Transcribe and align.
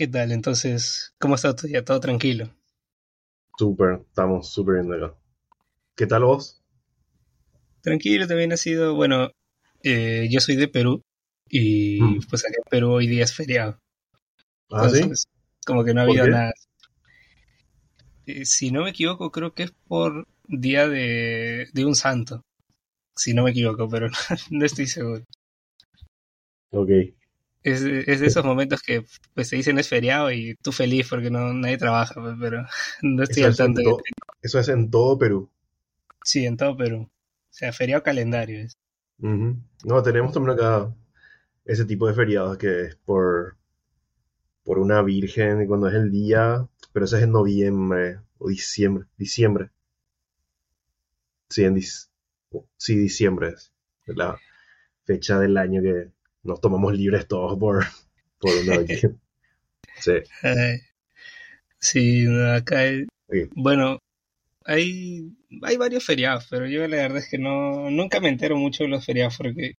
¿Qué 0.00 0.08
tal? 0.08 0.32
Entonces, 0.32 1.14
¿cómo 1.20 1.34
está 1.36 1.54
tu 1.54 1.66
día? 1.66 1.84
¿Todo 1.84 2.00
tranquilo? 2.00 2.50
Súper, 3.56 4.00
estamos 4.08 4.48
súper 4.52 4.82
bien 4.82 4.92
acá. 4.92 5.14
¿Qué 5.96 6.06
tal 6.06 6.24
vos? 6.24 6.62
Tranquilo 7.82 8.26
también 8.26 8.52
ha 8.52 8.56
sido, 8.56 8.94
bueno, 8.94 9.30
eh, 9.82 10.28
yo 10.30 10.40
soy 10.40 10.56
de 10.56 10.68
Perú 10.68 11.02
y 11.48 12.18
Mm. 12.18 12.20
pues 12.20 12.44
acá 12.44 12.54
en 12.58 12.70
Perú 12.70 12.92
hoy 12.92 13.06
día 13.06 13.24
es 13.24 13.34
feriado. 13.34 13.78
¿Ah, 14.70 14.88
sí? 14.88 15.18
Como 15.66 15.84
que 15.84 15.94
no 15.94 16.00
ha 16.00 16.04
¿Por 16.04 16.20
habido 16.20 16.28
qué? 16.28 16.28
nada. 16.28 16.52
Eh, 18.26 18.44
si 18.46 18.70
no 18.70 18.84
me 18.84 18.90
equivoco, 18.90 19.30
creo 19.30 19.52
que 19.54 19.64
es 19.64 19.72
por 19.86 20.26
día 20.48 20.88
de, 20.88 21.68
de 21.72 21.84
un 21.84 21.94
santo. 21.94 22.42
Si 23.16 23.34
no 23.34 23.44
me 23.44 23.52
equivoco, 23.52 23.88
pero 23.90 24.08
no, 24.50 24.58
no 24.60 24.66
estoy 24.66 24.86
seguro. 24.88 25.24
Ok. 26.72 26.90
Es, 27.62 27.82
es 27.82 28.20
de 28.20 28.26
esos 28.26 28.44
momentos 28.44 28.80
que 28.82 29.04
pues 29.34 29.50
te 29.50 29.56
dicen 29.56 29.78
es 29.78 29.88
feriado 29.88 30.32
y 30.32 30.54
tú 30.62 30.72
feliz 30.72 31.08
porque 31.08 31.30
no 31.30 31.52
nadie 31.54 31.78
trabaja, 31.78 32.14
pues, 32.20 32.36
pero 32.40 32.64
no 33.02 33.22
estoy 33.22 33.42
Eso 33.42 33.44
al 33.44 33.56
es 33.56 33.56
tanto. 33.56 33.82
to- 33.82 34.04
eso 34.42 34.58
es 34.58 34.68
en 34.68 34.90
todo 34.90 35.16
Perú. 35.16 35.50
Sí, 36.24 36.46
en 36.46 36.56
todo 36.56 36.76
Perú. 36.78 37.02
O 37.02 37.10
sea, 37.50 37.72
feriado 37.74 38.02
calendario 38.02 38.58
es. 38.60 38.78
No, 39.84 40.02
tenemos 40.02 40.32
también 40.32 40.58
acá 40.58 40.92
ese 41.64 41.84
tipo 41.86 42.06
de 42.08 42.14
feriados 42.14 42.58
que 42.58 42.82
es 42.82 42.96
por, 42.96 43.56
por 44.64 44.78
una 44.78 45.02
virgen 45.02 45.66
cuando 45.66 45.88
es 45.88 45.94
el 45.94 46.10
día, 46.10 46.66
pero 46.94 47.04
eso 47.04 47.18
es 47.18 47.24
en 47.24 47.32
noviembre 47.32 48.20
o 48.38 48.48
diciembre. 48.48 49.04
Diciembre. 49.18 49.70
Sí, 51.50 51.64
en 51.64 51.74
dis- 51.76 52.08
sí, 52.76 52.96
diciembre 52.96 53.50
es 53.50 53.72
la 54.06 54.38
fecha 55.04 55.38
del 55.40 55.56
año 55.58 55.82
que 55.82 56.12
nos 56.42 56.60
tomamos 56.60 56.94
libres 56.94 57.26
todos 57.28 57.58
por, 57.58 57.84
por 58.38 58.56
una 58.58 58.78
virgen. 58.78 59.20
Sí. 59.98 60.12
Sí, 61.78 62.26
acá 62.54 62.80
hay- 62.80 63.06
bueno, 63.54 63.98
hay, 64.66 65.32
hay 65.62 65.76
varios 65.78 66.04
feriados, 66.06 66.46
pero 66.50 66.66
yo 66.68 66.86
la 66.88 66.96
verdad 66.98 67.18
es 67.18 67.28
que 67.30 67.38
no, 67.38 67.90
nunca 67.90 68.20
me 68.20 68.28
entero 68.30 68.56
mucho 68.56 68.84
de 68.84 68.90
los 68.90 69.04
feriados 69.06 69.36
porque 69.38 69.74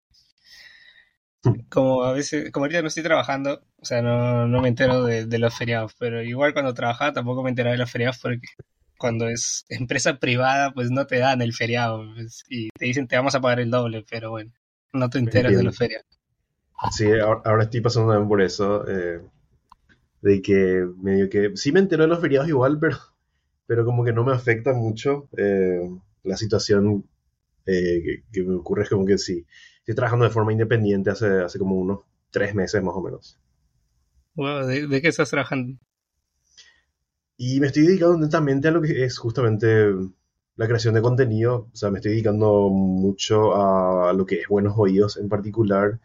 como 1.69 2.03
a 2.03 2.13
veces, 2.13 2.51
como 2.51 2.65
ahorita 2.65 2.81
no 2.81 2.87
estoy 2.89 3.03
trabajando, 3.03 3.63
o 3.77 3.85
sea, 3.85 4.01
no, 4.01 4.47
no 4.47 4.61
me 4.61 4.67
entero 4.69 5.03
de, 5.03 5.25
de 5.25 5.39
los 5.39 5.55
feriados, 5.57 5.93
pero 5.97 6.21
igual 6.23 6.53
cuando 6.53 6.73
trabajaba 6.73 7.13
tampoco 7.13 7.43
me 7.43 7.49
enteraba 7.49 7.73
de 7.73 7.79
los 7.79 7.91
feriados 7.91 8.19
porque 8.21 8.47
cuando 8.97 9.27
es 9.27 9.65
empresa 9.69 10.19
privada, 10.19 10.71
pues 10.73 10.91
no 10.91 11.07
te 11.07 11.17
dan 11.19 11.41
el 11.41 11.53
feriado 11.53 12.03
pues, 12.15 12.43
y 12.49 12.69
te 12.77 12.85
dicen 12.85 13.07
te 13.07 13.15
vamos 13.15 13.35
a 13.35 13.41
pagar 13.41 13.59
el 13.61 13.71
doble, 13.71 14.05
pero 14.09 14.31
bueno, 14.31 14.51
no 14.93 15.09
te 15.09 15.19
enteras 15.19 15.55
de 15.55 15.63
los 15.63 15.77
feriados. 15.77 16.20
Sí, 16.89 17.05
ahora, 17.19 17.63
estoy 17.63 17.81
pasando 17.81 18.11
también 18.11 18.27
por 18.27 18.41
eso, 18.41 18.87
eh, 18.87 19.21
de 20.21 20.41
que 20.41 20.87
medio 20.97 21.29
que 21.29 21.55
sí 21.55 21.71
me 21.71 21.79
entero 21.79 22.03
de 22.03 22.09
los 22.09 22.19
feriados 22.19 22.49
igual, 22.49 22.79
pero, 22.79 22.97
pero 23.67 23.85
como 23.85 24.03
que 24.03 24.13
no 24.13 24.23
me 24.23 24.33
afecta 24.33 24.73
mucho 24.73 25.29
eh, 25.37 25.89
la 26.23 26.37
situación 26.37 27.05
eh, 27.65 28.01
que, 28.03 28.23
que 28.31 28.43
me 28.43 28.55
ocurre 28.55 28.83
es 28.83 28.89
como 28.89 29.05
que 29.05 29.17
sí, 29.17 29.45
estoy 29.79 29.95
trabajando 29.95 30.25
de 30.25 30.31
forma 30.31 30.51
independiente 30.51 31.11
hace, 31.11 31.41
hace 31.41 31.59
como 31.59 31.75
unos 31.75 31.99
tres 32.31 32.55
meses 32.55 32.81
más 32.81 32.95
o 32.95 33.01
menos. 33.01 33.37
Wow, 34.35 34.65
¿de, 34.65 34.87
de 34.87 35.01
qué 35.01 35.09
estás 35.09 35.29
trabajando? 35.29 35.77
Y 37.37 37.59
me 37.59 37.67
estoy 37.67 37.85
dedicando 37.85 38.17
netamente 38.17 38.67
a 38.69 38.71
lo 38.71 38.81
que 38.81 39.03
es 39.03 39.17
justamente 39.17 39.93
la 40.55 40.67
creación 40.67 40.93
de 40.93 41.01
contenido, 41.01 41.69
o 41.71 41.75
sea, 41.75 41.91
me 41.91 41.99
estoy 41.99 42.11
dedicando 42.11 42.69
mucho 42.69 43.55
a 43.55 44.13
lo 44.13 44.25
que 44.25 44.41
es 44.41 44.47
Buenos 44.47 44.73
Oídos 44.77 45.17
en 45.17 45.27
particular. 45.27 45.99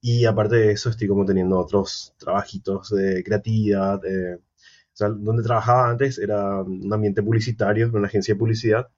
Y 0.00 0.24
aparte 0.24 0.56
de 0.56 0.72
eso, 0.72 0.90
estoy 0.90 1.08
como 1.08 1.24
teniendo 1.24 1.58
otros 1.58 2.14
trabajitos 2.18 2.90
de 2.90 3.22
creatividad. 3.24 4.04
eh, 4.04 4.36
o 4.36 4.96
sea, 4.98 5.08
donde 5.10 5.42
trabajaba 5.42 5.88
antes 5.90 6.18
era 6.18 6.62
un 6.62 6.92
ambiente 6.92 7.22
publicitario, 7.22 7.86
en 7.86 7.96
una 7.96 8.08
agencia 8.08 8.34
de 8.34 8.38
publicidad. 8.38 8.88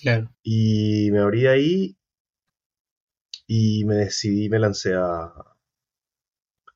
Claro. 0.00 0.30
Y 0.42 1.10
me 1.12 1.20
abrí 1.20 1.46
ahí 1.46 1.96
y 3.46 3.84
me 3.84 3.96
decidí, 3.96 4.48
me 4.48 4.58
lancé 4.58 4.94
a, 4.94 5.32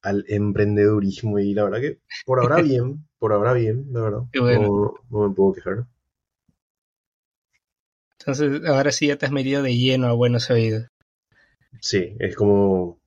al 0.02 0.24
emprendedurismo. 0.28 1.38
Y 1.38 1.54
la 1.54 1.64
verdad 1.64 1.80
que 1.80 1.98
por 2.24 2.40
ahora 2.40 2.56
bien, 2.62 3.06
por 3.18 3.32
ahora 3.32 3.52
bien, 3.52 3.86
la 3.92 4.00
verdad. 4.00 4.22
Bueno. 4.38 4.62
No, 4.62 4.94
no 5.10 5.28
me 5.28 5.34
puedo 5.34 5.52
quejar. 5.54 5.86
Entonces, 8.20 8.64
ahora 8.68 8.90
sí 8.92 9.06
ya 9.08 9.16
te 9.16 9.26
has 9.26 9.32
metido 9.32 9.62
de 9.62 9.76
lleno 9.76 10.08
a 10.08 10.12
Buenos 10.12 10.50
Oídos. 10.50 10.88
Sí, 11.80 12.16
es 12.18 12.34
como... 12.34 12.98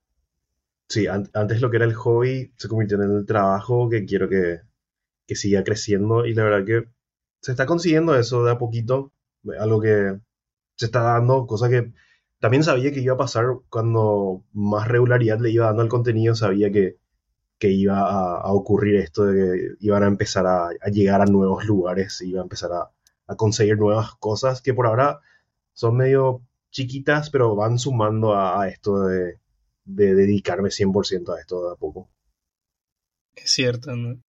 Sí, 0.89 1.07
an- 1.07 1.29
antes 1.33 1.61
lo 1.61 1.69
que 1.69 1.77
era 1.77 1.85
el 1.85 1.93
hobby 1.93 2.51
se 2.57 2.67
convirtió 2.67 3.01
en 3.01 3.11
el 3.17 3.25
trabajo 3.25 3.89
que 3.89 4.05
quiero 4.05 4.27
que, 4.29 4.61
que 5.27 5.35
siga 5.35 5.63
creciendo 5.63 6.25
y 6.25 6.33
la 6.35 6.43
verdad 6.45 6.65
que 6.65 6.89
se 7.41 7.51
está 7.51 7.65
consiguiendo 7.67 8.15
eso 8.17 8.43
de 8.45 8.51
a 8.53 8.57
poquito, 8.59 9.13
algo 9.59 9.81
que 9.81 10.19
se 10.77 10.85
está 10.87 11.01
dando, 11.03 11.47
cosa 11.47 11.69
que 11.69 11.93
también 12.39 12.63
sabía 12.63 12.91
que 12.93 13.01
iba 13.01 13.15
a 13.15 13.17
pasar 13.17 13.45
cuando 13.69 14.45
más 14.53 14.87
regularidad 14.87 15.39
le 15.39 15.51
iba 15.51 15.67
dando 15.67 15.83
al 15.83 15.89
contenido, 15.89 16.35
sabía 16.35 16.71
que, 16.71 16.97
que 17.59 17.69
iba 17.71 17.99
a, 18.41 18.51
ocurrir 18.53 18.97
esto 18.97 19.25
de 19.25 19.35
que 19.77 19.85
iban 19.85 20.03
a 20.03 20.07
empezar 20.07 20.45
a, 20.47 20.67
a 20.69 20.89
llegar 20.91 21.21
a 21.21 21.25
nuevos 21.25 21.65
lugares, 21.65 22.21
iba 22.21 22.41
a 22.41 22.43
empezar 22.43 22.71
a, 22.73 22.91
a 23.27 23.35
conseguir 23.35 23.77
nuevas 23.77 24.15
cosas 24.17 24.61
que 24.61 24.73
por 24.73 24.87
ahora 24.87 25.21
son 25.73 25.97
medio 25.97 26.41
chiquitas, 26.71 27.29
pero 27.31 27.55
van 27.55 27.79
sumando 27.79 28.35
a 28.35 28.67
esto 28.69 29.01
de, 29.07 29.39
de 29.89 30.13
dedicarme 30.13 30.69
100% 30.69 31.35
a 31.35 31.39
esto 31.39 31.65
de 31.65 31.73
a 31.73 31.75
poco. 31.75 32.09
Es 33.35 33.51
cierto, 33.51 33.95
¿no? 33.95 34.21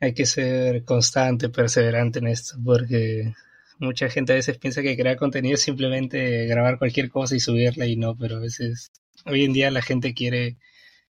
Hay 0.00 0.14
que 0.14 0.26
ser 0.26 0.84
constante, 0.84 1.48
perseverante 1.48 2.20
en 2.20 2.28
esto, 2.28 2.56
porque 2.64 3.34
mucha 3.78 4.08
gente 4.08 4.32
a 4.32 4.36
veces 4.36 4.58
piensa 4.58 4.82
que 4.82 4.96
crear 4.96 5.16
contenido 5.16 5.54
es 5.54 5.62
simplemente 5.62 6.46
grabar 6.46 6.78
cualquier 6.78 7.08
cosa 7.08 7.34
y 7.34 7.40
subirla 7.40 7.86
y 7.86 7.96
no, 7.96 8.16
pero 8.16 8.36
a 8.36 8.40
veces, 8.40 8.92
hoy 9.26 9.44
en 9.44 9.52
día 9.52 9.70
la 9.70 9.82
gente 9.82 10.14
quiere 10.14 10.56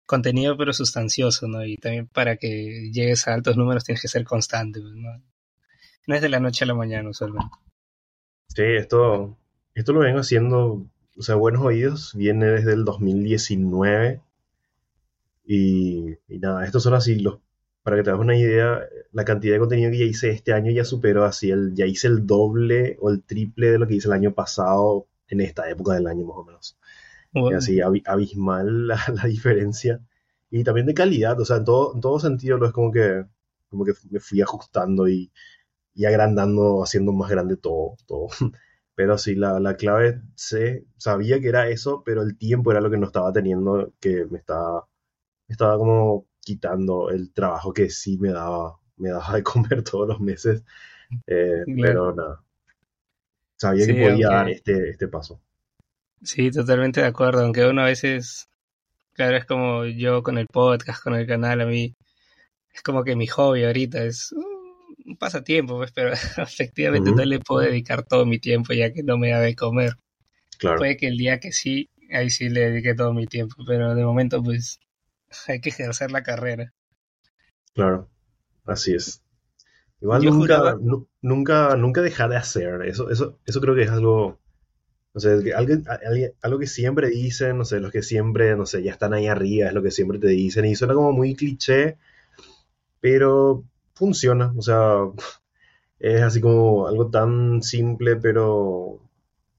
contenido 0.04 0.56
pero 0.56 0.72
sustancioso, 0.72 1.46
¿no? 1.46 1.64
Y 1.64 1.76
también 1.76 2.08
para 2.08 2.36
que 2.36 2.90
llegues 2.92 3.28
a 3.28 3.34
altos 3.34 3.56
números 3.56 3.84
tienes 3.84 4.02
que 4.02 4.08
ser 4.08 4.24
constante, 4.24 4.80
pues, 4.80 4.94
¿no? 4.94 5.22
No 6.06 6.14
es 6.16 6.20
de 6.20 6.28
la 6.28 6.40
noche 6.40 6.64
a 6.64 6.66
la 6.66 6.74
mañana 6.74 7.08
usualmente. 7.10 7.54
Sí, 8.48 8.62
esto, 8.62 9.38
esto 9.72 9.92
lo 9.92 10.00
vengo 10.00 10.18
haciendo, 10.18 10.84
o 11.18 11.22
sea, 11.22 11.34
Buenos 11.36 11.62
Oídos 11.62 12.14
viene 12.14 12.46
desde 12.46 12.72
el 12.74 12.84
2019 12.84 14.20
y, 15.44 16.12
y 16.28 16.38
nada, 16.38 16.64
estos 16.64 16.82
son 16.82 16.94
así 16.94 17.16
los, 17.20 17.38
para 17.82 17.96
que 17.96 18.02
te 18.04 18.10
hagas 18.10 18.22
una 18.22 18.36
idea, 18.36 18.80
la 19.12 19.24
cantidad 19.24 19.54
de 19.54 19.60
contenido 19.60 19.90
que 19.90 19.98
ya 19.98 20.04
hice 20.04 20.30
este 20.30 20.52
año 20.52 20.70
ya 20.70 20.84
superó 20.84 21.24
así, 21.24 21.50
el, 21.50 21.74
ya 21.74 21.86
hice 21.86 22.08
el 22.08 22.26
doble 22.26 22.96
o 23.00 23.10
el 23.10 23.22
triple 23.24 23.70
de 23.70 23.78
lo 23.78 23.86
que 23.88 23.94
hice 23.96 24.08
el 24.08 24.14
año 24.14 24.34
pasado 24.34 25.06
en 25.28 25.40
esta 25.40 25.68
época 25.70 25.94
del 25.94 26.06
año 26.06 26.24
más 26.26 26.36
o 26.38 26.44
menos. 26.44 26.78
Bueno, 27.38 27.58
así 27.58 27.78
abi- 27.80 28.02
abismal 28.06 28.88
la, 28.88 29.00
la 29.14 29.24
diferencia. 29.28 30.00
Y 30.50 30.64
también 30.64 30.86
de 30.86 30.94
calidad, 30.94 31.40
o 31.40 31.44
sea, 31.44 31.56
en 31.58 31.64
todo, 31.64 31.94
en 31.94 32.00
todo 32.00 32.20
sentido 32.20 32.58
lo 32.58 32.66
es 32.66 32.72
como 32.72 32.92
que, 32.92 33.24
como 33.70 33.84
que 33.84 33.92
me 34.10 34.20
fui 34.20 34.40
ajustando 34.42 35.08
y, 35.08 35.32
y 35.94 36.04
agrandando, 36.06 36.82
haciendo 36.84 37.12
más 37.12 37.30
grande 37.30 37.56
todo, 37.56 37.96
todo. 38.06 38.28
Pero 38.94 39.16
sí, 39.18 39.34
la, 39.34 39.58
la 39.60 39.76
clave, 39.76 40.20
sé, 40.34 40.84
sabía 40.96 41.40
que 41.40 41.48
era 41.48 41.68
eso, 41.68 42.02
pero 42.04 42.22
el 42.22 42.36
tiempo 42.36 42.70
era 42.70 42.80
lo 42.80 42.90
que 42.90 42.98
no 42.98 43.06
estaba 43.06 43.32
teniendo, 43.32 43.92
que 44.00 44.26
me 44.26 44.38
estaba, 44.38 44.86
me 45.48 45.52
estaba 45.52 45.78
como 45.78 46.26
quitando 46.40 47.10
el 47.10 47.32
trabajo 47.32 47.72
que 47.72 47.88
sí 47.90 48.18
me 48.18 48.30
daba, 48.30 48.78
me 48.96 49.10
daba 49.10 49.34
de 49.34 49.42
comer 49.44 49.82
todos 49.82 50.08
los 50.08 50.20
meses. 50.20 50.62
Eh, 51.26 51.64
pero 51.80 52.14
nada, 52.14 52.42
sabía 53.56 53.86
que 53.86 53.94
podía 53.94 54.28
dar 54.28 54.48
este, 54.48 54.90
este 54.90 55.08
paso. 55.08 55.40
sí, 56.22 56.50
totalmente 56.50 57.00
de 57.00 57.06
acuerdo, 57.06 57.42
aunque 57.42 57.66
uno 57.66 57.82
a 57.82 57.86
veces, 57.86 58.48
claro, 59.12 59.36
es 59.36 59.44
como 59.46 59.84
yo 59.84 60.22
con 60.22 60.38
el 60.38 60.46
podcast, 60.48 61.02
con 61.02 61.14
el 61.14 61.26
canal, 61.26 61.60
a 61.60 61.66
mí 61.66 61.94
es 62.72 62.82
como 62.82 63.04
que 63.04 63.16
mi 63.16 63.26
hobby 63.26 63.64
ahorita 63.64 64.02
es 64.04 64.32
uh, 64.32 64.51
un 65.06 65.16
pasatiempo, 65.16 65.76
pues, 65.76 65.92
pero 65.92 66.12
efectivamente 66.38 67.12
no 67.12 67.24
le 67.24 67.40
puedo 67.40 67.60
dedicar 67.62 68.04
todo 68.04 68.26
mi 68.26 68.38
tiempo 68.38 68.72
ya 68.74 68.92
que 68.92 69.02
no 69.02 69.18
me 69.18 69.30
da 69.30 69.40
de 69.40 69.54
comer. 69.56 69.94
claro, 70.58 70.76
Puede 70.76 70.96
que 70.98 71.08
el 71.08 71.18
día 71.18 71.40
que 71.40 71.52
sí, 71.52 71.90
ahí 72.12 72.30
sí 72.30 72.48
le 72.50 72.62
dedique 72.70 72.94
todo 72.94 73.14
mi 73.14 73.26
tiempo, 73.26 73.56
pero 73.66 73.94
de 73.94 74.04
momento 74.04 74.42
pues 74.42 74.80
hay 75.48 75.60
que 75.60 75.70
ejercer 75.70 76.10
la 76.12 76.22
carrera. 76.24 76.72
claro, 77.74 78.08
así 78.66 78.94
es. 78.94 79.22
Igual 80.02 80.24
Yo 80.24 80.30
juraba, 80.32 80.70
nunca, 80.70 80.78
nu- 80.80 81.08
nunca, 81.22 81.76
nunca 81.76 82.02
dejar 82.02 82.30
de 82.30 82.36
hacer. 82.36 82.82
Eso, 82.84 83.10
eso, 83.10 83.38
eso 83.46 83.60
creo 83.60 83.74
que 83.76 83.82
es 83.84 83.90
algo, 83.90 84.40
no 85.14 85.20
sé, 85.20 85.30
algo, 85.32 85.52
alguien- 85.54 86.34
algo 86.42 86.60
que 86.60 86.66
siempre 86.68 87.10
dicen, 87.10 87.58
no 87.58 87.64
sé, 87.66 87.80
los 87.80 87.92
que 87.92 88.02
siempre, 88.04 88.56
no 88.56 88.66
sé, 88.66 88.82
ya 88.82 88.92
están 88.92 89.14
ahí 89.14 89.28
arriba, 89.28 89.68
es 89.68 89.74
lo 89.74 89.82
que 89.84 89.90
siempre 89.92 90.18
te 90.18 90.28
dicen, 90.28 90.66
y 90.66 90.76
suena 90.76 90.94
como 90.94 91.12
muy 91.12 91.34
cliché, 91.36 91.98
pero 93.00 93.64
funciona. 93.94 94.52
O 94.56 94.62
sea, 94.62 95.10
es 95.98 96.22
así 96.22 96.40
como 96.40 96.86
algo 96.86 97.10
tan 97.10 97.62
simple, 97.62 98.16
pero, 98.16 99.00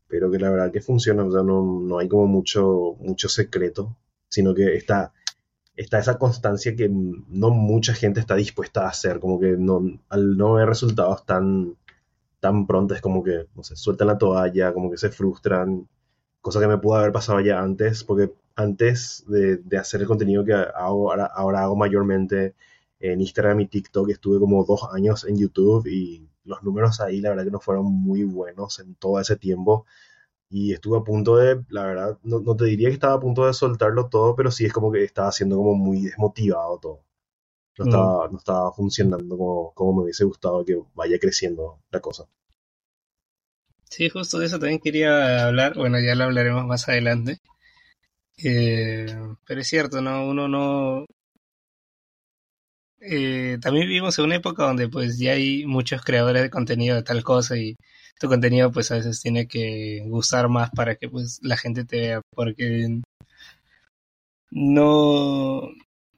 pero 0.07 0.31
que 0.31 0.39
la 0.39 0.49
verdad 0.49 0.71
que 0.71 0.81
funciona. 0.81 1.23
O 1.25 1.31
sea, 1.31 1.43
no, 1.43 1.81
no 1.81 1.99
hay 1.99 2.07
como 2.07 2.27
mucho, 2.27 2.95
mucho 2.99 3.29
secreto, 3.29 3.95
sino 4.29 4.53
que 4.53 4.75
está 4.75 5.13
está 5.75 5.99
esa 5.99 6.17
constancia 6.17 6.75
que 6.75 6.89
no 6.89 7.49
mucha 7.49 7.93
gente 7.93 8.19
está 8.19 8.35
dispuesta 8.35 8.85
a 8.85 8.89
hacer, 8.89 9.19
como 9.19 9.39
que 9.39 9.55
no, 9.57 9.81
al 10.09 10.37
no 10.37 10.53
ver 10.53 10.67
resultados 10.67 11.25
tan, 11.25 11.75
tan 12.39 12.67
pronto 12.67 12.93
es 12.93 13.01
como 13.01 13.23
que, 13.23 13.47
no 13.55 13.63
sé, 13.63 13.75
sueltan 13.75 14.07
la 14.07 14.17
toalla, 14.17 14.73
como 14.73 14.91
que 14.91 14.97
se 14.97 15.09
frustran, 15.09 15.87
cosa 16.41 16.59
que 16.59 16.67
me 16.67 16.77
pudo 16.77 16.95
haber 16.97 17.11
pasado 17.11 17.39
ya 17.41 17.59
antes, 17.61 18.03
porque 18.03 18.33
antes 18.55 19.25
de, 19.27 19.77
hacer 19.77 20.01
el 20.01 20.07
contenido 20.07 20.45
que 20.45 20.53
hago, 20.53 21.11
ahora, 21.11 21.63
hago 21.63 21.75
mayormente 21.75 22.53
en 23.03 23.21
Instagram 23.21 23.59
y 23.61 23.67
TikTok, 23.67 24.09
estuve 24.09 24.39
como 24.39 24.63
dos 24.63 24.87
años 24.93 25.25
en 25.25 25.37
YouTube 25.37 25.87
y 25.87 26.29
los 26.45 26.63
números 26.63 27.01
ahí 27.01 27.19
la 27.19 27.29
verdad 27.29 27.43
que 27.43 27.51
no 27.51 27.59
fueron 27.59 27.85
muy 27.85 28.23
buenos 28.23 28.79
en 28.79 28.95
todo 28.95 29.19
ese 29.19 29.35
tiempo 29.35 29.85
y 30.49 30.71
estuve 30.71 30.99
a 30.99 31.03
punto 31.03 31.35
de, 31.35 31.63
la 31.69 31.83
verdad, 31.83 32.19
no, 32.23 32.55
te 32.55 32.65
diría 32.65 32.87
que 32.89 32.93
estaba 32.93 33.15
a 33.15 33.19
punto 33.19 33.45
de 33.45 33.53
soltarlo 33.53 34.07
todo, 34.07 34.35
pero 34.35 34.51
sí 34.51 34.65
es 34.65 34.71
como 34.71 34.91
que 34.91 35.03
estaba 35.03 35.31
siendo 35.31 35.57
como 35.57 35.73
muy 35.73 36.03
desmotivado 36.03 36.79
todo. 36.79 37.05
No, 37.79 37.85
mm. 37.85 37.87
estaba, 37.89 38.27
no 38.29 38.37
estaba 38.37 38.71
funcionando 38.71 39.35
como, 39.37 39.73
como 39.73 39.93
me 39.93 40.03
hubiese 40.03 40.23
gustado 40.25 40.63
que 40.63 40.79
vaya 40.93 41.17
creciendo 41.19 41.79
la 41.89 41.99
cosa. 41.99 42.27
Sí, 43.89 44.09
justo 44.09 44.39
de 44.39 44.45
eso 44.45 44.59
también 44.59 44.79
quería 44.79 45.47
hablar, 45.47 45.75
bueno, 45.75 45.97
ya 45.99 46.15
lo 46.15 46.25
hablaremos 46.25 46.65
más 46.65 46.87
adelante. 46.87 47.39
Eh, 48.43 49.07
pero 49.45 49.61
es 49.61 49.67
cierto, 49.67 50.01
¿no? 50.01 50.27
Uno 50.27 50.47
no... 50.47 51.05
Eh, 53.05 53.57
también 53.61 53.87
vivimos 53.87 54.17
en 54.17 54.25
una 54.25 54.35
época 54.37 54.63
donde 54.63 54.87
pues 54.87 55.17
ya 55.19 55.33
hay 55.33 55.65
muchos 55.65 56.01
creadores 56.03 56.41
de 56.41 56.49
contenido 56.49 56.95
de 56.95 57.03
tal 57.03 57.21
cosa 57.21 57.57
y 57.57 57.75
tu 58.17 58.29
contenido 58.29 58.71
pues 58.71 58.91
a 58.91 58.95
veces 58.95 59.19
tiene 59.21 59.45
que 59.45 60.03
gustar 60.07 60.47
más 60.47 60.69
para 60.71 60.95
que 60.95 61.09
pues 61.09 61.39
la 61.43 61.57
gente 61.57 61.83
te 61.83 61.99
vea 61.99 62.21
porque 62.33 63.01
no 64.51 65.69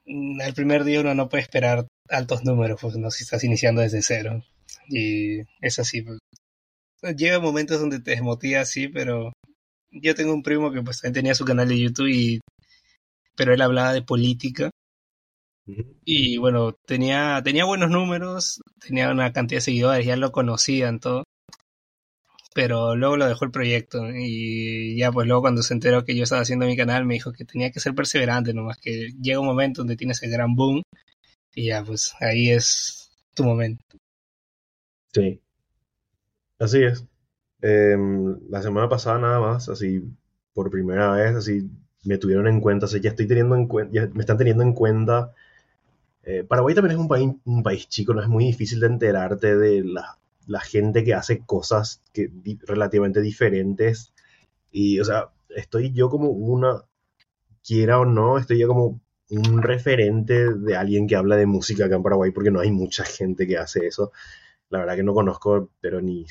el 0.06 0.54
primer 0.54 0.84
día 0.84 1.00
uno 1.00 1.14
no 1.14 1.28
puede 1.28 1.42
esperar 1.42 1.88
altos 2.08 2.44
números 2.44 2.78
pues 2.80 2.96
no 2.96 3.10
si 3.10 3.24
estás 3.24 3.42
iniciando 3.42 3.80
desde 3.80 4.02
cero 4.02 4.44
y 4.88 5.40
es 5.60 5.78
así 5.80 6.02
pues. 6.02 6.18
llega 7.16 7.40
momentos 7.40 7.80
donde 7.80 7.98
te 8.00 8.12
desmotiva 8.12 8.64
sí 8.64 8.86
pero 8.86 9.32
yo 9.90 10.14
tengo 10.14 10.32
un 10.32 10.44
primo 10.44 10.70
que 10.70 10.82
pues 10.82 11.00
también 11.00 11.14
tenía 11.14 11.34
su 11.34 11.44
canal 11.44 11.68
de 11.68 11.80
YouTube 11.80 12.08
y 12.08 12.40
pero 13.34 13.54
él 13.54 13.60
hablaba 13.60 13.92
de 13.92 14.02
política 14.02 14.70
y 16.04 16.36
bueno, 16.38 16.72
tenía, 16.86 17.40
tenía 17.42 17.64
buenos 17.64 17.90
números, 17.90 18.60
tenía 18.80 19.10
una 19.10 19.32
cantidad 19.32 19.58
de 19.58 19.62
seguidores, 19.62 20.06
ya 20.06 20.16
lo 20.16 20.32
conocían 20.32 21.00
todo 21.00 21.24
pero 22.56 22.96
luego 22.96 23.18
lo 23.18 23.28
dejó 23.28 23.44
el 23.44 23.50
proyecto 23.50 24.08
y 24.14 24.96
ya 24.96 25.12
pues 25.12 25.26
luego 25.26 25.42
cuando 25.42 25.62
se 25.62 25.74
enteró 25.74 26.04
que 26.04 26.16
yo 26.16 26.22
estaba 26.22 26.40
haciendo 26.40 26.64
mi 26.64 26.74
canal 26.74 27.04
me 27.04 27.12
dijo 27.12 27.30
que 27.30 27.44
tenía 27.44 27.70
que 27.70 27.80
ser 27.80 27.94
perseverante 27.94 28.54
nomás 28.54 28.78
que 28.78 29.10
llega 29.20 29.40
un 29.40 29.46
momento 29.46 29.82
donde 29.82 29.94
tienes 29.94 30.22
el 30.22 30.30
gran 30.30 30.54
boom 30.54 30.80
y 31.54 31.66
ya 31.66 31.84
pues 31.84 32.14
ahí 32.20 32.50
es 32.50 33.10
tu 33.34 33.44
momento. 33.44 33.84
Sí, 35.12 35.40
así 36.58 36.82
es. 36.82 37.04
Em, 37.62 38.38
la 38.48 38.62
semana 38.62 38.88
pasada 38.88 39.18
nada 39.18 39.40
más, 39.40 39.68
así 39.68 40.02
por 40.54 40.70
primera 40.70 41.12
vez, 41.12 41.34
así 41.36 41.70
me 42.04 42.18
tuvieron 42.18 42.46
en 42.46 42.60
cuenta, 42.60 42.86
así 42.86 43.00
ya 43.00 43.10
estoy 43.10 43.26
teniendo 43.26 43.56
en 43.56 43.66
cuenta, 43.66 43.92
ya 43.92 44.08
me 44.14 44.20
están 44.20 44.38
teniendo 44.38 44.62
en 44.62 44.72
cuenta. 44.72 45.34
Eh, 46.26 46.42
Paraguay 46.42 46.74
también 46.74 46.96
es 46.96 47.00
un 47.00 47.08
país, 47.08 47.30
un 47.44 47.62
país 47.62 47.88
chico, 47.88 48.12
no 48.12 48.20
es 48.20 48.28
muy 48.28 48.44
difícil 48.44 48.80
de 48.80 48.88
enterarte 48.88 49.56
de 49.56 49.84
la 50.46 50.60
gente 50.60 51.04
que 51.04 51.14
hace 51.14 51.46
cosas 51.46 52.02
que, 52.12 52.30
relativamente 52.66 53.20
diferentes. 53.22 54.12
Y, 54.72 54.98
o 55.00 55.04
sea, 55.04 55.30
estoy 55.50 55.92
yo 55.92 56.10
como 56.10 56.30
una, 56.30 56.82
quiera 57.64 58.00
o 58.00 58.04
no, 58.04 58.38
estoy 58.38 58.58
yo 58.58 58.68
como 58.68 59.00
un 59.30 59.62
referente 59.62 60.52
de 60.52 60.76
alguien 60.76 61.06
que 61.06 61.16
habla 61.16 61.36
de 61.36 61.46
música 61.46 61.86
acá 61.86 61.94
en 61.96 62.02
Paraguay, 62.02 62.32
porque 62.32 62.50
no 62.50 62.60
hay 62.60 62.72
mucha 62.72 63.04
gente 63.04 63.46
que 63.46 63.58
hace 63.58 63.86
eso. 63.86 64.12
La 64.68 64.80
verdad 64.80 64.96
que 64.96 65.04
no 65.04 65.14
conozco, 65.14 65.70
pero 65.80 66.00
ni, 66.00 66.26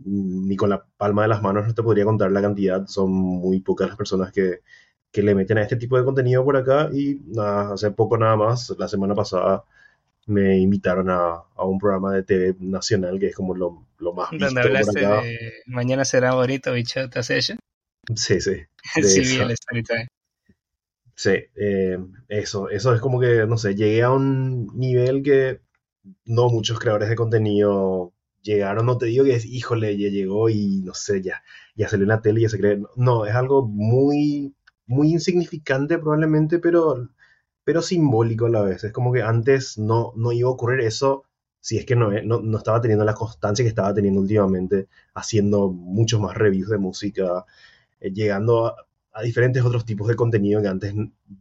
ni 0.00 0.56
con 0.56 0.70
la 0.70 0.84
palma 0.96 1.22
de 1.22 1.28
las 1.28 1.42
manos 1.42 1.66
no 1.66 1.74
te 1.74 1.82
podría 1.84 2.04
contar 2.04 2.32
la 2.32 2.42
cantidad. 2.42 2.86
Son 2.88 3.10
muy 3.12 3.60
pocas 3.60 3.88
las 3.88 3.96
personas 3.96 4.32
que, 4.32 4.62
que 5.12 5.22
le 5.22 5.34
meten 5.34 5.58
a 5.58 5.62
este 5.62 5.76
tipo 5.76 5.98
de 5.98 6.04
contenido 6.04 6.44
por 6.44 6.56
acá. 6.56 6.88
Y 6.92 7.20
nada, 7.26 7.74
hace 7.74 7.90
poco 7.90 8.16
nada 8.18 8.36
más, 8.36 8.74
la 8.78 8.88
semana 8.88 9.14
pasada, 9.14 9.64
me 10.26 10.58
invitaron 10.58 11.10
a, 11.10 11.42
un 11.58 11.78
programa 11.78 12.12
de 12.14 12.22
TV 12.22 12.56
nacional 12.60 13.18
que 13.18 13.26
es 13.28 13.34
como 13.34 13.54
lo, 13.54 13.86
más 14.14 14.30
visto 14.30 14.46
Donde 14.46 14.60
hablaste 14.62 15.00
de 15.00 15.52
Mañana 15.66 16.04
será 16.04 16.34
bonito, 16.34 16.72
bicho, 16.72 17.08
¿te 17.10 17.18
hace 17.18 17.36
ella? 17.36 17.56
Sí, 18.16 18.40
sí. 18.40 18.62
sí, 19.02 19.38
el 19.38 19.56
Sí, 21.14 21.30
eh, 21.54 21.98
eso, 22.28 22.70
eso 22.70 22.94
es 22.94 23.00
como 23.00 23.20
que, 23.20 23.46
no 23.46 23.58
sé, 23.58 23.74
llegué 23.74 24.02
a 24.02 24.10
un 24.10 24.66
nivel 24.78 25.22
que 25.22 25.60
no 26.24 26.48
muchos 26.48 26.78
creadores 26.78 27.10
de 27.10 27.16
contenido 27.16 28.12
llegaron, 28.42 28.86
no 28.86 28.98
te 28.98 29.06
digo 29.06 29.24
que 29.24 29.34
es, 29.34 29.44
híjole, 29.44 29.96
ya 29.96 30.08
llegó 30.08 30.48
y 30.48 30.80
no 30.82 30.94
sé, 30.94 31.22
ya, 31.22 31.42
ya 31.76 31.88
salió 31.88 32.04
en 32.04 32.08
la 32.08 32.22
tele 32.22 32.40
y 32.40 32.42
ya 32.44 32.48
se 32.48 32.58
cree. 32.58 32.82
No, 32.96 33.26
es 33.26 33.34
algo 33.34 33.66
muy, 33.66 34.54
muy 34.86 35.12
insignificante 35.12 35.98
probablemente, 35.98 36.58
pero 36.58 37.08
pero 37.64 37.82
simbólico 37.82 38.46
a 38.46 38.50
la 38.50 38.62
vez. 38.62 38.84
Es 38.84 38.92
como 38.92 39.12
que 39.12 39.22
antes 39.22 39.78
no, 39.78 40.12
no 40.16 40.32
iba 40.32 40.48
a 40.48 40.52
ocurrir 40.52 40.80
eso 40.80 41.24
si 41.62 41.78
es 41.78 41.86
que 41.86 41.94
no, 41.94 42.10
no, 42.10 42.58
estaba 42.58 42.80
teniendo 42.80 43.04
la 43.04 43.14
constancia 43.14 43.64
que 43.64 43.68
estaba 43.68 43.94
teniendo 43.94 44.20
últimamente, 44.20 44.88
haciendo 45.14 45.70
muchos 45.70 46.20
más 46.20 46.36
reviews 46.36 46.68
de 46.68 46.78
música, 46.78 47.46
eh, 48.00 48.10
llegando 48.12 48.66
a, 48.66 49.22
diferentes 49.22 49.62
otros 49.62 49.84
tipos 49.84 50.08
de 50.08 50.16
contenido 50.16 50.60
que 50.60 50.68
antes 50.68 50.92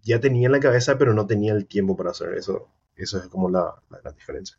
ya 0.03 0.19
tenía 0.19 0.45
en 0.45 0.51
la 0.51 0.59
cabeza, 0.59 0.97
pero 0.97 1.13
no 1.13 1.25
tenía 1.25 1.53
el 1.53 1.65
tiempo 1.65 1.95
para 1.97 2.11
hacer 2.11 2.35
eso. 2.35 2.69
Eso 2.95 3.17
es 3.17 3.27
como 3.29 3.49
la, 3.49 3.73
la, 4.03 4.11
diferencia. 4.11 4.57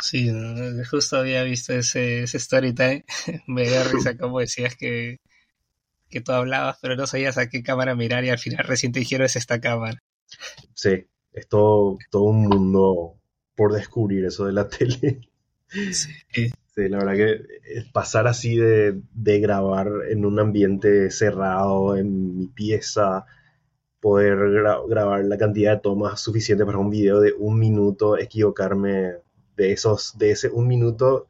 Sí, 0.00 0.30
justo 0.88 1.16
había 1.16 1.42
visto 1.42 1.72
ese, 1.72 2.22
ese 2.22 2.36
story 2.36 2.72
time. 2.72 3.04
Me 3.48 3.68
dio 3.68 3.82
risa 3.84 4.16
como 4.18 4.38
decías 4.38 4.76
que 4.76 5.18
que 6.08 6.20
tú 6.20 6.32
hablabas, 6.32 6.78
pero 6.80 6.96
no 6.96 7.06
sabías 7.06 7.38
a 7.38 7.48
qué 7.48 7.62
cámara 7.62 7.94
mirar 7.94 8.24
y 8.24 8.30
al 8.30 8.38
final 8.38 8.64
recién 8.64 8.92
te 8.92 9.00
dijeron 9.00 9.26
es 9.26 9.36
esta 9.36 9.60
cámara. 9.60 10.02
Sí, 10.74 11.06
es 11.32 11.48
todo, 11.48 11.98
un 12.12 12.42
mundo 12.48 13.16
por 13.54 13.72
descubrir 13.72 14.24
eso 14.24 14.46
de 14.46 14.52
la 14.52 14.68
tele. 14.68 15.20
Sí. 15.92 16.50
Sí, 16.74 16.88
la 16.88 16.98
verdad 16.98 17.14
que 17.14 17.84
pasar 17.92 18.26
así 18.26 18.56
de, 18.56 19.00
grabar 19.14 19.88
en 20.10 20.24
un 20.26 20.40
ambiente 20.40 21.08
cerrado, 21.12 21.96
en 21.96 22.36
mi 22.36 22.48
pieza, 22.48 23.26
poder 24.00 24.36
grabar 24.88 25.24
la 25.24 25.38
cantidad 25.38 25.76
de 25.76 25.80
tomas 25.80 26.20
suficiente 26.20 26.66
para 26.66 26.78
un 26.78 26.90
video 26.90 27.20
de 27.20 27.32
un 27.38 27.60
minuto, 27.60 28.18
equivocarme 28.18 29.12
de 29.56 29.72
esos, 29.72 30.18
de 30.18 30.32
ese 30.32 30.48
un 30.48 30.66
minuto, 30.66 31.28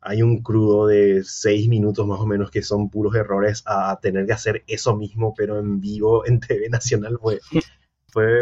hay 0.00 0.22
un 0.22 0.42
crudo 0.42 0.86
de 0.86 1.22
seis 1.24 1.68
minutos 1.68 2.06
más 2.06 2.20
o 2.20 2.26
menos 2.26 2.50
que 2.50 2.62
son 2.62 2.88
puros 2.90 3.14
errores 3.14 3.62
a 3.66 3.98
tener 4.00 4.26
que 4.26 4.32
hacer 4.32 4.64
eso 4.66 4.96
mismo, 4.96 5.34
pero 5.36 5.58
en 5.58 5.80
vivo 5.80 6.26
en 6.26 6.40
TV 6.40 6.68
Nacional 6.68 7.18
fue, 7.20 7.40
fue 8.08 8.40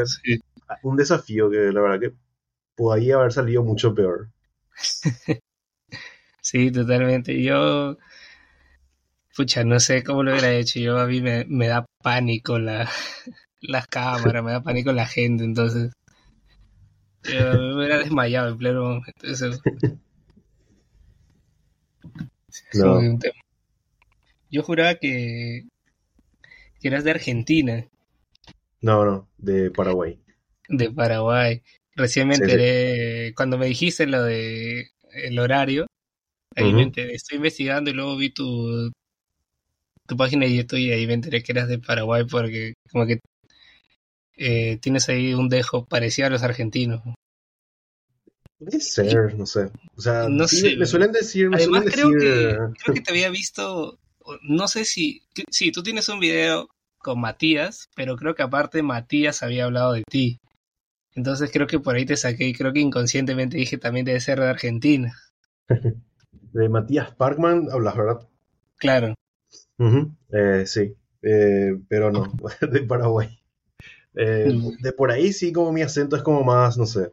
un 0.83 0.97
desafío 0.97 1.51
que 1.51 1.73
la 1.73 1.81
verdad 1.81 2.01
que 2.01 2.15
podría 2.75 3.17
haber 3.17 3.33
salido 3.33 3.63
mucho 3.65 3.95
peor. 3.95 4.29
Sí, 6.47 6.71
totalmente. 6.71 7.43
Yo, 7.43 7.97
pucha, 9.37 9.65
no 9.65 9.81
sé 9.81 10.05
cómo 10.05 10.23
lo 10.23 10.31
hubiera 10.31 10.53
hecho. 10.53 10.79
Yo 10.79 10.97
a 10.97 11.07
mí 11.09 11.21
me, 11.21 11.67
da 11.67 11.85
pánico 12.01 12.61
la, 12.61 12.89
las 13.61 13.89
cámaras, 13.89 14.45
me 14.45 14.53
da 14.53 14.63
pánico 14.63 14.93
la 14.93 15.07
gente, 15.07 15.43
entonces 15.43 15.91
yo 17.25 17.53
me 17.53 17.75
hubiera 17.75 17.99
desmayado 17.99 18.51
en 18.51 18.59
pleno 18.59 18.85
momento. 18.85 19.13
Yo 24.51 24.63
juraba 24.63 24.95
que, 24.97 25.67
que 26.81 26.89
eras 26.89 27.05
de 27.05 27.11
Argentina. 27.11 27.87
No, 28.81 29.05
no, 29.05 29.29
de 29.39 29.71
Paraguay. 29.71 30.19
De 30.69 30.91
Paraguay. 30.91 31.63
Recién 31.95 32.29
me 32.29 32.35
enteré, 32.35 33.33
cuando 33.35 33.59
me 33.59 33.67
dijiste 33.67 34.07
lo 34.07 34.23
de 34.23 34.91
el 35.13 35.39
horario, 35.39 35.87
ahí 36.55 36.73
me 36.73 36.83
enteré, 36.83 37.15
estoy 37.15 37.37
investigando 37.37 37.91
y 37.91 37.95
luego 37.95 38.17
vi 38.17 38.31
tu, 38.31 38.93
tu 40.07 40.17
página 40.17 40.45
de 40.47 40.57
YouTube 40.57 40.79
y 40.79 40.93
ahí 40.93 41.07
me 41.07 41.15
enteré 41.15 41.43
que 41.43 41.53
eras 41.53 41.69
de 41.69 41.79
Paraguay 41.79 42.25
porque 42.31 42.75
como 42.91 43.07
que 43.07 43.21
eh, 44.37 44.79
tienes 44.79 45.09
ahí 45.09 45.33
un 45.33 45.49
dejo 45.49 45.87
parecido 45.87 46.29
a 46.29 46.31
los 46.31 46.43
argentinos. 46.43 47.03
Puede 48.59 48.81
ser, 48.81 49.35
no 49.35 49.47
sé. 49.47 49.71
O 49.97 50.01
sea, 50.01 50.29
no 50.29 50.49
sé. 50.49 50.77
me 50.77 50.87
suelen 50.87 51.13
decir. 51.13 51.51
Me 51.51 51.57
Además, 51.57 51.85
creo, 51.93 52.11
Que, 52.11 52.57
creo 52.83 52.95
que 52.95 53.01
te 53.01 53.11
había 53.11 53.29
visto. 53.31 53.99
No 54.43 54.67
sé 54.69 54.85
si. 54.85 55.23
Sí, 55.51 55.73
tú 55.73 55.83
tienes 55.83 56.09
un 56.09 56.21
video 56.21 56.69
con 56.99 57.21
Matías, 57.21 57.89
pero 57.95 58.17
creo 58.17 58.35
que 58.35 58.43
aparte 58.43 58.83
Matías 58.83 59.43
había 59.43 59.67
hablado 59.67 59.93
de 59.93 60.03
ti. 60.03 60.41
Entonces 61.15 61.51
creo 61.53 61.67
que 61.67 61.79
por 61.79 61.97
ahí 61.97 62.05
te 62.05 62.17
saqué 62.17 62.49
y 62.49 62.53
creo 62.53 62.73
que 62.73 62.81
inconscientemente 62.81 63.57
dije 63.57 63.79
también 63.79 64.05
debe 64.05 64.21
ser 64.21 64.41
de 64.41 64.49
Argentina. 64.49 65.15
de 66.53 66.69
Matías 66.69 67.15
Parkman 67.15 67.69
hablas, 67.71 67.97
¿verdad? 67.97 68.29
Claro. 68.77 69.15
eh, 69.79 70.65
sí, 70.67 70.95
eh, 71.23 71.79
pero 71.89 72.11
no, 72.11 72.33
de 72.61 72.83
Paraguay. 72.83 73.39
Eh, 74.15 74.53
de 74.81 74.93
por 74.93 75.11
ahí 75.11 75.33
sí, 75.33 75.53
como 75.53 75.73
mi 75.73 75.83
acento 75.83 76.17
es 76.17 76.23
como 76.23 76.43
más, 76.43 76.77
no 76.77 76.87
sé. 76.87 77.13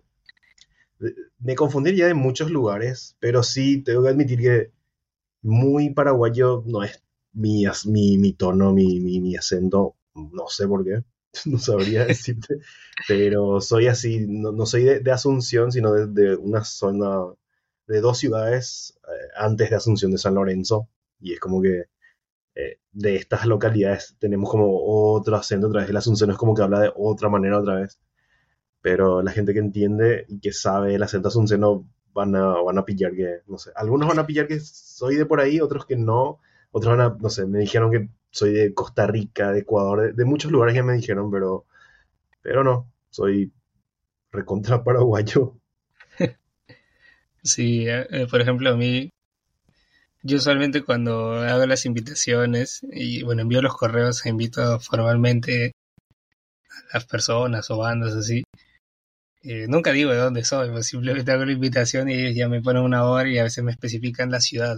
Me 1.39 1.55
confundiría 1.55 2.09
en 2.09 2.17
muchos 2.17 2.51
lugares, 2.51 3.15
pero 3.19 3.43
sí 3.43 3.83
tengo 3.83 4.03
que 4.03 4.09
admitir 4.09 4.39
que 4.39 4.71
muy 5.41 5.93
paraguayo 5.93 6.63
no 6.65 6.83
es 6.83 7.03
mi, 7.33 7.65
mi, 7.85 8.17
mi 8.17 8.33
tono, 8.33 8.73
mi, 8.73 8.99
mi, 8.99 9.19
mi 9.19 9.35
acento, 9.35 9.95
no 10.15 10.47
sé 10.47 10.67
por 10.67 10.83
qué. 10.85 11.03
no 11.45 11.57
sabría 11.57 12.05
decirte, 12.05 12.59
pero 13.07 13.61
soy 13.61 13.87
así, 13.87 14.25
no, 14.27 14.65
soy 14.65 14.83
de, 14.83 15.11
Asunción, 15.11 15.71
sino 15.71 15.93
de, 15.93 16.35
una 16.35 16.63
zona, 16.63 17.33
de 17.87 18.01
dos 18.01 18.17
ciudades 18.19 18.99
eh, 19.07 19.29
antes 19.35 19.69
de 19.69 19.75
Asunción 19.75 20.11
de 20.11 20.17
San 20.17 20.35
Lorenzo, 20.35 20.89
y 21.19 21.33
es 21.33 21.39
como 21.39 21.61
que 21.61 21.85
eh, 22.55 22.79
de 22.91 23.15
estas 23.15 23.45
localidades 23.45 24.15
tenemos 24.19 24.49
como 24.49 24.79
otro 25.13 25.35
acento 25.35 25.67
otra 25.67 25.81
vez, 25.81 25.89
el 25.89 25.97
Asunción 25.97 26.31
es 26.31 26.37
como 26.37 26.53
que 26.53 26.61
habla 26.61 26.81
de 26.81 26.91
otra 26.95 27.29
manera 27.29 27.59
otra 27.59 27.75
vez, 27.75 27.99
pero 28.83 29.23
la 29.23 29.31
gente 29.31 29.53
que 29.53 29.59
entiende 29.59 30.25
y 30.27 30.41
que 30.41 30.51
sabe 30.51 30.93
el 30.93 31.03
acento 31.03 31.29
asunceno 31.29 31.87
van 32.13 32.35
a, 32.35 32.61
van 32.61 32.77
a 32.77 32.83
pillar 32.83 33.13
que, 33.15 33.39
no 33.47 33.57
sé, 33.57 33.71
algunos 33.77 34.09
van 34.09 34.19
a 34.19 34.27
pillar 34.27 34.45
que 34.45 34.59
soy 34.59 35.15
de 35.15 35.25
por 35.25 35.39
ahí, 35.39 35.61
otros 35.61 35.85
que 35.85 35.95
no, 35.95 36.41
otros 36.71 36.97
van 36.97 37.01
a, 37.01 37.17
no 37.17 37.29
sé, 37.29 37.45
me 37.45 37.59
dijeron 37.59 37.89
que 37.91 38.09
soy 38.29 38.51
de 38.51 38.73
Costa 38.73 39.07
Rica, 39.07 39.53
de 39.53 39.61
Ecuador, 39.61 40.13
de, 40.13 40.25
muchos 40.25 40.51
lugares 40.51 40.75
ya 40.75 40.83
me 40.83 40.95
dijeron, 40.95 41.31
pero, 41.31 41.65
pero 42.41 42.61
no, 42.65 42.91
soy 43.09 43.53
recontra 44.31 44.83
paraguayo. 44.83 45.55
Sí, 47.45 47.89
eh, 47.89 48.07
eh, 48.09 48.27
por 48.31 48.39
ejemplo, 48.39 48.69
a 48.69 48.77
mí, 48.77 49.09
yo 50.21 50.37
usualmente 50.37 50.81
cuando 50.81 51.33
hago 51.33 51.65
las 51.65 51.85
invitaciones 51.85 52.79
y 52.89 53.21
bueno, 53.23 53.41
envío 53.41 53.61
los 53.61 53.75
correos, 53.75 54.25
invito 54.25 54.79
formalmente 54.79 55.73
a 56.69 56.97
las 56.97 57.05
personas 57.05 57.69
o 57.69 57.77
bandas 57.77 58.13
así. 58.13 58.43
Eh, 59.43 59.65
nunca 59.67 59.91
digo 59.91 60.11
de 60.11 60.17
dónde 60.17 60.43
soy, 60.43 60.69
pues 60.69 60.87
simplemente 60.87 61.31
hago 61.31 61.45
la 61.45 61.51
invitación 61.51 62.09
y 62.09 62.13
ellos 62.13 62.35
ya 62.35 62.47
me 62.47 62.61
ponen 62.61 62.83
una 62.83 63.03
hora 63.03 63.29
y 63.29 63.37
a 63.37 63.43
veces 63.43 63.63
me 63.63 63.71
especifican 63.71 64.31
la 64.31 64.39
ciudad 64.39 64.77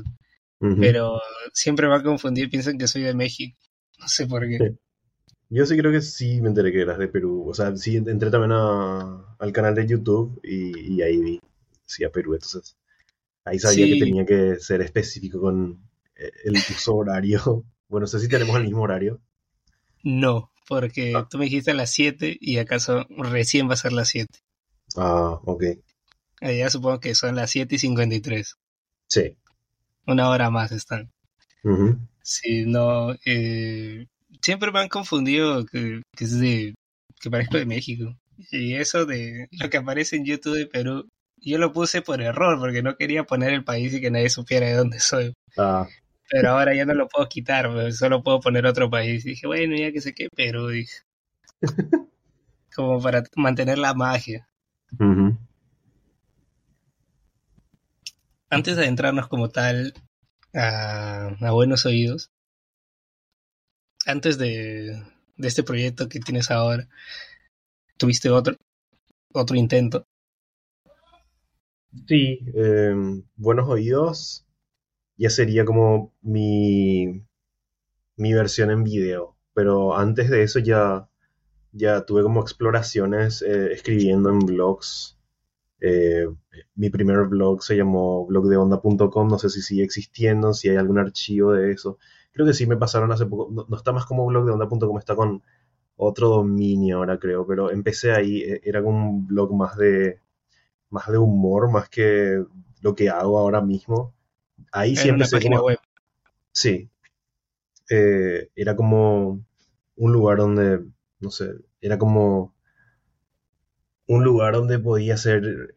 pero 0.60 1.22
siempre 1.53 1.88
va 1.88 1.98
a 1.98 2.03
confundir, 2.03 2.50
piensan 2.50 2.77
que 2.77 2.88
soy 2.88 3.03
de 3.03 3.13
México. 3.13 3.57
No 4.00 4.07
sé 4.07 4.27
por 4.27 4.48
qué. 4.48 4.75
Yo 5.50 5.65
sí 5.65 5.77
creo 5.77 5.91
que 5.91 6.01
sí 6.01 6.41
me 6.41 6.50
enteré 6.50 6.72
que 6.72 6.81
eras 6.81 6.98
de 6.98 7.07
Perú. 7.07 7.48
O 7.48 7.53
sea, 7.53 7.75
sí 7.77 7.98
entré 7.98 8.29
también 8.31 8.51
al 8.53 9.51
canal 9.51 9.75
de 9.75 9.86
YouTube 9.86 10.39
y, 10.43 11.01
ahí 11.01 11.17
vi, 11.17 11.41
sí, 11.86 12.03
a 12.03 12.10
Perú. 12.10 12.34
Entonces, 12.34 12.77
ahí 13.43 13.60
sabía 13.60 13.86
que 13.86 14.00
tenía 14.00 14.25
que 14.25 14.55
ser 14.60 14.81
específico 14.81 15.39
con 15.39 15.79
eh, 16.15 16.31
el 16.45 16.53
uso 16.53 16.95
horario. 16.95 17.65
Bueno, 17.88 18.05
no 18.05 18.07
sé 18.07 18.19
si 18.19 18.27
tenemos 18.27 18.57
el 18.57 18.63
mismo 18.63 18.81
horario. 18.81 19.22
No, 20.01 20.51
porque 20.67 21.13
ah. 21.15 21.27
tú 21.29 21.38
me 21.38 21.45
dijiste 21.45 21.69
a 21.69 21.75
las 21.75 21.91
7 21.91 22.36
y 22.41 22.57
acaso 22.57 23.05
recién 23.10 23.69
va 23.69 23.74
a 23.74 23.77
ser 23.77 23.93
las 23.93 24.10
7. 24.10 24.39
Ah, 24.96 25.40
ok. 25.44 25.64
Allá 26.42 26.70
supongo 26.70 27.00
que 27.00 27.16
son 27.16 27.36
las 27.36 27.52
7 27.52 27.75
y 27.75 27.80
53. 27.80 28.56
Sí 29.08 29.38
una 30.08 30.30
hora 30.30 30.50
más 30.50 30.72
están. 30.72 31.12
Si 32.22 32.66
no, 32.66 33.16
eh, 33.25 34.06
siempre 34.42 34.72
me 34.72 34.80
han 34.80 34.90
confundido 34.90 35.66
que, 35.66 36.02
es 36.20 36.40
de, 36.40 36.75
que 37.20 37.32
parezco 37.32 37.58
de 37.58 37.66
México. 37.66 38.16
Y 38.52 38.75
eso 38.75 39.06
de 39.06 39.48
lo 39.52 39.70
que 39.70 39.78
aparece 39.78 40.16
en 40.16 40.25
YouTube 40.25 40.58
de 40.58 40.68
Perú, 40.68 41.08
yo 41.38 41.58
lo 41.58 41.72
puse 41.74 42.02
por 42.02 42.22
error 42.22 42.60
porque 42.60 42.84
no 42.84 42.96
quería 42.96 43.24
poner 43.24 43.54
el 43.54 43.64
país 43.64 43.94
y 43.94 44.02
que 44.02 44.12
nadie 44.12 44.30
supiera 44.30 44.68
de 44.68 44.74
dónde 44.74 45.00
soy. 45.00 45.34
Ah. 45.58 45.88
Pero 46.30 46.52
ahora 46.52 46.75
ya 46.75 46.86
no 46.86 46.94
lo 46.94 47.08
puedo 47.08 47.28
quitar, 47.30 47.72
pues, 47.72 47.98
solo 47.98 48.24
puedo 48.24 48.40
poner 48.40 48.66
otro 48.66 48.90
país. 48.90 49.25
Y 49.25 49.30
dije, 49.30 49.48
bueno, 49.48 49.75
ya 49.75 49.92
que 49.92 50.02
sé 50.02 50.14
qué, 50.14 50.28
Perú, 50.36 50.68
dije. 50.68 51.02
Como 52.75 53.02
para 53.02 53.24
mantener 53.36 53.78
la 53.78 53.94
magia 53.94 54.48
antes 58.50 58.75
de 58.75 58.84
adentrarnos 58.84 59.28
como 59.28 59.50
tal 59.50 59.94
a, 60.54 61.36
buenos 61.52 61.86
oídos, 61.86 62.32
antes 64.06 64.38
de, 64.38 65.04
este 65.38 65.64
proyecto 65.64 66.08
que 66.08 66.20
tienes 66.20 66.52
ahora, 66.52 66.88
¿tuviste 67.98 68.30
otro, 68.30 68.56
otro 69.34 69.56
intento? 69.58 70.06
Sí, 72.08 72.40
em, 72.54 73.24
buenos 73.36 73.68
oídos 73.70 74.46
ya 75.18 75.30
sería 75.30 75.66
como 75.66 76.14
mi, 76.22 77.24
mi 78.18 78.34
versión 78.34 78.72
en 78.72 78.84
video, 78.84 79.38
pero 79.54 79.98
antes 79.98 80.30
de 80.30 80.44
eso 80.44 80.60
ya, 80.60 81.10
ya 81.75 82.05
tuve 82.05 82.24
como 82.24 82.41
exploraciones 82.41 83.41
eh, 83.41 83.72
escribiendo 83.74 84.29
en 84.29 84.39
blogs 84.39 85.15
eh, 85.82 86.27
mi 86.75 86.89
primer 86.89 87.25
blog 87.27 87.62
se 87.62 87.75
llamó 87.75 88.25
blogdeonda.com, 88.25 89.27
no 89.27 89.38
sé 89.38 89.50
si 89.50 89.62
sigue 89.62 89.84
existiendo, 89.84 90.53
si 90.53 90.70
hay 90.70 90.77
algún 90.77 91.00
archivo 91.00 91.53
de 91.53 91.72
eso. 91.72 92.00
Creo 92.32 92.48
que 92.48 92.53
sí 92.53 92.65
me 92.65 92.77
pasaron 92.77 93.12
hace 93.12 93.25
poco, 93.25 93.51
no, 93.51 93.77
está 93.77 93.91
más 93.91 94.05
como 94.05 94.25
blogdeonda.com, 94.25 94.98
está 94.98 95.15
con 95.15 95.44
otro 95.98 96.29
dominio 96.29 96.98
ahora 96.98 97.20
creo, 97.20 97.46
pero 97.46 97.72
empecé 97.72 98.12
ahí, 98.13 98.41
e, 98.41 98.62
era 98.63 98.82
un 98.82 99.27
blog 99.27 99.53
más 99.53 99.77
de, 99.77 100.20
más 100.89 101.08
de 101.08 101.17
humor, 101.17 101.72
más 101.72 101.89
que 101.89 102.44
lo 102.82 102.96
que 102.96 103.10
hago 103.10 103.38
ahora 103.38 103.62
mismo. 103.62 104.13
Ahí 104.72 104.96
sí 104.96 105.10
empecé 105.10 105.41
como... 105.41 105.62
Web. 105.62 105.79
Sí. 106.51 106.89
Eh, 107.89 108.50
era 108.55 108.75
como 108.75 109.39
un 109.98 110.12
lugar 110.13 110.38
donde, 110.39 110.84
no 111.19 111.31
sé, 111.31 111.55
era 111.81 111.98
como 111.98 112.55
un 114.07 114.24
lugar 114.24 114.53
donde 114.53 114.79
podía 114.79 115.17
ser 115.17 115.74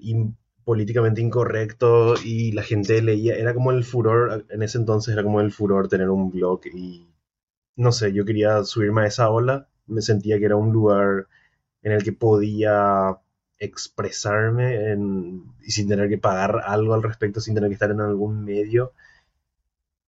políticamente 0.64 1.20
incorrecto 1.22 2.14
y 2.22 2.52
la 2.52 2.62
gente 2.62 3.00
leía, 3.02 3.34
era 3.36 3.54
como 3.54 3.70
el 3.70 3.84
furor, 3.84 4.46
en 4.50 4.62
ese 4.62 4.78
entonces 4.78 5.14
era 5.14 5.22
como 5.22 5.40
el 5.40 5.52
furor 5.52 5.88
tener 5.88 6.10
un 6.10 6.30
blog 6.30 6.60
y 6.74 7.08
no 7.76 7.92
sé, 7.92 8.12
yo 8.12 8.24
quería 8.24 8.64
subirme 8.64 9.02
a 9.02 9.06
esa 9.06 9.30
ola, 9.30 9.68
me 9.86 10.02
sentía 10.02 10.38
que 10.38 10.44
era 10.44 10.56
un 10.56 10.72
lugar 10.72 11.28
en 11.82 11.92
el 11.92 12.02
que 12.04 12.12
podía 12.12 13.18
expresarme 13.58 14.96
y 15.62 15.70
sin 15.70 15.88
tener 15.88 16.08
que 16.08 16.18
pagar 16.18 16.62
algo 16.66 16.94
al 16.94 17.02
respecto, 17.02 17.40
sin 17.40 17.54
tener 17.54 17.70
que 17.70 17.74
estar 17.74 17.90
en 17.90 18.00
algún 18.00 18.44
medio. 18.44 18.92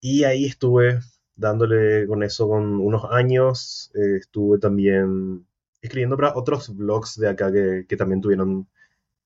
Y 0.00 0.24
ahí 0.24 0.46
estuve 0.46 1.00
dándole 1.40 2.06
con 2.06 2.22
eso 2.22 2.48
con 2.48 2.80
unos 2.80 3.04
años, 3.10 3.90
eh, 3.94 4.18
estuve 4.20 4.58
también 4.58 5.46
escribiendo 5.82 6.16
para 6.16 6.36
otros 6.36 6.76
blogs 6.76 7.18
de 7.18 7.28
acá 7.30 7.50
que, 7.52 7.96
también 7.96 8.20
tuvieron 8.20 8.68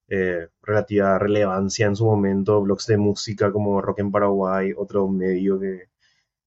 eh, 0.09 0.49
relativa 0.62 1.18
relevancia 1.18 1.87
en 1.87 1.97
su 1.97 2.04
momento, 2.06 2.62
blogs 2.62 2.87
de 2.87 2.99
música 2.99 3.52
como 3.52 3.80
Rock 3.83 4.00
en 4.00 4.12
Paraguay, 4.12 4.73
otro 4.76 5.09
medio 5.09 5.59
que 5.61 5.88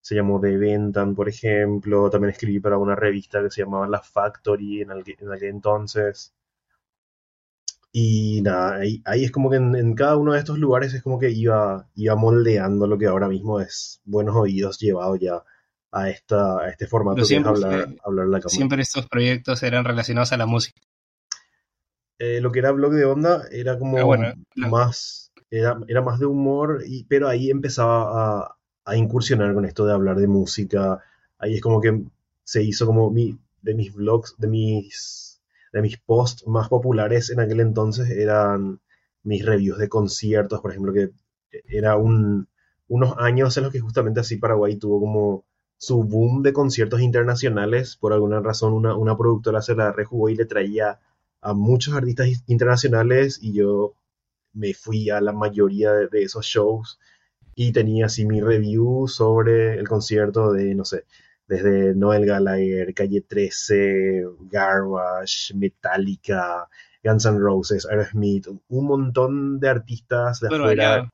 se 0.01 0.15
llamó 0.15 0.39
The 0.39 0.57
Ventan, 0.57 1.15
por 1.15 1.29
ejemplo, 1.29 2.09
también 2.09 2.31
escribí 2.31 2.59
para 2.62 2.77
una 2.77 2.95
revista 2.95 3.41
que 3.43 3.51
se 3.51 3.63
llamaba 3.63 3.88
La 3.89 4.01
Factory 4.01 4.81
en, 4.81 4.91
en 4.91 5.31
aquel 5.33 5.50
entonces. 5.50 6.33
Y 7.91 8.41
nada, 8.43 8.79
ahí, 9.05 9.24
es 9.24 9.31
como 9.31 9.50
que 9.50 9.57
en, 9.57 9.95
cada 9.95 10.17
uno 10.17 10.33
de 10.33 10.39
estos 10.39 10.59
lugares 10.59 10.93
es 10.93 11.01
como 11.01 11.19
que 11.19 11.31
iba, 11.31 11.89
iba 11.95 12.15
moldeando 12.15 12.88
lo 12.88 12.97
que 12.97 13.07
ahora 13.07 13.27
mismo 13.27 13.59
es 13.59 14.01
Buenos 14.05 14.36
Oídos 14.36 14.77
llevado 14.79 15.15
ya 15.15 15.43
a, 15.91 16.10
esta, 16.10 16.70
este 16.70 16.88
formato 16.88 17.24
siempre, 17.25 17.51
hablar, 17.51 18.27
la 18.27 18.41
Siempre 18.41 18.82
estos 18.82 19.08
proyectos 19.08 19.63
eran 19.63 19.86
relacionados 19.86 20.32
a 20.34 20.38
la 20.38 20.46
música. 20.46 20.82
Eh, 22.20 22.41
lo 22.41 22.51
que 22.51 22.60
era 22.60 22.72
blog 22.72 22.94
de 22.94 23.06
onda 23.06 23.44
era 23.51 23.77
como 23.77 23.98
ah, 24.13 24.34
más 24.56 25.32
era, 25.51 25.79
era, 25.88 26.01
más 26.01 26.20
de 26.20 26.25
humor 26.25 26.84
y, 26.86 27.03
pero 27.03 27.27
ahí 27.27 27.51
empezaba 27.51 28.41
a, 28.41 28.58
a, 28.86 28.98
incursionar 28.98 29.53
con 29.53 29.65
esto 29.65 29.86
de 29.86 29.94
hablar 29.94 30.17
de 30.17 30.27
música 30.27 31.00
ahí 31.38 31.56
es 31.56 31.62
como 31.62 31.79
que 31.79 32.03
se 32.44 32.63
hizo 32.63 32.88
como 32.88 33.12
mi, 33.12 33.38
de 33.62 33.75
mis 33.75 33.94
blogs 33.94 34.36
de 34.39 34.48
mis 34.48 35.39
de 35.72 35.82
mis 35.84 35.98
posts 36.00 36.48
más 36.48 36.70
populares 36.70 37.29
en 37.29 37.39
aquel 37.39 37.60
entonces 37.60 38.10
eran 38.10 38.79
mis 39.22 39.46
reviews 39.46 39.77
de 39.77 39.88
conciertos 39.88 40.60
por 40.60 40.72
ejemplo 40.72 40.94
que 40.94 41.12
era 41.67 41.98
un, 41.98 42.48
unos 42.88 43.13
años 43.20 43.56
en 43.58 43.63
los 43.63 43.72
que 43.72 43.79
justamente 43.79 44.22
así 44.22 44.38
Paraguay 44.38 44.75
tuvo 44.77 45.00
como 45.00 45.46
su 45.77 46.03
boom 46.03 46.41
de 46.43 46.53
conciertos 46.53 47.01
internacionales, 47.01 47.98
por 47.98 48.13
alguna 48.13 48.39
razón 48.39 48.74
una, 48.74 48.96
una 48.96 49.17
productora 49.17 49.62
se 49.62 49.75
la 49.75 49.91
rejugó 49.91 50.29
y 50.29 50.36
le 50.36 50.46
traía 50.46 51.00
a 51.41 51.53
muchos 51.53 51.93
artistas 51.93 52.43
internacionales 52.48 53.39
y 53.41 53.53
yo 53.53 53.96
me 54.53 54.74
fui 54.74 55.10
a 55.10 55.22
la 55.22 55.34
mayoría 55.34 55.91
de, 55.93 56.24
esos 56.24 56.46
shows 56.46 57.00
y 57.55 57.72
tenía 57.72 58.07
así 58.07 58.25
mi 58.25 58.41
review 58.41 59.07
sobre 59.07 59.75
el 59.75 59.88
concierto 59.88 60.51
de, 60.51 60.75
no 60.75 60.84
sé, 60.84 61.05
desde 61.48 61.96
Noel 61.96 62.25
Gallagher, 62.25 62.93
Calle 62.93 63.22
13, 63.22 64.24
Garbage, 64.41 65.53
Metallica, 65.55 66.67
Guns 67.03 67.25
N' 67.25 67.39
Roses, 67.39 67.86
Aerosmith, 67.86 68.48
un 68.67 68.86
montón 68.86 69.60
de 69.60 69.69
artistas 69.69 70.39
de 70.41 70.48
afuera. 70.48 71.12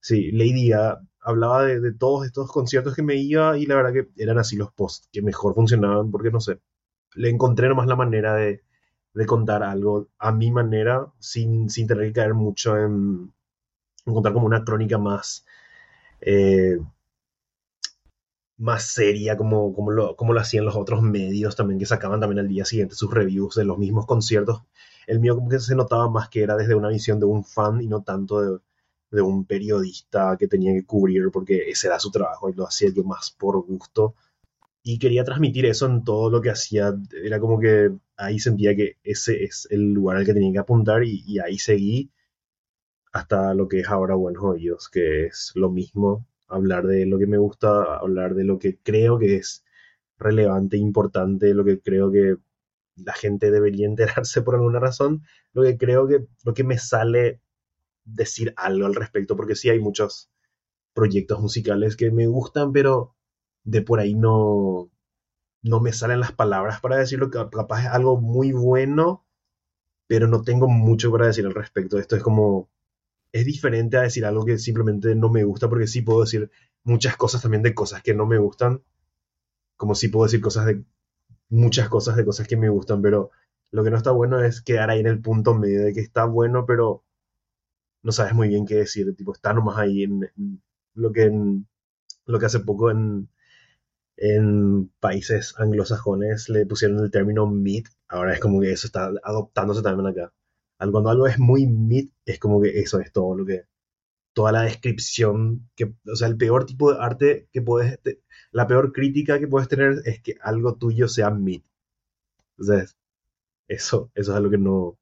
Sí, 0.00 0.32
Lady 0.32 0.68
Gaga, 0.68 1.00
hablaba 1.22 1.64
de, 1.64 1.92
todos 1.92 2.26
estos 2.26 2.50
conciertos 2.50 2.94
que 2.94 3.02
me 3.02 3.16
iba 3.16 3.56
y 3.58 3.66
la 3.66 3.76
verdad 3.76 3.92
que 3.92 4.08
eran 4.16 4.38
así 4.38 4.56
los 4.56 4.72
posts 4.72 5.08
que 5.12 5.22
mejor 5.22 5.54
funcionaban 5.54 6.10
porque 6.10 6.30
no 6.30 6.40
sé, 6.40 6.60
le 7.14 7.30
encontré 7.30 7.68
nomás 7.68 7.86
la 7.86 7.96
manera 7.96 8.34
de 8.34 8.62
contar 9.26 9.62
algo 9.62 10.08
a 10.18 10.32
mi 10.32 10.50
manera, 10.50 11.06
sin, 11.18 11.70
sin 11.70 11.86
tener 11.86 12.06
que 12.06 12.12
caer 12.14 12.34
mucho 12.34 12.76
en, 12.76 13.32
contar 14.04 14.32
como 14.32 14.46
una 14.46 14.64
crónica 14.64 14.98
más, 14.98 15.44
eh, 16.20 16.78
más 18.56 18.84
seria, 18.84 19.36
como, 19.36 19.74
como, 19.74 19.90
lo, 19.90 20.16
como 20.16 20.32
lo 20.32 20.40
hacían 20.40 20.64
los 20.64 20.76
otros 20.76 21.02
medios 21.02 21.56
también, 21.56 21.78
que 21.78 21.86
sacaban 21.86 22.20
también 22.20 22.40
al 22.40 22.48
día 22.48 22.64
siguiente 22.64 22.94
sus 22.94 23.12
reviews 23.12 23.54
de 23.56 23.64
los 23.64 23.78
mismos 23.78 24.06
conciertos. 24.06 24.62
El 25.06 25.20
mío 25.20 25.34
como 25.34 25.48
que 25.48 25.58
se 25.58 25.74
notaba 25.74 26.08
más 26.08 26.28
que 26.28 26.42
era 26.42 26.56
desde 26.56 26.74
una 26.74 26.88
visión 26.88 27.18
de 27.20 27.26
un 27.26 27.44
fan 27.44 27.80
y 27.82 27.88
no 27.88 28.02
tanto 28.02 28.40
de, 28.40 28.58
de 29.12 29.22
un 29.22 29.44
periodista 29.44 30.36
que 30.38 30.48
tenía 30.48 30.72
que 30.72 30.86
cubrir 30.86 31.30
porque 31.32 31.70
ese 31.70 31.86
era 31.88 32.00
su 32.00 32.10
trabajo 32.10 32.50
y 32.50 32.54
lo 32.54 32.66
hacía 32.66 32.90
yo 32.90 33.04
más 33.04 33.30
por 33.30 33.60
gusto. 33.64 34.14
Y 34.82 34.98
quería 34.98 35.24
transmitir 35.24 35.66
eso 35.66 35.86
en 35.86 36.02
todo 36.02 36.30
lo 36.30 36.40
que 36.40 36.50
hacía. 36.50 36.94
Era 37.22 37.38
como 37.38 37.60
que 37.60 37.92
ahí 38.16 38.38
sentía 38.38 38.74
que 38.74 38.96
ese 39.04 39.44
es 39.44 39.68
el 39.70 39.92
lugar 39.92 40.16
al 40.16 40.26
que 40.26 40.34
tenía 40.34 40.52
que 40.52 40.58
apuntar 40.58 41.04
y, 41.04 41.38
ahí 41.38 41.58
seguí 41.58 42.10
hasta 43.12 43.54
lo 43.54 43.68
que 43.68 43.80
es 43.80 43.88
ahora 43.88 44.14
Buenos 44.14 44.42
Oídos, 44.42 44.88
que 44.88 45.26
es 45.26 45.52
lo 45.54 45.70
mismo, 45.70 46.26
hablar 46.48 46.86
de 46.86 47.04
lo 47.06 47.18
que 47.18 47.26
me 47.26 47.36
gusta, 47.36 47.96
hablar 47.96 48.34
de 48.34 48.44
lo 48.44 48.58
que 48.58 48.78
creo 48.78 49.18
que 49.18 49.36
es 49.36 49.64
relevante, 50.18 50.78
importante, 50.78 51.52
lo 51.52 51.64
que 51.64 51.80
creo 51.80 52.10
que 52.10 52.36
la 52.96 53.12
gente 53.12 53.50
debería 53.50 53.86
enterarse 53.86 54.40
por 54.42 54.54
alguna 54.54 54.80
razón, 54.80 55.22
lo 55.52 55.62
que 55.62 55.76
creo 55.76 56.08
que 56.08 56.26
lo 56.44 56.54
que 56.54 56.64
me 56.64 56.78
sale 56.78 57.41
decir 58.04 58.52
algo 58.56 58.86
al 58.86 58.94
respecto, 58.94 59.36
porque 59.36 59.56
sí 59.56 59.70
hay 59.70 59.80
muchos 59.80 60.30
proyectos 60.94 61.40
musicales 61.40 61.96
que 61.96 62.10
me 62.10 62.26
gustan, 62.26 62.72
pero 62.72 63.14
de 63.64 63.82
por 63.82 64.00
ahí 64.00 64.14
no, 64.14 64.90
no 65.62 65.80
me 65.80 65.92
salen 65.92 66.20
las 66.20 66.32
palabras 66.32 66.80
para 66.80 66.96
decirlo, 66.96 67.30
capaz 67.30 67.84
es 67.84 67.88
algo 67.88 68.20
muy 68.20 68.52
bueno, 68.52 69.24
pero 70.06 70.26
no 70.26 70.42
tengo 70.42 70.68
mucho 70.68 71.10
para 71.10 71.26
decir 71.26 71.46
al 71.46 71.54
respecto. 71.54 71.98
Esto 71.98 72.16
es 72.16 72.22
como, 72.22 72.68
es 73.32 73.46
diferente 73.46 73.96
a 73.96 74.02
decir 74.02 74.24
algo 74.24 74.44
que 74.44 74.58
simplemente 74.58 75.14
no 75.14 75.30
me 75.30 75.44
gusta, 75.44 75.68
porque 75.68 75.86
sí 75.86 76.02
puedo 76.02 76.22
decir 76.22 76.50
muchas 76.84 77.16
cosas 77.16 77.42
también 77.42 77.62
de 77.62 77.74
cosas 77.74 78.02
que 78.02 78.14
no 78.14 78.26
me 78.26 78.38
gustan, 78.38 78.82
como 79.76 79.94
sí 79.94 80.08
puedo 80.08 80.24
decir 80.24 80.40
cosas 80.40 80.66
de 80.66 80.84
muchas 81.48 81.88
cosas 81.88 82.16
de 82.16 82.24
cosas 82.24 82.48
que 82.48 82.56
me 82.56 82.68
gustan, 82.68 83.02
pero 83.02 83.30
lo 83.70 83.84
que 83.84 83.90
no 83.90 83.96
está 83.96 84.10
bueno 84.10 84.40
es 84.40 84.62
quedar 84.62 84.90
ahí 84.90 85.00
en 85.00 85.06
el 85.06 85.20
punto 85.20 85.54
medio 85.54 85.82
de 85.84 85.92
que 85.92 86.00
está 86.00 86.24
bueno, 86.24 86.66
pero 86.66 87.04
no 88.02 88.12
sabes 88.12 88.34
muy 88.34 88.48
bien 88.48 88.66
qué 88.66 88.76
decir, 88.76 89.14
tipo, 89.16 89.32
está 89.32 89.52
nomás 89.52 89.78
ahí 89.78 90.04
en, 90.04 90.30
lo 90.94 91.12
que 91.12 91.30
lo 92.26 92.38
que 92.38 92.46
hace 92.46 92.60
poco 92.60 92.90
en, 92.90 93.28
en 94.16 94.88
países 95.00 95.54
anglosajones 95.58 96.48
le 96.48 96.66
pusieron 96.66 97.00
el 97.00 97.10
término 97.10 97.46
mid, 97.46 97.86
ahora 98.08 98.34
es 98.34 98.40
como 98.40 98.60
que 98.60 98.72
eso 98.72 98.86
está 98.86 99.10
adoptándose 99.24 99.82
también 99.82 100.08
acá. 100.08 100.32
Cuando 100.78 101.10
algo 101.10 101.26
es 101.28 101.38
muy 101.38 101.66
mid, 101.66 102.10
es 102.24 102.38
como 102.40 102.60
que 102.60 102.80
eso 102.80 103.00
es 103.00 103.12
todo 103.12 103.36
lo 103.36 103.46
que, 103.46 103.66
toda 104.32 104.52
la 104.52 104.62
descripción, 104.62 105.70
que, 105.76 105.94
o 106.06 106.16
sea, 106.16 106.28
el 106.28 106.36
peor 106.36 106.66
tipo 106.66 106.92
de 106.92 106.98
arte 107.00 107.48
que 107.52 107.62
puedes, 107.62 107.98
la 108.52 108.66
peor 108.66 108.92
crítica 108.92 109.38
que 109.38 109.48
puedes 109.48 109.68
tener 109.68 110.02
es 110.04 110.20
que 110.22 110.36
algo 110.42 110.76
tuyo 110.76 111.08
sea 111.08 111.30
mid. 111.30 111.62
Entonces, 112.58 112.96
eso, 113.68 114.10
eso 114.14 114.32
es 114.32 114.36
a 114.38 114.40
lo 114.40 114.50
que 114.50 114.58
no, 114.58 114.98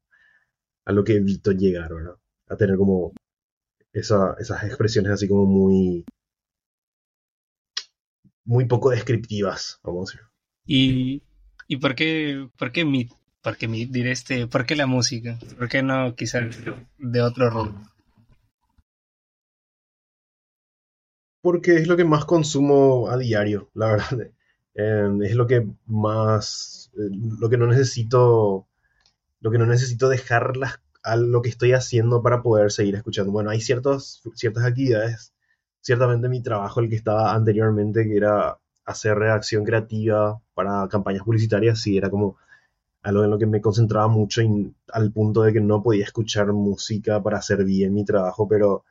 a 0.85 0.91
lo 0.93 1.03
que 1.03 1.15
evito 1.15 1.51
llegar, 1.51 1.93
¿verdad? 1.93 2.17
A 2.51 2.57
tener 2.57 2.77
como 2.77 3.13
esas 3.93 4.63
expresiones 4.63 5.11
así 5.11 5.27
como 5.27 5.45
muy 5.45 6.05
muy 8.43 8.65
poco 8.65 8.89
descriptivas, 8.89 9.79
vamos 9.83 10.09
a 10.09 10.17
decir. 10.17 10.27
¿Y, 10.65 11.23
y 11.67 11.77
por 11.77 11.95
qué 11.95 12.49
por 12.57 12.71
qué 12.71 12.85
mi 12.85 13.09
por 13.41 13.57
qué 13.57 13.67
diré 13.67 14.11
este, 14.11 14.47
por 14.47 14.65
qué 14.65 14.75
la 14.75 14.87
música? 14.87 15.39
¿Por 15.57 15.67
qué 15.67 15.81
no 15.81 16.15
quizás 16.15 16.57
de 16.97 17.21
otro 17.21 17.49
rol? 17.49 17.73
Porque 21.41 21.77
es 21.77 21.87
lo 21.87 21.97
que 21.97 22.05
más 22.05 22.25
consumo 22.25 23.09
a 23.09 23.17
diario, 23.17 23.71
la 23.73 23.87
verdad. 23.87 24.31
Em, 24.73 25.21
es 25.23 25.35
lo 25.35 25.47
que 25.47 25.67
más 25.85 26.91
eh, 26.93 27.09
lo 27.39 27.49
que 27.49 27.57
no 27.57 27.67
necesito 27.67 28.67
lo 29.41 29.51
que 29.51 29.57
no 29.57 29.65
necesito 29.65 30.07
dejar 30.07 30.55
las 30.55 30.79
a 31.03 31.15
lo 31.15 31.41
que 31.41 31.49
estoy 31.49 31.73
haciendo 31.73 32.21
para 32.21 32.41
poder 32.41 32.71
seguir 32.71 32.95
escuchando. 32.95 33.31
Bueno, 33.31 33.49
hay 33.49 33.61
ciertos, 33.61 34.21
ciertas 34.35 34.65
actividades, 34.65 35.33
ciertamente 35.81 36.29
mi 36.29 36.41
trabajo, 36.41 36.79
el 36.79 36.89
que 36.89 36.95
estaba 36.95 37.33
anteriormente, 37.33 38.05
que 38.05 38.17
era 38.17 38.57
hacer 38.85 39.17
redacción 39.17 39.63
creativa 39.63 40.41
para 40.53 40.87
campañas 40.89 41.23
publicitarias, 41.23 41.81
sí, 41.81 41.97
era 41.97 42.09
como 42.09 42.37
algo 43.03 43.23
en 43.23 43.31
lo 43.31 43.39
que 43.39 43.47
me 43.47 43.61
concentraba 43.61 44.07
mucho 44.07 44.41
y, 44.41 44.75
al 44.93 45.11
punto 45.11 45.43
de 45.43 45.53
que 45.53 45.61
no 45.61 45.81
podía 45.81 46.05
escuchar 46.05 46.53
música 46.53 47.21
para 47.21 47.39
hacer 47.39 47.63
bien 47.65 47.93
mi 47.93 48.05
trabajo, 48.05 48.47
pero 48.47 48.85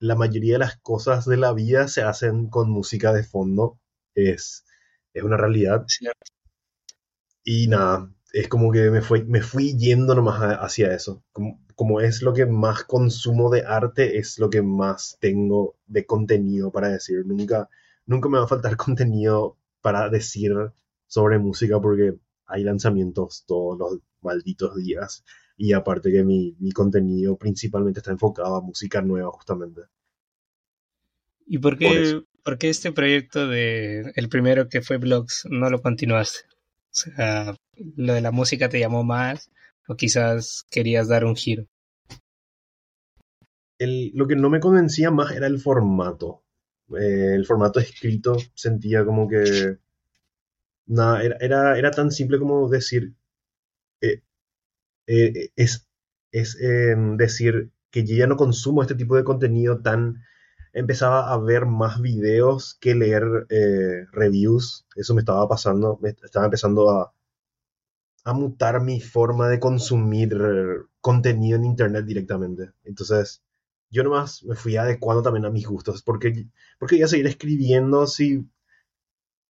la 0.00 0.14
mayoría 0.16 0.54
de 0.54 0.58
las 0.60 0.76
cosas 0.78 1.26
de 1.26 1.36
la 1.36 1.52
vida 1.52 1.88
se 1.88 2.02
hacen 2.02 2.48
con 2.48 2.70
música 2.70 3.12
de 3.12 3.22
fondo, 3.24 3.78
es, 4.14 4.64
es 5.14 5.22
una 5.22 5.36
realidad. 5.36 5.86
Y 7.44 7.68
nada, 7.68 8.10
es 8.36 8.48
como 8.48 8.70
que 8.70 8.90
me, 8.90 9.00
fue, 9.00 9.24
me 9.24 9.40
fui 9.40 9.78
yendo 9.78 10.14
nomás 10.14 10.58
hacia 10.60 10.94
eso. 10.94 11.24
Como, 11.32 11.58
como, 11.74 12.02
es 12.02 12.20
lo 12.20 12.34
que 12.34 12.44
más 12.44 12.84
consumo 12.84 13.50
de 13.50 13.62
arte, 13.62 14.18
es 14.18 14.38
lo 14.38 14.50
que 14.50 14.60
más 14.60 15.16
tengo 15.20 15.76
de 15.86 16.04
contenido 16.04 16.70
para 16.70 16.88
decir. 16.88 17.24
Nunca, 17.24 17.70
nunca 18.04 18.28
me 18.28 18.36
va 18.38 18.44
a 18.44 18.48
faltar 18.48 18.76
contenido 18.76 19.56
para 19.80 20.10
decir 20.10 20.52
sobre 21.06 21.38
música 21.38 21.80
porque 21.80 22.14
hay 22.44 22.62
lanzamientos 22.62 23.44
todos 23.46 23.78
los 23.78 24.00
malditos 24.20 24.76
días. 24.76 25.24
Y 25.56 25.72
aparte 25.72 26.12
que 26.12 26.22
mi, 26.22 26.54
mi 26.58 26.72
contenido 26.72 27.38
principalmente 27.38 28.00
está 28.00 28.10
enfocado 28.10 28.56
a 28.56 28.60
música 28.60 29.00
nueva 29.00 29.30
justamente. 29.30 29.80
¿Y 31.46 31.58
por 31.58 31.78
qué, 31.78 32.20
por, 32.42 32.58
qué 32.58 32.68
este 32.68 32.92
proyecto 32.92 33.48
de 33.48 34.12
el 34.14 34.28
primero 34.28 34.68
que 34.68 34.82
fue 34.82 34.98
Blogs 34.98 35.46
no 35.48 35.70
lo 35.70 35.80
continuaste? 35.80 36.40
O 36.96 36.98
sea, 36.98 37.54
lo 37.96 38.14
de 38.14 38.22
la 38.22 38.30
música 38.30 38.70
te 38.70 38.80
llamó 38.80 39.04
más 39.04 39.50
o 39.86 39.96
quizás 39.96 40.64
querías 40.70 41.08
dar 41.08 41.26
un 41.26 41.36
giro. 41.36 41.66
lo 43.78 44.26
que 44.26 44.36
no 44.36 44.48
me 44.48 44.60
convencía 44.60 45.10
más 45.10 45.32
era 45.32 45.46
el 45.46 45.60
formato. 45.60 46.42
Eh, 46.98 47.34
el 47.34 47.44
formato 47.44 47.80
escrito 47.80 48.38
sentía 48.54 49.04
como 49.04 49.28
que 49.28 49.76
nada, 50.86 51.22
era, 51.22 51.76
era, 51.76 51.90
tan 51.90 52.10
simple 52.12 52.38
como 52.38 52.68
decir 52.68 53.12
eh, 54.00 54.22
eh, 55.06 55.50
es, 55.56 55.86
es 56.30 56.58
em, 56.60 57.16
decir 57.16 57.70
que 57.90 58.04
yo 58.04 58.16
ya 58.16 58.26
no 58.26 58.36
consumo 58.36 58.82
este 58.82 58.94
tipo 58.94 59.16
de 59.16 59.24
contenido 59.24 59.80
tan 59.82 60.22
empezaba 60.76 61.32
a 61.32 61.38
ver 61.38 61.64
más 61.64 62.02
videos 62.02 62.76
que 62.80 62.94
leer 62.94 63.46
eh, 63.48 64.06
reviews. 64.12 64.86
Eso 64.94 65.14
me 65.14 65.20
estaba 65.22 65.48
pasando, 65.48 65.98
estaba 66.22 66.44
empezando 66.46 66.90
a, 66.90 67.12
mutar 68.34 68.82
mi 68.82 69.00
forma 69.00 69.48
de 69.48 69.60
consumir 69.60 70.36
contenido 71.00 71.56
en 71.56 71.64
internet 71.64 72.04
directamente. 72.04 72.72
Entonces, 72.84 73.42
yo 73.90 74.02
nomás 74.02 74.44
me 74.44 74.56
fui 74.56 74.76
adecuando 74.76 75.22
también 75.22 75.46
a 75.46 75.50
mis 75.50 75.66
gustos, 75.66 76.02
porque, 76.02 76.46
porque 76.78 77.02
a 77.02 77.08
seguir 77.08 77.26
escribiendo 77.28 78.06
si, 78.06 78.44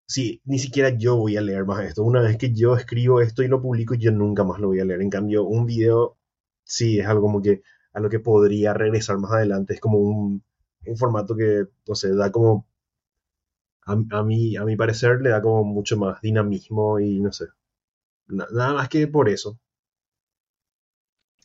si 0.08 0.42
ni 0.46 0.60
siquiera 0.60 0.90
yo 0.90 1.16
voy 1.16 1.38
a 1.38 1.42
leer 1.42 1.66
más 1.66 1.86
esto. 1.86 2.04
Una 2.04 2.22
vez 2.22 2.38
que 2.38 2.54
yo 2.54 2.76
escribo 2.76 3.22
esto 3.22 3.44
y 3.44 3.48
lo 3.48 3.62
publico, 3.62 3.96
yo 3.96 4.12
nunca 4.12 4.44
más 4.44 4.60
lo 4.60 4.68
voy 4.68 4.80
a 4.82 4.86
leer. 4.86 5.02
En 5.02 5.10
cambio, 5.10 5.44
un 5.46 5.66
video, 5.66 6.18
sí, 6.64 7.00
es 7.00 7.08
algo 7.08 7.22
como 7.22 7.42
que 7.42 7.64
a 7.94 8.00
lo 8.00 8.10
que 8.10 8.20
podría 8.20 8.74
regresar 8.74 9.18
más 9.18 9.32
adelante. 9.32 9.74
Es 9.76 9.80
como 9.80 10.00
un, 10.00 10.44
un 10.88 10.98
formato 10.98 11.36
que, 11.36 11.66
no 11.88 11.96
sé, 11.96 12.16
da 12.16 12.32
como, 12.32 12.68
a, 13.86 13.94
a, 13.94 14.24
mí, 14.24 14.58
a 14.58 14.66
mi 14.66 14.76
parecer, 14.76 15.22
le 15.22 15.30
da 15.30 15.42
como 15.42 15.64
mucho 15.64 15.98
más 15.98 16.22
dinamismo 16.22 17.00
y 17.00 17.20
no 17.22 17.32
sé, 17.32 17.46
nada 18.28 18.74
más 18.74 18.90
que 18.90 19.08
por 19.08 19.30
eso. 19.30 19.60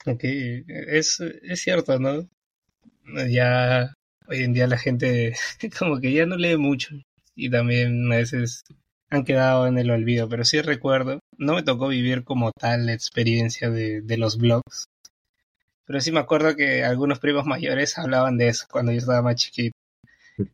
Ok, 0.06 0.20
es, 0.24 1.20
es 1.20 1.60
cierto, 1.60 1.98
¿no? 1.98 2.28
Ya 3.28 3.92
hoy 4.28 4.42
en 4.44 4.52
día 4.52 4.66
la 4.66 4.78
gente 4.78 5.34
como 5.78 6.00
que 6.00 6.12
ya 6.12 6.26
no 6.26 6.36
lee 6.36 6.56
mucho 6.56 6.94
y 7.34 7.50
también 7.50 8.10
a 8.12 8.16
veces 8.16 8.64
han 9.10 9.24
quedado 9.24 9.66
en 9.66 9.78
el 9.78 9.90
olvido, 9.90 10.28
pero 10.28 10.44
sí 10.44 10.60
recuerdo, 10.62 11.20
no 11.36 11.54
me 11.54 11.62
tocó 11.62 11.88
vivir 11.88 12.24
como 12.24 12.52
tal 12.52 12.86
la 12.86 12.94
experiencia 12.94 13.70
de, 13.70 14.02
de 14.02 14.16
los 14.16 14.38
blogs, 14.38 14.86
pero 15.90 16.00
sí 16.00 16.12
me 16.12 16.20
acuerdo 16.20 16.54
que 16.54 16.84
algunos 16.84 17.18
primos 17.18 17.46
mayores 17.46 17.98
hablaban 17.98 18.38
de 18.38 18.46
eso 18.46 18.64
cuando 18.70 18.92
yo 18.92 18.98
estaba 18.98 19.22
más 19.22 19.34
chiquito. 19.34 19.76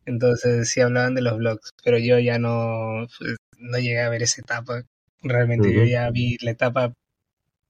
Entonces 0.06 0.70
sí 0.70 0.80
hablaban 0.80 1.14
de 1.14 1.20
los 1.20 1.36
blogs, 1.36 1.74
pero 1.84 1.98
yo 1.98 2.18
ya 2.18 2.38
no, 2.38 3.06
pues, 3.18 3.36
no 3.58 3.76
llegué 3.76 4.00
a 4.00 4.08
ver 4.08 4.22
esa 4.22 4.40
etapa. 4.40 4.84
Realmente 5.20 5.74
yo 5.74 5.84
ya 5.84 6.08
vi 6.10 6.38
la 6.40 6.52
etapa 6.52 6.94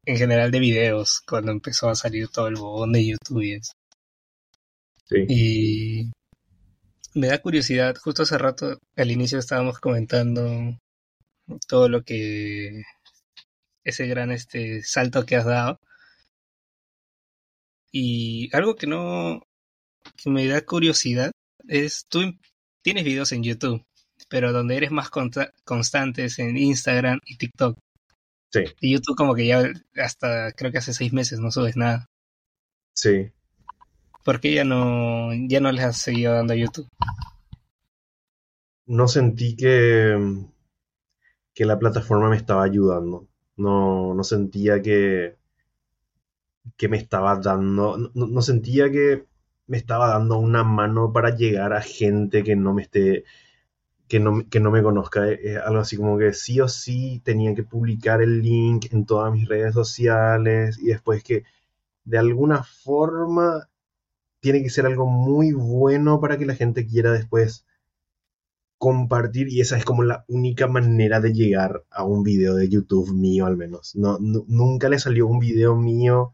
en 0.05 0.17
general 0.17 0.53
de 0.53 0.61
videos 0.61 1.21
cuando 1.27 1.51
empezó 1.51 1.89
a 1.89 1.97
salir 1.97 2.29
todo 2.29 2.47
el 2.47 2.55
bobón 2.55 2.93
de 2.93 3.05
YouTube 3.05 3.43
y 3.43 3.55
eso. 3.55 3.73
Sí. 5.07 5.25
Y 5.29 6.13
me 7.19 7.27
da 7.27 7.39
curiosidad, 7.43 7.97
justo 7.97 8.23
hace 8.23 8.39
rato 8.39 8.79
al 8.95 9.11
inicio 9.11 9.41
estábamos 9.41 9.81
comentando 9.81 10.79
todo 11.67 11.89
lo 11.89 12.05
que 12.05 12.85
ese 13.83 14.07
gran 14.07 14.31
este 14.31 14.85
salto 14.85 15.27
que 15.27 15.35
has 15.35 15.47
dado. 15.47 15.81
Y 17.99 18.55
algo 18.55 18.77
que 18.77 18.87
no 18.87 19.41
que 20.23 20.29
me 20.29 20.47
da 20.47 20.61
curiosidad 20.61 21.33
es 21.67 22.05
tú 22.07 22.21
tienes 22.83 23.05
videos 23.05 23.33
en 23.33 23.43
YouTube, 23.43 23.87
pero 24.29 24.53
donde 24.53 24.77
eres 24.77 24.91
más 24.91 25.09
constante 25.65 26.27
es 26.27 26.39
en 26.39 26.59
Instagram 26.59 27.21
y 27.25 27.39
TikTok. 27.39 27.79
Sí. 28.53 28.65
Y 28.83 28.93
YouTube 28.93 29.17
como 29.17 29.35
que 29.35 29.47
ya 29.47 29.73
hasta 29.97 30.53
creo 30.53 30.71
que 30.71 30.77
hace 30.77 30.93
seis 30.93 31.15
meses 31.15 31.41
no 31.41 31.51
subes 31.51 31.79
nada. 31.79 32.11
Sí. 32.93 33.33
¿Por 34.27 34.41
qué 34.41 34.53
ya 34.53 34.65
no, 34.65 35.31
ya 35.49 35.61
no 35.61 35.73
les 35.73 35.85
has 35.85 35.97
seguido 35.97 36.35
dando 36.35 36.53
a 36.53 36.57
YouTube? 36.57 36.91
No 38.85 39.09
sentí 39.09 39.57
que, 39.57 40.19
que 41.55 41.65
la 41.65 41.79
plataforma 41.79 42.29
me 42.29 42.37
estaba 42.37 42.63
ayudando. 42.63 43.27
No, 43.57 44.13
no 44.13 44.23
sentía 44.23 44.83
que, 44.83 45.39
que 46.77 46.89
me 46.89 46.97
estaba 46.97 47.37
dando, 47.37 48.11
no, 48.15 48.43
sentía 48.43 48.91
que 48.91 49.27
me 49.67 49.77
estaba 49.77 50.09
dando 50.09 50.39
una 50.39 50.65
mano 50.65 51.13
para 51.13 51.35
llegar 51.35 51.73
a 51.73 51.83
gente 51.83 52.43
que 52.45 52.57
no 52.57 52.75
me 52.75 52.83
esté 52.83 53.25
que 54.09 54.21
no, 54.21 54.49
que 54.49 54.61
no 54.61 54.71
me 54.71 54.83
conozca. 54.83 55.29
Es 55.31 55.59
algo 55.59 55.81
así 55.81 55.97
como 55.97 56.19
que 56.19 56.33
sí 56.33 56.61
o 56.61 56.69
sí 56.69 57.21
tenía 57.25 57.55
que 57.55 57.65
publicar 57.65 58.23
el 58.23 58.43
link 58.43 58.93
en 58.93 59.05
todas 59.07 59.33
mis 59.33 59.49
redes 59.49 59.75
sociales 59.75 60.79
y 60.81 60.89
después 60.89 61.25
que 61.25 61.45
de 62.05 62.19
alguna 62.19 62.63
forma 62.63 63.69
tiene 64.41 64.63
que 64.63 64.71
ser 64.71 64.87
algo 64.87 65.07
muy 65.07 65.53
bueno 65.53 66.21
para 66.21 66.39
que 66.39 66.47
la 66.47 66.55
gente 66.55 66.87
quiera 66.87 67.13
después 67.13 67.67
compartir 68.79 69.49
y 69.49 69.61
esa 69.61 69.77
es 69.79 69.85
como 69.85 70.03
la 70.05 70.25
única 70.29 70.67
manera 70.69 71.21
de 71.21 71.33
llegar 71.33 71.85
a 71.91 72.05
un 72.05 72.23
video 72.23 72.55
de 72.55 72.69
YouTube 72.69 73.13
mío 73.13 73.47
al 73.47 73.57
menos. 73.57 73.97
No, 73.97 74.19
nunca 74.21 74.89
le 74.89 74.99
salió 74.99 75.27
un 75.27 75.39
video 75.41 75.77
mío 75.77 76.33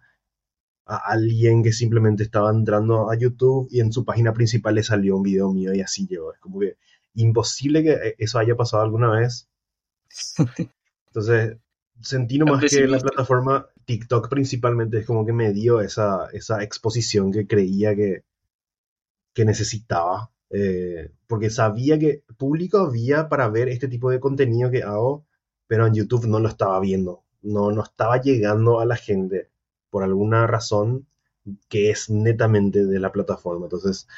a 0.87 0.97
alguien 0.97 1.63
que 1.63 1.73
simplemente 1.73 2.25
estaba 2.25 2.51
entrando 2.51 3.11
a 3.11 3.17
YouTube 3.17 3.69
y 3.71 3.81
en 3.81 3.93
su 3.93 4.05
página 4.05 4.33
principal 4.33 4.75
le 4.75 4.83
salió 4.83 5.17
un 5.17 5.23
video 5.23 5.53
mío 5.53 5.73
y 5.75 5.81
así 5.81 6.07
llegó. 6.07 6.33
Es 6.33 6.41
como 6.41 6.61
que 6.61 6.77
imposible 7.15 7.83
que 7.83 8.15
eso 8.19 8.39
haya 8.39 8.57
pasado 8.57 8.83
alguna 8.83 9.11
vez. 9.11 9.49
Entonces, 11.07 11.59
sentí 12.01 12.39
nomás 12.39 12.65
que 12.65 12.87
la 12.87 12.99
plataforma 12.99 13.67
TikTok 13.85 14.29
principalmente 14.29 14.99
es 14.99 15.07
como 15.07 15.25
que 15.25 15.33
me 15.33 15.53
dio 15.53 15.81
esa, 15.81 16.29
esa 16.33 16.63
exposición 16.63 17.33
que 17.33 17.47
creía 17.47 17.95
que, 17.95 18.25
que 19.33 19.45
necesitaba. 19.45 20.31
Eh, 20.51 21.11
porque 21.27 21.49
sabía 21.49 21.99
que 21.99 22.25
público 22.37 22.79
había 22.79 23.29
para 23.31 23.49
ver 23.49 23.69
este 23.69 23.89
tipo 23.89 24.11
de 24.11 24.21
contenido 24.21 24.71
que 24.71 24.83
hago, 24.83 25.25
pero 25.67 25.87
en 25.87 25.95
YouTube 25.95 26.27
no 26.27 26.41
lo 26.41 26.49
estaba 26.49 26.79
viendo. 26.81 27.25
No, 27.41 27.71
no 27.71 27.83
estaba 27.83 28.21
llegando 28.21 28.81
a 28.81 28.85
la 28.85 28.97
gente 28.97 29.52
por 29.93 30.05
alguna 30.05 30.47
razón 30.47 31.07
que 31.69 31.91
es 31.91 32.11
netamente 32.11 32.87
de 32.87 32.99
la 32.99 33.13
plataforma. 33.13 33.67
Entonces, 33.67 34.09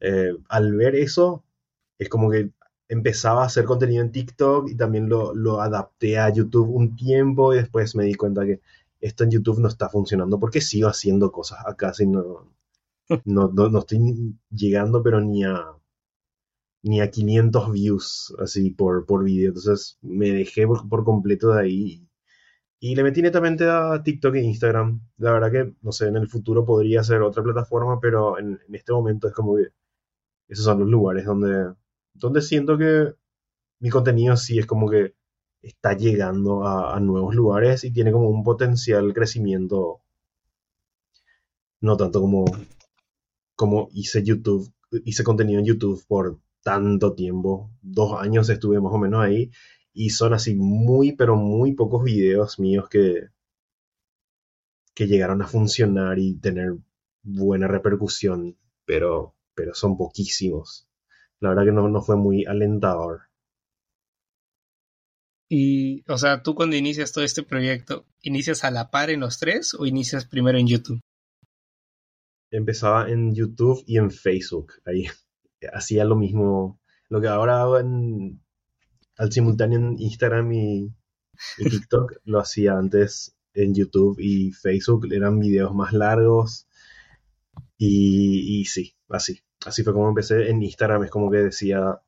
eh, 0.00 0.32
al 0.48 0.74
ver 0.76 0.94
eso, 0.94 1.44
es 1.98 2.08
como 2.10 2.30
que 2.30 2.50
empezaba 2.88 3.42
a 3.42 3.46
hacer 3.46 3.64
contenido 3.64 4.02
en 4.04 4.12
TikTok 4.12 4.68
y 4.70 4.76
también 4.76 5.08
lo, 5.08 5.34
lo, 5.34 5.60
adapté 5.62 6.18
a 6.18 6.28
YouTube 6.30 6.68
un 6.70 6.96
tiempo 6.96 7.54
y 7.54 7.58
después 7.58 7.96
me 7.96 8.04
di 8.04 8.14
cuenta 8.14 8.44
que 8.44 8.60
esto 9.00 9.24
en 9.24 9.30
YouTube 9.30 9.60
no 9.60 9.68
está 9.68 9.88
funcionando 9.88 10.38
porque 10.40 10.60
sigo 10.60 10.88
haciendo 10.88 11.32
cosas 11.32 11.60
acá, 11.66 11.94
si 11.94 12.06
no, 12.06 12.52
no, 13.24 13.48
no, 13.48 13.78
estoy 13.78 14.36
llegando 14.50 15.02
pero 15.02 15.20
ni 15.20 15.44
a, 15.44 15.66
ni 16.82 17.00
a 17.00 17.10
500 17.10 17.72
views 17.72 18.34
así 18.38 18.70
por, 18.70 19.06
por 19.06 19.24
video. 19.24 19.48
Entonces 19.48 19.98
me 20.02 20.30
dejé 20.30 20.66
por 20.66 21.04
completo 21.04 21.52
de 21.54 21.60
ahí 21.62 22.09
y 22.80 22.94
le 22.94 23.02
metí 23.02 23.20
netamente 23.20 23.64
a 23.68 24.02
TikTok 24.02 24.36
e 24.36 24.42
Instagram. 24.42 25.00
La 25.18 25.32
verdad 25.32 25.52
que, 25.52 25.74
no 25.82 25.92
sé, 25.92 26.08
en 26.08 26.16
el 26.16 26.28
futuro 26.28 26.64
podría 26.64 27.04
ser 27.04 27.20
otra 27.22 27.42
plataforma, 27.42 28.00
pero 28.00 28.38
en, 28.38 28.58
este 28.72 28.92
momento 28.92 29.28
es 29.28 29.34
como 29.34 29.56
que 29.56 29.68
esos 30.48 30.64
son 30.64 30.80
los 30.80 30.88
lugares 30.88 31.26
donde, 31.26 31.74
donde 32.14 32.42
siento 32.42 32.78
que 32.78 33.14
mi 33.80 33.90
contenido 33.90 34.36
sí 34.36 34.58
es 34.58 34.66
como 34.66 34.88
que 34.90 35.14
está 35.62 35.92
llegando 35.94 36.66
a, 36.66 36.98
nuevos 37.00 37.34
lugares 37.34 37.84
y 37.84 37.92
tiene 37.92 38.12
como 38.12 38.30
un 38.30 38.42
potencial 38.42 39.12
crecimiento. 39.12 40.00
No 41.82 41.96
tanto 41.98 42.20
como, 42.22 42.46
como 43.54 43.88
hice 43.92 44.22
YouTube, 44.22 44.72
hice 45.04 45.22
contenido 45.22 45.60
en 45.60 45.66
YouTube 45.66 46.02
por 46.08 46.38
tanto 46.62 47.14
tiempo. 47.14 47.70
Dos 47.82 48.18
años 48.18 48.48
estuve 48.48 48.80
más 48.80 48.92
o 48.92 48.98
menos 48.98 49.20
ahí 49.22 49.50
y 49.92 50.10
son 50.10 50.34
así 50.34 50.54
muy, 50.54 51.12
pero 51.12 51.36
muy 51.36 51.74
pocos 51.74 52.04
videos 52.04 52.58
míos 52.58 52.88
que, 52.88 53.28
que 54.94 55.06
llegaron 55.06 55.42
a 55.42 55.46
funcionar 55.46 56.18
y 56.18 56.38
tener 56.38 56.74
buena 57.22 57.68
repercusión, 57.68 58.56
pero, 58.84 59.34
pero 59.54 59.74
son 59.74 59.96
poquísimos. 59.96 60.88
La 61.40 61.50
verdad 61.50 61.64
que 61.64 61.72
no, 61.72 61.88
no 61.88 62.02
fue 62.02 62.16
muy 62.16 62.44
alentador. 62.44 63.22
Y, 65.48 66.04
o 66.08 66.16
sea, 66.16 66.42
tú 66.42 66.54
cuando 66.54 66.76
inicias 66.76 67.12
todo 67.12 67.24
este 67.24 67.42
proyecto, 67.42 68.06
¿inicias 68.22 68.62
a 68.62 68.70
la 68.70 68.90
par 68.90 69.10
en 69.10 69.20
los 69.20 69.38
tres 69.38 69.74
o 69.74 69.84
inicias 69.84 70.24
primero 70.24 70.58
en 70.58 70.68
YouTube? 70.68 71.00
Empezaba 72.52 73.10
en 73.10 73.34
YouTube 73.34 73.82
y 73.86 73.98
en 73.98 74.10
Facebook. 74.10 74.74
Ahí 74.84 75.06
hacía 75.72 76.04
lo 76.04 76.14
mismo. 76.14 76.80
Lo 77.08 77.20
que 77.20 77.26
ahora 77.26 77.62
hago 77.62 77.78
en, 77.78 78.40
al 79.20 79.30
simultáneo 79.30 79.78
en 79.78 80.00
Instagram 80.00 80.52
y, 80.52 80.92
TikTok. 81.58 82.14
Lo 82.24 82.40
hacía 82.40 82.78
antes 82.78 83.36
en 83.52 83.74
YouTube 83.74 84.18
y 84.18 84.52
Facebook. 84.52 85.12
Eran 85.12 85.38
videos 85.38 85.74
más 85.74 85.92
largos. 85.92 86.66
Y, 87.76 88.64
sí, 88.64 88.96
así. 89.10 89.40
Así 89.66 89.82
fue 89.84 89.92
como 89.92 90.08
empecé. 90.08 90.48
En 90.48 90.62
Instagram 90.62 91.04
es 91.04 91.10
como 91.10 91.30
que 91.30 91.38
decía, 91.38 92.00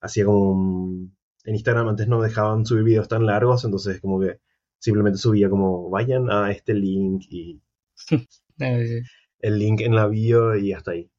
hacía 0.00 0.26
como... 0.26 1.10
en 1.44 1.54
Instagram 1.54 1.88
antes 1.88 2.06
no 2.06 2.20
dejaban 2.20 2.66
subir 2.66 2.84
videos 2.84 3.08
tan 3.08 3.24
largos, 3.24 3.64
entonces 3.64 4.00
como 4.00 4.20
que 4.20 4.40
simplemente 4.78 5.18
subía 5.18 5.48
como, 5.48 5.88
vayan 5.88 6.30
a 6.30 6.50
este 6.52 6.74
link 6.74 7.24
y... 7.30 7.62
el 8.58 9.58
link 9.58 9.80
en 9.80 9.94
la 9.94 10.06
bio 10.06 10.54
y 10.54 10.74
hasta 10.74 10.90
ahí. 10.92 11.10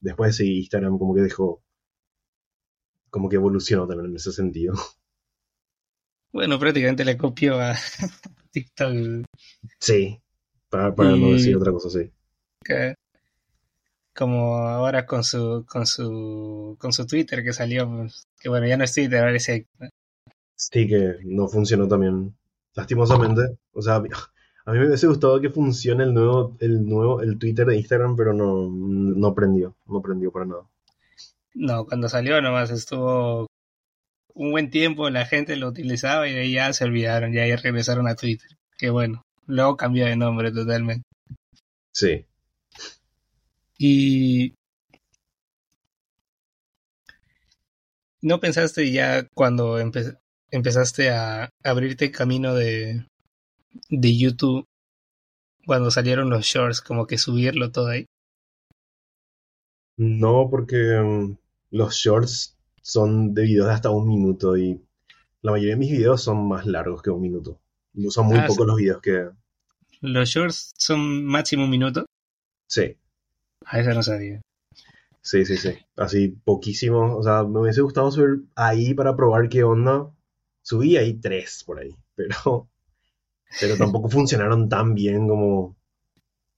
Después 0.00 0.36
sí, 0.36 0.58
Instagram 0.58 0.96
como 0.96 1.14
que 1.14 1.22
dejó 1.22 1.62
como 3.10 3.28
que 3.28 3.36
evolucionó 3.36 3.86
también 3.86 4.10
en 4.10 4.16
ese 4.16 4.32
sentido. 4.32 4.74
Bueno, 6.30 6.58
prácticamente 6.58 7.06
le 7.06 7.16
copió 7.16 7.58
a 7.58 7.74
TikTok. 8.52 9.24
Sí, 9.80 10.20
para, 10.68 10.90
no 10.90 11.32
decir 11.32 11.56
otra 11.56 11.72
cosa, 11.72 11.88
sí. 11.88 12.10
como 14.14 14.56
ahora 14.58 15.06
con 15.06 15.24
su, 15.24 15.64
con 15.66 15.86
su, 15.86 16.76
con 16.78 16.92
su 16.92 17.06
Twitter 17.06 17.42
que 17.42 17.54
salió, 17.54 17.88
pues, 17.88 18.26
que 18.38 18.50
bueno, 18.50 18.66
ya 18.66 18.76
no 18.76 18.84
es 18.84 18.92
Twitter, 18.92 19.20
ahora 19.20 19.36
es 19.36 19.50
Sí, 20.54 20.88
que 20.88 21.14
no 21.24 21.48
funcionó 21.48 21.88
también, 21.88 22.36
lastimosamente. 22.74 23.58
O 23.72 23.80
sea, 23.80 23.96
a 24.66 24.72
mí 24.72 24.78
me 24.78 24.86
hubiese 24.86 25.06
gustado 25.06 25.40
que 25.40 25.50
funcione 25.50 26.04
el 26.04 26.12
nuevo, 26.12 26.56
el 26.60 26.84
nuevo, 26.84 27.22
el 27.22 27.38
Twitter 27.38 27.66
de 27.66 27.76
Instagram, 27.76 28.16
pero 28.16 28.34
no, 28.34 28.68
no 28.68 29.34
prendió, 29.34 29.76
no 29.86 30.02
prendió 30.02 30.30
para 30.30 30.46
nada. 30.46 30.62
No, 31.54 31.86
cuando 31.86 32.08
salió 32.08 32.40
nomás 32.40 32.70
estuvo 32.70 33.46
un 34.34 34.52
buen 34.52 34.70
tiempo, 34.70 35.10
la 35.10 35.26
gente 35.26 35.56
lo 35.56 35.68
utilizaba 35.68 36.28
y 36.28 36.34
de 36.34 36.40
ahí 36.40 36.52
ya 36.52 36.72
se 36.72 36.84
olvidaron, 36.84 37.32
ya, 37.32 37.44
regresaron 37.56 38.08
a 38.08 38.14
Twitter. 38.14 38.50
Que 38.76 38.90
bueno, 38.90 39.22
luego 39.46 39.76
cambió 39.76 40.06
de 40.06 40.16
nombre 40.16 40.52
totalmente. 40.52 41.04
Sí. 41.92 42.26
Y 43.78 44.54
¿No 48.20 48.40
pensaste 48.40 48.90
ya 48.90 49.28
cuando 49.34 49.78
empezaste 49.78 51.10
a 51.10 51.50
abrirte 51.62 52.10
camino 52.10 52.54
de, 52.54 53.06
de 53.90 54.16
YouTube, 54.16 54.66
cuando 55.66 55.90
salieron 55.90 56.28
los 56.28 56.44
shorts, 56.44 56.80
como 56.80 57.06
que 57.06 57.16
subirlo 57.16 57.70
todo 57.70 57.88
ahí? 57.88 58.06
No, 59.98 60.48
porque 60.48 60.76
mm, 60.76 61.36
los 61.72 61.94
shorts 61.94 62.56
son 62.80 63.34
de 63.34 63.42
videos 63.42 63.66
de 63.66 63.74
hasta 63.74 63.90
un 63.90 64.08
minuto 64.08 64.56
y 64.56 64.80
la 65.42 65.50
mayoría 65.50 65.74
de 65.74 65.80
mis 65.80 65.90
videos 65.90 66.22
son 66.22 66.48
más 66.48 66.66
largos 66.66 67.02
que 67.02 67.10
un 67.10 67.20
minuto. 67.20 67.60
Son 68.08 68.26
muy 68.26 68.38
ah, 68.38 68.46
pocos 68.46 68.66
los 68.66 68.76
videos 68.76 69.02
que... 69.02 69.28
¿Los 70.00 70.28
shorts 70.28 70.72
son 70.76 71.24
máximo 71.24 71.64
un 71.64 71.70
minuto? 71.70 72.06
Sí. 72.68 72.96
A 73.64 73.76
ah, 73.76 73.80
eso 73.80 73.92
no 73.92 74.02
sabía. 74.04 74.40
Sí, 75.20 75.44
sí, 75.44 75.56
sí. 75.56 75.70
Así 75.96 76.28
poquísimo. 76.28 77.16
O 77.16 77.22
sea, 77.24 77.42
me 77.42 77.60
hubiese 77.60 77.80
gustado 77.80 78.12
subir 78.12 78.44
ahí 78.54 78.94
para 78.94 79.16
probar 79.16 79.48
qué 79.48 79.64
onda. 79.64 80.08
Subí 80.62 80.96
ahí 80.96 81.14
tres 81.14 81.64
por 81.64 81.80
ahí, 81.80 81.94
pero, 82.14 82.68
pero 83.60 83.76
tampoco 83.76 84.08
funcionaron 84.10 84.68
tan 84.68 84.94
bien 84.94 85.26
como, 85.26 85.76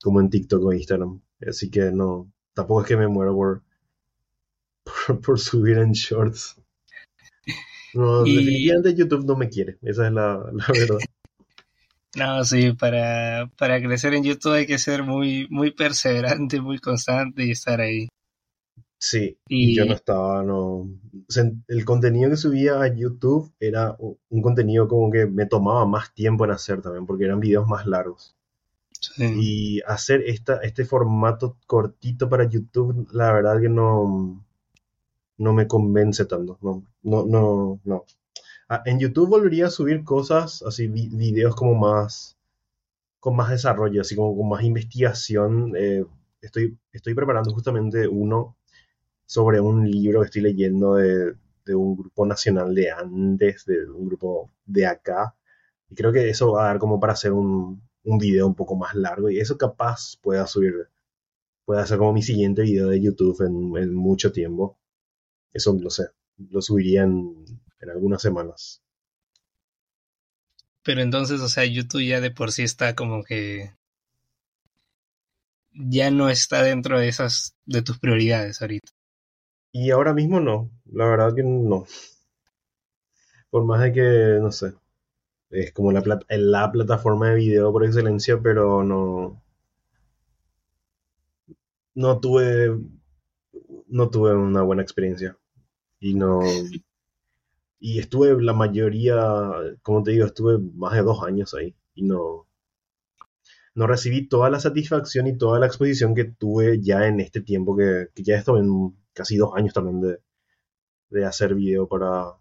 como 0.03 0.21
en 0.21 0.29
TikTok 0.29 0.63
o 0.63 0.73
Instagram. 0.75 1.23
Así 1.49 1.71
que 1.71 1.91
no, 1.91 2.31
tampoco 2.55 2.83
es 2.83 2.89
que 2.89 2.97
me 2.97 3.09
muero 3.09 3.35
por, 3.35 3.63
por, 5.21 5.39
subir 5.39 5.79
en 5.79 5.93
shorts. 5.93 6.57
No, 7.95 8.23
definitivamente 8.25 8.95
YouTube 8.95 9.25
no 9.25 9.37
me 9.37 9.49
quiere, 9.49 9.79
esa 9.83 10.07
es 10.07 10.13
la, 10.13 10.45
la 10.53 10.67
verdad. 10.69 10.99
No, 12.17 12.43
sí, 12.43 12.73
para, 12.73 13.49
para 13.57 13.81
crecer 13.81 14.15
en 14.15 14.25
YouTube 14.25 14.55
hay 14.55 14.67
que 14.67 14.79
ser 14.79 15.05
muy, 15.05 15.47
muy 15.49 15.71
perseverante, 15.71 16.61
muy 16.61 16.81
constante 16.81 17.45
y 17.45 17.53
estar 17.53 17.81
ahí. 17.81 18.09
Sí, 18.99 19.39
y, 19.49 19.77
yo 19.77 19.87
no 19.87 19.95
estaba, 19.95 20.43
no. 20.43 20.59
O 20.59 20.91
sea, 21.29 21.51
el 21.69 21.85
contenido 21.85 22.29
que 22.29 22.37
subía 22.37 22.83
a 22.83 22.95
YouTube 22.95 23.51
era 23.59 23.97
un 23.99 24.43
contenido 24.43 24.89
como 24.89 25.11
que 25.11 25.25
me 25.27 25.47
tomaba 25.47 25.87
más 25.87 26.13
tiempo 26.13 26.45
en 26.45 26.51
hacer 26.51 26.83
también, 26.83 27.07
porque 27.07 27.25
eran 27.25 27.41
videos 27.41 27.67
más 27.67 27.87
largos. 27.87 28.37
Y 29.19 29.81
hacer 29.87 30.23
esta, 30.27 30.57
este 30.63 30.85
formato 30.85 31.57
cortito 31.67 32.29
para 32.29 32.49
YouTube, 32.49 33.09
la 33.13 33.33
verdad 33.33 33.61
que 33.61 33.69
no, 33.69 34.45
no 35.39 35.53
me 35.53 35.67
convence 35.67 36.25
tanto. 36.27 36.59
No, 36.61 36.85
no, 37.03 37.25
no, 37.27 37.81
no. 37.85 38.05
Ah, 38.69 38.83
en 38.85 39.01
YouTube 39.01 39.29
volvería 39.29 39.67
a 39.67 39.71
subir 39.71 40.05
cosas, 40.05 40.63
así, 40.63 40.87
videos 40.87 41.57
como 41.57 41.75
más, 41.75 42.39
con 43.21 43.37
más 43.37 43.51
desarrollo, 43.51 44.03
así 44.03 44.15
como 44.15 44.37
con 44.37 44.49
más 44.49 44.63
investigación. 44.63 45.75
Eh, 45.77 46.05
estoy, 46.41 46.79
estoy 46.93 47.15
preparando 47.15 47.53
justamente 47.53 48.07
uno 48.07 48.57
sobre 49.27 49.61
un 49.61 49.91
libro 49.91 50.21
que 50.21 50.27
estoy 50.27 50.43
leyendo 50.43 50.97
de, 50.97 51.35
un 51.75 51.97
grupo 51.97 52.27
nacional 52.27 52.75
de 52.75 52.91
Andes, 52.91 53.65
de 53.65 53.89
un 53.91 54.09
grupo 54.09 54.51
de 54.67 54.87
acá. 54.87 55.35
Y 55.89 55.95
creo 55.95 56.13
que 56.13 56.29
eso 56.29 56.53
va 56.53 56.65
a 56.65 56.67
dar 56.69 56.79
como 56.79 56.99
para 57.01 57.13
hacer 57.15 57.33
un, 57.33 57.81
un 58.05 58.19
video 58.19 58.47
un 58.47 58.55
poco 58.55 58.77
más 58.77 58.95
largo 58.95 59.31
y 59.31 59.39
eso 59.39 59.59
capaz 59.59 60.17
pueda 60.21 60.47
subir, 60.47 60.89
pueda 61.65 61.83
hacer 61.83 61.99
como 61.99 62.13
mi 62.13 62.23
siguiente 62.23 62.63
video 62.63 62.89
de 62.89 63.01
YouTube 63.01 63.41
en, 63.47 63.95
mucho 63.95 64.33
tiempo. 64.33 64.79
Eso, 65.53 65.75
no 65.75 65.91
sé, 65.91 66.09
lo 66.51 66.63
subiría 66.63 67.03
en, 67.03 67.45
en 67.81 67.91
algunas 67.91 68.23
semanas. 68.23 68.83
Pero 70.83 71.03
entonces, 71.03 71.41
o 71.41 71.49
sea, 71.49 71.65
YouTube 71.65 72.07
ya 72.07 72.21
de 72.21 72.31
por 72.31 72.53
sí 72.53 72.63
está 72.63 72.95
como 72.95 73.23
que 73.23 73.75
ya 75.73 76.11
no 76.11 76.29
está 76.29 76.63
dentro 76.63 76.99
de 76.99 77.09
esas 77.09 77.57
de 77.65 77.83
tus 77.83 77.99
prioridades 77.99 78.61
ahorita. 78.61 78.91
Y 79.73 79.91
ahora 79.91 80.15
mismo 80.15 80.41
no, 80.41 80.71
la 80.87 81.07
verdad 81.07 81.35
que 81.35 81.43
no. 81.43 81.87
Por 83.51 83.65
más 83.65 83.81
de 83.83 83.93
que, 83.93 84.39
no 84.41 84.51
sé, 84.51 84.73
es 85.51 85.73
como 85.73 85.93
la, 85.93 86.03
la 86.29 86.73
plataforma 86.73 87.31
de 87.31 87.37
video 87.37 87.73
por 87.73 87.85
excelencia, 87.85 88.41
pero 88.41 88.85
no, 88.85 89.43
no 91.95 92.21
tuve, 92.21 92.79
no 93.89 94.11
tuve 94.11 94.35
una 94.35 94.63
buena 94.63 94.83
experiencia. 94.83 95.37
Y 96.01 96.15
no, 96.15 96.41
y 97.81 97.99
estuve 97.99 98.41
la 98.43 98.53
mayoría, 98.53 99.17
como 99.83 100.03
te 100.03 100.13
digo, 100.13 100.27
estuve 100.27 100.59
más 100.59 100.95
de 100.95 101.03
dos 101.03 101.23
años 101.25 101.55
ahí 101.55 101.75
y 101.95 102.03
no, 102.05 102.47
no 103.75 103.87
recibí 103.87 104.29
toda 104.29 104.51
la 104.51 104.61
satisfacción 104.61 105.27
y 105.27 105.39
toda 105.39 105.59
la 105.59 105.67
exposición 105.67 106.15
que 106.15 106.25
tuve 106.25 106.81
ya 106.81 107.07
en 107.09 107.21
este 107.21 107.41
tiempo 107.41 107.77
que, 107.77 108.09
que 108.15 108.23
ya 108.23 108.37
estoy 108.37 108.61
en 108.61 108.97
casi 109.13 109.37
dos 109.37 109.53
años 109.57 109.75
también 109.75 110.01
de, 110.01 110.19
de 111.11 111.25
hacer 111.27 111.55
video 111.55 111.89
para, 111.89 112.40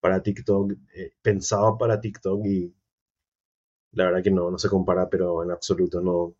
para 0.00 0.22
TikTok. 0.22 0.72
Eh, 0.94 1.12
pensaba 1.22 1.76
para 1.78 2.00
TikTok 2.00 2.44
y 2.46 2.74
la 3.92 4.04
verdad 4.06 4.22
que 4.22 4.30
no, 4.30 4.50
no 4.50 4.58
se 4.58 4.68
compara, 4.68 5.08
pero 5.08 5.42
en 5.42 5.50
absoluto 5.50 6.00
no. 6.00 6.34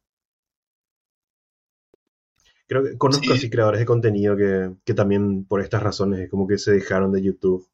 Creo 2.67 2.85
que 2.85 2.99
conozco 2.99 3.33
así 3.33 3.49
creadores 3.49 3.81
de 3.81 3.87
contenido 3.87 4.37
que, 4.37 4.75
que, 4.85 4.95
también 4.95 5.45
por 5.47 5.63
estas 5.63 5.83
razones 5.83 6.21
es 6.21 6.31
como 6.31 6.47
que 6.47 6.59
se 6.59 6.73
dejaron 6.73 7.13
de 7.13 7.23
YouTube. 7.23 7.67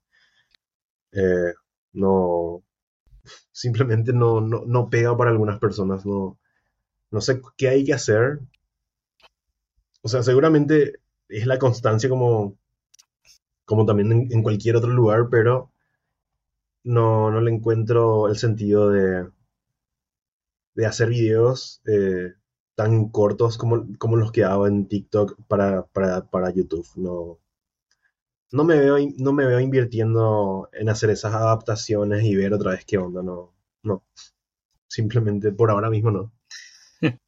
Eh, 1.12 1.54
no, 1.94 2.62
simplemente 3.52 4.12
no, 4.12 4.40
no, 4.40 4.64
no 4.66 4.90
pega 4.90 5.16
para 5.16 5.30
algunas 5.30 5.58
personas. 5.58 6.06
No, 6.06 6.38
no 7.10 7.20
sé 7.20 7.40
qué 7.56 7.68
hay 7.68 7.84
que 7.84 7.94
hacer. 7.94 8.40
O 10.02 10.08
sea, 10.08 10.22
seguramente 10.22 11.00
es 11.28 11.46
la 11.46 11.58
constancia 11.58 12.08
como, 12.08 12.58
como 13.64 13.86
también 13.86 14.28
en, 14.30 14.42
cualquier 14.42 14.76
otro 14.76 14.90
lugar, 14.90 15.28
pero 15.30 15.72
no, 16.84 17.30
no 17.30 17.40
le 17.40 17.50
encuentro 17.50 18.28
el 18.28 18.36
sentido 18.36 18.90
de, 18.90 19.28
de 20.74 20.86
hacer 20.86 21.08
videos 21.08 21.80
eh, 21.86 22.34
tan 22.74 23.08
cortos 23.08 23.56
como, 23.58 23.86
como, 23.98 24.16
los 24.16 24.32
que 24.32 24.44
hago 24.44 24.66
en 24.66 24.86
TikTok 24.86 25.40
para, 25.46 25.86
para, 25.86 26.28
para, 26.28 26.50
YouTube. 26.50 26.86
No, 26.96 27.40
no, 28.52 28.64
me 28.64 28.78
veo, 28.78 28.96
no 29.18 29.32
me 29.32 29.46
veo 29.46 29.60
invirtiendo 29.60 30.68
en 30.72 30.88
hacer 30.88 31.10
esas 31.10 31.34
adaptaciones 31.34 32.24
y 32.24 32.36
ver 32.36 32.52
otra 32.52 32.72
vez 32.72 32.84
qué 32.84 32.98
onda. 32.98 33.22
No, 33.22 33.54
no. 33.82 34.04
Simplemente 34.88 35.52
por 35.52 35.70
ahora 35.70 35.90
mismo 35.90 36.10
no. 36.10 36.32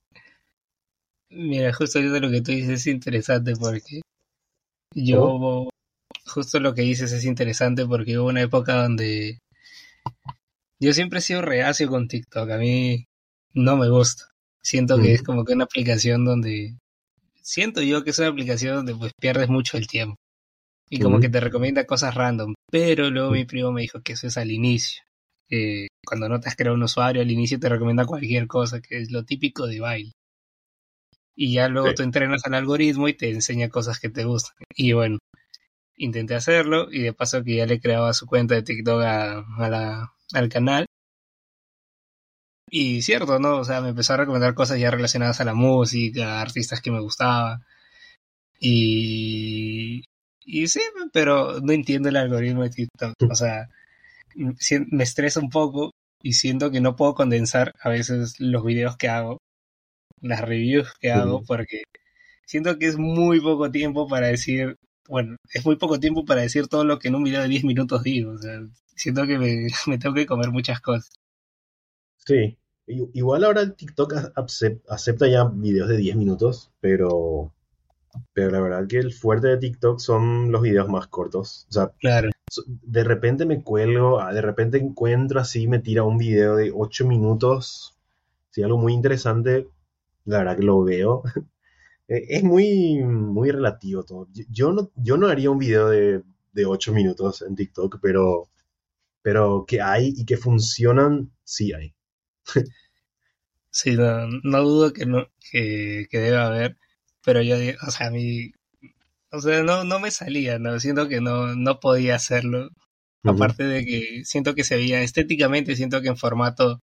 Mira, 1.30 1.72
justo 1.72 1.98
eso 1.98 2.20
lo 2.20 2.30
que 2.30 2.42
tú 2.42 2.52
dices 2.52 2.80
es 2.80 2.86
interesante 2.86 3.54
porque 3.56 4.02
yo, 4.94 5.68
justo 6.26 6.60
lo 6.60 6.74
que 6.74 6.82
dices 6.82 7.12
es 7.12 7.24
interesante 7.24 7.86
porque 7.86 8.18
hubo 8.18 8.28
una 8.28 8.42
época 8.42 8.82
donde 8.82 9.38
yo 10.80 10.92
siempre 10.92 11.18
he 11.18 11.22
sido 11.22 11.42
reacio 11.42 11.88
con 11.88 12.08
TikTok, 12.08 12.50
a 12.50 12.58
mí 12.58 13.06
no 13.54 13.76
me 13.76 13.88
gusta. 13.88 14.24
Siento 14.62 14.98
que 14.98 15.14
es 15.14 15.22
como 15.22 15.44
que 15.44 15.52
una 15.54 15.64
aplicación 15.64 16.24
donde, 16.24 16.76
siento 17.40 17.82
yo 17.82 18.02
que 18.02 18.10
es 18.10 18.18
una 18.18 18.28
aplicación 18.28 18.76
donde 18.76 18.94
pues 18.94 19.12
pierdes 19.20 19.48
mucho 19.48 19.76
el 19.76 19.86
tiempo 19.86 20.16
y 20.88 21.00
como 21.00 21.20
que 21.20 21.28
te 21.28 21.40
recomienda 21.40 21.86
cosas 21.86 22.14
random, 22.14 22.54
pero 22.70 23.10
luego 23.10 23.30
mi 23.30 23.44
primo 23.44 23.72
me 23.72 23.82
dijo 23.82 24.00
que 24.02 24.12
eso 24.14 24.26
es 24.26 24.36
al 24.36 24.50
inicio. 24.50 25.02
cuando 26.06 26.28
no 26.28 26.40
te 26.40 26.48
has 26.48 26.56
creado 26.56 26.76
un 26.76 26.82
usuario, 26.82 27.22
al 27.22 27.30
inicio 27.30 27.58
te 27.60 27.68
recomienda 27.68 28.06
cualquier 28.06 28.46
cosa, 28.46 28.80
que 28.80 29.00
es 29.00 29.10
lo 29.10 29.24
típico 29.24 29.66
de 29.66 29.80
baile 29.80 30.12
y 31.36 31.52
ya 31.52 31.68
luego 31.68 31.94
tú 31.94 32.02
entrenas 32.02 32.44
al 32.46 32.54
algoritmo 32.54 33.08
y 33.08 33.14
te 33.14 33.30
enseña 33.30 33.68
cosas 33.68 34.00
que 34.00 34.08
te 34.08 34.24
gustan. 34.24 34.56
Y 34.74 34.92
bueno, 34.92 35.18
intenté 35.96 36.34
hacerlo 36.34 36.88
y 36.90 37.02
de 37.02 37.12
paso 37.12 37.42
que 37.44 37.56
ya 37.56 37.66
le 37.66 37.80
creaba 37.80 38.12
su 38.12 38.26
cuenta 38.26 38.54
de 38.54 38.62
TikTok 38.62 39.02
a, 39.02 39.44
la, 39.68 40.12
al 40.32 40.48
canal. 40.48 40.86
Y 42.70 43.02
cierto, 43.02 43.38
¿no? 43.38 43.58
O 43.58 43.64
sea, 43.64 43.80
me 43.80 43.90
empezó 43.90 44.14
a 44.14 44.16
recomendar 44.18 44.54
cosas 44.54 44.78
ya 44.80 44.90
relacionadas 44.90 45.40
a 45.40 45.44
la 45.44 45.54
música, 45.54 46.40
artistas 46.40 46.80
que 46.80 46.90
me 46.90 47.00
gustaban. 47.00 47.64
Y, 48.60 50.02
y 50.44 50.68
sí, 50.68 50.80
pero 51.12 51.60
no 51.60 51.72
entiendo 51.72 52.08
el 52.08 52.16
algoritmo 52.16 52.62
de 52.62 52.70
TikTok. 52.70 53.14
O 53.30 53.34
sea, 53.34 53.68
me 54.34 55.04
estresa 55.04 55.40
un 55.40 55.50
poco 55.50 55.92
y 56.22 56.34
siento 56.34 56.70
que 56.70 56.80
no 56.80 56.96
puedo 56.96 57.14
condensar 57.14 57.72
a 57.80 57.88
veces 57.90 58.40
los 58.40 58.64
videos 58.64 58.96
que 58.96 59.08
hago 59.08 59.38
las 60.20 60.40
reviews 60.40 60.92
que 61.00 61.12
hago 61.12 61.42
porque 61.44 61.82
siento 62.46 62.78
que 62.78 62.86
es 62.86 62.96
muy 62.96 63.40
poco 63.40 63.70
tiempo 63.70 64.08
para 64.08 64.28
decir, 64.28 64.76
bueno, 65.08 65.36
es 65.52 65.64
muy 65.64 65.76
poco 65.76 65.98
tiempo 66.00 66.24
para 66.24 66.42
decir 66.42 66.68
todo 66.68 66.84
lo 66.84 66.98
que 66.98 67.08
en 67.08 67.14
un 67.14 67.24
video 67.24 67.42
de 67.42 67.48
10 67.48 67.64
minutos 67.64 68.02
digo, 68.02 68.32
o 68.32 68.38
sea, 68.38 68.60
siento 68.94 69.26
que 69.26 69.38
me, 69.38 69.66
me 69.86 69.98
tengo 69.98 70.14
que 70.14 70.26
comer 70.26 70.50
muchas 70.50 70.80
cosas. 70.80 71.10
Sí, 72.18 72.58
igual 72.86 73.44
ahora 73.44 73.62
el 73.62 73.74
TikTok 73.74 74.14
acepta 74.88 75.28
ya 75.28 75.44
videos 75.44 75.88
de 75.88 75.96
10 75.96 76.16
minutos, 76.16 76.72
pero 76.80 77.52
pero 78.32 78.50
la 78.50 78.60
verdad 78.60 78.86
que 78.88 78.98
el 78.98 79.12
fuerte 79.12 79.48
de 79.48 79.58
TikTok 79.58 79.98
son 79.98 80.50
los 80.50 80.62
videos 80.62 80.88
más 80.88 81.06
cortos. 81.08 81.66
O 81.68 81.72
sea, 81.72 81.92
claro. 81.98 82.30
de 82.64 83.04
repente 83.04 83.44
me 83.44 83.62
cuelgo, 83.62 84.20
ah, 84.20 84.32
de 84.32 84.40
repente 84.40 84.78
encuentro 84.78 85.40
así, 85.40 85.66
me 85.68 85.80
tira 85.80 86.02
un 86.02 86.18
video 86.18 86.56
de 86.56 86.72
8 86.74 87.06
minutos, 87.06 87.96
sí, 88.50 88.62
algo 88.62 88.78
muy 88.78 88.92
interesante, 88.92 89.68
la 90.24 90.38
verdad 90.38 90.56
que 90.56 90.64
lo 90.64 90.82
veo. 90.82 91.22
Eh, 92.08 92.24
es 92.28 92.42
muy, 92.42 92.98
muy 93.02 93.50
relativo 93.50 94.04
todo. 94.04 94.28
Yo 94.32 94.72
no, 94.72 94.90
yo 94.96 95.16
no 95.16 95.28
haría 95.28 95.50
un 95.50 95.58
video 95.58 95.88
de, 95.88 96.22
de 96.52 96.66
8 96.66 96.92
minutos 96.92 97.42
en 97.42 97.56
TikTok, 97.56 97.98
pero, 98.00 98.48
pero 99.22 99.64
que 99.66 99.80
hay 99.80 100.14
y 100.16 100.24
que 100.24 100.36
funcionan, 100.36 101.32
sí 101.44 101.72
hay. 101.72 101.94
sí, 103.70 103.96
no, 103.96 104.62
dudo 104.62 104.92
que, 104.92 105.06
no, 105.06 105.28
que, 105.50 106.06
que 106.10 106.18
deba 106.18 106.46
haber, 106.46 106.78
pero 107.24 107.42
yo, 107.42 107.56
o 107.86 107.90
sea, 107.90 108.08
a 108.08 108.10
mí, 108.10 108.52
o 109.32 109.40
sea, 109.40 109.62
no, 109.62 109.84
no 109.84 110.00
me 110.00 110.10
salía, 110.10 110.58
¿no? 110.58 110.78
Siento 110.80 111.08
que 111.08 111.20
no, 111.20 111.54
no 111.56 111.80
podía 111.80 112.16
hacerlo. 112.16 112.70
Aparte 113.24 113.64
de 113.64 113.84
que 113.84 114.24
siento 114.24 114.54
que 114.54 114.62
se 114.62 114.76
veía 114.76 115.02
estéticamente, 115.02 115.74
siento 115.74 116.00
que 116.00 116.08
en 116.08 116.16
formato 116.16 116.80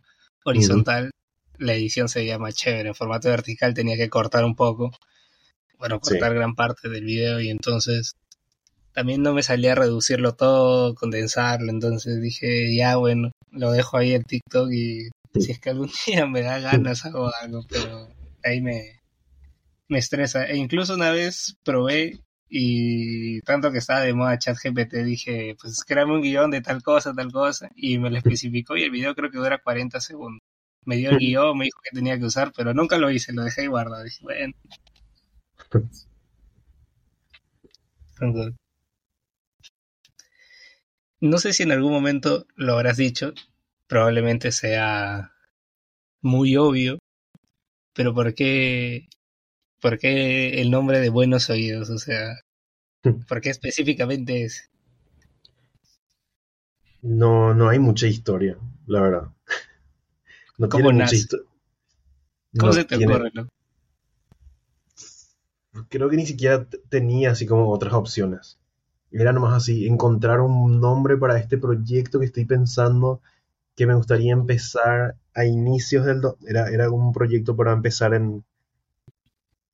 horizontal 0.45 1.12
la 1.58 1.73
edición 1.73 2.08
se 2.10 2.19
veía 2.19 2.39
más 2.39 2.55
chévere. 2.55 2.89
En 2.89 2.95
formato 2.95 3.29
vertical 3.29 3.73
tenía 3.73 3.97
que 3.97 4.10
cortar 4.10 4.45
un 4.45 4.55
poco. 4.55 4.91
Bueno, 5.79 5.99
cortar 5.99 6.33
gran 6.33 6.55
parte 6.55 6.89
del 6.89 7.05
video 7.05 7.39
y 7.39 7.49
entonces 7.49 8.13
también 8.93 9.21
no 9.23 9.33
me 9.33 9.43
salía 9.43 9.71
a 9.73 9.75
reducirlo 9.75 10.33
todo, 10.35 10.93
condensarlo. 10.95 11.69
Entonces 11.71 12.21
dije, 12.21 12.75
ya 12.75 12.97
bueno, 12.97 13.31
lo 13.51 13.71
dejo 13.71 13.97
ahí 13.97 14.13
en 14.13 14.23
TikTok 14.23 14.71
y 14.73 15.09
si 15.39 15.51
es 15.51 15.59
que 15.59 15.69
algún 15.69 15.89
día 16.07 16.25
me 16.27 16.41
da 16.41 16.59
ganas 16.59 17.05
hago 17.05 17.31
algo, 17.41 17.65
pero 17.69 18.09
ahí 18.43 18.61
me, 18.61 18.99
me 19.87 19.99
estresa. 19.99 20.45
E 20.45 20.57
incluso 20.57 20.95
una 20.95 21.11
vez 21.11 21.55
probé 21.63 22.19
Y 22.49 23.41
tanto 23.41 23.71
que 23.71 23.77
estaba 23.79 24.01
de 24.01 24.13
moda 24.13 24.39
ChatGPT, 24.39 24.93
dije, 25.05 25.55
pues 25.61 25.83
créame 25.85 26.13
un 26.15 26.21
guion 26.21 26.51
de 26.51 26.61
tal 26.61 26.81
cosa, 26.83 27.13
tal 27.13 27.31
cosa, 27.31 27.69
y 27.75 27.99
me 27.99 28.09
lo 28.09 28.17
especificó 28.17 28.75
y 28.77 28.83
el 28.83 28.91
video 28.91 29.15
creo 29.15 29.31
que 29.31 29.37
dura 29.37 29.59
40 29.59 30.01
segundos. 30.01 30.41
Me 30.85 30.97
dio 30.97 31.11
el 31.11 31.17
guion, 31.19 31.57
me 31.57 31.65
dijo 31.65 31.79
que 31.83 31.91
tenía 31.95 32.17
que 32.19 32.25
usar, 32.25 32.51
pero 32.55 32.73
nunca 32.73 32.97
lo 32.97 33.11
hice, 33.11 33.33
lo 33.33 33.43
dejé 33.43 33.67
guardado. 33.67 34.03
Dije, 34.03 34.19
bueno. 34.23 34.53
No 41.21 41.38
sé 41.38 41.53
si 41.53 41.63
en 41.63 41.71
algún 41.71 41.91
momento 41.91 42.45
lo 42.55 42.73
habrás 42.73 42.97
dicho, 42.97 43.34
probablemente 43.88 44.51
sea 44.51 45.34
muy 46.21 46.58
obvio, 46.58 46.99
pero 47.93 48.13
¿por 48.13 48.34
qué, 48.34 49.08
por 49.82 49.99
qué 49.99 50.62
el 50.62 50.71
nombre 50.71 50.99
de 50.99 51.10
Buenos 51.10 51.49
Oídos? 51.49 51.89
O 51.89 51.97
sea, 51.97 52.39
¿por 53.27 53.41
qué 53.41 53.49
específicamente 53.49 54.43
es? 54.43 54.69
No, 57.01 57.53
no 57.53 57.67
hay 57.67 57.77
mucha 57.79 58.08
historia, 58.08 58.58
la 58.88 59.01
verdad. 59.01 59.27
No 60.58 60.67
¿Cómo 60.67 60.84
tiene 60.84 60.93
mucha 60.99 61.03
nace? 61.05 61.15
historia. 61.15 61.45
¿Cómo 62.58 62.73
se 62.73 62.84
te 62.86 62.95
ocurre? 62.95 63.32
no? 63.34 63.47
Creo 65.89 66.09
que 66.09 66.17
ni 66.17 66.25
siquiera 66.25 66.67
tenía 66.89 67.31
así 67.31 67.45
como 67.45 67.69
otras 67.71 67.93
opciones. 67.93 68.59
Era 69.11 69.33
nomás 69.33 69.55
así, 69.55 69.87
encontrar 69.87 70.41
un 70.41 70.79
nombre 70.79 71.17
para 71.17 71.37
este 71.39 71.57
proyecto 71.57 72.19
que 72.19 72.25
estoy 72.25 72.45
pensando 72.45 73.21
que 73.75 73.87
me 73.87 73.95
gustaría 73.95 74.33
empezar 74.33 75.15
a 75.33 75.45
inicios 75.45 76.05
del... 76.05 76.21
Era, 76.45 76.69
era 76.69 76.89
un 76.91 77.13
proyecto 77.13 77.55
para 77.55 77.73
empezar 77.73 78.13
en... 78.13 78.43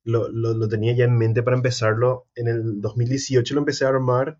Lo, 0.04 0.28
lo, 0.28 0.54
lo 0.54 0.68
tenía 0.68 0.94
ya 0.94 1.04
en 1.04 1.18
mente 1.18 1.42
para 1.42 1.56
empezarlo. 1.56 2.26
En 2.34 2.48
el 2.48 2.80
2018 2.80 3.54
lo 3.54 3.60
empecé 3.60 3.84
a 3.84 3.88
armar 3.88 4.38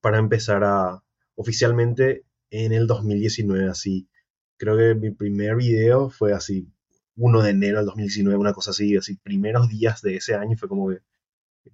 para 0.00 0.18
empezar 0.18 0.64
a 0.64 1.02
oficialmente 1.34 2.24
en 2.50 2.72
el 2.72 2.86
2019, 2.86 3.68
así. 3.68 4.08
Creo 4.56 4.76
que 4.76 4.94
mi 4.94 5.10
primer 5.10 5.56
video 5.56 6.10
fue 6.10 6.32
así, 6.32 6.68
1 7.16 7.42
de 7.42 7.50
enero 7.50 7.78
del 7.78 7.86
2019, 7.86 8.38
una 8.38 8.52
cosa 8.52 8.70
así, 8.72 8.96
así, 8.96 9.16
primeros 9.16 9.68
días 9.68 10.02
de 10.02 10.16
ese 10.16 10.34
año 10.34 10.56
fue 10.56 10.68
como 10.68 10.88
que, 10.90 10.98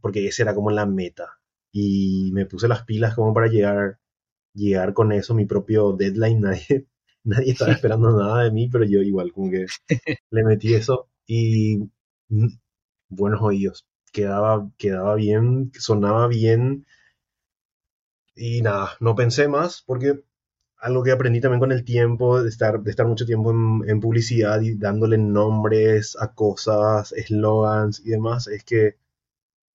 porque 0.01 0.27
ese 0.29 0.43
era 0.43 0.55
como 0.55 0.71
la 0.71 0.87
meta. 0.87 1.39
Y 1.73 2.31
me 2.33 2.47
puse 2.47 2.69
las 2.69 2.85
pilas 2.85 3.15
como 3.15 3.35
para 3.35 3.49
llegar, 3.49 3.99
llegar 4.55 4.95
con 4.95 5.13
eso, 5.13 5.35
mi 5.35 5.47
propio 5.47 5.93
deadline, 5.93 6.41
nadie, 6.43 6.89
nadie 7.25 7.53
estaba 7.53 7.73
esperando 7.73 8.13
nada 8.13 8.45
de 8.45 8.53
mí, 8.53 8.69
pero 8.71 8.85
yo 8.85 9.01
igual 9.03 9.33
como 9.33 9.51
que 9.51 9.67
le 10.31 10.45
metí 10.45 10.75
eso. 10.75 11.09
Y 11.27 11.79
mm, 12.29 12.49
buenos 13.11 13.43
oídos, 13.43 13.87
quedaba, 14.13 14.71
quedaba 14.79 15.15
bien, 15.17 15.73
sonaba 15.79 16.29
bien. 16.29 16.87
Y 18.37 18.63
nada, 18.63 18.91
no 19.01 19.17
pensé 19.17 19.49
más 19.49 19.83
porque 19.85 20.23
algo 20.87 21.03
que 21.03 21.13
aprendí 21.13 21.41
también 21.41 21.61
con 21.61 21.73
el 21.73 21.85
tiempo, 21.85 22.43
de 22.43 22.49
estar, 22.49 22.81
de 22.83 22.91
estar 22.91 23.07
mucho 23.07 23.27
tiempo 23.27 23.51
en, 23.53 23.83
en 23.91 24.01
publicidad 24.01 24.61
y 24.63 24.77
dándole 24.79 25.19
nombres 25.19 26.17
a 26.21 26.35
cosas, 26.35 27.13
eslogans 27.13 28.01
y 28.05 28.11
demás, 28.11 28.47
es 28.49 28.65
que 28.65 28.97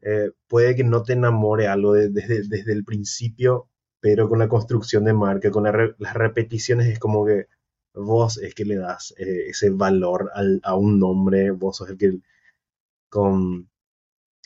eh, 0.02 0.32
puede 0.48 0.76
que 0.76 0.84
no 0.84 1.04
te 1.04 1.14
enamore 1.14 1.68
algo 1.68 1.94
de- 1.94 2.10
desde, 2.10 2.44
desde 2.48 2.74
el 2.74 2.84
principio, 2.86 3.70
pero 4.00 4.30
con 4.30 4.40
la 4.40 4.50
construcción 4.50 5.04
de 5.06 5.14
marca, 5.14 5.52
con 5.52 5.64
la 5.66 5.72
re- 5.72 5.96
las 6.00 6.14
repeticiones, 6.16 6.88
es 6.88 7.00
como 7.00 7.26
que 7.26 7.48
vos 7.94 8.38
es 8.40 8.56
que 8.56 8.66
le 8.66 8.78
das 8.78 9.14
eh, 9.18 9.48
ese 9.50 9.70
valor 9.72 10.32
al- 10.34 10.62
a 10.64 10.76
un 10.76 11.00
nombre, 11.00 11.52
vos 11.52 11.78
sos 11.78 11.90
el 11.90 11.98
que 11.98 12.20
con 13.10 13.70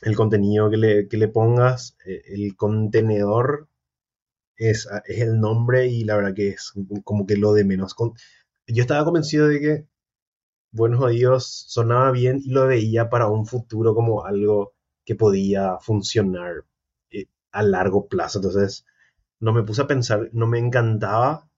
el 0.03 0.15
contenido 0.15 0.69
que 0.69 0.77
le, 0.77 1.07
que 1.09 1.17
le 1.17 1.27
pongas, 1.29 1.97
eh, 2.05 2.21
el 2.27 2.55
contenedor 2.57 3.67
es, 4.57 4.87
es 5.05 5.21
el 5.21 5.39
nombre 5.39 5.87
y 5.87 6.03
la 6.03 6.15
verdad 6.17 6.33
que 6.35 6.49
es 6.49 6.73
como 7.03 7.25
que 7.27 7.37
lo 7.37 7.53
de 7.53 7.65
menos. 7.65 7.93
Con- 7.93 8.13
yo 8.67 8.81
estaba 8.83 9.05
convencido 9.05 9.47
de 9.47 9.59
que 9.61 9.87
Buenos 10.71 11.01
Oídos 11.01 11.65
sonaba 11.69 12.11
bien 12.11 12.39
y 12.43 12.51
lo 12.51 12.67
veía 12.67 13.09
para 13.09 13.27
un 13.29 13.45
futuro 13.47 13.95
como 13.95 14.25
algo 14.25 14.73
que 15.05 15.15
podía 15.15 15.77
funcionar 15.79 16.65
eh, 17.11 17.25
a 17.51 17.63
largo 17.63 18.07
plazo. 18.07 18.39
Entonces, 18.39 18.85
no 19.39 19.53
me 19.53 19.63
puse 19.63 19.83
a 19.83 19.87
pensar, 19.87 20.29
no 20.33 20.47
me 20.47 20.59
encantaba, 20.59 21.49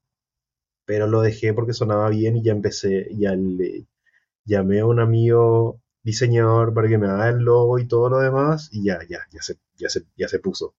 pero 0.86 1.08
lo 1.08 1.22
dejé 1.22 1.54
porque 1.54 1.74
sonaba 1.74 2.10
bien 2.10 2.38
y 2.38 2.44
ya 2.44 2.52
empecé, 2.54 3.10
ya 3.18 3.34
le 3.36 3.88
llamé 4.46 4.82
a 4.82 4.86
un 4.88 5.00
amigo 5.02 5.82
diseñador 6.04 6.74
para 6.74 6.90
que 6.90 6.98
me 7.00 7.08
haga 7.08 7.30
el 7.30 7.40
logo 7.40 7.80
y 7.80 7.88
todo 7.88 8.10
lo 8.10 8.20
demás 8.20 8.70
y 8.74 8.86
ya, 8.86 9.00
ya, 9.10 9.20
ya 9.32 9.42
se, 9.42 9.58
ya 9.78 9.90
se, 9.90 10.06
ya 10.18 10.28
se 10.30 10.40
puso. 10.40 10.76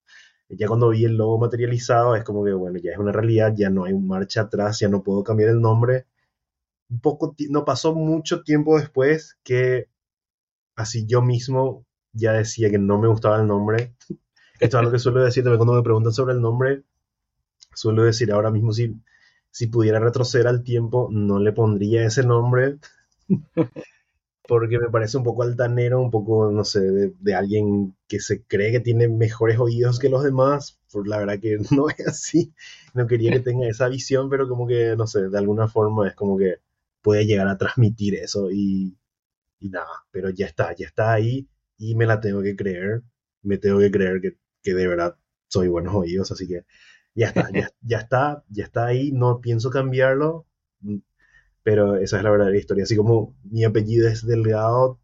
Ya 0.51 0.67
cuando 0.67 0.91
vi 0.91 1.05
el 1.05 1.17
logo 1.17 1.39
materializado 1.39 2.17
es 2.17 2.25
como 2.25 2.45
que, 2.45 2.53
bueno, 2.53 2.79
ya 2.79 2.93
es 2.93 2.99
una 2.99 3.13
realidad, 3.13 3.55
ya 3.57 3.71
no 3.71 3.85
hay 3.85 3.95
marcha 3.95 4.43
atrás, 4.43 4.79
ya 4.81 4.89
no 4.89 5.03
puedo 5.03 5.23
cambiar 5.23 5.51
el 5.51 5.61
nombre. 5.61 6.07
Un 6.91 7.01
poco, 7.01 7.35
no 7.51 7.65
pasó 7.65 7.95
mucho 7.95 8.43
tiempo 8.43 8.79
después 8.79 9.39
que 9.45 9.89
así 10.77 11.07
yo 11.07 11.23
mismo 11.23 11.85
ya 12.13 12.33
decía 12.33 12.71
que 12.71 12.79
no 12.79 12.99
me 12.99 13.09
gustaba 13.09 13.41
el 13.41 13.47
nombre. 13.47 13.95
Esto 14.61 14.77
es 14.79 14.81
algo 14.81 14.93
que 14.93 14.99
suelo 14.99 15.23
decir 15.23 15.45
también 15.45 15.59
cuando 15.59 15.75
me 15.75 15.83
preguntan 15.83 16.13
sobre 16.13 16.35
el 16.35 16.41
nombre. 16.41 16.85
Suelo 17.75 18.05
decir 18.05 18.33
ahora 18.33 18.51
mismo 18.51 18.73
si, 18.73 18.97
si 19.51 19.67
pudiera 19.69 20.01
retroceder 20.01 20.49
al 20.49 20.65
tiempo, 20.65 21.09
no 21.13 21.39
le 21.39 21.53
pondría 21.53 22.05
ese 22.07 22.25
nombre 22.25 22.79
porque 24.49 24.79
me 24.79 24.89
parece 24.89 25.19
un 25.19 25.25
poco 25.25 25.43
altanero, 25.43 26.01
un 26.01 26.11
poco, 26.11 26.51
no 26.51 26.65
sé, 26.65 26.81
de, 26.81 27.35
alguien 27.35 27.95
que 28.09 28.19
se 28.19 28.43
cree 28.45 28.73
que 28.73 28.81
tiene 28.81 29.07
mejores 29.07 29.59
oídos 29.59 29.99
que 29.99 30.09
los 30.09 30.25
demás. 30.25 30.81
Por 30.91 31.07
la 31.07 31.19
verdad 31.19 31.39
que 31.39 31.59
no 31.71 31.91
es 31.91 32.09
así. 32.09 32.55
No 32.95 33.07
quería 33.07 33.31
que 33.31 33.41
tenga 33.41 33.69
esa 33.69 33.89
visión, 33.89 34.31
pero 34.31 34.49
como 34.49 34.67
que, 34.67 34.97
no 34.97 35.07
sé, 35.07 35.29
de 35.29 35.39
alguna 35.39 35.69
forma 35.69 36.09
es 36.09 36.15
como 36.15 36.39
que 36.39 36.57
puede 37.03 37.27
llegar 37.27 37.47
a 37.47 37.59
transmitir 37.59 38.15
eso 38.15 38.51
y, 38.51 38.97
y 39.61 39.69
nada, 39.69 40.07
pero 40.11 40.31
ya 40.31 40.47
está, 40.47 40.75
ya 40.75 40.87
está 40.87 41.13
ahí 41.13 41.47
y 41.77 41.95
me 41.95 42.07
la 42.07 42.21
tengo 42.21 42.43
que 42.43 42.57
creer. 42.57 43.03
Me 43.43 43.59
tengo 43.59 43.79
que 43.81 43.91
creer 43.91 44.23
que, 44.23 44.39
que 44.63 44.73
de 44.75 44.89
verdad 44.89 45.17
soy 45.49 45.69
buenos 45.69 45.95
oídos, 45.95 46.33
así 46.33 46.49
que 46.49 46.65
ya 47.15 47.29
está, 47.29 47.51
ya, 47.53 47.71
ya 47.83 47.99
está, 47.99 48.45
ya 48.49 48.65
está 48.65 48.87
ahí, 48.87 49.13
no 49.13 49.41
pienso 49.43 49.69
cambiarlo, 49.71 50.47
pero 51.63 51.97
esa 51.97 52.19
es 52.19 52.23
la 52.23 52.31
verdadera 52.31 52.57
historia. 52.57 52.85
Así 52.85 52.97
como 52.97 53.37
mi 53.45 53.65
apellido 53.65 54.09
es 54.09 54.27
Delgado, 54.27 54.99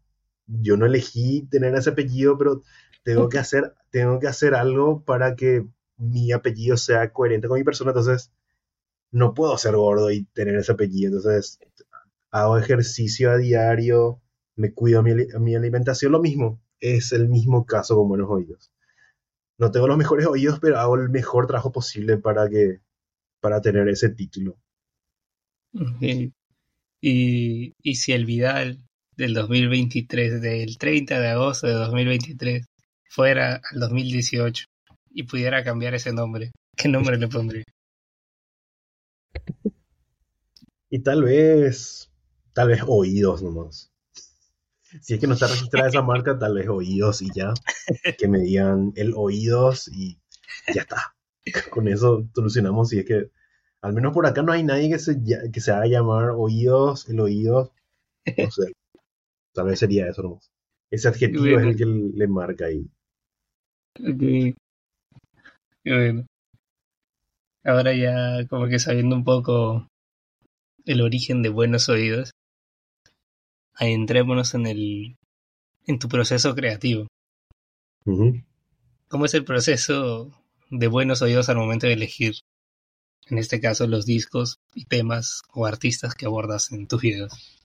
yo 0.47 0.77
no 0.77 0.85
elegí 0.85 1.47
tener 1.49 1.75
ese 1.75 1.91
apellido, 1.91 2.37
pero 2.37 2.63
tengo 3.03 3.29
que 3.29 3.39
hacer, 3.39 3.73
tengo 3.91 4.19
que 4.19 4.27
hacer 4.27 4.55
algo 4.55 5.03
para 5.03 5.35
que 5.35 5.67
mi 5.97 6.31
apellido 6.31 6.77
sea 6.77 7.11
coherente 7.11 7.47
con 7.47 7.57
mi 7.57 7.63
persona, 7.63 7.91
entonces 7.91 8.31
no 9.11 9.33
puedo 9.33 9.57
ser 9.57 9.75
gordo 9.75 10.11
y 10.11 10.25
tener 10.33 10.55
ese 10.55 10.71
apellido, 10.71 11.15
entonces 11.15 11.59
hago 12.31 12.57
ejercicio 12.57 13.31
a 13.31 13.37
diario, 13.37 14.21
me 14.55 14.73
cuido 14.73 15.03
mi, 15.03 15.13
mi 15.39 15.55
alimentación, 15.55 16.11
lo 16.11 16.19
mismo, 16.19 16.61
es 16.79 17.11
el 17.11 17.29
mismo 17.29 17.65
caso 17.65 17.95
con 17.95 18.09
buenos 18.09 18.29
oídos. 18.29 18.71
No 19.57 19.71
tengo 19.71 19.87
los 19.87 19.97
mejores 19.97 20.25
oídos, 20.25 20.59
pero 20.59 20.79
hago 20.79 20.95
el 20.95 21.09
mejor 21.09 21.47
trabajo 21.47 21.71
posible 21.71 22.17
para 22.17 22.49
que, 22.49 22.81
para 23.39 23.61
tener 23.61 23.87
ese 23.87 24.09
título. 24.09 24.57
Ok. 25.73 26.33
Y, 27.01 27.73
si 27.95 28.13
el 28.13 28.25
Vidal 28.25 28.79
del 29.15 29.33
2023, 29.33 30.41
del 30.41 30.77
30 30.77 31.19
de 31.19 31.27
agosto 31.27 31.67
de 31.67 31.73
2023, 31.73 32.65
fuera 33.09 33.61
al 33.71 33.79
2018 33.79 34.65
y 35.11 35.23
pudiera 35.23 35.63
cambiar 35.63 35.93
ese 35.93 36.11
nombre, 36.11 36.51
¿qué 36.75 36.87
nombre 36.87 37.17
le 37.17 37.27
pondría? 37.27 37.63
Y 40.87 40.99
tal 40.99 41.23
vez, 41.23 42.09
tal 42.53 42.69
vez 42.69 42.81
oídos 42.87 43.41
nomás. 43.41 43.91
Si 45.01 45.13
es 45.13 45.19
que 45.19 45.27
no 45.27 45.33
está 45.33 45.47
registrada 45.47 45.89
esa 45.89 46.01
marca, 46.01 46.37
tal 46.39 46.55
vez 46.55 46.69
oídos 46.69 47.21
y 47.21 47.29
ya. 47.33 47.53
Que 48.17 48.27
me 48.27 48.39
digan 48.39 48.93
el 48.95 49.13
oídos 49.15 49.89
y 49.89 50.19
ya 50.73 50.83
está. 50.83 51.15
Con 51.69 51.87
eso 51.87 52.29
solucionamos. 52.33 52.89
Si 52.89 52.99
es 52.99 53.05
que, 53.05 53.29
al 53.85 53.93
menos 53.93 54.13
por 54.13 54.25
acá 54.25 54.41
no 54.41 54.51
hay 54.51 54.63
nadie 54.63 54.89
que 54.89 54.97
se, 54.97 55.21
que 55.53 55.61
se 55.61 55.71
haga 55.71 55.85
llamar 55.85 56.31
oídos, 56.31 57.07
el 57.07 57.19
oídos. 57.19 57.69
No 58.35 58.49
sé. 58.49 58.73
Tal 59.53 59.67
vez 59.67 59.77
sería 59.77 60.09
eso 60.09 60.23
nomás. 60.23 60.49
Ese 60.89 61.07
adjetivo 61.07 61.45
es 61.59 61.63
el 61.63 61.75
que 61.77 61.85
le 61.85 62.27
marca 62.27 62.65
ahí. 62.65 62.89
Ok. 63.99 64.57
Bueno. 65.85 66.25
Ahora 67.63 67.93
ya 67.93 68.47
como 68.47 68.67
que 68.67 68.79
sabiendo 68.79 69.15
un 69.15 69.23
poco 69.23 69.87
el 70.85 71.01
origen 71.01 71.43
de 71.43 71.49
Buenos 71.49 71.87
Oídos, 71.87 72.31
adentrémonos 73.75 74.55
en 74.55 74.65
el 74.65 75.15
en 75.85 75.99
tu 75.99 76.07
proceso 76.07 76.55
creativo. 76.55 77.05
¿Cómo 78.03 79.25
es 79.25 79.33
el 79.35 79.45
proceso 79.45 80.31
de 80.71 80.87
Buenos 80.87 81.21
Oídos 81.21 81.49
al 81.49 81.57
momento 81.57 81.85
de 81.85 81.93
elegir, 81.93 82.33
en 83.27 83.37
este 83.37 83.59
caso, 83.59 83.87
los 83.87 84.05
discos 84.05 84.59
y 84.73 84.85
temas 84.85 85.41
o 85.53 85.65
artistas 85.65 86.15
que 86.15 86.25
abordas 86.25 86.71
en 86.71 86.87
tus 86.87 87.01
videos? 87.01 87.61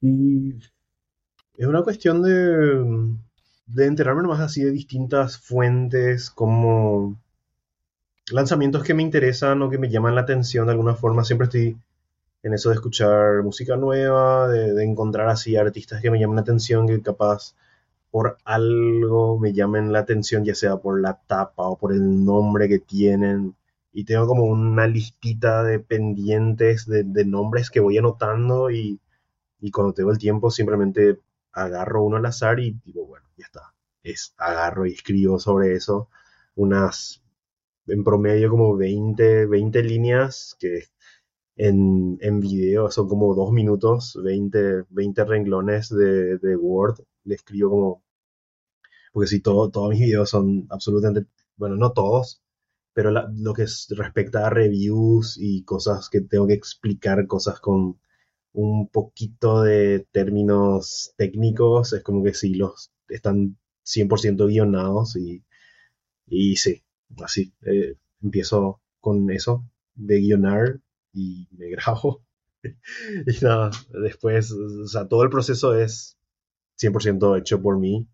Y 0.00 0.54
Es 1.56 1.66
una 1.66 1.82
cuestión 1.82 2.22
de, 2.22 3.16
de 3.66 3.86
enterarme 3.86 4.22
nomás 4.22 4.40
así 4.40 4.62
de 4.62 4.70
distintas 4.70 5.38
fuentes, 5.38 6.30
como 6.30 7.20
lanzamientos 8.30 8.84
que 8.84 8.94
me 8.94 9.02
interesan 9.02 9.60
o 9.62 9.70
que 9.70 9.78
me 9.78 9.90
llaman 9.90 10.14
la 10.14 10.20
atención 10.22 10.66
de 10.66 10.72
alguna 10.72 10.94
forma. 10.94 11.24
Siempre 11.24 11.46
estoy 11.46 11.76
en 12.42 12.54
eso 12.54 12.68
de 12.68 12.76
escuchar 12.76 13.42
música 13.42 13.76
nueva, 13.76 14.48
de, 14.48 14.72
de 14.72 14.84
encontrar 14.84 15.28
así 15.28 15.56
artistas 15.56 16.00
que 16.00 16.10
me 16.10 16.20
llaman 16.20 16.36
la 16.36 16.42
atención, 16.42 16.86
que 16.86 17.02
capaz 17.02 17.54
por 18.10 18.38
algo 18.44 19.38
me 19.38 19.52
llamen 19.52 19.92
la 19.92 20.00
atención, 20.00 20.44
ya 20.44 20.54
sea 20.54 20.78
por 20.78 21.00
la 21.00 21.20
tapa 21.26 21.68
o 21.68 21.78
por 21.78 21.92
el 21.92 22.24
nombre 22.24 22.68
que 22.68 22.78
tienen. 22.78 23.56
Y 23.92 24.04
tengo 24.04 24.26
como 24.26 24.44
una 24.44 24.86
listita 24.86 25.64
de 25.64 25.80
pendientes 25.80 26.86
de, 26.86 27.04
nombres 27.24 27.70
que 27.70 27.80
voy 27.80 27.98
anotando 27.98 28.70
y, 28.70 29.00
y 29.60 29.70
cuando 29.70 29.92
tengo 29.94 30.10
el 30.12 30.18
tiempo 30.18 30.50
simplemente 30.50 31.20
agarro 31.52 32.04
uno 32.04 32.16
al 32.16 32.26
azar 32.26 32.60
y 32.60 32.72
digo, 32.84 33.06
bueno, 33.06 33.26
ya 33.36 33.46
está. 33.46 33.74
Es, 34.02 34.34
agarro 34.38 34.86
y 34.86 34.92
escribo 34.92 35.38
sobre 35.38 35.74
eso 35.74 36.08
unas, 36.58 37.22
en 37.86 38.04
promedio 38.04 38.50
como 38.50 38.76
20, 38.76 39.46
20 39.46 39.82
líneas 39.82 40.56
que 40.58 40.84
en, 41.56 42.18
en 42.20 42.40
video 42.40 42.90
son 42.90 43.08
como 43.08 43.34
dos 43.34 43.52
minutos, 43.52 44.18
20, 44.22 44.84
20 44.90 45.24
renglones 45.24 45.88
de, 45.88 46.38
de 46.38 46.56
Word. 46.56 47.00
Le 47.28 47.36
escribo 47.36 47.70
como, 47.70 47.90
porque 49.12 49.28
si 49.28 49.40
todo, 49.40 49.70
todos 49.70 49.90
mis 49.90 50.00
videos 50.00 50.30
son 50.30 50.66
absolutamente, 50.70 51.30
bueno, 51.56 51.76
no 51.76 51.92
todos, 51.92 52.42
pero 52.94 53.10
la- 53.10 53.30
lo 53.34 53.54
que 53.54 53.62
es- 53.64 53.86
respecta 53.90 54.46
a 54.46 54.50
reviews 54.50 55.36
y 55.40 55.64
cosas 55.64 56.08
que 56.10 56.20
tengo 56.22 56.46
que 56.46 56.54
explicar, 56.54 57.26
cosas 57.26 57.60
con 57.60 58.00
un 58.54 58.88
poquito 58.90 59.62
de 59.62 60.08
términos 60.12 61.14
técnicos, 61.16 61.92
es 61.94 62.02
como 62.02 62.24
que 62.24 62.34
sí, 62.34 62.54
los 62.54 62.92
están 63.08 63.58
100% 63.82 64.46
guionados 64.48 65.16
y, 65.16 65.44
y 66.28 66.56
sí, 66.56 66.82
así, 67.24 67.54
eh, 67.66 67.96
empiezo 68.22 68.82
con 69.00 69.30
eso 69.32 69.64
de 69.96 70.20
guionar 70.20 70.80
y 71.14 71.48
me 71.52 71.70
grabo. 71.72 72.24
Y 73.26 73.44
nada, 73.44 73.70
después, 74.02 74.52
o 74.52 74.86
sea, 74.88 75.08
todo 75.08 75.22
el 75.24 75.30
proceso 75.30 75.74
es 75.74 76.17
100% 76.78 77.38
hecho 77.38 77.60
por 77.62 77.78
mí, 77.78 78.08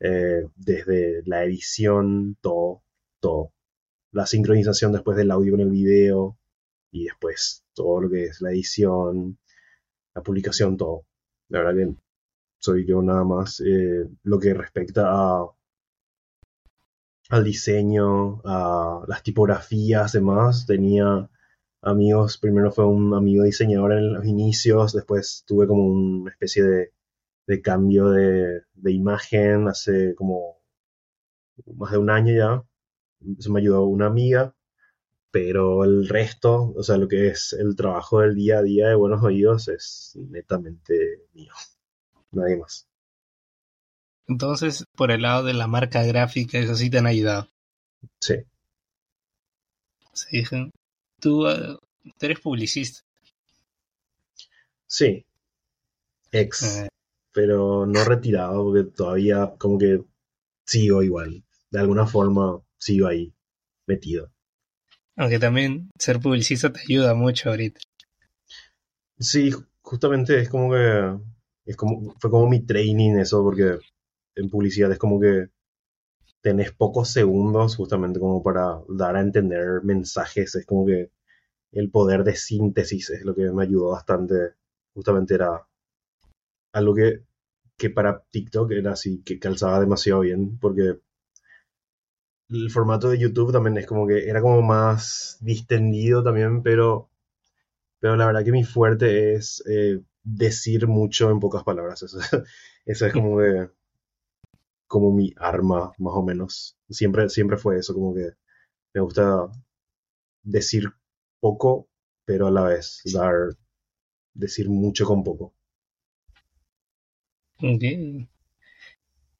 eh, 0.00 0.44
desde 0.56 1.22
la 1.26 1.44
edición, 1.44 2.36
todo, 2.40 2.82
todo. 3.20 3.52
La 4.12 4.26
sincronización 4.26 4.92
después 4.92 5.16
del 5.16 5.30
audio 5.30 5.52
con 5.52 5.60
el 5.60 5.70
video 5.70 6.38
y 6.92 7.04
después 7.04 7.64
todo 7.74 8.02
lo 8.02 8.10
que 8.10 8.24
es 8.26 8.40
la 8.40 8.50
edición, 8.52 9.38
la 10.14 10.22
publicación, 10.22 10.76
todo. 10.76 11.06
La 11.48 11.60
verdad 11.60 11.74
que 11.74 11.96
soy 12.58 12.86
yo 12.86 13.02
nada 13.02 13.24
más. 13.24 13.60
eh, 13.60 14.08
lo 14.24 14.38
que 14.38 14.54
respecta 14.54 15.04
a, 15.10 15.46
al 17.30 17.44
diseño, 17.44 18.40
a 18.44 19.04
las 19.08 19.22
tipografías, 19.22 20.12
demás, 20.12 20.66
tenía 20.66 21.28
amigos, 21.82 22.38
primero 22.38 22.72
fue 22.72 22.86
un 22.86 23.14
amigo 23.14 23.44
diseñador 23.44 23.92
en 23.92 24.14
los 24.14 24.24
inicios, 24.26 24.92
después 24.92 25.44
tuve 25.46 25.66
como 25.66 25.86
una 25.86 26.30
especie 26.30 26.62
de, 26.64 26.92
de 27.46 27.62
cambio 27.62 28.10
de, 28.10 28.62
de 28.74 28.92
imagen 28.92 29.68
hace 29.68 30.14
como 30.14 30.58
más 31.76 31.92
de 31.92 31.98
un 31.98 32.10
año 32.10 32.34
ya. 32.34 32.64
Se 33.40 33.50
me 33.50 33.60
ayudó 33.60 33.84
una 33.86 34.06
amiga, 34.06 34.54
pero 35.30 35.84
el 35.84 36.08
resto, 36.08 36.72
o 36.76 36.82
sea, 36.84 36.96
lo 36.98 37.08
que 37.08 37.28
es 37.28 37.54
el 37.54 37.76
trabajo 37.76 38.20
del 38.20 38.34
día 38.36 38.58
a 38.60 38.62
día 38.62 38.88
de 38.88 38.96
Buenos 38.96 39.22
Oídos 39.24 39.68
es 39.68 40.12
netamente 40.30 41.22
mío, 41.34 41.52
nadie 42.32 42.58
más. 42.58 42.88
Entonces, 44.28 44.84
por 44.94 45.10
el 45.12 45.22
lado 45.22 45.44
de 45.44 45.54
la 45.54 45.66
marca 45.66 46.02
gráfica, 46.02 46.58
eso 46.58 46.74
sí 46.74 46.90
te 46.90 46.98
han 46.98 47.06
ayudado. 47.06 47.48
Sí, 48.20 48.44
Se 50.12 50.28
dije, 50.38 50.70
tú, 51.20 51.46
eh, 51.46 51.76
tú 52.18 52.26
eres 52.26 52.40
publicista. 52.40 53.02
sí, 54.86 55.26
ex, 56.32 56.60
Eh, 56.60 56.88
pero 57.34 57.84
no 57.84 58.04
retirado 58.04 58.64
porque 58.64 58.84
todavía 58.84 59.54
como 59.58 59.78
que 59.78 60.02
sigo 60.64 61.02
igual, 61.02 61.44
de 61.70 61.80
alguna 61.80 62.06
forma 62.06 62.62
sigo 62.78 63.06
ahí 63.06 63.34
metido. 63.86 64.32
aunque 65.16 65.38
también 65.38 65.90
ser 65.98 66.20
publicista 66.20 66.72
te 66.72 66.80
ayuda 66.80 67.14
mucho 67.14 67.50
ahorita. 67.50 67.80
Sí, 69.18 69.52
justamente 69.82 70.40
es 70.40 70.48
como 70.48 70.72
que 70.72 71.18
es 71.66 71.76
como 71.76 72.14
fue 72.18 72.30
como 72.30 72.48
mi 72.48 72.64
training 72.64 73.16
eso 73.18 73.42
porque 73.42 73.78
en 74.34 74.50
publicidad 74.50 74.90
es 74.92 74.98
como 74.98 75.20
que 75.20 75.48
tenés 76.40 76.72
pocos 76.72 77.10
segundos 77.10 77.76
justamente 77.76 78.20
como 78.20 78.42
para 78.42 78.80
dar 78.88 79.16
a 79.16 79.20
entender 79.20 79.82
mensajes, 79.82 80.54
es 80.54 80.66
como 80.66 80.86
que 80.86 81.10
el 81.72 81.90
poder 81.90 82.22
de 82.24 82.36
síntesis 82.36 83.10
es 83.10 83.24
lo 83.24 83.34
que 83.34 83.50
me 83.50 83.64
ayudó 83.64 83.90
bastante, 83.90 84.54
justamente 84.94 85.34
era 85.34 85.66
algo 86.74 86.94
que, 86.94 87.22
que 87.78 87.90
para 87.90 88.22
TikTok 88.30 88.72
era 88.72 88.92
así, 88.92 89.22
que 89.24 89.38
calzaba 89.38 89.80
demasiado 89.80 90.20
bien, 90.20 90.58
porque 90.58 91.00
el 92.48 92.70
formato 92.70 93.08
de 93.10 93.18
YouTube 93.18 93.52
también 93.52 93.76
es 93.78 93.86
como 93.86 94.06
que 94.06 94.28
era 94.28 94.40
como 94.40 94.62
más 94.62 95.38
distendido 95.40 96.22
también, 96.22 96.62
pero, 96.62 97.10
pero 98.00 98.16
la 98.16 98.26
verdad 98.26 98.44
que 98.44 98.52
mi 98.52 98.64
fuerte 98.64 99.34
es 99.34 99.62
eh, 99.68 100.00
decir 100.22 100.88
mucho 100.88 101.30
en 101.30 101.40
pocas 101.40 101.64
palabras, 101.64 102.02
eso, 102.02 102.18
es 102.86 103.02
como 103.14 103.38
que 103.38 103.70
como 104.86 105.12
mi 105.12 105.32
arma, 105.36 105.92
más 105.98 106.14
o 106.14 106.22
menos. 106.22 106.76
Siempre, 106.88 107.28
siempre 107.28 107.56
fue 107.58 107.78
eso, 107.78 107.94
como 107.94 108.14
que 108.14 108.30
me 108.94 109.00
gusta 109.00 109.48
decir 110.42 110.92
poco, 111.40 111.88
pero 112.24 112.46
a 112.46 112.50
la 112.50 112.64
vez 112.64 113.02
dar, 113.12 113.56
decir 114.34 114.68
mucho 114.70 115.06
con 115.06 115.24
poco. 115.24 115.54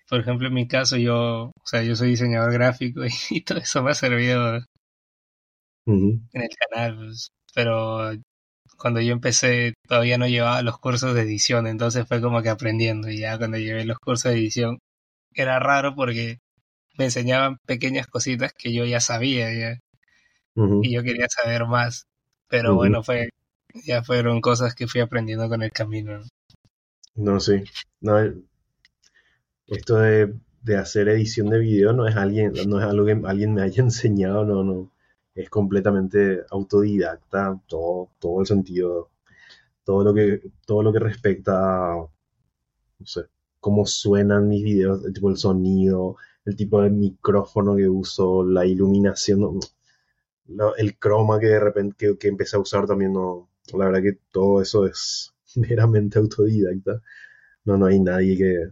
Por 0.09 0.21
ejemplo, 0.21 0.49
en 0.49 0.55
mi 0.55 0.67
caso, 0.67 0.97
yo, 0.97 1.49
o 1.49 1.67
sea, 1.67 1.83
yo 1.83 1.95
soy 1.97 2.09
diseñador 2.11 2.53
gráfico 2.55 3.05
y, 3.05 3.11
y 3.31 3.43
todo 3.43 3.59
eso 3.59 3.83
me 3.83 3.91
ha 3.91 3.95
servido 3.95 4.61
en 6.33 6.43
el 6.43 6.49
canal, 6.71 6.97
pues, 6.97 7.29
pero 7.55 8.11
cuando 8.79 9.01
yo 9.01 9.13
empecé 9.13 9.75
todavía 9.89 10.19
no 10.19 10.29
llevaba 10.29 10.63
los 10.63 10.79
cursos 10.79 11.15
de 11.15 11.23
edición, 11.23 11.67
entonces 11.67 12.07
fue 12.09 12.21
como 12.23 12.43
que 12.43 12.51
aprendiendo 12.51 13.11
y 13.11 13.21
ya 13.21 13.39
cuando 13.39 13.59
llevé 13.59 13.85
los 13.85 13.99
cursos 13.99 14.33
de 14.33 14.39
edición 14.41 14.79
era 15.35 15.59
raro 15.61 15.95
porque 15.97 16.39
me 16.99 17.07
enseñaban 17.07 17.59
pequeñas 17.67 18.07
cositas 18.09 18.53
que 18.55 18.75
yo 18.75 18.85
ya 18.87 19.01
sabía 19.01 19.53
ya, 19.55 19.81
y 20.81 20.93
yo 20.95 21.03
quería 21.03 21.27
saber 21.29 21.67
más, 21.67 22.07
pero 22.49 22.75
bueno, 22.75 23.03
fue 23.03 23.31
ya 23.87 24.03
fueron 24.05 24.41
cosas 24.41 24.75
que 24.75 24.87
fui 24.87 25.01
aprendiendo 25.01 25.49
con 25.49 25.63
el 25.63 25.73
camino. 25.73 26.23
¿No? 27.17 27.41
Sí. 27.41 27.65
No, 28.01 28.19
esto 29.67 29.97
de, 29.99 30.35
de 30.63 30.77
hacer 30.77 31.09
edición 31.09 31.49
de 31.51 31.59
video 31.59 31.93
no 31.93 32.07
es 32.07 32.17
alguien, 32.17 32.53
no 32.67 32.79
es 32.81 32.85
algo 32.87 33.07
que 33.07 33.21
alguien 33.25 33.55
me 33.55 33.63
haya 33.63 33.83
enseñado, 33.83 34.45
no, 34.45 34.65
no. 34.65 34.91
Es 35.35 35.51
completamente 35.51 36.43
autodidacta, 36.51 37.61
todo, 37.67 38.11
todo 38.21 38.41
el 38.41 38.47
sentido, 38.47 39.11
todo 39.85 40.05
lo 40.05 40.15
que, 40.15 40.43
todo 40.67 40.83
lo 40.83 40.93
que 40.93 41.01
respecta 41.01 41.95
a, 41.95 41.97
no 41.99 43.07
sé, 43.07 43.23
cómo 43.61 43.87
suenan 43.87 44.49
mis 44.49 44.65
videos, 44.65 45.05
el 45.05 45.13
tipo 45.15 45.31
el 45.31 45.37
sonido, 45.39 46.17
el 46.45 46.57
tipo 46.57 46.83
de 46.83 46.91
micrófono 46.91 47.77
que 47.77 47.89
uso, 47.89 48.45
la 48.45 48.67
iluminación, 48.67 49.61
el 50.79 50.99
croma 50.99 51.39
que 51.39 51.47
de 51.49 51.61
repente 51.61 51.97
que, 51.99 52.19
que 52.19 52.29
empecé 52.29 52.57
a 52.57 52.61
usar 52.61 52.87
también 52.87 53.13
no, 53.13 53.49
la 53.73 53.87
verdad 53.87 54.03
que 54.03 54.19
todo 54.31 54.63
eso 54.63 54.87
es 54.87 55.34
meramente 55.69 56.19
autodidacta. 56.19 57.01
No, 57.65 57.77
no 57.79 57.87
hay 57.87 58.01
nadie 58.01 58.37
que 58.39 58.69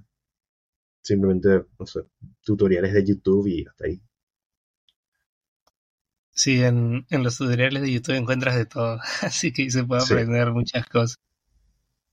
simplemente, 1.03 1.65
no 1.79 1.87
sé, 1.87 2.01
tutoriales 2.43 2.93
de 2.93 3.05
YouTube 3.05 3.47
y 3.49 3.65
hasta 3.67 3.87
ahí. 3.87 4.01
Sí, 6.35 6.63
en, 6.63 7.07
en 7.11 7.23
los 7.23 7.37
tutoriales 7.39 7.83
de 7.83 7.93
YouTube 7.93 8.17
encuentras 8.17 8.57
de 8.57 8.67
todo, 8.67 8.99
así 9.23 9.53
que 9.53 9.71
se 9.71 9.85
puede 9.85 10.03
Sí. 10.03 10.13
aprender 10.13 10.51
muchas 10.53 10.87
cosas. 10.87 11.19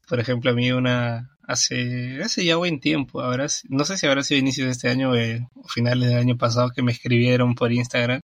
Por 0.09 0.19
ejemplo, 0.19 0.51
a 0.51 0.53
mí 0.53 0.71
una 0.71 1.29
hace 1.47 2.21
hace 2.23 2.45
ya 2.45 2.57
buen 2.57 2.79
tiempo, 2.79 3.21
ahora 3.21 3.47
no 3.69 3.85
sé 3.85 3.97
si 3.97 4.07
habrá 4.07 4.23
sido 4.23 4.39
inicios 4.39 4.65
de 4.67 4.71
este 4.73 4.89
año 4.89 5.15
eh, 5.15 5.47
o 5.55 5.67
finales 5.67 6.09
del 6.09 6.17
año 6.19 6.37
pasado 6.37 6.71
que 6.71 6.83
me 6.83 6.91
escribieron 6.91 7.55
por 7.55 7.71
Instagram 7.71 8.21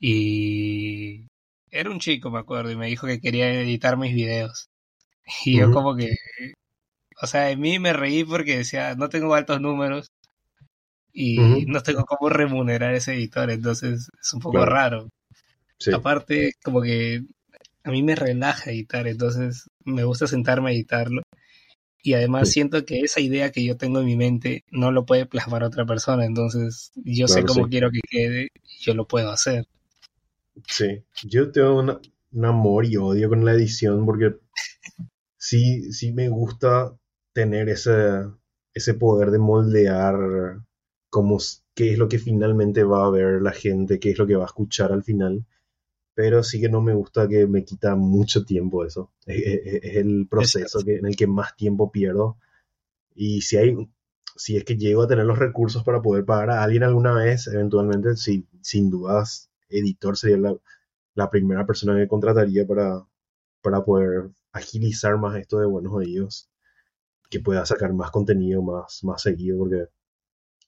y 0.00 1.28
era 1.70 1.90
un 1.90 2.00
chico, 2.00 2.30
me 2.30 2.40
acuerdo, 2.40 2.70
y 2.72 2.76
me 2.76 2.88
dijo 2.88 3.06
que 3.08 3.20
quería 3.20 3.52
editar 3.52 3.96
mis 3.98 4.14
videos. 4.14 4.69
Y 5.44 5.58
yo 5.58 5.70
como 5.72 5.96
que, 5.96 6.14
o 7.22 7.26
sea, 7.26 7.42
de 7.42 7.56
mí 7.56 7.78
me 7.78 7.92
reí 7.92 8.24
porque 8.24 8.58
decía, 8.58 8.94
no 8.94 9.08
tengo 9.08 9.34
altos 9.34 9.60
números 9.60 10.08
y 11.12 11.66
no 11.66 11.82
tengo 11.82 12.04
cómo 12.04 12.30
remunerar 12.30 12.94
ese 12.94 13.14
editor, 13.14 13.50
entonces 13.50 14.08
es 14.20 14.32
un 14.32 14.40
poco 14.40 14.58
claro, 14.58 14.70
raro. 14.70 15.08
sí. 15.78 15.92
Aparte, 15.92 16.52
como 16.62 16.82
que 16.82 17.24
a 17.84 17.90
mí 17.90 18.02
me 18.02 18.14
relaja 18.14 18.70
editar, 18.70 19.06
entonces 19.06 19.68
me 19.84 20.04
gusta 20.04 20.26
sentarme 20.26 20.70
a 20.70 20.72
editarlo. 20.72 21.22
Y 22.02 22.14
además 22.14 22.48
siento 22.50 22.86
que 22.86 23.00
esa 23.00 23.20
idea 23.20 23.52
que 23.52 23.62
yo 23.62 23.76
tengo 23.76 24.00
en 24.00 24.06
mi 24.06 24.16
mente 24.16 24.64
no 24.70 24.90
lo 24.90 25.04
puede 25.04 25.26
plasmar 25.26 25.64
otra 25.64 25.84
persona, 25.84 26.24
entonces 26.24 26.92
yo 26.94 27.28
sé 27.28 27.44
cómo 27.44 27.68
quiero 27.68 27.90
que 27.90 28.00
quede 28.08 28.48
y 28.64 28.84
yo 28.84 28.94
lo 28.94 29.06
puedo 29.06 29.30
hacer. 29.30 29.66
Sí, 30.66 31.02
yo 31.24 31.52
tengo 31.52 32.00
un 32.32 32.44
amor 32.44 32.86
y 32.86 32.96
odio 32.96 33.28
con 33.28 33.44
la 33.44 33.52
edición 33.52 34.06
porque 34.06 34.34
sí, 35.40 35.92
sí 35.92 36.12
me 36.12 36.28
gusta 36.28 36.96
tener 37.32 37.68
ese, 37.70 38.26
ese 38.74 38.94
poder 38.94 39.30
de 39.30 39.38
moldear 39.38 40.60
cómo, 41.08 41.38
qué 41.74 41.92
es 41.92 41.98
lo 41.98 42.08
que 42.08 42.18
finalmente 42.18 42.84
va 42.84 43.06
a 43.06 43.10
ver 43.10 43.42
la 43.42 43.52
gente, 43.52 43.98
qué 43.98 44.10
es 44.10 44.18
lo 44.18 44.26
que 44.26 44.36
va 44.36 44.44
a 44.44 44.46
escuchar 44.46 44.92
al 44.92 45.02
final. 45.02 45.46
Pero 46.14 46.42
sí 46.44 46.60
que 46.60 46.68
no 46.68 46.82
me 46.82 46.94
gusta 46.94 47.28
que 47.28 47.46
me 47.46 47.64
quita 47.64 47.96
mucho 47.96 48.44
tiempo 48.44 48.84
eso. 48.84 49.12
Es, 49.26 49.96
el 49.96 50.28
proceso 50.28 50.80
que, 50.84 50.96
en 50.96 51.06
el 51.06 51.16
que 51.16 51.26
más 51.26 51.56
tiempo 51.56 51.90
pierdo. 51.90 52.38
Y 53.14 53.42
si 53.42 53.56
hay, 53.56 53.76
si 54.36 54.56
es 54.56 54.64
que 54.64 54.76
llego 54.76 55.02
a 55.04 55.08
tener 55.08 55.24
los 55.26 55.38
recursos 55.38 55.84
para 55.84 56.02
poder 56.02 56.24
pagar 56.24 56.50
a 56.50 56.62
alguien 56.62 56.84
alguna 56.84 57.14
vez, 57.14 57.46
eventualmente, 57.46 58.16
sí, 58.16 58.46
sin 58.62 58.90
dudas, 58.90 59.50
editor 59.70 60.16
sería 60.18 60.38
la, 60.38 60.56
la 61.14 61.30
primera 61.30 61.66
persona 61.66 61.96
que 61.96 62.08
contrataría 62.08 62.66
para, 62.66 63.06
para 63.62 63.84
poder 63.84 64.30
agilizar 64.52 65.18
más 65.18 65.36
esto 65.36 65.58
de 65.58 65.66
buenos 65.66 65.92
oídos, 65.92 66.50
que 67.30 67.40
pueda 67.40 67.66
sacar 67.66 67.92
más 67.92 68.10
contenido 68.10 68.62
más, 68.62 69.04
más 69.04 69.22
seguido, 69.22 69.58
porque 69.58 69.86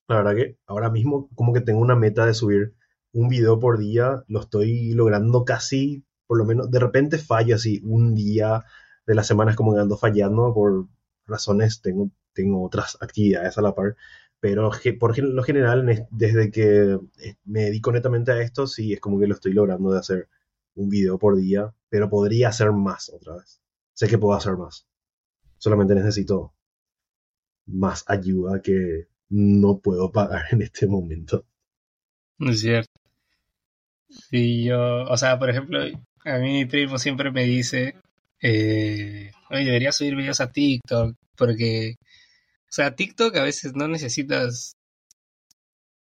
la 0.09 0.17
verdad 0.17 0.37
que 0.37 0.59
ahora 0.67 0.91
mismo 0.91 1.29
como 1.35 1.53
que 1.53 1.61
tengo 1.61 1.81
una 1.81 1.97
meta 1.97 2.27
de 2.27 2.35
subir 2.35 2.75
un 3.13 3.29
video 3.29 3.59
por 3.59 3.79
día, 3.79 4.25
lo 4.29 4.41
estoy 4.41 4.93
logrando 4.95 5.45
casi, 5.45 6.05
por 6.27 6.39
lo 6.39 6.45
menos, 6.45 6.71
de 6.71 6.79
repente 6.79 7.19
falla 7.19 7.57
así, 7.57 7.81
un 7.85 8.15
día 8.15 8.65
de 9.07 9.15
la 9.15 9.25
semana 9.25 9.51
es 9.51 9.57
como 9.57 9.75
que 9.75 9.81
ando 9.81 9.97
fallando 9.99 10.55
por 10.55 10.89
razones, 11.27 11.83
tengo, 11.83 12.11
tengo 12.33 12.65
otras 12.65 12.97
actividades 13.01 13.59
a 13.59 13.63
la 13.63 13.75
par, 13.75 13.97
pero 14.41 14.71
por 14.99 15.19
lo 15.19 15.43
general, 15.45 16.09
desde 16.11 16.51
que 16.51 16.99
eh, 17.21 17.37
me 17.45 17.63
dedico 17.65 17.93
netamente 17.93 18.33
a 18.33 18.41
esto, 18.41 18.67
sí, 18.67 18.93
es 18.93 19.01
como 19.01 19.21
que 19.21 19.29
lo 19.29 19.35
estoy 19.35 19.53
logrando 19.53 19.93
de 19.93 20.01
hacer 20.01 20.29
un 20.75 20.89
video 20.89 21.19
por 21.19 21.37
día, 21.37 21.73
pero 21.89 22.11
podría 22.11 22.49
hacer 22.49 22.73
más 22.73 23.11
otra 23.11 23.37
vez. 23.37 23.62
Sé 23.95 24.09
que 24.09 24.19
puedo 24.19 24.35
hacer 24.35 24.57
más. 24.57 24.87
Solamente 25.59 25.95
necesito 25.95 26.55
más 27.67 28.05
ayuda 28.09 28.61
que 28.63 29.09
no 29.29 29.79
puedo 29.79 30.11
pagar 30.13 30.45
en 30.53 30.63
este 30.63 30.87
momento. 30.87 31.45
Es 32.39 32.61
cierto. 32.61 32.91
Sí, 34.09 34.65
yo, 34.65 35.05
o 35.05 35.17
sea, 35.17 35.39
por 35.39 35.51
ejemplo, 35.51 35.81
a 36.25 36.39
mí 36.39 36.53
mi 36.53 36.67
primo 36.67 36.99
siempre 36.99 37.31
me 37.31 37.45
dice, 37.45 37.95
eh, 38.43 39.31
oye, 39.51 39.65
debería 39.65 39.93
subir 39.93 40.17
videos 40.17 40.41
a 40.41 40.53
TikTok, 40.53 41.17
porque, 41.37 41.95
o 41.99 42.73
sea, 42.73 42.95
TikTok 42.95 43.37
a 43.37 43.43
veces 43.45 43.75
no 43.75 43.89
necesitas 43.89 44.75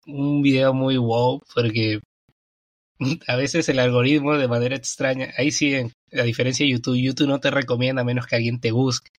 un 0.06 0.42
video 0.42 0.74
muy 0.74 0.96
wow, 0.96 1.40
porque 1.54 2.00
a 3.26 3.36
veces 3.36 3.68
el 3.68 3.78
algoritmo 3.78 4.36
de 4.36 4.48
manera 4.48 4.76
extraña, 4.76 5.32
ahí 5.36 5.50
sí, 5.50 5.74
a 5.74 6.22
diferencia 6.22 6.64
de 6.64 6.72
YouTube, 6.72 7.00
YouTube 7.00 7.28
no 7.28 7.40
te 7.40 7.50
recomienda 7.50 8.04
menos 8.04 8.26
que 8.26 8.36
alguien 8.36 8.60
te 8.60 8.72
busque. 8.72 9.10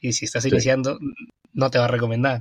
Y 0.00 0.12
si 0.12 0.26
estás 0.26 0.46
iniciando, 0.46 0.98
no 1.52 1.70
te 1.70 1.78
va 1.78 1.86
a 1.86 1.88
recomendar. 1.88 2.40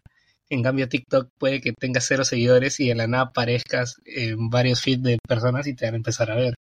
En 0.49 0.63
cambio, 0.63 0.87
TikTok 0.87 1.29
puede 1.37 1.59
que 1.59 1.73
tengas 1.73 2.05
cero 2.07 2.23
seguidores 2.23 2.79
y 2.79 2.91
en 2.91 2.99
la 2.99 3.07
nada 3.07 3.25
aparezcas 3.25 3.95
en 4.05 4.49
varios 4.49 4.81
feeds 4.81 5.03
de 5.03 5.17
personas 5.27 5.67
y 5.67 5.73
te 5.73 5.85
van 5.85 5.95
a 5.95 5.97
empezar 5.97 6.31
a 6.31 6.35
ver. 6.35 6.53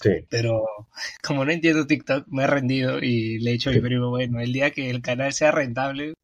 Sí. 0.00 0.10
Pero 0.28 0.64
como 1.22 1.44
no 1.44 1.52
entiendo 1.52 1.86
TikTok, 1.86 2.26
me 2.28 2.44
he 2.44 2.46
rendido 2.46 2.98
y 2.98 3.38
le 3.38 3.50
he 3.50 3.52
dicho 3.54 3.70
a 3.70 3.74
mi 3.74 3.80
primo, 3.80 4.10
bueno, 4.10 4.40
el 4.40 4.52
día 4.52 4.70
que 4.70 4.90
el 4.90 5.02
canal 5.02 5.32
sea 5.32 5.52
rentable, 5.52 6.14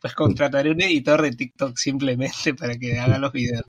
pues 0.00 0.14
contrataré 0.14 0.70
un 0.70 0.80
editor 0.80 1.22
de 1.22 1.32
TikTok 1.32 1.76
simplemente 1.76 2.54
para 2.58 2.76
que 2.76 2.98
haga 2.98 3.18
los 3.18 3.32
videos 3.32 3.64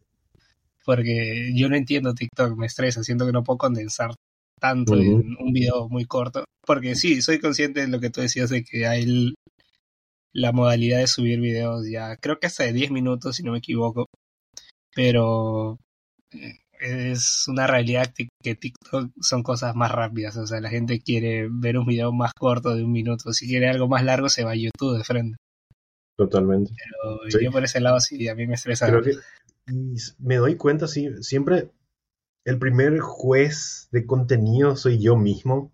porque 0.86 1.52
yo 1.56 1.70
no 1.70 1.76
entiendo 1.76 2.14
TikTok, 2.14 2.58
me 2.58 2.66
estresa, 2.66 3.04
siento 3.04 3.26
que 3.26 3.32
no 3.32 3.44
puedo 3.44 3.58
condensar 3.58 4.12
tanto 4.60 4.96
en 4.96 5.36
un 5.40 5.52
video 5.52 5.90
muy 5.90 6.06
corto, 6.06 6.46
porque 6.66 6.96
sí, 6.96 7.22
soy 7.22 7.40
consciente 7.40 7.82
de 7.82 7.88
lo 7.88 8.00
que 8.00 8.10
tú 8.10 8.22
decías 8.22 8.50
de 8.50 8.64
que 8.64 8.86
hay 8.88 9.34
la 10.34 10.52
modalidad 10.52 11.00
de 11.00 11.08
subir 11.08 11.40
videos 11.40 11.86
ya, 11.90 12.16
creo 12.18 12.40
que 12.40 12.48
hasta 12.48 12.64
de 12.64 12.74
10 12.74 12.92
minutos, 12.92 13.36
si 13.36 13.44
no 13.44 13.52
me 13.52 13.58
equivoco, 13.60 14.08
pero 14.96 15.78
eh, 16.32 16.60
es 16.80 17.46
una 17.48 17.68
realidad 17.68 18.14
que 18.42 18.56
TikTok 18.56 19.12
son 19.22 19.44
cosas 19.44 19.76
más 19.76 19.92
rápidas, 19.92 20.38
o 20.38 20.48
sea, 20.48 20.62
la 20.62 20.70
gente 20.70 21.02
quiere 21.02 21.50
ver 21.52 21.78
un 21.78 21.86
video 21.86 22.12
más 22.12 22.32
corto 22.38 22.76
de 22.76 22.84
un 22.84 22.92
minuto, 22.92 23.34
si 23.34 23.48
quiere 23.48 23.70
algo 23.70 23.88
más 23.88 24.04
largo 24.04 24.30
se 24.30 24.44
va 24.44 24.52
a 24.52 24.56
YouTube 24.56 24.98
de 24.98 25.04
frente. 25.04 25.38
Totalmente. 26.18 26.72
Pero 27.26 27.42
yo 27.42 27.52
por 27.52 27.64
ese 27.64 27.80
lado 27.80 28.00
sí, 28.00 28.28
a 28.28 28.36
mí 28.36 28.46
me 28.46 28.54
estresa. 28.54 28.88
Creo 28.88 29.02
que 29.02 29.14
y 29.68 29.96
me 30.20 30.38
doy 30.38 30.58
cuenta, 30.58 30.88
sí, 30.88 31.10
siempre 31.22 31.72
el 32.46 32.60
primer 32.60 33.00
juez 33.00 33.88
de 33.92 34.06
contenido 34.06 34.76
soy 34.76 35.00
yo 35.00 35.16
mismo. 35.16 35.72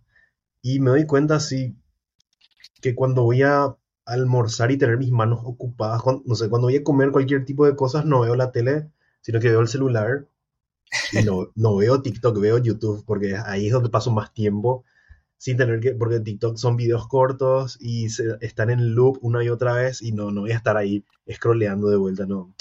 Y 0.62 0.80
me 0.80 0.92
doy 0.92 1.06
cuenta, 1.06 1.40
sí, 1.40 1.76
que 2.82 2.96
cuando 2.96 3.24
voy 3.24 3.44
a 3.44 3.76
almorzar 4.06 4.72
y 4.72 4.78
tener 4.78 4.98
mis 4.98 5.12
manos 5.12 5.40
ocupadas, 5.44 6.02
no 6.26 6.36
sé, 6.36 6.50
cuando 6.50 6.68
voy 6.68 6.78
a 6.78 6.84
comer 6.84 7.12
cualquier 7.12 7.46
tipo 7.46 7.66
de 7.66 7.76
cosas, 7.76 8.06
no 8.06 8.22
veo 8.22 8.36
la 8.36 8.52
tele, 8.52 8.92
sino 9.22 9.40
que 9.40 9.50
veo 9.50 9.62
el 9.62 9.68
celular. 9.68 10.28
Y 11.14 11.24
no, 11.24 11.52
no 11.56 11.76
veo 11.78 12.02
TikTok, 12.02 12.40
veo 12.40 12.58
YouTube, 12.58 13.04
porque 13.06 13.36
ahí 13.38 13.68
es 13.68 13.74
donde 13.74 13.90
paso 13.90 14.12
más 14.12 14.34
tiempo 14.34 14.84
sin 15.40 15.56
tener 15.56 15.80
que, 15.80 15.94
porque 15.96 16.20
TikTok 16.20 16.58
son 16.58 16.76
videos 16.76 17.08
cortos 17.08 17.78
y 17.80 18.10
se, 18.10 18.38
están 18.42 18.70
en 18.70 18.94
loop 18.94 19.18
una 19.22 19.44
y 19.44 19.50
otra 19.50 19.74
vez 19.74 20.02
y 20.02 20.12
no, 20.12 20.32
no 20.32 20.42
voy 20.42 20.52
a 20.52 20.58
estar 20.58 20.76
ahí 20.76 21.06
scrolleando 21.32 21.90
de 21.90 21.96
vuelta, 21.96 22.26
no. 22.26 22.54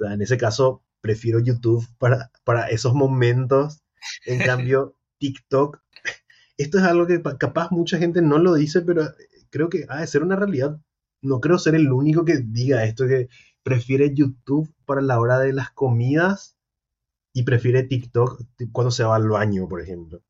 en 0.00 0.22
ese 0.22 0.38
caso, 0.38 0.82
prefiero 1.02 1.40
YouTube 1.40 1.86
para, 1.98 2.30
para 2.42 2.68
esos 2.68 2.94
momentos. 2.94 3.82
En 4.24 4.38
cambio, 4.66 4.96
TikTok, 5.18 5.80
esto 6.56 6.78
es 6.78 6.84
algo 6.84 7.06
que 7.06 7.22
capaz 7.38 7.70
mucha 7.70 7.98
gente 7.98 8.22
no 8.22 8.38
lo 8.38 8.54
dice, 8.54 8.80
pero 8.80 9.12
creo 9.50 9.68
que 9.68 9.84
ha 9.90 10.00
de 10.00 10.06
ser 10.06 10.22
una 10.22 10.36
realidad. 10.36 10.80
No 11.20 11.38
creo 11.40 11.58
ser 11.58 11.74
el 11.74 11.92
único 11.92 12.24
que 12.24 12.38
diga 12.38 12.84
esto, 12.84 13.06
que 13.06 13.28
prefiere 13.62 14.14
YouTube 14.14 14.72
para 14.86 15.02
la 15.02 15.20
hora 15.20 15.38
de 15.38 15.52
las 15.52 15.70
comidas 15.70 16.56
y 17.34 17.42
prefiere 17.42 17.82
TikTok 17.82 18.42
cuando 18.72 18.90
se 18.90 19.04
va 19.04 19.16
al 19.16 19.28
baño, 19.28 19.68
por 19.68 19.82
ejemplo. 19.82 20.22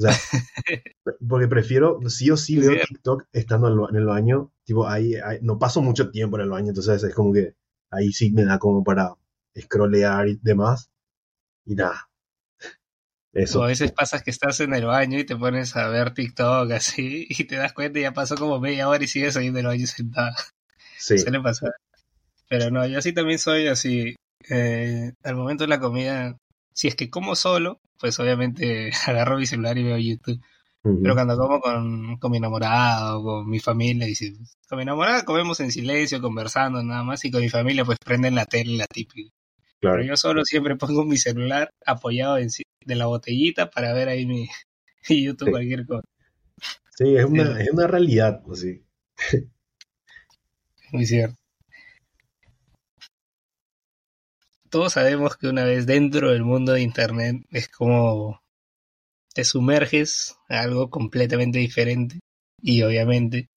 O 0.00 0.02
sea, 0.02 0.12
porque 1.28 1.46
prefiero, 1.46 2.00
sí 2.08 2.30
o 2.30 2.36
sí 2.36 2.58
veo 2.58 2.72
TikTok 2.88 3.24
estando 3.32 3.88
en 3.90 3.96
el 3.96 4.06
baño, 4.06 4.50
tipo, 4.64 4.88
ahí, 4.88 5.14
no 5.42 5.58
paso 5.58 5.82
mucho 5.82 6.10
tiempo 6.10 6.36
en 6.36 6.44
el 6.44 6.48
baño, 6.48 6.68
entonces 6.68 7.02
es 7.04 7.14
como 7.14 7.34
que 7.34 7.54
ahí 7.90 8.10
sí 8.12 8.30
me 8.30 8.44
da 8.44 8.58
como 8.58 8.82
para 8.82 9.14
scrollear 9.58 10.28
y 10.28 10.40
demás, 10.42 10.90
y 11.66 11.74
nada. 11.74 12.08
Eso. 13.32 13.60
O 13.60 13.62
a 13.64 13.66
veces 13.66 13.92
pasas 13.92 14.22
que 14.22 14.30
estás 14.30 14.58
en 14.60 14.72
el 14.72 14.86
baño 14.86 15.18
y 15.18 15.24
te 15.24 15.36
pones 15.36 15.76
a 15.76 15.88
ver 15.88 16.14
TikTok 16.14 16.72
así 16.72 17.26
y 17.28 17.44
te 17.44 17.56
das 17.56 17.74
cuenta 17.74 17.98
y 17.98 18.02
ya 18.02 18.12
pasó 18.12 18.36
como 18.36 18.58
media 18.58 18.88
hora 18.88 19.04
y 19.04 19.06
sigues 19.06 19.36
ahí 19.36 19.48
en 19.48 19.56
el 19.58 19.66
baño 19.66 19.86
sentada. 19.86 20.34
Sí. 20.98 21.18
Suele 21.18 21.40
pasar. 21.40 21.72
Pero 22.48 22.70
no, 22.70 22.86
yo 22.86 22.98
así 22.98 23.12
también 23.12 23.38
soy 23.38 23.68
así. 23.68 24.16
Eh, 24.48 25.12
al 25.22 25.36
momento 25.36 25.64
de 25.64 25.68
la 25.68 25.78
comida, 25.78 26.36
si 26.72 26.88
es 26.88 26.94
que 26.94 27.10
como 27.10 27.36
solo, 27.36 27.80
pues 27.98 28.18
obviamente 28.20 28.90
agarro 29.06 29.38
mi 29.38 29.46
celular 29.46 29.78
y 29.78 29.84
veo 29.84 29.98
YouTube. 29.98 30.40
Pero 30.82 31.14
cuando 31.14 31.36
como 31.36 31.60
con, 31.60 32.16
con 32.16 32.30
mi 32.30 32.38
enamorado, 32.38 33.22
con 33.22 33.50
mi 33.50 33.60
familia, 33.60 34.08
y 34.08 34.14
con 34.66 34.78
mi 34.78 34.82
enamorada 34.82 35.26
comemos 35.26 35.60
en 35.60 35.70
silencio, 35.70 36.22
conversando 36.22 36.82
nada 36.82 37.02
más, 37.02 37.22
y 37.26 37.30
con 37.30 37.42
mi 37.42 37.50
familia 37.50 37.84
pues 37.84 37.98
prenden 38.02 38.34
la 38.34 38.46
tele, 38.46 38.78
la 38.78 38.86
típica. 38.86 39.30
Pero 39.80 40.02
yo 40.02 40.16
solo 40.16 40.42
siempre 40.44 40.76
pongo 40.76 41.04
mi 41.04 41.18
celular 41.18 41.70
apoyado 41.84 42.38
en, 42.38 42.48
de 42.86 42.94
la 42.94 43.06
botellita 43.06 43.70
para 43.70 43.92
ver 43.92 44.08
ahí 44.08 44.24
mi, 44.24 44.48
YouTube, 45.08 45.50
cualquier 45.50 45.86
cosa. 45.86 46.06
Sí, 46.96 47.14
es 47.16 47.24
una, 47.24 47.60
es 47.60 47.70
una 47.70 47.86
realidad. 47.86 48.42
Pues 48.44 48.64
Muy 50.92 51.06
cierto. 51.06 51.39
Todos 54.70 54.94
sabemos 54.94 55.36
que 55.36 55.48
una 55.48 55.64
vez 55.64 55.86
dentro 55.86 56.30
del 56.30 56.44
mundo 56.44 56.72
de 56.72 56.82
Internet 56.82 57.44
es 57.50 57.68
como 57.68 58.40
te 59.34 59.44
sumerges 59.44 60.36
a 60.48 60.60
algo 60.60 60.90
completamente 60.90 61.58
diferente 61.58 62.20
y 62.62 62.82
obviamente 62.82 63.48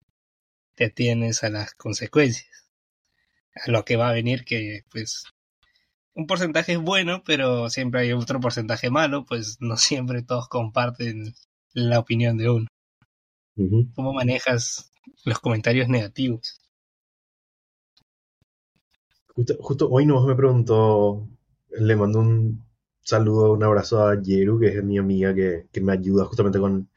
te 0.74 0.90
tienes 0.90 1.44
a 1.44 1.50
las 1.50 1.74
consecuencias, 1.74 2.68
a 3.54 3.70
lo 3.70 3.84
que 3.84 3.96
va 3.96 4.08
a 4.10 4.12
venir 4.12 4.44
que 4.44 4.82
pues 4.90 5.24
un 6.14 6.26
porcentaje 6.26 6.72
es 6.72 6.80
bueno, 6.80 7.22
pero 7.24 7.70
siempre 7.70 8.02
hay 8.02 8.12
otro 8.12 8.40
porcentaje 8.40 8.90
malo, 8.90 9.24
pues 9.24 9.56
no 9.60 9.76
siempre 9.76 10.22
todos 10.22 10.48
comparten 10.48 11.34
la 11.72 11.98
opinión 11.98 12.36
de 12.38 12.50
uno. 12.50 12.66
¿Cómo 13.94 14.12
manejas 14.12 14.92
los 15.24 15.38
comentarios 15.38 15.88
negativos? 15.88 16.60
Justo, 19.36 19.88
hoy 19.90 20.06
nomás 20.06 20.26
me 20.26 20.36
preguntó, 20.36 21.28
le 21.70 21.96
mando 21.96 22.20
un 22.20 22.64
saludo, 23.02 23.52
un 23.52 23.64
abrazo 23.64 24.06
a 24.06 24.20
Yeru, 24.20 24.60
que 24.60 24.68
es 24.68 24.84
mi 24.84 24.96
amiga 24.98 25.34
que, 25.34 25.66
me 25.80 25.92
ayuda 25.92 26.24
justamente 26.24 26.60
con, 26.60 26.88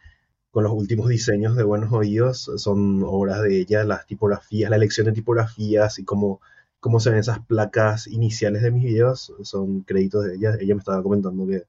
con 0.51 0.63
los 0.63 0.73
últimos 0.73 1.09
diseños 1.09 1.55
de 1.55 1.63
Buenos 1.63 1.91
Oídos, 1.93 2.51
son 2.57 3.03
obras 3.03 3.41
de 3.41 3.59
ella, 3.59 3.83
las 3.85 4.05
tipografías, 4.05 4.69
la 4.69 4.75
elección 4.77 5.07
de 5.07 5.13
tipografías 5.13 5.99
y 5.99 6.05
cómo, 6.05 6.41
cómo 6.79 6.99
se 6.99 7.09
ven 7.09 7.19
esas 7.19 7.39
placas 7.45 8.07
iniciales 8.07 8.61
de 8.61 8.71
mis 8.71 8.83
videos, 8.83 9.33
son 9.43 9.81
créditos 9.81 10.25
de 10.25 10.35
ella. 10.35 10.57
Ella 10.59 10.75
me 10.75 10.79
estaba 10.79 11.03
comentando 11.03 11.47
que, 11.47 11.63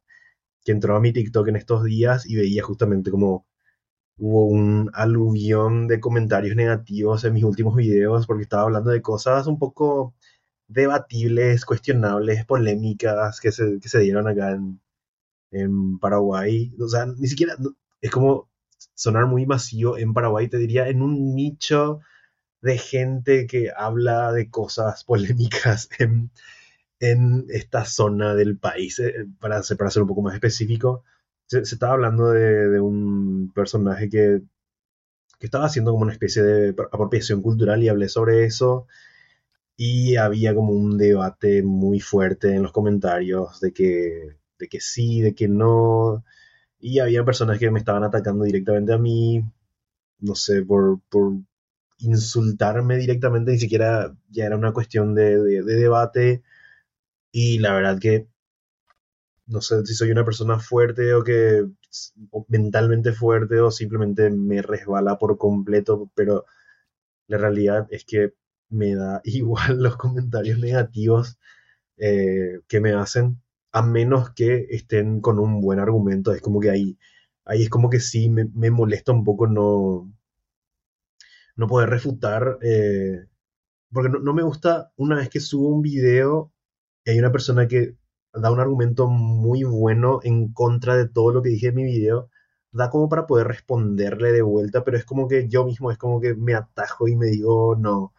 que 0.65 0.73
entró 0.73 0.97
a 0.97 1.01
mi 1.01 1.13
TikTok 1.13 1.49
en 1.49 1.57
estos 1.57 1.85
días 1.85 2.27
y 2.27 2.37
veía 2.37 2.63
justamente 2.63 3.11
como 3.11 3.47
hubo 4.19 4.47
un 4.47 4.91
aluvión 4.95 5.89
de 5.89 6.01
comentarios 6.01 6.57
negativos 6.57 7.25
en 7.25 7.35
mis 7.35 7.45
últimos 7.45 7.77
videos 7.77 8.27
porque 8.27 8.43
estaba 8.45 8.65
hablando 8.65 8.91
de 8.91 9.03
cosas 9.03 9.47
un 9.47 9.59
poco 9.59 10.15
debatibles, 10.69 11.65
cuestionables, 11.65 12.45
polémicas 12.47 13.41
que 13.41 13.53
se, 13.53 13.81
que 13.81 13.89
se 13.89 14.01
dieron 14.01 14.29
acá 14.29 14.53
en, 14.53 14.81
en 15.51 15.99
Paraguay. 15.99 16.75
O 16.81 16.89
sea, 16.89 17.07
ni 17.07 17.27
siquiera 17.29 17.57
es 18.01 18.11
como 18.11 18.49
sonar 18.95 19.27
muy 19.27 19.47
masivo 19.47 19.99
en 19.99 20.15
Paraguay, 20.15 20.49
te 20.49 20.59
diría, 20.59 20.89
en 20.89 21.03
un 21.03 21.35
nicho 21.35 22.01
de 22.61 22.79
gente 22.79 23.47
que 23.47 23.71
habla 23.77 24.33
de 24.33 24.51
cosas 24.51 25.05
polémicas 25.05 25.89
en, 25.99 26.31
en 27.01 27.47
esta 27.51 27.85
zona 27.85 28.35
del 28.35 28.59
país. 28.59 28.99
Eh, 29.01 29.27
para, 29.41 29.63
para 29.79 29.91
ser 29.91 30.03
un 30.03 30.09
poco 30.09 30.23
más 30.23 30.35
específico, 30.35 31.05
se, 31.47 31.61
estaba 31.61 31.95
hablando 31.95 32.31
de, 32.31 32.81
un 32.81 33.53
personaje 33.55 34.09
que, 34.09 34.43
que 35.39 35.47
estaba 35.47 35.67
haciendo 35.67 35.93
como 35.93 36.05
una 36.05 36.13
especie 36.13 36.43
de 36.43 36.71
apropiación 36.71 37.43
cultural 37.43 37.83
y 37.83 37.89
hablé 37.89 38.09
sobre 38.09 38.45
eso. 38.45 38.87
Y 39.79 40.17
había 40.17 40.55
como 40.55 40.73
un 40.75 40.99
debate 40.99 41.63
muy 41.63 42.01
fuerte 42.01 42.55
en 42.55 42.63
los 42.65 42.73
comentarios 42.73 43.61
de 43.61 43.73
que, 43.73 44.37
de 44.59 44.69
que 44.69 44.81
sí, 44.81 45.23
de 45.23 45.35
que 45.35 45.49
no. 45.49 46.25
Y 46.81 47.01
había 47.01 47.25
personas 47.25 47.59
que 47.61 47.71
me 47.71 47.81
estaban 47.81 48.05
atacando 48.05 48.45
directamente 48.45 48.93
a 48.95 48.99
mí, 48.99 49.43
no 50.21 50.35
sé, 50.37 50.63
por, 50.65 51.01
por 51.11 51.35
insultarme 52.01 52.99
directamente, 52.99 53.53
ni 53.53 53.59
siquiera 53.61 54.17
ya 54.31 54.47
era 54.47 54.57
una 54.57 54.73
cuestión 54.73 55.15
de, 55.15 55.39
de 55.41 55.63
debate. 55.77 56.43
Y 57.33 57.59
la 57.61 57.75
verdad 57.75 57.99
que 58.01 58.29
no 59.47 59.61
sé 59.61 59.85
si 59.87 59.95
soy 59.95 60.11
una 60.11 60.25
persona 60.25 60.59
fuerte 60.59 61.15
o 61.15 61.25
que 61.25 61.67
mentalmente 62.49 63.13
fuerte 63.13 63.61
o 63.61 63.71
simplemente 63.71 64.31
me 64.31 64.63
resbala 64.63 65.19
por 65.19 65.39
completo, 65.39 66.11
pero 66.15 66.45
la 67.29 67.39
realidad 67.39 67.87
es 67.91 68.05
que 68.05 68.35
me 68.71 68.95
da 68.95 69.21
igual 69.25 69.83
los 69.83 69.97
comentarios 69.97 70.59
negativos 70.59 71.39
eh, 71.99 72.61
que 72.69 72.81
me 72.81 72.93
hacen, 72.93 73.41
a 73.73 73.83
menos 73.83 74.31
que 74.31 74.67
estén 74.71 75.21
con 75.21 75.39
un 75.39 75.61
buen 75.61 75.79
argumento. 75.81 76.33
Es 76.33 76.43
como 76.43 76.61
que 76.61 76.71
ahí, 76.71 76.99
ahí 77.45 77.65
es 77.65 77.71
como 77.71 77.91
que 77.91 78.01
sí 78.01 78.31
me, 78.31 78.71
molesta 78.71 79.13
un 79.13 79.25
poco 79.25 79.47
no, 79.47 80.13
no 81.57 81.67
poder 81.67 81.91
refutar, 81.91 82.59
eh, 82.63 83.27
porque 83.93 84.11
no, 84.11 84.19
no 84.21 84.35
me 84.35 84.43
gusta 84.43 84.93
una 84.97 85.17
vez 85.17 85.29
que 85.31 85.41
subo 85.41 85.69
un 85.69 85.83
video 85.83 86.53
y 87.05 87.11
hay 87.13 87.19
una 87.19 87.33
persona 87.33 87.69
que 87.69 87.97
da 88.33 88.51
un 88.53 88.61
argumento 88.61 89.09
muy 89.09 89.65
bueno 89.65 90.21
en 90.23 90.53
contra 90.53 90.97
de 90.97 91.09
todo 91.09 91.33
lo 91.33 91.43
que 91.43 91.51
dije 91.51 91.69
en 91.69 91.75
mi 91.77 91.85
video. 91.85 92.31
Da 92.73 92.91
como 92.91 93.09
para 93.09 93.27
poder 93.27 93.47
responderle 93.49 94.33
de 94.33 94.43
vuelta, 94.43 94.85
pero 94.85 94.97
es 94.99 95.05
como 95.05 95.29
que 95.29 95.49
yo 95.49 95.65
mismo 95.65 95.91
es 95.91 95.99
como 95.99 96.21
que 96.21 96.35
me 96.35 96.55
atajo 96.55 97.09
y 97.09 97.17
me 97.17 97.27
digo, 97.29 97.77
no, 97.77 98.13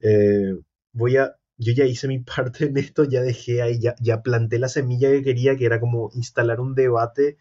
eh, 0.00 0.54
voy 0.92 1.16
a, 1.16 1.36
yo 1.58 1.72
ya 1.72 1.84
hice 1.84 2.08
mi 2.08 2.18
parte 2.36 2.66
en 2.66 2.76
esto, 2.76 3.04
ya 3.04 3.22
dejé 3.22 3.62
ahí, 3.62 3.78
ya, 3.80 3.94
ya 4.00 4.22
planté 4.22 4.58
la 4.58 4.68
semilla 4.68 5.10
que 5.10 5.22
quería, 5.22 5.56
que 5.56 5.66
era 5.66 5.80
como 5.80 6.10
instalar 6.14 6.60
un 6.60 6.74
debate, 6.74 7.38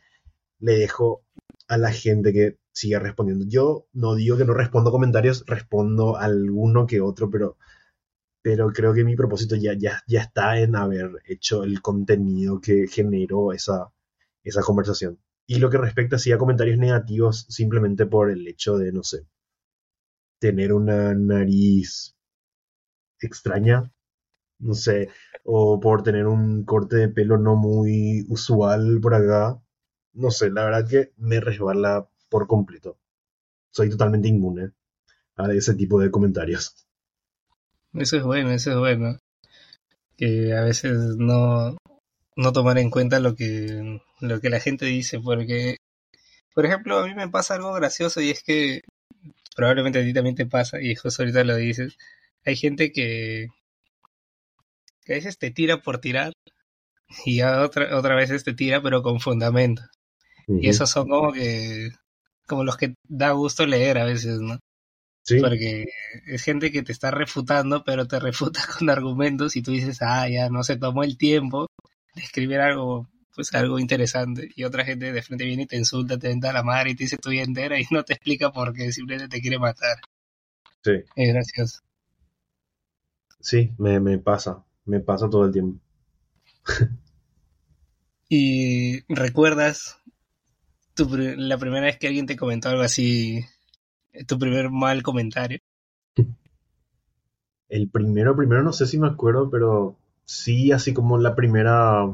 le 0.60 0.78
dejo 0.78 1.24
a 1.68 1.78
la 1.78 1.92
gente 1.92 2.34
que 2.34 2.58
siga 2.72 3.00
respondiendo. 3.00 3.46
Yo 3.48 3.88
no 3.94 4.16
digo 4.16 4.38
que 4.38 4.46
no 4.46 4.54
respondo 4.54 4.92
comentarios, 4.92 5.46
respondo 5.48 6.18
alguno 6.18 6.88
que 6.88 7.02
otro, 7.02 7.30
pero 7.30 7.58
pero 8.46 8.72
creo 8.72 8.94
que 8.94 9.04
mi 9.04 9.16
propósito 9.16 9.56
ya, 9.56 9.74
ya, 9.74 10.04
ya 10.08 10.22
está 10.22 10.60
en 10.60 10.76
haber 10.76 11.10
hecho 11.26 11.64
el 11.64 11.82
contenido 11.82 12.62
que 12.62 12.88
generó 12.88 13.54
esa, 13.54 13.92
esa 14.44 14.62
conversación. 14.62 15.20
Y 15.48 15.58
lo 15.58 15.72
que 15.72 15.80
respecta 15.80 16.18
a 16.18 16.38
comentarios 16.38 16.78
negativos, 16.78 17.48
simplemente 17.50 18.06
por 18.06 18.30
el 18.30 18.48
hecho 18.48 18.78
de, 18.78 18.92
no 18.92 19.02
sé, 19.02 19.26
tener 20.40 20.74
una 20.74 21.16
nariz 21.16 22.15
extraña, 23.26 23.92
no 24.60 24.74
sé, 24.74 25.10
o 25.44 25.80
por 25.80 26.04
tener 26.04 26.28
un 26.28 26.64
corte 26.66 26.98
de 26.98 27.10
pelo 27.10 27.38
no 27.38 27.56
muy 27.56 28.26
usual 28.30 29.00
por 29.02 29.16
acá, 29.16 29.62
no 30.14 30.32
sé, 30.32 30.50
la 30.50 30.66
verdad 30.66 30.88
que 30.88 31.14
me 31.18 31.40
resbala 31.40 32.08
por 32.30 32.48
completo. 32.48 32.98
Soy 33.72 33.90
totalmente 33.90 34.28
inmune 34.28 34.72
a 35.36 35.52
ese 35.54 35.74
tipo 35.74 36.00
de 36.00 36.12
comentarios. 36.12 36.88
Eso 37.94 38.18
es 38.18 38.24
bueno, 38.24 38.52
eso 38.52 38.72
es 38.72 38.78
bueno. 38.78 39.20
Que 40.18 40.54
a 40.54 40.62
veces 40.62 41.18
no, 41.18 41.76
no 42.36 42.54
tomar 42.54 42.78
en 42.78 42.90
cuenta 42.90 43.20
lo 43.20 43.36
que, 43.36 44.02
lo 44.22 44.40
que 44.40 44.50
la 44.50 44.60
gente 44.60 44.86
dice, 44.86 45.20
porque, 45.20 45.78
por 46.54 46.66
ejemplo, 46.66 47.00
a 47.00 47.08
mí 47.08 47.14
me 47.14 47.30
pasa 47.30 47.56
algo 47.56 47.74
gracioso 47.74 48.22
y 48.22 48.32
es 48.32 48.44
que 48.44 48.82
probablemente 49.56 50.00
a 50.00 50.04
ti 50.04 50.14
también 50.14 50.36
te 50.36 50.46
pasa, 50.46 50.82
y 50.82 50.96
justo 50.96 51.24
ahorita 51.24 51.44
lo 51.44 51.56
dices, 51.56 51.98
hay 52.46 52.56
gente 52.56 52.92
que, 52.92 53.48
que 55.04 55.14
a 55.14 55.16
veces 55.16 55.38
te 55.38 55.52
tira 55.52 55.82
por 55.82 56.00
tirar 56.00 56.34
y 57.26 57.42
a 57.42 57.62
otra, 57.62 57.98
otra 57.98 58.16
vez 58.16 58.44
te 58.44 58.54
tira 58.54 58.82
pero 58.82 59.02
con 59.02 59.20
fundamento. 59.20 59.84
Y 60.48 60.70
esos 60.70 60.92
son 60.92 61.10
como 61.10 61.34
que, 61.34 61.90
como 62.46 62.64
los 62.64 62.78
que 62.78 62.94
da 63.08 63.32
gusto 63.32 63.66
leer 63.66 63.98
a 63.98 64.06
veces, 64.06 64.40
¿no? 64.40 64.60
Porque 65.42 65.86
es 66.28 66.44
gente 66.44 66.72
que 66.72 66.84
te 66.84 66.92
está 66.92 67.10
refutando, 67.10 67.84
pero 67.84 68.08
te 68.08 68.20
refuta 68.20 68.62
con 68.78 68.90
argumentos 68.90 69.56
y 69.56 69.64
tú 69.64 69.72
dices, 69.72 70.00
ah, 70.02 70.30
ya 70.30 70.50
no 70.50 70.64
se 70.64 70.78
tomó 70.78 71.04
el 71.04 71.18
tiempo 71.18 71.68
de 72.14 72.22
escribir 72.22 72.60
algo, 72.60 73.10
pues 73.34 73.54
algo 73.56 73.80
interesante. 73.80 74.50
Y 74.56 74.66
otra 74.66 74.86
gente 74.86 75.12
de 75.12 75.24
frente 75.24 75.46
viene 75.46 75.64
y 75.64 75.68
te 75.68 75.78
insulta, 75.78 76.20
te 76.20 76.28
venta 76.28 76.54
la 76.54 76.62
madre 76.62 76.92
y 76.92 76.96
te 76.96 77.06
dice 77.06 77.18
tu 77.18 77.32
vida 77.32 77.42
entera 77.42 77.80
y 77.80 77.86
no 77.92 78.04
te 78.04 78.14
explica 78.14 78.52
por 78.52 78.74
qué, 78.74 78.92
simplemente 78.92 79.36
te 79.36 79.42
quiere 79.42 79.58
matar. 79.58 79.98
Sí. 80.84 81.04
Es 81.16 81.34
gracioso. 81.34 81.80
Sí, 83.46 83.72
me, 83.78 84.00
me 84.00 84.18
pasa, 84.18 84.64
me 84.86 85.00
pasa 85.00 85.30
todo 85.30 85.46
el 85.46 85.52
tiempo. 85.52 85.80
¿Y 88.28 89.02
recuerdas 89.14 90.02
tu, 90.96 91.08
la 91.18 91.58
primera 91.58 91.86
vez 91.86 91.98
que 91.98 92.08
alguien 92.08 92.26
te 92.26 92.38
comentó 92.38 92.70
algo 92.70 92.82
así 92.82 93.46
tu 94.28 94.40
primer 94.40 94.72
mal 94.72 95.04
comentario? 95.04 95.60
El 97.70 97.90
primero, 97.90 98.36
primero 98.36 98.64
no 98.64 98.74
sé 98.74 98.88
si 98.88 98.98
me 98.98 99.08
acuerdo, 99.08 99.52
pero 99.52 99.96
sí, 100.26 100.72
así 100.72 100.96
como 100.96 101.20
la 101.20 101.36
primera 101.36 102.08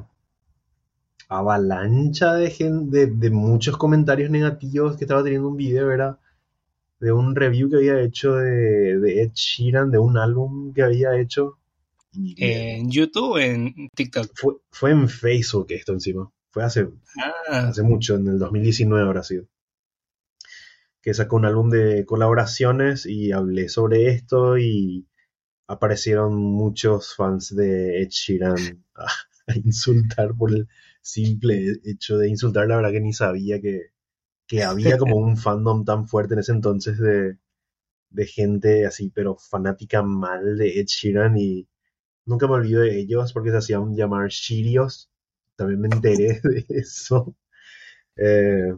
avalancha 1.29 2.33
de, 2.33 2.53
de, 2.89 3.07
de 3.07 3.29
muchos 3.31 3.75
comentarios 3.77 4.29
negativos 4.29 4.97
que 4.97 5.05
estaba 5.05 5.23
teniendo 5.23 5.47
un 5.47 5.57
video 5.57 5.91
era 5.91 6.19
de 7.01 7.11
un 7.11 7.35
review 7.35 7.69
que 7.69 7.77
había 7.77 7.99
hecho 7.99 8.35
de, 8.35 8.99
de 8.99 9.23
Ed 9.23 9.31
Sheeran, 9.33 9.91
de 9.91 9.97
un 9.97 10.17
álbum 10.17 10.73
que 10.73 10.83
había 10.83 11.19
hecho. 11.19 11.57
¿En 12.13 12.89
YouTube 12.89 13.31
o 13.31 13.39
en 13.39 13.89
TikTok? 13.95 14.31
Fue, 14.35 14.53
fue 14.69 14.91
en 14.91 15.09
Facebook 15.09 15.67
esto 15.69 15.93
encima. 15.93 16.31
Fue 16.51 16.63
hace, 16.63 16.87
ah. 17.49 17.67
hace 17.69 17.83
mucho, 17.83 18.15
en 18.15 18.27
el 18.27 18.39
2019 18.39 19.03
habrá 19.03 19.23
sido 19.23 19.45
que 21.01 21.13
sacó 21.13 21.37
un 21.37 21.45
álbum 21.45 21.69
de 21.69 22.05
colaboraciones 22.05 23.05
y 23.05 23.31
hablé 23.31 23.69
sobre 23.69 24.09
esto 24.09 24.57
y 24.57 25.07
aparecieron 25.67 26.35
muchos 26.35 27.15
fans 27.15 27.55
de 27.55 28.01
Ed 28.01 28.09
Sheeran 28.09 28.83
a, 28.95 29.07
insultar 29.55 30.35
por 30.35 30.53
el 30.53 30.67
simple 31.01 31.79
hecho 31.83 32.17
de 32.17 32.29
insultar. 32.29 32.67
La 32.67 32.75
verdad 32.75 32.91
que 32.91 33.01
ni 33.01 33.13
sabía 33.13 33.59
que, 33.59 33.90
que 34.51 34.63
había 34.63 34.97
como 34.97 35.15
un 35.15 35.37
fandom 35.37 35.85
tan 35.85 36.07
fuerte 36.09 36.33
en 36.33 36.41
ese 36.41 36.51
entonces 36.51 36.99
de, 36.99 37.37
de 38.11 38.25
gente 38.27 38.85
así, 38.85 39.09
pero 39.11 39.37
fanática 39.37 40.03
mal 40.03 40.57
de 40.57 40.79
Ed 40.79 40.87
Sheeran 40.87 41.37
y 41.37 41.69
nunca 42.25 42.47
me 42.47 42.55
olvido 42.55 42.81
de 42.81 42.99
ellos 42.99 43.33
porque 43.33 43.51
se 43.51 43.57
hacían 43.57 43.95
llamar 43.95 44.29
Shirios. 44.29 45.11
También 45.57 45.81
me 45.81 45.89
enteré 45.89 46.41
de 46.43 46.65
eso. 46.69 47.35
Eh, 48.17 48.73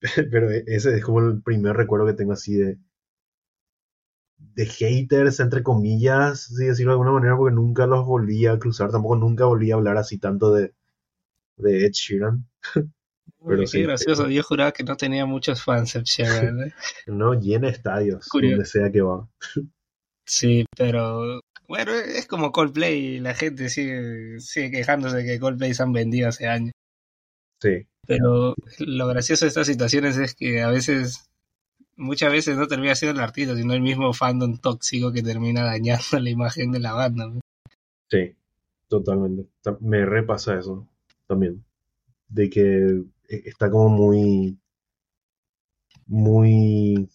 pero 0.30 0.50
ese 0.50 0.96
es 0.96 1.04
como 1.04 1.20
el 1.20 1.42
primer 1.42 1.76
recuerdo 1.76 2.06
que 2.06 2.14
tengo 2.14 2.32
así 2.32 2.54
de, 2.54 2.78
de 4.38 4.66
haters, 4.66 5.40
entre 5.40 5.62
comillas, 5.62 6.42
si 6.46 6.64
decirlo 6.66 6.92
de 6.92 6.94
alguna 6.94 7.12
manera, 7.12 7.36
porque 7.36 7.54
nunca 7.54 7.86
los 7.86 8.06
volví 8.06 8.46
a 8.46 8.58
cruzar, 8.58 8.90
tampoco 8.90 9.16
nunca 9.16 9.44
volví 9.46 9.70
a 9.70 9.74
hablar 9.74 9.96
así 9.96 10.18
tanto 10.18 10.52
de, 10.52 10.74
de 11.58 11.86
Ed 11.86 11.92
Sheeran. 11.92 12.46
Pero 13.46 13.62
qué 13.70 13.82
gracioso, 13.82 14.28
yo 14.28 14.42
juraba 14.42 14.72
que 14.72 14.84
no 14.84 14.96
tenía 14.96 15.26
muchos 15.26 15.62
fans. 15.62 15.96
¿eh? 16.18 16.72
no, 17.06 17.34
llena 17.34 17.68
estadios, 17.68 18.26
donde 18.32 18.64
sea 18.64 18.90
que 18.90 19.02
va. 19.02 19.28
sí, 20.24 20.64
pero 20.76 21.40
bueno, 21.66 21.92
es 21.92 22.26
como 22.26 22.52
Coldplay, 22.52 23.20
la 23.20 23.34
gente 23.34 23.68
sigue, 23.68 24.40
sigue 24.40 24.70
quejándose 24.70 25.18
de 25.18 25.24
que 25.24 25.40
Coldplay 25.40 25.74
se 25.74 25.82
han 25.82 25.92
vendido 25.92 26.28
hace 26.28 26.46
años. 26.46 26.72
Sí, 27.60 27.86
Pero 28.06 28.54
lo 28.80 29.06
gracioso 29.06 29.44
de 29.44 29.48
estas 29.48 29.66
situaciones 29.66 30.18
es 30.18 30.34
que 30.34 30.62
a 30.62 30.70
veces, 30.70 31.26
muchas 31.96 32.32
veces 32.32 32.56
no 32.56 32.66
termina 32.66 32.94
siendo 32.94 33.18
el 33.18 33.24
artista, 33.24 33.56
sino 33.56 33.72
el 33.72 33.80
mismo 33.80 34.12
fandom 34.12 34.58
tóxico 34.58 35.12
que 35.12 35.22
termina 35.22 35.64
dañando 35.64 36.18
la 36.20 36.30
imagen 36.30 36.72
de 36.72 36.80
la 36.80 36.92
banda. 36.92 37.32
Sí, 38.10 38.34
totalmente. 38.88 39.48
Me 39.80 40.04
repasa 40.04 40.58
eso 40.58 40.86
también. 41.26 41.64
De 42.28 42.50
que 42.50 43.04
está 43.28 43.70
como 43.70 43.88
muy, 43.88 44.58
muy 46.06 47.08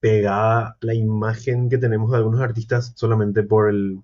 pegada 0.00 0.76
la 0.80 0.94
imagen 0.94 1.68
que 1.68 1.78
tenemos 1.78 2.10
de 2.10 2.18
algunos 2.18 2.40
artistas 2.40 2.92
solamente 2.96 3.42
por 3.42 3.70
el, 3.70 4.02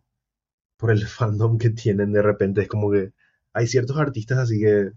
por 0.76 0.90
el 0.90 1.06
fandom 1.06 1.58
que 1.58 1.70
tienen 1.70 2.12
de 2.12 2.22
repente. 2.22 2.62
Es 2.62 2.68
como 2.68 2.90
que 2.90 3.12
hay 3.52 3.66
ciertos 3.66 3.98
artistas 3.98 4.38
así 4.38 4.60
que 4.60 4.92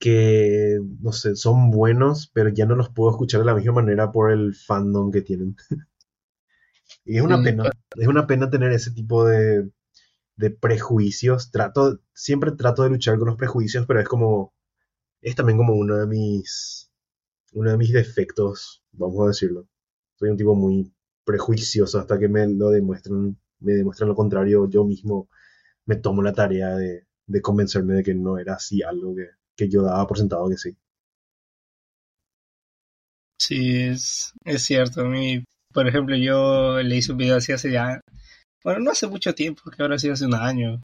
que, 0.00 0.80
no 1.00 1.12
sé, 1.12 1.36
son 1.36 1.70
buenos, 1.70 2.30
pero 2.32 2.48
ya 2.48 2.66
no 2.66 2.74
los 2.74 2.88
puedo 2.88 3.10
escuchar 3.10 3.40
de 3.40 3.46
la 3.46 3.54
misma 3.54 3.74
manera 3.74 4.10
por 4.10 4.32
el 4.32 4.54
fandom 4.54 5.12
que 5.12 5.20
tienen. 5.20 5.56
y 7.04 7.18
es 7.18 7.22
una 7.22 7.42
pena, 7.42 7.70
es 7.96 8.08
una 8.08 8.26
pena 8.26 8.48
tener 8.50 8.72
ese 8.72 8.92
tipo 8.92 9.26
de, 9.26 9.70
de 10.40 10.50
prejuicios. 10.50 11.50
Trato, 11.50 12.00
siempre 12.14 12.52
trato 12.52 12.82
de 12.82 12.90
luchar 12.90 13.18
con 13.18 13.28
los 13.28 13.36
prejuicios, 13.36 13.86
pero 13.86 14.00
es 14.00 14.08
como, 14.08 14.54
es 15.22 15.34
también 15.36 15.58
como 15.58 15.74
uno 15.74 15.96
de 15.98 16.06
mis, 16.06 16.90
uno 17.54 17.70
de 17.72 17.78
mis 17.78 17.92
defectos, 17.92 18.82
vamos 18.92 19.24
a 19.24 19.28
decirlo. 19.28 19.68
Soy 20.16 20.30
un 20.30 20.36
tipo 20.38 20.54
muy 20.54 20.92
prejuicioso 21.24 21.98
hasta 22.00 22.18
que 22.18 22.28
me 22.28 22.46
lo 22.48 22.70
demuestran, 22.70 23.38
me 23.60 23.74
demuestran 23.74 24.08
lo 24.08 24.16
contrario, 24.16 24.68
yo 24.70 24.84
mismo 24.84 25.28
me 25.86 25.96
tomo 25.96 26.22
la 26.22 26.32
tarea 26.34 26.76
de, 26.76 27.06
de 27.26 27.42
convencerme 27.42 27.94
de 27.94 28.02
que 28.04 28.14
no 28.14 28.38
era 28.38 28.54
así 28.54 28.82
algo 28.82 29.14
que, 29.16 29.28
que 29.56 29.68
yo 29.68 29.82
daba 29.82 30.06
por 30.06 30.18
sentado 30.18 30.48
que 30.50 30.58
sí. 30.58 30.76
Sí, 33.38 33.76
es, 33.76 34.32
es 34.44 34.62
cierto. 34.62 35.04
Mí, 35.06 35.44
por 35.72 35.88
ejemplo, 35.88 36.16
yo 36.16 36.80
le 36.82 36.96
hice 36.96 37.12
un 37.12 37.18
video 37.18 37.36
así 37.36 37.52
hace 37.52 37.72
ya, 37.72 38.00
bueno, 38.64 38.80
no 38.80 38.90
hace 38.90 39.06
mucho 39.06 39.34
tiempo, 39.34 39.70
que 39.70 39.82
ahora 39.82 39.98
sí 39.98 40.08
hace 40.08 40.26
un 40.26 40.34
año, 40.34 40.80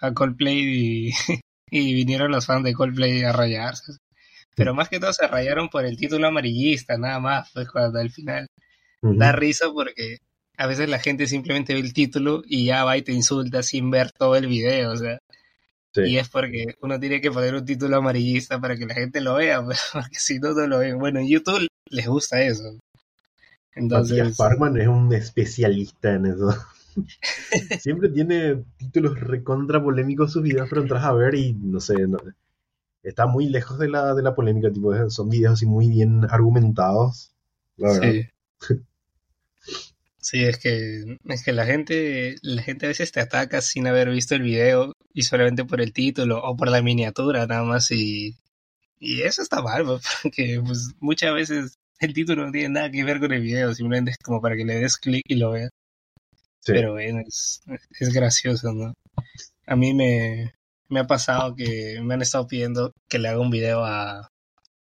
a 0.00 0.12
Coldplay 0.12 0.58
y, 0.58 1.10
y 1.70 1.94
vinieron 1.94 2.30
los 2.30 2.46
fans 2.46 2.64
de 2.64 2.74
Coldplay 2.74 3.22
a 3.24 3.32
rayarse. 3.32 3.92
Pero 4.54 4.74
más 4.74 4.88
que 4.88 4.98
todo 4.98 5.12
se 5.12 5.26
rayaron 5.28 5.68
por 5.68 5.84
el 5.84 5.96
título 5.96 6.26
amarillista, 6.26 6.98
nada 6.98 7.20
más, 7.20 7.50
pues 7.54 7.70
cuando 7.70 8.00
al 8.00 8.10
final 8.10 8.48
da 9.00 9.30
risa 9.30 9.66
porque 9.72 10.18
a 10.56 10.66
veces 10.66 10.88
la 10.88 10.98
gente 10.98 11.28
simplemente 11.28 11.74
ve 11.74 11.80
el 11.80 11.92
título 11.92 12.42
y 12.44 12.66
ya 12.66 12.82
va 12.82 12.96
y 12.96 13.02
te 13.02 13.12
insulta 13.12 13.62
sin 13.62 13.90
ver 13.90 14.10
todo 14.10 14.34
el 14.34 14.48
video, 14.48 14.90
o 14.90 14.96
sea. 14.96 15.18
Y 15.94 16.18
es 16.18 16.28
porque 16.28 16.74
uno 16.80 16.98
tiene 17.00 17.20
que 17.20 17.30
poner 17.30 17.54
un 17.54 17.64
título 17.64 17.96
amarillista 17.96 18.60
para 18.60 18.76
que 18.76 18.86
la 18.86 18.94
gente 18.94 19.20
lo 19.20 19.34
vea, 19.34 19.62
porque 19.92 20.18
si 20.18 20.38
no, 20.38 20.52
no 20.52 20.66
lo 20.66 20.78
ven. 20.78 20.98
Bueno, 20.98 21.20
en 21.20 21.28
YouTube 21.28 21.66
les 21.90 22.06
gusta 22.06 22.42
eso. 22.42 22.78
Entonces... 23.74 24.18
Matías 24.18 24.36
Parkman 24.36 24.76
es 24.80 24.88
un 24.88 25.12
especialista 25.12 26.14
en 26.14 26.26
eso. 26.26 26.54
Siempre 27.80 28.08
tiene 28.08 28.64
títulos 28.76 29.18
recontra 29.20 29.82
polémicos 29.82 30.32
sus 30.32 30.42
videos, 30.42 30.68
pero 30.68 30.82
entras 30.82 31.04
a 31.04 31.12
ver 31.12 31.34
y 31.34 31.54
no 31.54 31.80
sé, 31.80 31.94
está 33.02 33.26
muy 33.26 33.48
lejos 33.48 33.78
de 33.78 33.88
la, 33.88 34.14
de 34.14 34.22
la 34.22 34.34
polémica, 34.34 34.70
tipo, 34.72 34.92
son 35.10 35.28
videos 35.28 35.54
así 35.54 35.66
muy 35.66 35.88
bien 35.88 36.24
argumentados. 36.28 37.32
Sí. 37.76 38.28
Sí, 40.20 40.44
es 40.44 40.58
que, 40.58 41.16
es 41.24 41.44
que 41.44 41.52
la 41.52 41.64
gente, 41.64 42.36
la 42.42 42.62
gente 42.62 42.84
a 42.84 42.88
veces 42.88 43.12
te 43.12 43.20
ataca 43.20 43.62
sin 43.62 43.86
haber 43.86 44.10
visto 44.10 44.34
el 44.34 44.42
video 44.42 44.92
y 45.14 45.22
solamente 45.22 45.64
por 45.64 45.80
el 45.80 45.92
título 45.92 46.42
o 46.42 46.54
por 46.56 46.68
la 46.68 46.82
miniatura 46.82 47.46
nada 47.46 47.62
más 47.62 47.90
y, 47.92 48.36
y 48.98 49.22
eso 49.22 49.40
está 49.42 49.62
mal, 49.62 49.84
pues, 49.86 50.02
porque 50.22 50.60
pues, 50.64 50.90
muchas 51.00 51.32
veces 51.32 51.78
el 52.00 52.12
título 52.12 52.44
no 52.44 52.52
tiene 52.52 52.68
nada 52.68 52.90
que 52.90 53.04
ver 53.04 53.20
con 53.20 53.32
el 53.32 53.42
video, 53.42 53.74
simplemente 53.74 54.10
es 54.12 54.18
como 54.18 54.42
para 54.42 54.56
que 54.56 54.64
le 54.64 54.74
des 54.74 54.98
clic 54.98 55.24
y 55.28 55.36
lo 55.36 55.52
veas. 55.52 55.70
Pero 56.64 56.92
bueno, 56.92 57.20
es, 57.26 57.62
es 57.98 58.12
gracioso, 58.12 58.72
¿no? 58.72 58.94
A 59.66 59.76
mí 59.76 59.94
me, 59.94 60.54
me 60.88 61.00
ha 61.00 61.06
pasado 61.06 61.54
que 61.54 62.00
me 62.02 62.14
han 62.14 62.22
estado 62.22 62.46
pidiendo 62.46 62.92
que 63.08 63.18
le 63.18 63.28
haga 63.28 63.40
un 63.40 63.50
video 63.50 63.84
a, 63.84 64.28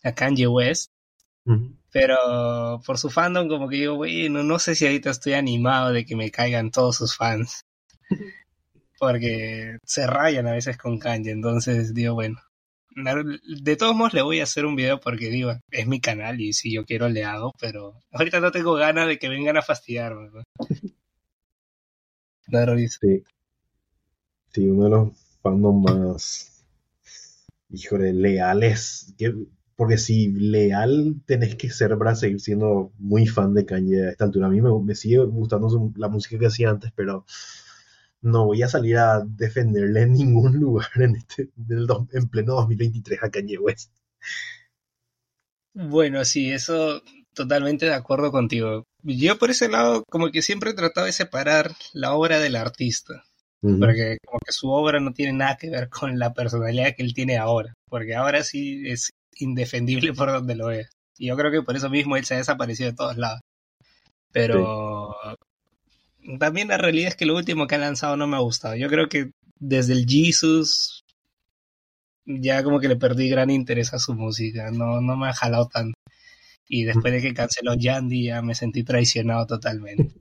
a 0.03 0.15
Kanye 0.15 0.47
West 0.47 0.91
pero 1.91 2.81
por 2.87 2.99
su 2.99 3.11
fandom, 3.11 3.49
como 3.49 3.69
que 3.69 3.77
digo, 3.77 3.97
bueno, 3.97 4.43
no 4.43 4.59
sé 4.59 4.75
si 4.75 4.87
ahorita 4.87 5.11
estoy 5.11 5.35
animado 5.35 5.93
de 5.93 6.05
que 6.07 6.17
me 6.17 6.31
caigan 6.31 6.71
todos 6.71 6.97
sus 6.97 7.17
fans. 7.17 7.63
Porque 8.99 9.79
se 9.85 10.07
rayan 10.07 10.47
a 10.47 10.53
veces 10.53 10.79
con 10.79 10.99
Kanye. 10.99 11.33
Entonces 11.33 11.93
digo, 11.93 12.15
bueno, 12.15 12.39
de 12.95 13.77
todos 13.77 13.97
modos 13.97 14.15
le 14.15 14.23
voy 14.23 14.41
a 14.41 14.45
hacer 14.45 14.65
un 14.65 14.77
video 14.77 15.01
porque 15.01 15.31
digo, 15.31 15.53
es 15.71 15.87
mi 15.87 15.99
canal 16.01 16.41
y 16.41 16.53
si 16.53 16.73
yo 16.73 16.85
quiero 16.85 17.09
le 17.09 17.25
hago, 17.25 17.53
pero 17.59 17.95
ahorita 18.13 18.39
no 18.39 18.53
tengo 18.53 18.75
ganas 18.75 19.09
de 19.09 19.19
que 19.19 19.29
vengan 19.29 19.57
a 19.57 19.63
fastidiarme. 19.63 20.29
Claro, 22.53 22.77
sí. 22.77 23.25
sí, 24.53 24.69
uno 24.69 24.85
de 24.85 24.91
los 24.91 25.09
fandom 25.41 25.83
más, 25.83 26.67
híjole, 27.71 28.13
leales. 28.13 29.15
Que 29.17 29.35
porque 29.75 29.97
si 29.97 30.33
leal 30.33 31.23
tenés 31.25 31.55
que 31.55 31.71
ser 31.71 31.97
para 31.97 32.15
seguir 32.15 32.41
siendo 32.41 32.93
muy 32.99 33.27
fan 33.27 33.55
de 33.55 33.65
Kanye 33.65 34.07
a 34.07 34.11
esta 34.11 34.27
altura. 34.27 34.49
A 34.49 34.51
mí 34.51 34.61
me, 34.61 34.95
sigue 34.95 35.25
gustando 35.25 35.95
la 35.97 36.09
música 36.09 36.39
que 36.39 36.45
hacía 36.45 36.69
antes, 36.69 36.93
pero 36.95 37.25
no 38.21 38.45
voy 38.45 38.63
a 38.63 38.69
salir 38.69 38.99
a 38.99 39.25
defenderle 39.25 40.03
en 40.03 40.13
ningún 40.13 40.53
lugar 40.61 40.91
en, 40.97 41.17
este, 41.17 41.49
en 42.13 42.29
pleno 42.29 42.53
2023 42.57 43.23
a 43.23 43.31
Kanye 43.31 43.57
West. 43.57 43.93
Bueno, 45.73 46.23
sí, 46.27 46.53
eso 46.53 47.01
totalmente 47.35 47.87
de 47.87 47.95
acuerdo 47.95 48.31
contigo. 48.31 48.85
Yo 49.03 49.39
por 49.39 49.51
ese 49.51 49.69
lado 49.69 50.05
como 50.11 50.31
que 50.31 50.43
siempre 50.43 50.71
he 50.71 50.75
tratado 50.75 51.07
de 51.07 51.13
separar 51.13 51.73
la 51.93 52.15
obra 52.15 52.39
del 52.39 52.57
artista. 52.57 53.25
Porque 53.61 54.19
como 54.27 54.41
que 54.45 54.51
su 54.51 54.71
obra 54.71 54.99
no 54.99 55.13
tiene 55.13 55.35
nada 55.35 55.57
que 55.57 55.71
ver 55.71 55.89
con 55.89 56.19
la 56.19 56.35
personalidad 56.35 56.97
que 56.97 57.05
él 57.05 57.15
tiene 57.15 57.39
ahora. 57.39 57.75
Porque 57.89 58.17
ahora 58.17 58.43
sí 58.43 58.83
es 58.87 59.11
indefendible 59.37 60.13
por 60.15 60.33
donde 60.33 60.57
lo 60.57 60.67
ve 60.67 60.87
Y 61.17 61.29
yo 61.29 61.37
creo 61.37 61.53
que 61.53 61.63
por 61.63 61.77
eso 61.77 61.89
mismo 61.89 62.17
él 62.17 62.25
se 62.25 62.35
ha 62.35 62.39
desaparecido 62.39 62.91
de 62.91 62.97
todos 62.97 63.17
lados. 63.19 63.41
Pero 64.33 65.15
también 66.41 66.69
la 66.69 66.79
realidad 66.79 67.09
es 67.09 67.17
que 67.17 67.27
lo 67.27 67.37
último 67.37 67.69
que 67.69 67.77
ha 67.77 67.79
lanzado 67.79 68.17
no 68.17 68.27
me 68.27 68.37
ha 68.37 68.41
gustado. 68.41 68.75
Yo 68.75 68.89
creo 68.89 69.09
que 69.09 69.31
desde 69.61 69.93
el 69.93 70.07
Jesus 70.09 71.05
ya 72.25 72.63
como 72.63 72.81
que 72.81 72.89
le 72.89 72.97
perdí 72.97 73.29
gran 73.29 73.51
interés 73.51 73.95
a 73.95 73.99
su 73.99 74.15
música. 74.15 74.71
No, 74.73 75.01
no 75.01 75.17
me 75.17 75.29
ha 75.29 75.33
jalado 75.33 75.69
tanto. 75.69 75.95
Y 76.69 76.85
después 76.85 77.13
de 77.13 77.21
que 77.21 77.35
canceló 77.35 77.75
Yandy 77.75 78.27
ya 78.27 78.43
me 78.43 78.55
sentí 78.55 78.85
traicionado 78.85 79.47
totalmente. 79.47 80.15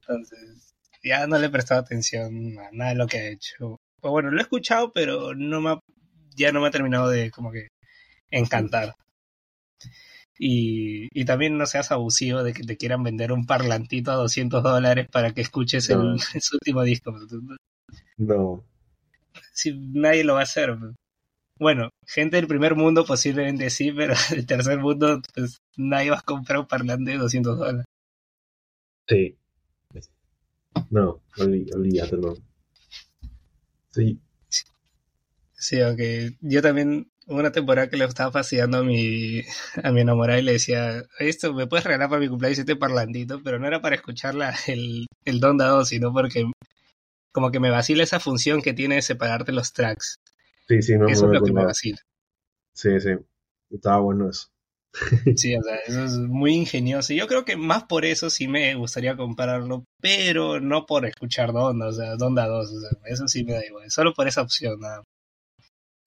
Entonces, 0.00 0.74
ya 1.02 1.26
no 1.26 1.38
le 1.38 1.46
he 1.46 1.50
prestado 1.50 1.80
atención 1.80 2.58
a 2.58 2.70
nada 2.72 2.90
de 2.90 2.96
lo 2.96 3.06
que 3.06 3.18
ha 3.18 3.28
hecho. 3.28 3.76
Pues 4.00 4.10
bueno, 4.10 4.30
lo 4.30 4.38
he 4.38 4.42
escuchado, 4.42 4.92
pero 4.92 5.34
no 5.34 5.60
me 5.60 5.78
ya 6.36 6.52
no 6.52 6.60
me 6.60 6.68
ha 6.68 6.70
terminado 6.70 7.08
de 7.08 7.30
como 7.30 7.50
que 7.50 7.68
encantar. 8.30 8.94
Y, 10.38 11.08
y 11.18 11.24
también 11.24 11.56
no 11.56 11.64
seas 11.64 11.90
abusivo 11.90 12.42
de 12.42 12.52
que 12.52 12.62
te 12.62 12.76
quieran 12.76 13.02
vender 13.02 13.32
un 13.32 13.46
parlantito 13.46 14.10
a 14.10 14.16
200 14.16 14.62
dólares 14.62 15.08
para 15.10 15.32
que 15.32 15.40
escuches 15.40 15.88
el, 15.88 16.20
su 16.20 16.56
último 16.60 16.82
disco. 16.82 17.14
No. 18.18 18.62
Si 19.52 19.72
nadie 19.74 20.24
lo 20.24 20.34
va 20.34 20.40
a 20.40 20.44
hacer. 20.44 20.76
Bueno, 21.58 21.90
gente 22.06 22.36
del 22.36 22.46
primer 22.46 22.74
mundo 22.74 23.04
posiblemente 23.04 23.70
sí, 23.70 23.92
pero 23.92 24.14
del 24.30 24.46
tercer 24.46 24.78
mundo 24.78 25.20
pues 25.34 25.58
nadie 25.76 26.10
va 26.10 26.18
a 26.18 26.22
comprar 26.22 26.60
un 26.60 26.66
parlante 26.66 27.12
de 27.12 27.18
200 27.18 27.58
dólares. 27.58 27.84
Sí. 29.08 29.36
No, 30.90 31.22
olvídate, 31.38 32.16
Sí. 33.90 34.20
Sí, 35.54 35.80
aunque 35.80 36.36
yo 36.40 36.60
también 36.60 37.10
una 37.26 37.50
temporada 37.50 37.88
que 37.88 37.96
le 37.96 38.04
estaba 38.04 38.30
fastidiando 38.30 38.78
a 38.78 38.84
mi, 38.84 39.40
a 39.82 39.90
mi 39.90 40.00
enamorada 40.02 40.38
y 40.38 40.42
le 40.42 40.52
decía, 40.52 41.02
esto 41.18 41.54
me 41.54 41.66
puedes 41.66 41.84
regalar 41.84 42.08
para 42.08 42.20
mi 42.20 42.28
cumpleaños 42.28 42.58
este 42.58 42.76
parlandito, 42.76 43.42
pero 43.42 43.58
no 43.58 43.66
era 43.66 43.80
para 43.80 43.96
escucharla 43.96 44.54
el, 44.66 45.06
el 45.24 45.40
Don 45.40 45.56
Dado, 45.56 45.84
sino 45.84 46.12
porque 46.12 46.44
como 47.32 47.50
que 47.50 47.60
me 47.60 47.70
vacila 47.70 48.02
esa 48.02 48.20
función 48.20 48.62
que 48.62 48.74
tiene 48.74 48.96
de 48.96 49.02
separarte 49.02 49.52
los 49.52 49.72
tracks. 49.72 50.16
Sí, 50.68 50.82
sí, 50.82 50.98
no, 50.98 51.06
Eso 51.06 51.26
es 51.26 51.40
lo 51.40 51.44
que 51.44 51.52
me 51.52 51.64
vacila. 51.64 51.98
Sí, 52.72 53.00
sí, 53.00 53.10
estaba 53.70 54.00
bueno 54.00 54.28
eso. 54.28 54.48
Sí, 55.36 55.54
o 55.54 55.62
sea, 55.62 55.76
eso 55.86 56.04
es 56.04 56.12
muy 56.16 56.54
ingenioso. 56.54 57.12
Yo 57.12 57.26
creo 57.26 57.44
que 57.44 57.56
más 57.56 57.84
por 57.84 58.04
eso 58.04 58.30
sí 58.30 58.48
me 58.48 58.74
gustaría 58.74 59.16
comprarlo, 59.16 59.84
pero 60.00 60.60
no 60.60 60.86
por 60.86 61.06
escuchar 61.06 61.52
Don, 61.52 61.80
o 61.82 61.92
sea, 61.92 62.16
Don 62.16 62.38
o 62.38 62.64
sea, 62.64 62.90
eso 63.06 63.28
sí 63.28 63.44
me 63.44 63.52
da 63.52 63.66
igual, 63.66 63.90
solo 63.90 64.14
por 64.14 64.26
esa 64.26 64.42
opción, 64.42 64.80
nada 64.80 65.02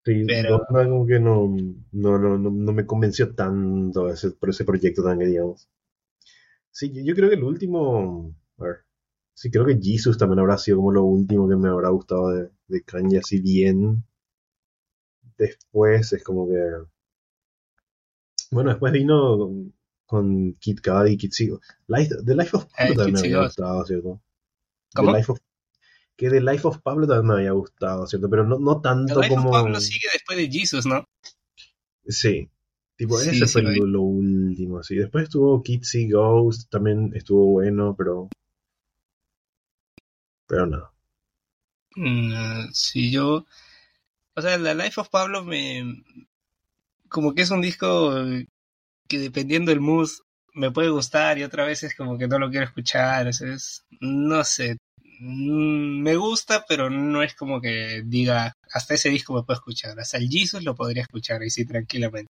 Sí, 0.05 0.23
pero... 0.25 0.65
como 0.67 1.05
que 1.05 1.19
no, 1.19 1.55
no, 1.91 2.17
no, 2.17 2.37
no, 2.37 2.71
me 2.71 2.85
convenció 2.85 3.35
tanto 3.35 4.09
ese, 4.09 4.31
por 4.31 4.49
ese 4.49 4.63
proyecto 4.63 5.03
tan 5.03 5.19
que 5.19 5.25
digamos. 5.25 5.67
Sí, 6.71 6.91
yo, 7.03 7.13
creo 7.13 7.29
que 7.29 7.35
el 7.35 7.43
último, 7.43 8.33
a 8.57 8.63
ver, 8.63 8.77
sí 9.33 9.51
creo 9.51 9.65
que 9.65 9.77
Jesus 9.81 10.17
también 10.17 10.39
habrá 10.39 10.57
sido 10.57 10.77
como 10.77 10.91
lo 10.91 11.03
último 11.03 11.49
que 11.49 11.57
me 11.57 11.69
habrá 11.69 11.89
gustado 11.89 12.29
de, 12.29 12.49
de 12.67 12.81
Kanye 12.83 13.19
así 13.19 13.41
bien. 13.41 14.03
Después 15.39 16.13
es 16.13 16.23
como 16.23 16.47
que... 16.47 16.53
Bueno, 18.51 18.69
después 18.71 18.93
vino 18.93 19.37
con, 19.37 19.73
con 20.05 20.53
Kid 20.55 20.79
Cudi 20.83 21.13
y 21.13 21.17
Kid 21.17 21.31
Sigo. 21.31 21.61
Life, 21.87 22.15
The 22.25 22.35
Life 22.35 22.57
of 22.57 22.65
Pablo 22.65 22.93
Eh, 22.93 22.95
también 22.95 23.15
Kid 23.15 23.21
me 23.21 23.27
había 23.35 23.43
gustado, 23.45 23.85
¿cierto? 23.85 24.21
¿Cómo? 24.93 25.11
The 25.11 25.17
Life 25.17 25.31
of- 25.31 25.39
que 26.15 26.29
The 26.29 26.41
Life 26.41 26.67
of 26.67 26.81
Pablo 26.81 27.07
también 27.07 27.27
me 27.27 27.33
había 27.35 27.51
gustado, 27.51 28.05
¿cierto? 28.05 28.29
Pero 28.29 28.45
no, 28.45 28.59
no 28.59 28.75
The 28.81 28.83
tanto 28.83 29.21
Life 29.21 29.33
of 29.33 29.39
como... 29.39 29.51
Pablo 29.51 29.79
sigue 29.79 30.07
después 30.11 30.37
de 30.37 30.49
Jesus, 30.51 30.85
¿no? 30.85 31.07
Sí. 32.07 32.49
Tipo, 32.97 33.17
Sí, 33.17 33.29
ese 33.29 33.47
sí 33.47 33.53
fue 33.53 33.61
lo 33.87 34.01
último, 34.01 34.83
sí. 34.83 34.95
Después 34.95 35.23
estuvo 35.23 35.63
Kitsy 35.63 36.09
Ghost, 36.11 36.69
también 36.69 37.11
estuvo 37.15 37.45
bueno, 37.45 37.95
pero... 37.97 38.27
Pero 40.47 40.65
no. 40.65 40.91
Mm, 41.95 42.71
sí, 42.73 43.11
yo. 43.11 43.45
O 44.39 44.41
sea, 44.41 44.57
The 44.57 44.75
Life 44.75 44.99
of 45.01 45.09
Pablo 45.09 45.43
me. 45.43 46.03
Como 47.09 47.33
que 47.33 47.41
es 47.41 47.51
un 47.51 47.61
disco 47.61 48.13
que 49.07 49.19
dependiendo 49.19 49.71
del 49.71 49.81
mood 49.81 50.09
me 50.53 50.71
puede 50.71 50.89
gustar 50.89 51.37
y 51.37 51.43
otra 51.43 51.65
vez 51.65 51.83
es 51.83 51.95
como 51.95 52.17
que 52.17 52.27
no 52.27 52.39
lo 52.39 52.49
quiero 52.49 52.65
escuchar. 52.65 53.27
O 53.27 53.33
sea, 53.33 53.53
es. 53.53 53.83
No 53.99 54.43
sé. 54.43 54.77
Mm, 55.19 56.01
Me 56.01 56.15
gusta, 56.15 56.65
pero 56.67 56.89
no 56.89 57.21
es 57.23 57.35
como 57.35 57.59
que 57.61 58.03
diga 58.05 58.53
hasta 58.73 58.93
ese 58.93 59.09
disco 59.09 59.33
me 59.33 59.43
puedo 59.43 59.57
escuchar. 59.59 59.99
Hasta 59.99 60.17
el 60.17 60.29
Jesus 60.29 60.63
lo 60.63 60.75
podría 60.75 61.03
escuchar 61.03 61.41
ahí 61.41 61.49
sí 61.49 61.65
tranquilamente. 61.65 62.29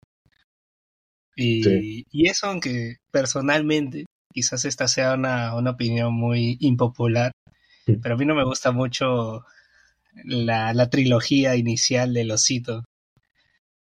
Y, 1.35 1.63
Sí. 1.63 2.05
y 2.11 2.27
eso, 2.29 2.47
aunque 2.47 2.97
personalmente, 3.11 4.05
quizás 4.33 4.65
esta 4.65 4.87
sea 4.87 5.13
una, 5.13 5.55
una 5.55 5.71
opinión 5.71 6.13
muy 6.13 6.57
impopular, 6.61 7.31
pero 8.01 8.15
a 8.15 8.17
mí 8.17 8.25
no 8.25 8.35
me 8.35 8.43
gusta 8.43 8.71
mucho 8.71 9.43
la, 10.25 10.73
la 10.73 10.89
trilogía 10.89 11.55
inicial 11.55 12.13
de 12.13 12.23
Losito 12.25 12.83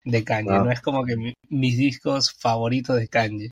de 0.03 0.23
Kanye. 0.23 0.51
No 0.65 0.71
es 0.71 0.81
como 0.81 1.03
que 1.05 1.15
mi- 1.17 1.33
mis 1.49 1.77
discos 1.77 2.31
favoritos 2.33 2.97
de 2.97 3.07
Kanye. 3.07 3.49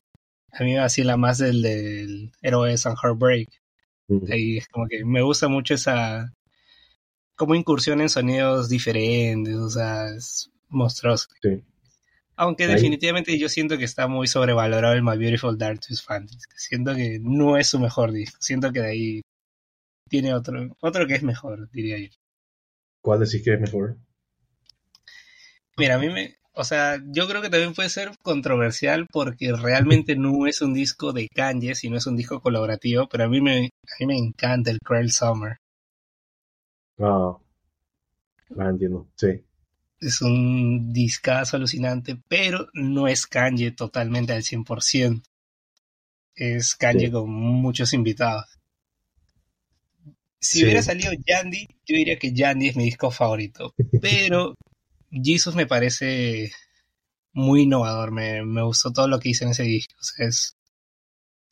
A 0.52 0.62
mí 0.62 0.72
me 0.74 0.78
vacila 0.80 1.16
más 1.16 1.40
el 1.40 1.62
del 1.62 2.30
Heroes 2.42 2.86
and 2.86 2.96
Heartbreak. 3.02 3.48
Ahí 4.30 4.58
es 4.58 4.68
como 4.68 4.86
que 4.86 5.04
me 5.04 5.22
gusta 5.22 5.48
mucho 5.48 5.74
esa 5.74 6.30
como 7.36 7.54
incursión 7.56 8.00
en 8.00 8.08
sonidos 8.08 8.68
diferentes, 8.68 9.54
o 9.56 9.68
sea, 9.68 10.08
es 10.14 10.50
monstruoso. 10.68 11.26
Sí. 11.42 11.60
Aunque 12.36 12.64
Ahí- 12.64 12.74
definitivamente 12.74 13.36
yo 13.38 13.48
siento 13.48 13.76
que 13.78 13.84
está 13.84 14.06
muy 14.06 14.28
sobrevalorado 14.28 14.94
el 14.94 15.02
My 15.02 15.16
Beautiful 15.16 15.58
Dark 15.58 15.80
Twisted 15.80 16.04
Fantasy. 16.04 16.38
Siento 16.56 16.94
que 16.94 17.18
no 17.20 17.56
es 17.56 17.68
su 17.68 17.80
mejor 17.80 18.12
disco. 18.12 18.36
Siento 18.40 18.72
que 18.72 18.80
de 18.80 18.86
ahí 18.90 19.22
tiene 20.08 20.34
otro, 20.34 20.76
otro 20.80 21.06
que 21.08 21.14
es 21.14 21.22
mejor, 21.24 21.68
diría 21.72 21.98
yo. 21.98 22.08
¿Cuál 23.04 23.20
decís 23.20 23.40
que 23.44 23.54
es 23.54 23.60
mejor? 23.60 23.98
Mira, 25.76 25.94
a 25.94 25.98
mí 25.98 26.08
me, 26.10 26.34
o 26.52 26.64
sea, 26.64 27.00
yo 27.06 27.28
creo 27.28 27.40
que 27.40 27.48
también 27.48 27.74
puede 27.74 27.88
ser 27.88 28.10
controversial 28.22 29.06
porque 29.12 29.52
realmente 29.52 30.16
no 30.16 30.48
es 30.48 30.62
un 30.62 30.74
disco 30.74 31.12
de 31.12 31.28
Kanye, 31.28 31.76
sino 31.76 31.96
es 31.96 32.06
un 32.08 32.16
disco 32.16 32.40
colaborativo, 32.40 33.08
pero 33.08 33.24
a 33.24 33.28
mí 33.28 33.40
me, 33.40 33.66
a 33.66 33.94
mí 34.00 34.06
me 34.06 34.16
encanta 34.18 34.70
el 34.72 34.80
Cruel 34.80 35.12
Summer. 35.12 35.58
Ah, 36.98 37.38
ah, 38.58 38.68
entiendo. 38.70 39.06
Sí, 39.16 39.44
Es 39.98 40.22
un 40.22 40.92
discazo 40.92 41.56
alucinante, 41.56 42.16
pero 42.28 42.68
no 42.74 43.08
es 43.08 43.26
Kanye 43.26 43.72
totalmente 43.72 44.32
al 44.32 44.44
100%. 44.44 45.28
Es 46.36 46.76
Kanye 46.76 47.06
Sí. 47.06 47.12
con 47.12 47.28
muchos 47.30 47.92
invitados. 47.92 48.53
Si 50.44 50.58
Sí. 50.58 50.64
hubiera 50.64 50.82
salido 50.82 51.12
Yandy, 51.26 51.66
yo 51.86 51.96
diría 51.96 52.18
que 52.18 52.32
Yandy 52.32 52.68
es 52.68 52.76
mi 52.76 52.84
disco 52.84 53.10
favorito. 53.10 53.74
Pero 54.02 54.54
Jesus 55.10 55.54
me 55.54 55.66
parece 55.66 56.52
muy 57.32 57.62
innovador. 57.62 58.12
Me, 58.12 58.44
me 58.44 58.62
gustó 58.62 58.92
todo 58.92 59.08
lo 59.08 59.18
que 59.20 59.30
hice 59.30 59.44
en 59.44 59.50
ese 59.52 59.62
disco. 59.64 59.94
O 60.00 60.04
sea, 60.04 60.26
es 60.28 60.54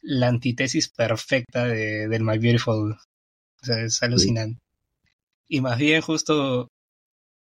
la 0.03 0.29
antítesis 0.29 0.89
perfecta 0.89 1.65
de, 1.67 2.09
del 2.09 2.23
My 2.25 2.39
Beautiful. 2.39 2.93
O 2.93 3.65
sea, 3.65 3.81
es 3.85 4.03
alucinante. 4.03 4.59
Y 5.49 5.61
más 5.61 5.79
bien, 5.79 6.01
justo 6.03 6.69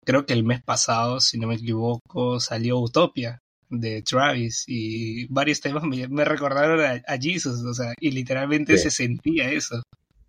creo 0.05 0.27
que 0.27 0.33
el 0.33 0.45
mes 0.45 0.63
pasado, 0.63 1.21
si 1.21 1.39
no 1.39 1.47
me 1.49 1.55
equivoco, 1.57 2.41
salió 2.41 2.79
Utopia 2.79 3.39
de 3.71 4.03
Travis 4.03 4.65
y 4.67 5.27
varios 5.27 5.61
temas 5.61 5.83
me, 5.85 6.09
me 6.09 6.25
recordaron 6.25 6.81
a, 6.81 7.03
a 7.07 7.19
Jesus, 7.19 7.63
o 7.65 7.75
sea, 7.75 7.93
y 8.01 8.11
literalmente 8.13 8.77
Sí. 8.79 8.85
se 8.85 8.91
sentía 8.91 9.51
eso. 9.51 9.83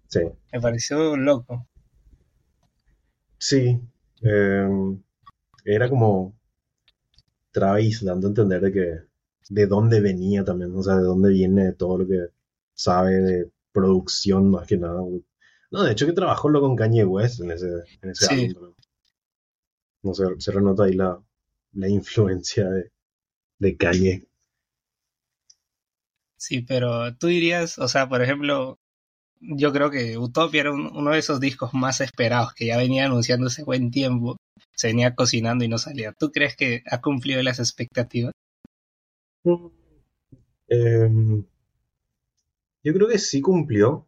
Sí. 0.10 0.20
Me 0.51 0.60
pareció 0.62 1.16
loco. 1.16 1.66
Sí, 3.38 3.80
eh, 4.22 4.68
era 5.66 5.89
como 5.89 6.36
Travis 7.51 8.03
dando 8.03 8.28
a 8.28 8.30
entender 8.30 8.62
de 8.62 8.72
que 8.72 8.99
de 9.49 9.68
dónde 9.68 9.99
venía 10.01 10.43
también, 10.43 10.76
o 10.76 10.84
sea, 10.84 10.95
de 10.97 11.03
dónde 11.03 11.30
viene 11.30 11.74
todo 11.74 11.99
lo 11.99 12.07
que 12.07 12.28
sabe 12.74 13.12
de 13.22 13.51
producción 13.72 14.49
más 14.51 14.68
que 14.68 14.78
nada. 14.78 15.01
No, 15.72 15.84
de 15.84 15.91
hecho 15.91 16.05
que 16.05 16.14
trabajó 16.14 16.49
lo 16.49 16.62
con 16.62 16.76
Kanye 16.76 17.05
West 17.05 17.41
en 17.41 17.51
ese, 17.51 17.68
en 18.01 18.10
ese 18.10 18.26
Sí. 18.26 18.45
álbum. 18.55 18.74
No 20.03 20.14
sé, 20.14 20.26
se 20.39 20.51
renota 20.51 20.84
ahí 20.86 20.93
la, 20.93 21.22
la 21.74 21.88
influencia 21.88 22.70
de, 22.70 22.91
de 23.60 23.78
Kanye. 23.78 24.28
Sí, 26.38 26.62
pero 26.62 27.16
tú 27.18 27.28
dirías, 27.28 27.78
o 27.80 27.88
sea, 27.88 28.07
por 28.07 28.22
ejemplo, 28.22 28.80
yo 29.39 29.71
creo 29.73 29.89
que 29.91 30.17
Utopia 30.17 30.61
era 30.61 30.71
un- 30.71 30.91
uno 30.95 31.11
de 31.11 31.19
esos 31.19 31.39
discos 31.39 31.73
más 31.73 32.01
esperados 32.01 32.53
que 32.53 32.67
ya 32.67 32.77
venía 32.77 33.05
anunciándose 33.05 33.63
buen 33.63 33.91
tiempo, 33.91 34.37
se 34.75 34.87
venía 34.87 35.15
cocinando 35.15 35.63
y 35.65 35.67
no 35.69 35.77
salía. 35.77 36.13
¿Tú 36.13 36.31
crees 36.31 36.55
que 36.55 36.83
ha 36.89 37.01
cumplido 37.01 37.41
las 37.43 37.59
expectativas? 37.59 38.33
Em, 40.69 41.43
yo 42.83 42.93
creo 42.93 43.07
que 43.07 43.17
sí 43.17 43.41
cumplió. 43.41 44.07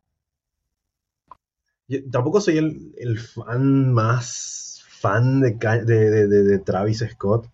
Tampoco 2.11 2.39
soy 2.41 2.57
el, 2.57 3.19
fan 3.19 3.93
más 3.93 4.83
fan 5.01 5.41
de 5.41 6.61
Travis 6.65 7.03
Scott, 7.11 7.47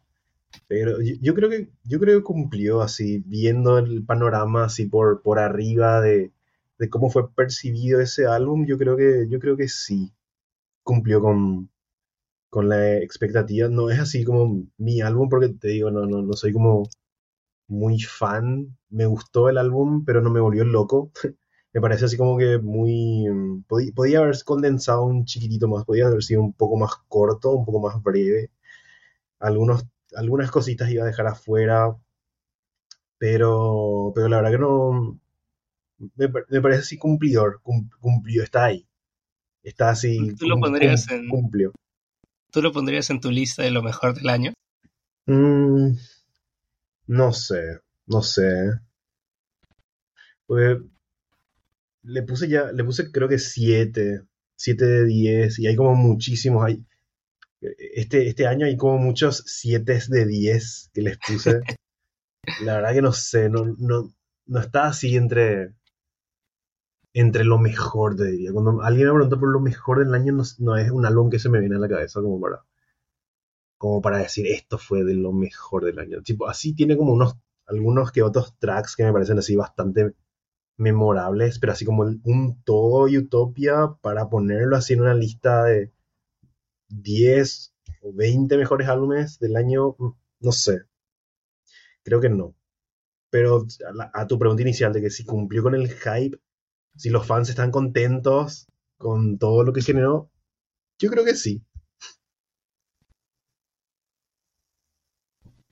pero 0.68 1.02
yo, 1.02 1.16
yo 1.22 1.34
creo 1.36 1.50
que 1.50 1.70
yo 1.84 2.00
creo 2.00 2.20
que 2.20 2.24
cumplió 2.24 2.82
así, 2.82 3.24
viendo 3.26 3.78
el 3.80 4.04
panorama 4.06 4.66
así 4.66 4.88
por, 4.88 5.22
por 5.22 5.40
arriba 5.40 6.02
de, 6.02 6.32
de 6.80 6.90
cómo 6.90 7.10
fue 7.10 7.32
percibido 7.34 8.02
ese 8.02 8.26
álbum, 8.28 8.66
yo 8.66 8.78
creo 8.78 8.98
que, 8.98 9.28
yo 9.30 9.40
creo 9.40 9.58
que 9.58 9.68
sí 9.70 10.14
cumplió 10.84 11.22
con, 11.22 11.70
con 12.50 12.70
la 12.70 12.98
expectativa. 13.00 13.70
No 13.70 13.90
es 13.92 14.00
así 14.00 14.24
como 14.26 14.64
mi 14.78 15.02
álbum, 15.02 15.30
porque 15.30 15.50
te 15.50 15.70
digo, 15.70 15.92
no, 15.92 16.06
no, 16.08 16.22
no 16.22 16.34
soy 16.34 16.54
como 16.54 16.90
muy 17.68 18.00
fan. 18.02 18.78
Me 18.90 19.06
gustó 19.06 19.50
el 19.50 19.58
álbum, 19.58 20.06
pero 20.06 20.22
no 20.22 20.30
me 20.32 20.40
volvió 20.42 20.64
loco. 20.66 21.12
Me 21.74 21.82
parece 21.82 22.06
así 22.06 22.18
como 22.18 22.38
que 22.38 22.58
muy... 22.60 23.30
mm, 23.30 23.66
podí- 23.68 23.94
podía 23.94 24.20
haber 24.20 24.36
condensado 24.46 25.04
un 25.06 25.26
chiquitito 25.26 25.68
más, 25.68 25.86
podía 25.86 26.08
haber 26.08 26.24
sido 26.24 26.42
un 26.42 26.54
poco 26.54 26.78
más 26.78 26.92
corto, 27.10 27.52
un 27.54 27.66
poco 27.66 27.80
más 27.82 28.02
breve. 28.04 28.52
Algunos, 29.40 29.86
algunas 30.16 30.52
cositas 30.52 30.90
iba 30.92 31.04
a 31.04 31.08
dejar 31.08 31.28
afuera, 31.28 31.96
pero, 33.18 34.12
pero 34.16 34.28
la 34.28 34.38
verdad 34.38 34.52
que 34.52 34.58
no... 34.60 35.20
Me, 36.00 36.28
me 36.50 36.62
parece 36.62 36.82
así 36.82 36.98
cumplidor, 36.98 37.62
cum- 37.62 37.90
cumplió, 38.00 38.44
está 38.44 38.66
ahí. 38.66 38.88
Está 39.64 39.90
así, 39.90 40.36
¿Tú 40.36 40.48
lo 40.48 40.60
pondrías 40.60 41.08
cum- 41.08 41.16
en- 41.18 41.30
cumplió. 41.30 41.74
¿Tú 42.52 42.62
lo 42.62 42.72
pondrías 42.72 43.10
en 43.10 43.20
tu 43.20 43.30
lista 43.32 43.64
de 43.64 43.72
lo 43.72 43.84
mejor 43.84 44.14
del 44.16 44.30
año? 44.30 44.54
Mm, 45.28 45.92
no 47.08 47.34
sé, 47.34 47.80
no 48.06 48.22
sé. 48.22 48.80
Pues, 50.46 50.78
le 52.04 52.24
puse 52.24 52.48
ya, 52.48 52.72
le 52.72 52.84
puse 52.84 53.12
creo 53.12 53.28
que 53.28 53.40
7, 53.40 54.22
7 54.56 54.86
de 54.86 55.06
10 55.06 55.60
y 55.60 55.68
hay 55.68 55.76
como 55.76 55.96
muchísimos, 55.96 56.66
hay, 56.66 56.86
este, 57.62 58.28
este 58.28 58.48
año 58.48 58.66
hay 58.66 58.78
como 58.78 58.98
muchos 58.98 59.44
7 59.46 60.00
de 60.10 60.26
10 60.26 60.90
que 60.94 61.02
les 61.02 61.18
puse. 61.18 61.60
La 62.64 62.76
verdad 62.76 62.94
que 62.94 63.02
no 63.02 63.12
sé, 63.14 63.50
no, 63.50 63.66
no, 63.78 64.14
no 64.46 64.60
está 64.60 64.88
así 64.88 65.16
entre, 65.16 65.74
entre 67.22 67.44
lo 67.44 67.58
mejor, 67.58 68.16
te 68.16 68.26
diría. 68.26 68.54
Cuando 68.54 68.82
alguien 68.84 69.08
me 69.08 69.14
pregunta 69.14 69.40
por 69.40 69.50
lo 69.50 69.60
mejor 69.60 70.00
del 70.00 70.14
año, 70.14 70.34
no, 70.60 70.78
es 70.78 70.92
un 70.92 71.06
álbum 71.06 71.30
que 71.32 71.40
se 71.40 71.50
me 71.50 71.60
viene 71.60 71.76
a 71.76 71.80
la 71.80 71.90
cabeza 71.90 72.22
como 72.22 72.40
para, 72.40 72.64
como 73.78 74.02
para 74.02 74.20
decir 74.20 74.46
esto 74.48 74.78
fue 74.78 75.04
de 75.04 75.16
lo 75.16 75.34
mejor 75.34 75.86
del 75.86 76.00
año. 76.00 76.22
Tipo, 76.22 76.48
así 76.48 76.76
tiene 76.76 76.96
como 76.96 77.14
unos, 77.14 77.36
algunos 77.66 78.12
que 78.12 78.22
otros 78.22 78.56
tracks 78.60 78.96
que 78.96 79.04
me 79.04 79.14
parecen 79.14 79.40
así 79.40 79.56
bastante 79.56 80.14
memorables, 80.78 81.60
pero 81.60 81.74
así 81.74 81.86
como 81.86 82.04
un 82.04 82.62
todo 82.64 83.06
Utopia 83.06 83.96
para 84.02 84.30
ponerlo 84.30 84.78
así 84.78 84.94
en 84.94 85.02
una 85.02 85.16
lista 85.16 85.64
de 85.66 85.92
10 86.90 87.74
o 88.04 88.14
20 88.14 88.58
mejores 88.58 88.88
álbumes 88.90 89.40
del 89.40 89.56
año, 89.56 89.96
mm, 89.98 90.12
no 90.42 90.52
sé. 90.52 90.84
Creo 92.04 92.22
que 92.22 92.30
no. 92.30 92.56
Pero 93.32 93.66
a 94.14 94.28
tu 94.28 94.40
pregunta 94.40 94.62
inicial 94.62 94.94
de 94.94 95.02
que 95.02 95.10
si 95.10 95.26
cumplió 95.26 95.64
con 95.64 95.76
el 95.76 95.90
hype, 95.90 96.40
si 96.98 97.10
los 97.10 97.26
fans 97.28 97.50
están 97.50 97.72
contentos 97.72 98.68
con 98.98 99.38
todo 99.38 99.64
lo 99.64 99.74
que 99.74 99.82
generó, 99.82 100.30
yo 101.00 101.10
creo 101.10 101.26
que 101.26 101.36
sí. 101.36 101.64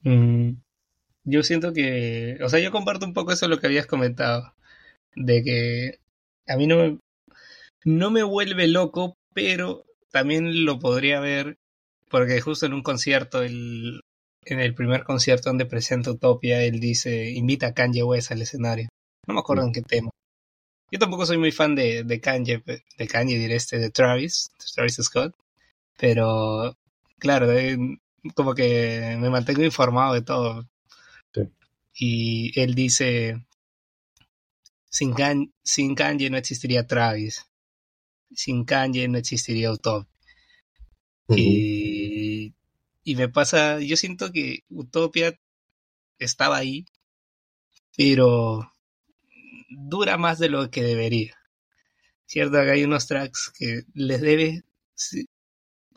Mm, 0.03 0.57
yo 1.25 1.43
siento 1.43 1.73
que, 1.73 2.37
o 2.43 2.49
sea, 2.49 2.59
yo 2.59 2.71
comparto 2.71 3.05
un 3.05 3.13
poco 3.13 3.31
eso 3.33 3.47
lo 3.47 3.59
que 3.59 3.67
habías 3.67 3.87
comentado, 3.87 4.53
de 5.15 5.43
que 5.43 5.99
a 6.47 6.57
mí 6.57 6.67
no 6.67 6.77
me, 6.77 6.99
no 7.85 8.11
me 8.11 8.23
vuelve 8.23 8.67
loco, 8.67 9.15
pero 9.33 9.85
también 10.11 10.65
lo 10.65 10.79
podría 10.79 11.19
ver, 11.19 11.57
porque 12.09 12.41
justo 12.41 12.65
en 12.65 12.73
un 12.73 12.83
concierto, 12.83 13.43
el, 13.43 14.01
en 14.45 14.59
el 14.59 14.75
primer 14.75 15.03
concierto 15.03 15.49
donde 15.49 15.65
presenta 15.65 16.11
Utopia, 16.11 16.63
él 16.63 16.79
dice, 16.79 17.31
invita 17.31 17.67
a 17.67 17.73
Kanye 17.73 18.03
West 18.03 18.31
al 18.31 18.41
escenario. 18.41 18.89
No 19.27 19.33
me 19.35 19.39
acuerdo 19.41 19.65
en 19.65 19.73
qué 19.73 19.81
tema. 19.81 20.11
Yo 20.91 20.99
tampoco 20.99 21.25
soy 21.25 21.37
muy 21.37 21.51
fan 21.51 21.75
de, 21.75 22.03
de 22.03 22.21
Kanye, 22.21 22.63
de 22.63 23.07
Kanye 23.07 23.37
diré 23.37 23.55
este, 23.55 23.79
de 23.79 23.89
Travis, 23.89 24.51
Travis 24.75 24.95
Scott, 25.01 25.35
pero 25.97 26.77
claro, 27.17 27.47
como 28.35 28.53
que 28.53 29.17
me 29.19 29.29
mantengo 29.29 29.63
informado 29.63 30.13
de 30.13 30.21
todo. 30.21 30.67
Y 31.97 32.51
él 32.59 32.75
dice, 32.75 33.45
sin, 34.89 35.13
sin 35.63 35.95
Kanye 35.95 36.29
no 36.29 36.37
existiría 36.37 36.87
Travis, 36.87 37.45
sin 38.31 38.65
Kanye 38.65 39.07
no 39.07 39.17
existiría 39.17 39.71
Utopia. 39.71 40.09
y, 41.29 42.53
y 43.03 43.15
me 43.15 43.29
pasa, 43.29 43.79
yo 43.79 43.97
siento 43.97 44.31
que 44.31 44.63
Utopia 44.69 45.39
estaba 46.19 46.57
ahí, 46.57 46.85
pero 47.97 48.71
dura 49.69 50.17
más 50.17 50.39
de 50.39 50.49
lo 50.49 50.69
que 50.69 50.83
debería. 50.83 51.35
Cierto 52.25 52.53
que 52.53 52.71
hay 52.71 52.83
unos 52.83 53.07
tracks 53.07 53.51
que 53.57 53.83
les 53.93 54.21
debe, 54.21 54.63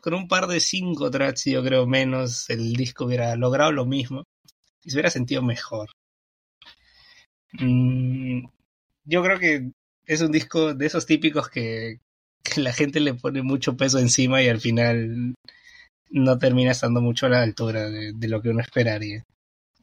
con 0.00 0.14
un 0.14 0.28
par 0.28 0.46
de 0.46 0.60
cinco 0.60 1.10
tracks, 1.10 1.44
yo 1.46 1.62
creo 1.64 1.86
menos, 1.86 2.48
el 2.50 2.74
disco 2.74 3.06
hubiera 3.06 3.34
logrado 3.36 3.72
lo 3.72 3.86
mismo 3.86 4.24
y 4.84 4.90
se 4.90 4.96
hubiera 4.96 5.10
sentido 5.10 5.42
mejor. 5.42 5.90
Mm, 7.52 8.46
yo 9.04 9.22
creo 9.22 9.38
que 9.38 9.70
es 10.06 10.20
un 10.20 10.32
disco 10.32 10.74
de 10.74 10.86
esos 10.86 11.06
típicos 11.06 11.48
que, 11.48 12.00
la 12.56 12.72
gente 12.72 13.00
le 13.00 13.14
pone 13.14 13.42
mucho 13.42 13.76
peso 13.76 13.98
encima 13.98 14.42
y 14.42 14.48
al 14.48 14.60
final 14.60 15.34
no 16.10 16.38
termina 16.38 16.70
estando 16.72 17.00
mucho 17.02 17.26
a 17.26 17.28
la 17.28 17.42
altura 17.42 17.90
de, 17.90 18.12
de 18.14 18.28
lo 18.28 18.40
que 18.40 18.48
uno 18.50 18.62
esperaría. 18.62 19.24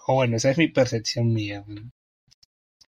O 0.07 0.15
bueno, 0.15 0.37
esa 0.37 0.51
es 0.51 0.57
mi 0.57 0.67
percepción 0.69 1.33
mía. 1.33 1.63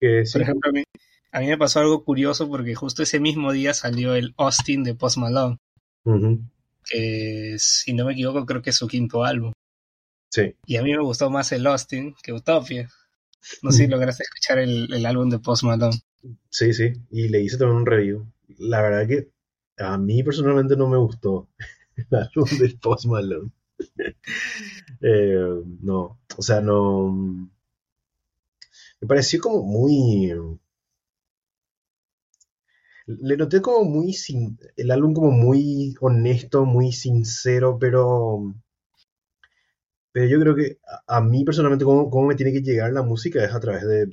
Por 0.01 0.43
ejemplo, 0.43 0.71
a 0.71 0.73
mí, 0.73 0.85
a 1.33 1.41
mí, 1.41 1.47
me 1.47 1.59
pasó 1.59 1.81
algo 1.81 2.05
curioso 2.05 2.49
porque 2.49 2.75
justo 2.75 3.03
ese 3.03 3.21
mismo 3.21 3.53
día 3.53 3.75
salió 3.75 4.15
el 4.15 4.35
Austin 4.37 4.83
de 4.83 4.95
Post 4.95 5.19
Malone. 5.19 5.59
Que 6.85 7.57
si 7.59 7.93
no 7.93 8.05
me 8.05 8.13
equivoco, 8.13 8.47
creo 8.47 8.63
que 8.63 8.71
es 8.71 8.77
su 8.77 8.87
quinto 8.87 9.25
álbum. 9.25 9.53
Sí. 10.31 10.55
Y 10.67 10.77
a 10.77 10.83
mí 10.83 10.93
me 10.93 11.03
gustó 11.03 11.31
más 11.31 11.51
el 11.53 11.67
Austin 11.67 12.15
que 12.23 12.33
Utopia. 12.33 12.89
No 13.63 13.71
sé 13.71 13.85
si 13.85 13.87
lograste 13.87 14.25
escuchar 14.25 14.59
el, 14.59 14.93
el 14.93 15.07
álbum 15.07 15.31
de 15.31 15.39
Post 15.39 15.65
Malone. 15.65 15.97
Sí, 16.51 16.73
sí. 16.73 16.93
Y 17.11 17.29
le 17.29 17.41
hice 17.41 17.59
también 17.59 17.79
un 17.79 17.87
review. 17.87 18.27
La 18.59 18.83
verdad 18.83 19.07
que 19.07 19.29
a 19.79 19.99
mí 19.99 20.23
personalmente 20.23 20.77
no 20.77 20.89
me 20.89 20.97
gustó 20.97 21.49
el 21.97 22.07
álbum 22.11 22.49
de 22.59 22.77
Post 22.81 23.07
Malone. 23.07 23.51
eh, 25.03 25.63
no, 25.83 26.19
o 26.37 26.43
sea, 26.43 26.61
no 26.61 27.51
me 29.07 29.09
pareció 29.09 29.41
como 29.41 29.63
muy... 29.63 30.33
Le 33.07 33.37
noté 33.37 33.61
como 33.63 33.85
muy... 33.85 34.13
Sin, 34.13 34.59
el 34.77 34.91
álbum 34.91 35.15
como 35.15 35.31
muy 35.31 35.95
honesto, 36.01 36.65
muy 36.65 36.93
sincero, 36.93 37.79
pero... 37.79 38.53
Pero 40.13 40.27
yo 40.27 40.41
creo 40.41 40.57
que 40.57 40.79
a, 41.07 41.21
mí 41.21 41.45
personalmente 41.45 41.85
cómo, 41.85 42.27
me 42.27 42.35
tiene 42.35 42.53
que 42.53 42.63
llegar 42.63 42.93
la 42.93 43.03
música 43.03 43.45
es 43.45 43.55
a 43.55 43.61
través 43.61 43.87
de, 43.87 44.07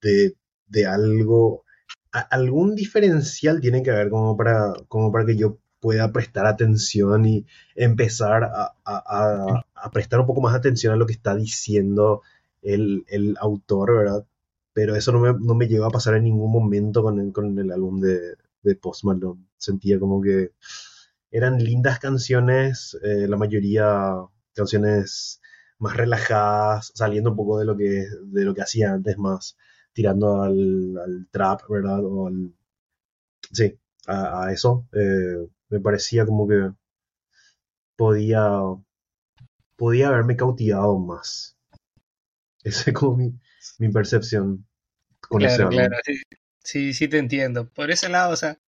de, 0.00 0.36
de 0.66 0.86
algo... 0.86 1.64
algún 2.12 2.74
diferencial 2.74 3.60
tiene 3.60 3.82
que 3.82 3.90
haber 3.90 4.08
como 4.08 4.36
para, 4.38 4.72
como 4.88 5.12
para 5.12 5.26
que 5.26 5.36
yo 5.36 5.58
pueda 5.80 6.12
prestar 6.12 6.46
atención 6.46 7.26
y 7.26 7.46
empezar 7.74 8.44
a, 8.44 8.74
a, 8.84 9.64
a, 9.74 9.90
prestar 9.90 10.20
un 10.20 10.26
poco 10.26 10.40
más 10.40 10.54
atención 10.54 10.94
a 10.94 10.96
lo 10.96 11.06
que 11.06 11.14
está 11.14 11.34
diciendo 11.34 12.22
el, 12.62 13.04
el 13.08 13.36
autor, 13.40 13.96
¿verdad? 13.96 14.26
Pero 14.80 14.96
eso 14.96 15.12
no 15.12 15.20
me, 15.20 15.34
no 15.38 15.54
me 15.54 15.68
llegó 15.68 15.84
a 15.84 15.90
pasar 15.90 16.14
en 16.14 16.24
ningún 16.24 16.50
momento 16.50 17.02
con 17.02 17.20
el, 17.20 17.32
con 17.34 17.58
el 17.58 17.70
álbum 17.70 18.00
de, 18.00 18.36
de 18.62 18.76
Post 18.76 19.04
Malone. 19.04 19.44
Sentía 19.58 20.00
como 20.00 20.22
que 20.22 20.52
eran 21.30 21.58
lindas 21.58 21.98
canciones, 21.98 22.98
eh, 23.02 23.26
la 23.28 23.36
mayoría 23.36 24.16
canciones 24.54 25.42
más 25.78 25.94
relajadas, 25.98 26.92
saliendo 26.94 27.30
un 27.30 27.36
poco 27.36 27.58
de 27.58 27.66
lo 27.66 27.76
que, 27.76 28.06
de 28.24 28.44
lo 28.46 28.54
que 28.54 28.62
hacía 28.62 28.92
antes, 28.92 29.18
más 29.18 29.58
tirando 29.92 30.42
al, 30.42 30.96
al 30.96 31.28
trap, 31.30 31.60
¿verdad? 31.68 32.02
O 32.02 32.28
al, 32.28 32.54
sí, 33.52 33.78
a, 34.06 34.50
eso. 34.50 34.88
Eh, 34.94 35.46
me 35.68 35.80
parecía 35.80 36.24
como 36.24 36.48
que 36.48 36.70
podía, 37.96 38.48
podía 39.76 40.08
haberme 40.08 40.36
cautivado 40.36 40.98
más. 40.98 41.58
Esa 42.64 42.90
es 42.90 42.96
como 42.96 43.18
mi, 43.18 43.38
mi 43.78 43.90
percepción 43.90 44.66
con 45.30 45.40
claro, 45.40 45.68
Claro, 45.68 45.96
sí, 46.58 46.92
sí, 46.92 47.08
te 47.08 47.18
entiendo. 47.18 47.68
Por 47.68 47.92
ese 47.92 48.08
lado, 48.08 48.32
o 48.32 48.36
sea, 48.36 48.58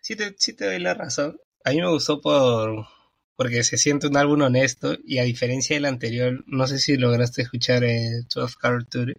sí 0.00 0.14
te, 0.14 0.34
sí 0.38 0.52
te 0.52 0.66
doy 0.66 0.78
la 0.78 0.94
razón. 0.94 1.38
A 1.64 1.70
mí 1.70 1.80
me 1.80 1.90
gustó 1.90 2.20
por 2.20 2.86
porque 3.34 3.64
se 3.64 3.76
siente 3.76 4.06
un 4.06 4.16
álbum 4.16 4.40
honesto 4.42 4.96
y 5.04 5.18
a 5.18 5.24
diferencia 5.24 5.76
del 5.76 5.84
anterior, 5.84 6.42
no 6.46 6.66
sé 6.66 6.78
si 6.78 6.96
lograste 6.96 7.42
escuchar 7.42 7.84
el 7.84 8.26
12 8.32 8.54
Car 8.58 8.84
Tour, 8.84 9.14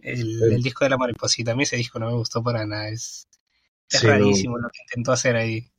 el, 0.00 0.62
disco 0.62 0.84
de 0.84 0.90
la 0.90 0.98
mariposita. 0.98 1.52
A 1.52 1.56
mí 1.56 1.62
ese 1.62 1.76
disco 1.76 2.00
no 2.00 2.08
me 2.08 2.16
gustó 2.16 2.42
para 2.42 2.66
nada. 2.66 2.88
Es, 2.88 3.28
es 3.88 4.02
rarísimo 4.02 4.58
lo 4.58 4.68
que 4.68 4.82
intentó 4.82 5.12
hacer 5.12 5.36
ahí. 5.36 5.70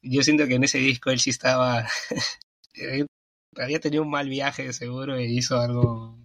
Yo 0.00 0.22
siento 0.22 0.46
que 0.46 0.54
en 0.54 0.64
ese 0.64 0.78
disco 0.78 1.10
él 1.10 1.20
sí 1.20 1.30
estaba. 1.30 1.86
había 3.56 3.78
tenido 3.78 4.02
un 4.02 4.10
mal 4.10 4.28
viaje, 4.28 4.72
seguro, 4.72 5.16
e 5.16 5.26
hizo 5.26 5.60
algo 5.60 6.23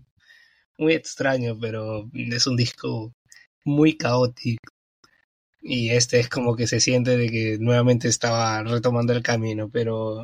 muy 0.79 0.93
extraño, 0.93 1.57
pero 1.59 2.09
es 2.13 2.47
un 2.47 2.55
disco 2.55 3.13
muy 3.65 3.97
caótico. 3.97 4.71
Y 5.61 5.89
este 5.89 6.19
es 6.19 6.29
como 6.29 6.55
que 6.55 6.67
se 6.67 6.79
siente 6.79 7.17
de 7.17 7.29
que 7.29 7.57
nuevamente 7.59 8.07
estaba 8.07 8.63
retomando 8.63 9.13
el 9.13 9.21
camino, 9.21 9.69
pero... 9.69 10.23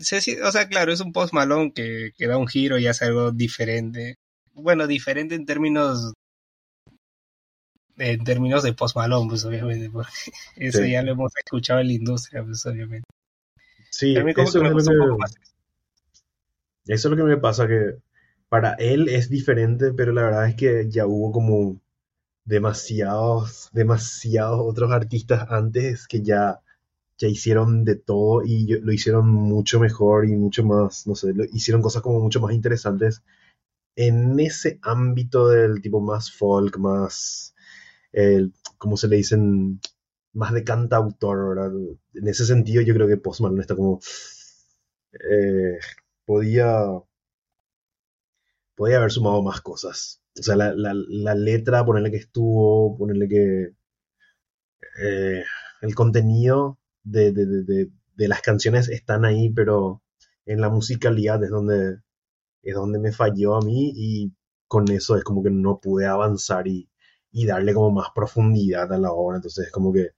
Se, 0.00 0.42
o 0.42 0.50
sea, 0.50 0.68
claro, 0.68 0.92
es 0.92 1.00
un 1.00 1.12
post 1.12 1.32
malón 1.32 1.70
que, 1.70 2.10
que 2.16 2.26
da 2.26 2.36
un 2.36 2.48
giro 2.48 2.78
y 2.78 2.88
hace 2.88 3.04
algo 3.04 3.30
diferente. 3.30 4.16
Bueno, 4.52 4.86
diferente 4.86 5.36
en 5.36 5.46
términos 5.46 6.12
en 7.98 8.24
términos 8.24 8.62
de 8.62 8.72
post 8.72 8.96
malón, 8.96 9.28
pues 9.28 9.44
obviamente, 9.44 9.88
porque 9.90 10.10
eso 10.56 10.84
ya 10.84 11.02
lo 11.02 11.12
hemos 11.12 11.32
escuchado 11.36 11.80
en 11.80 11.86
la 11.86 11.92
industria, 11.92 12.42
pues 12.44 12.66
obviamente. 12.66 13.06
Sí, 13.90 14.14
eso, 14.16 14.20
es 14.20 14.26
lo 14.26 14.34
que 14.34 14.42
eso 14.42 14.58
es 16.86 17.04
lo 17.04 17.16
que 17.16 17.22
me 17.22 17.36
pasa, 17.36 17.66
que 17.66 17.96
para 18.48 18.74
él 18.74 19.08
es 19.08 19.28
diferente, 19.30 19.92
pero 19.92 20.12
la 20.12 20.22
verdad 20.22 20.48
es 20.48 20.56
que 20.56 20.88
ya 20.90 21.06
hubo 21.06 21.32
como 21.32 21.80
demasiados, 22.44 23.70
demasiados 23.72 24.60
otros 24.62 24.92
artistas 24.92 25.46
antes 25.50 26.06
que 26.08 26.22
ya, 26.22 26.60
ya 27.18 27.28
hicieron 27.28 27.84
de 27.84 27.96
todo 27.96 28.44
y 28.44 28.66
lo 28.80 28.92
hicieron 28.92 29.28
mucho 29.28 29.80
mejor 29.80 30.26
y 30.28 30.36
mucho 30.36 30.64
más, 30.64 31.06
no 31.06 31.14
sé, 31.16 31.32
hicieron 31.52 31.82
cosas 31.82 32.02
como 32.02 32.20
mucho 32.20 32.40
más 32.40 32.54
interesantes 32.54 33.22
en 33.96 34.38
ese 34.40 34.78
ámbito 34.82 35.48
del 35.48 35.80
tipo 35.82 36.00
más 36.00 36.30
folk, 36.32 36.78
más, 36.78 37.54
el, 38.12 38.52
como 38.78 38.96
se 38.96 39.08
le 39.08 39.16
dicen, 39.16 39.80
más 40.34 40.52
de 40.52 40.64
cantautor, 40.64 41.48
¿verdad? 41.56 41.72
En 42.14 42.28
ese 42.28 42.46
sentido 42.46 42.82
yo 42.82 42.94
creo 42.94 43.08
que 43.08 43.16
Post 43.16 43.40
Malone 43.40 43.62
está 43.62 43.74
como... 43.76 44.00
Eh, 45.12 45.78
podía 46.26 46.84
podía 48.76 48.98
haber 48.98 49.10
sumado 49.10 49.42
más 49.42 49.60
cosas. 49.60 50.22
O 50.38 50.42
sea, 50.42 50.54
la, 50.54 50.72
la, 50.76 51.34
letra, 51.34 51.84
ponerle 51.84 52.10
que 52.10 52.18
estuvo, 52.18 52.96
ponerle 52.96 53.28
que 53.28 53.70
eh, 55.02 55.44
el 55.80 55.94
contenido 55.94 56.78
de, 57.02 57.32
de, 57.32 57.46
de, 57.46 57.90
de, 58.16 58.28
las 58.28 58.42
canciones 58.42 58.88
están 58.88 59.24
ahí, 59.24 59.50
pero 59.50 60.02
en 60.44 60.60
la 60.60 60.68
musicalidad 60.68 61.42
es 61.42 61.50
donde, 61.50 61.98
es 62.62 62.74
donde 62.74 62.98
me 62.98 63.12
falló 63.12 63.56
a 63.56 63.62
mí 63.62 63.92
y 63.94 64.32
con 64.68 64.90
eso 64.90 65.16
es 65.16 65.24
como 65.24 65.42
que 65.42 65.50
no 65.50 65.80
pude 65.80 66.06
avanzar 66.06 66.68
y, 66.68 66.90
y 67.32 67.46
darle 67.46 67.74
como 67.74 67.90
más 67.92 68.08
profundidad 68.14 68.92
a 68.92 68.98
la 68.98 69.12
obra. 69.12 69.36
Entonces 69.36 69.66
es 69.66 69.72
como 69.72 69.92
que, 69.92 70.10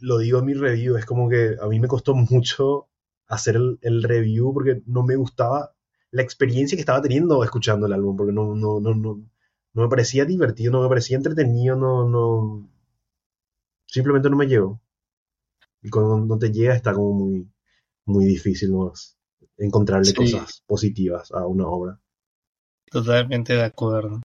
lo 0.00 0.18
digo 0.18 0.38
en 0.38 0.46
mi 0.46 0.54
review, 0.54 0.96
es 0.96 1.04
como 1.04 1.28
que 1.28 1.56
a 1.60 1.66
mí 1.68 1.80
me 1.80 1.88
costó 1.88 2.14
mucho 2.14 2.88
hacer 3.26 3.56
el, 3.56 3.78
el 3.82 4.02
review 4.02 4.54
porque 4.54 4.82
no 4.86 5.02
me 5.02 5.16
gustaba 5.16 5.73
la 6.14 6.22
experiencia 6.22 6.76
que 6.76 6.80
estaba 6.80 7.02
teniendo 7.02 7.42
escuchando 7.42 7.86
el 7.86 7.92
álbum, 7.92 8.16
porque 8.16 8.32
no, 8.32 8.54
no, 8.54 8.78
no, 8.78 8.94
no, 8.94 9.20
no 9.72 9.82
me 9.82 9.88
parecía 9.88 10.24
divertido, 10.24 10.70
no 10.70 10.80
me 10.82 10.88
parecía 10.88 11.16
entretenido, 11.16 11.74
no, 11.74 12.08
no, 12.08 12.70
simplemente 13.86 14.30
no 14.30 14.36
me 14.36 14.46
llegó. 14.46 14.80
Y 15.82 15.90
cuando 15.90 16.20
no 16.20 16.38
te 16.38 16.52
llega 16.52 16.76
está 16.76 16.94
como 16.94 17.14
muy, 17.14 17.50
muy 18.06 18.24
difícil 18.26 18.70
encontrarle 19.58 20.04
Sí. 20.06 20.14
cosas 20.14 20.62
positivas 20.66 21.32
a 21.32 21.48
una 21.48 21.66
obra. 21.66 22.00
Totalmente 22.92 23.54
de 23.54 23.64
acuerdo. 23.64 24.22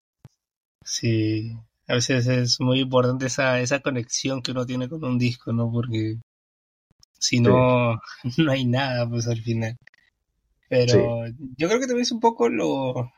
Sí, 0.82 1.53
a 1.87 1.95
veces 1.95 2.26
es 2.26 2.61
muy 2.61 2.80
importante 2.80 3.26
esa, 3.26 3.61
esa 3.61 3.80
conexión 3.80 4.41
que 4.41 4.53
uno 4.53 4.64
tiene 4.64 4.89
con 4.89 5.05
un 5.05 5.18
disco, 5.18 5.53
¿no? 5.53 5.70
Porque 5.70 6.16
si 7.18 7.41
no, 7.41 8.01
no 8.39 8.51
hay 8.53 8.64
nada, 8.64 9.07
pues 9.07 9.28
al 9.28 9.43
final. 9.43 9.76
Pero 10.68 11.26
yo 11.56 11.68
creo 11.68 11.80
que 11.80 11.86
también 11.86 12.02
es 12.02 12.12
un 12.12 12.20
poco 12.20 12.48
lo, 12.48 13.10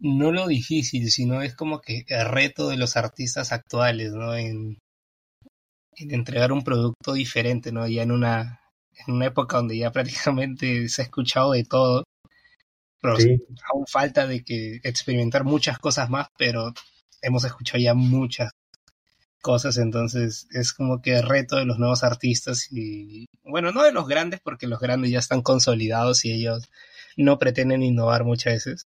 no 0.00 0.32
lo 0.32 0.48
difícil, 0.48 1.10
sino 1.10 1.40
es 1.40 1.54
como 1.54 1.80
que 1.80 2.04
el 2.08 2.28
reto 2.28 2.68
de 2.68 2.76
los 2.76 2.98
artistas 2.98 3.52
actuales, 3.52 4.12
¿no? 4.12 4.34
En, 4.34 4.76
en 5.96 6.12
entregar 6.14 6.52
un 6.52 6.64
producto 6.64 7.12
diferente, 7.14 7.72
¿no? 7.72 7.86
Ya 7.88 8.02
en 8.02 8.12
una, 8.12 8.60
en 9.06 9.14
una 9.14 9.26
época 9.26 9.56
donde 9.58 9.78
ya 9.78 9.90
prácticamente 9.92 10.88
se 10.88 11.02
ha 11.02 11.04
escuchado 11.04 11.52
de 11.52 11.64
todo, 11.64 12.04
pero 13.00 13.16
Sí, 13.18 13.36
aún 13.72 13.86
falta 13.86 14.26
de 14.26 14.44
que 14.44 14.80
experimentar 14.84 15.44
muchas 15.44 15.78
cosas 15.78 16.10
más, 16.10 16.28
pero 16.38 16.72
hemos 17.22 17.44
escuchado 17.44 17.80
ya 17.80 17.94
muchas 17.94 18.50
cosas, 19.42 19.76
entonces 19.76 20.48
es 20.52 20.72
como 20.72 21.02
que 21.02 21.20
reto 21.20 21.56
de 21.56 21.66
los 21.66 21.78
nuevos 21.78 22.04
artistas 22.04 22.68
y, 22.72 23.26
bueno, 23.44 23.72
no 23.72 23.82
de 23.82 23.92
los 23.92 24.08
grandes, 24.08 24.40
porque 24.40 24.66
los 24.66 24.80
grandes 24.80 25.10
ya 25.10 25.18
están 25.18 25.42
consolidados 25.42 26.24
y 26.24 26.32
ellos 26.32 26.70
no 27.18 27.38
pretenden 27.38 27.82
innovar 27.82 28.24
muchas 28.24 28.54
veces, 28.54 28.86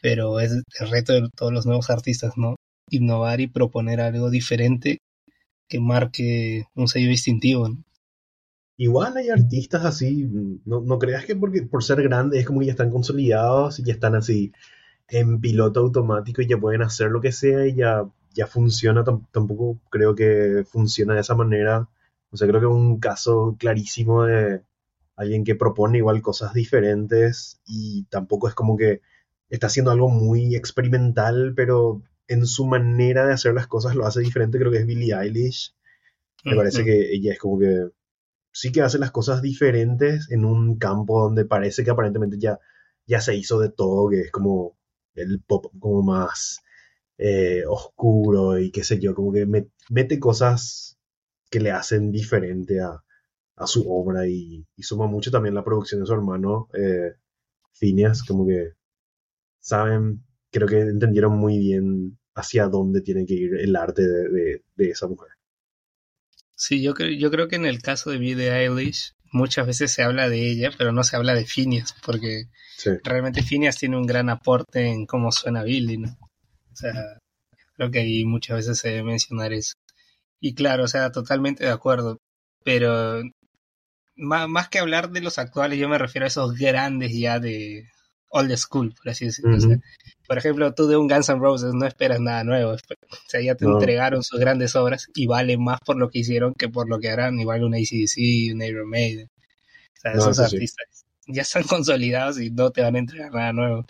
pero 0.00 0.40
es 0.40 0.52
el 0.52 0.90
reto 0.90 1.12
de 1.12 1.28
todos 1.36 1.52
los 1.52 1.66
nuevos 1.66 1.90
artistas, 1.90 2.38
¿no? 2.38 2.56
Innovar 2.90 3.40
y 3.40 3.48
proponer 3.48 4.00
algo 4.00 4.30
diferente 4.30 4.98
que 5.68 5.80
marque 5.80 6.64
un 6.74 6.88
sello 6.88 7.08
distintivo, 7.08 7.68
¿no? 7.68 7.84
Igual 8.78 9.16
hay 9.16 9.30
artistas 9.30 9.84
así, 9.84 10.28
no, 10.64 10.82
no 10.82 10.98
creas 10.98 11.24
que 11.24 11.34
porque 11.34 11.62
por 11.62 11.82
ser 11.82 12.02
grandes 12.02 12.40
es 12.40 12.46
como 12.46 12.60
que 12.60 12.66
ya 12.66 12.72
están 12.72 12.90
consolidados 12.90 13.78
y 13.78 13.84
ya 13.84 13.94
están 13.94 14.14
así 14.14 14.52
en 15.08 15.40
piloto 15.40 15.80
automático 15.80 16.42
y 16.42 16.46
ya 16.46 16.58
pueden 16.58 16.82
hacer 16.82 17.10
lo 17.10 17.20
que 17.20 17.32
sea 17.32 17.66
y 17.66 17.74
ya, 17.74 18.04
ya 18.36 18.46
funciona, 18.48 19.04
Tam- 19.04 19.26
tampoco 19.32 19.80
creo 19.90 20.14
que 20.16 20.64
funciona 20.68 21.14
de 21.16 21.22
esa 21.22 21.36
manera. 21.36 21.88
O 22.32 22.38
sea, 22.38 22.48
creo 22.48 22.60
que 22.60 22.66
es 22.68 22.72
un 22.72 23.00
caso 23.00 23.56
clarísimo 23.58 24.24
de 24.24 24.62
alguien 25.16 25.44
que 25.44 25.54
propone 25.56 25.98
igual 25.98 26.22
cosas 26.22 26.54
diferentes 26.54 27.60
y 27.66 28.04
tampoco 28.06 28.48
es 28.48 28.54
como 28.54 28.76
que 28.76 29.00
está 29.50 29.68
haciendo 29.68 29.90
algo 29.92 30.08
muy 30.10 30.54
experimental, 30.56 31.54
pero 31.56 32.02
en 32.28 32.46
su 32.46 32.66
manera 32.66 33.26
de 33.26 33.34
hacer 33.34 33.54
las 33.54 33.66
cosas 33.68 33.94
lo 33.96 34.06
hace 34.06 34.20
diferente, 34.20 34.58
creo 34.58 34.72
que 34.72 34.78
es 34.78 34.86
Billie 34.86 35.14
Eilish. 35.14 35.74
Me 36.48 36.56
parece 36.56 36.82
Ujú. 36.82 36.86
que 36.86 37.12
ella 37.14 37.32
es 37.32 37.38
como 37.38 37.58
que 37.58 37.90
sí 38.52 38.72
que 38.72 38.82
hace 38.82 38.98
las 38.98 39.12
cosas 39.12 39.42
diferentes 39.42 40.30
en 40.30 40.44
un 40.44 40.78
campo 40.78 41.22
donde 41.22 41.44
parece 41.46 41.84
que 41.84 41.90
aparentemente 41.92 42.38
ya, 42.38 42.60
ya 43.06 43.20
se 43.20 43.36
hizo 43.36 43.60
de 43.60 43.70
todo, 43.70 44.10
que 44.10 44.22
es 44.22 44.32
como 44.32 44.76
el 45.14 45.40
pop 45.40 45.66
como 45.80 46.02
más 46.02 46.62
eh, 47.18 47.64
oscuro 47.68 48.58
y 48.58 48.70
qué 48.70 48.84
sé 48.84 48.98
yo, 49.00 49.14
como 49.14 49.32
que 49.32 49.46
me- 49.46 49.68
mete 49.90 50.18
cosas 50.20 50.98
que 51.50 51.60
le 51.60 51.70
hacen 51.72 52.12
diferente 52.12 52.80
a, 52.80 53.02
a 53.56 53.66
su 53.66 53.84
obra 53.90 54.26
y, 54.28 54.66
y 54.76 54.82
suma 54.84 55.06
mucho 55.06 55.30
también 55.30 55.54
la 55.54 55.64
producción 55.64 56.00
de 56.00 56.06
su 56.06 56.14
hermano 56.14 56.68
eh, 56.74 57.14
Phineas, 57.74 58.22
como 58.24 58.46
que 58.46 58.72
saben, 59.60 60.24
creo 60.50 60.68
que 60.68 60.80
entendieron 60.80 61.36
muy 61.38 61.58
bien 61.58 62.18
hacia 62.34 62.68
dónde 62.68 63.02
tiene 63.02 63.26
que 63.26 63.34
ir 63.34 63.54
el 63.56 63.76
arte 63.76 64.02
de, 64.02 64.28
de- 64.30 64.64
de 64.76 64.90
esa 64.90 65.08
mujer. 65.08 65.30
Sí, 66.56 66.82
yo 66.82 66.92
creo, 66.94 67.12
yo 67.12 67.30
creo 67.30 67.46
que 67.46 67.54
en 67.54 67.66
el 67.66 67.80
caso 67.80 68.10
de 68.10 68.18
Billie 68.18 68.50
Eilish 68.52 69.14
muchas 69.30 69.64
veces 69.64 69.92
se 69.92 70.02
habla 70.02 70.28
de 70.28 70.50
ella, 70.50 70.70
pero 70.76 70.90
no 70.90 71.04
se 71.04 71.14
habla 71.14 71.34
de 71.34 71.44
Phineas, 71.46 71.94
porque 72.04 72.46
Sí, 72.76 72.90
realmente 73.04 73.42
Phineas 73.42 73.78
tiene 73.78 73.96
un 73.98 74.06
gran 74.06 74.28
aporte 74.30 74.88
en 74.88 75.06
cómo 75.06 75.32
suena 75.32 75.62
Billie, 75.64 75.98
¿no? 75.98 76.16
O 76.76 76.78
sea, 76.78 77.18
creo 77.76 77.90
que 77.90 78.00
ahí 78.00 78.24
muchas 78.26 78.58
veces 78.58 78.78
se 78.78 78.88
debe 78.90 79.04
mencionar 79.04 79.52
eso. 79.54 79.72
Y 80.40 80.54
claro, 80.54 80.84
o 80.84 80.88
sea, 80.88 81.10
totalmente 81.10 81.64
de 81.64 81.70
acuerdo, 81.70 82.18
pero 82.64 83.22
más, 84.16 84.46
más 84.48 84.68
que 84.68 84.78
hablar 84.78 85.10
de 85.10 85.22
los 85.22 85.38
actuales, 85.38 85.78
yo 85.78 85.88
me 85.88 85.96
refiero 85.96 86.24
a 86.24 86.28
esos 86.28 86.54
grandes 86.58 87.16
ya 87.18 87.40
de 87.40 87.88
old 88.28 88.54
school, 88.56 88.94
por 88.94 89.08
así 89.10 89.24
decirlo. 89.24 89.56
O 89.56 89.60
sea, 89.60 89.78
por 90.28 90.36
ejemplo, 90.36 90.74
tú 90.74 90.86
de 90.86 90.96
un 90.98 91.08
Guns 91.08 91.30
N' 91.30 91.38
Roses 91.38 91.72
no 91.72 91.86
esperas 91.86 92.20
nada 92.20 92.44
nuevo. 92.44 92.72
O 92.72 92.78
sea, 93.28 93.40
ya 93.40 93.54
te 93.54 93.64
No. 93.64 93.78
entregaron 93.78 94.22
sus 94.22 94.38
grandes 94.38 94.76
obras 94.76 95.06
y 95.14 95.26
vale 95.26 95.56
más 95.56 95.80
por 95.80 95.96
lo 95.96 96.10
que 96.10 96.18
hicieron 96.18 96.52
que 96.52 96.68
por 96.68 96.88
lo 96.90 96.98
que 96.98 97.08
harán. 97.10 97.40
Igual 97.40 97.64
un 97.64 97.74
ACDC, 97.74 98.52
un 98.52 98.62
Iron 98.62 98.90
Maiden. 98.90 99.28
O 99.28 100.00
sea, 100.00 100.12
No, 100.14 100.30
esos 100.30 100.36
sí. 100.50 100.56
artistas 100.56 101.04
ya 101.28 101.42
están 101.42 101.62
consolidados 101.80 102.38
y 102.40 102.50
no 102.50 102.70
te 102.70 102.82
van 102.82 102.96
a 102.96 102.98
entregar 102.98 103.32
nada 103.32 103.52
nuevo. 103.54 103.86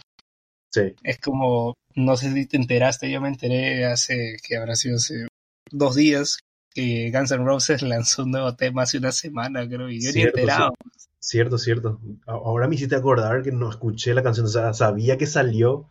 sí. 0.73 0.95
Es 1.03 1.19
como, 1.19 1.75
no 1.97 2.17
sé 2.17 2.33
si 2.33 2.47
te 2.47 2.57
enteraste, 2.57 3.11
yo 3.11 3.21
me 3.21 3.29
enteré 3.29 3.87
hace, 3.87 4.37
que 4.47 4.57
habrá 4.57 4.77
sido 4.77 4.97
hace 4.97 5.27
dos 5.71 5.95
días, 5.97 6.39
que 6.75 7.11
Guns 7.13 7.33
N' 7.33 7.45
Roses 7.45 7.83
lanzó 7.83 8.25
un 8.25 8.33
nuevo 8.33 8.55
tema 8.57 8.83
hace 8.83 8.99
una 8.99 9.13
semana, 9.13 9.67
creo, 9.69 9.89
y 9.91 10.05
yo 10.05 10.13
ni 10.13 10.21
Cierto, 10.21 10.39
enterado. 10.39 10.75
Cierto, 11.19 11.59
cierto. 11.59 12.01
Ahora 12.27 12.69
me 12.69 12.77
hiciste 12.77 12.95
acordar 12.97 13.43
que 13.43 13.51
no 13.53 13.69
escuché 13.71 14.15
la 14.15 14.23
canción, 14.23 14.47
o 14.47 14.49
sea, 14.49 14.73
sabía 14.75 15.19
que 15.19 15.27
salió, 15.27 15.89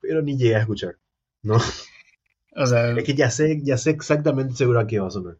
pero 0.00 0.22
ni 0.22 0.36
llegué 0.38 0.56
a 0.56 0.60
escuchar. 0.60 0.98
¿No? 1.42 1.58
O 2.56 2.66
sea, 2.66 2.90
Es 2.98 3.04
que 3.04 3.14
ya 3.14 3.30
sé, 3.30 3.60
ya 3.62 3.78
sé 3.78 3.88
exactamente 3.90 4.54
seguro 4.54 4.80
a 4.80 4.86
qué 4.86 5.00
va 5.00 5.06
a 5.08 5.10
sonar. 5.10 5.38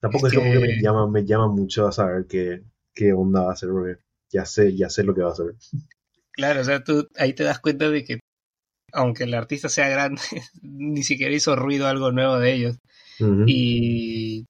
Tampoco 0.00 0.26
Es 0.26 0.32
es, 0.32 0.34
como 0.34 0.52
que 0.52 0.60
me 0.60 0.68
que- 0.68 0.80
llama, 0.80 1.08
me 1.08 1.24
llama 1.24 1.48
mucho 1.48 1.86
a 1.86 1.92
saber 1.92 2.26
qué, 2.28 2.62
qué 2.94 3.12
onda 3.12 3.42
va 3.42 3.52
a 3.52 3.56
ser, 3.56 3.70
porque 3.70 3.96
ya 4.30 4.44
sé, 4.44 4.76
ya 4.76 4.88
sé 4.90 5.02
lo 5.02 5.14
que 5.14 5.22
va 5.22 5.32
a 5.32 5.34
ser. 5.34 5.54
claro, 6.32 6.60
o 6.60 6.64
sea, 6.64 6.82
tú 6.84 7.08
ahí 7.16 7.32
te 7.34 7.44
das 7.44 7.60
cuenta 7.60 7.88
de 7.90 8.04
que 8.04 8.20
aunque 8.94 9.24
el 9.24 9.34
artista 9.34 9.68
sea 9.68 9.88
grande, 9.88 10.22
ni 10.62 11.02
siquiera 11.02 11.34
hizo 11.34 11.56
ruido 11.56 11.88
algo 11.88 12.12
nuevo 12.12 12.38
de 12.38 12.52
ellos. 12.54 12.78
Y, 13.46 14.46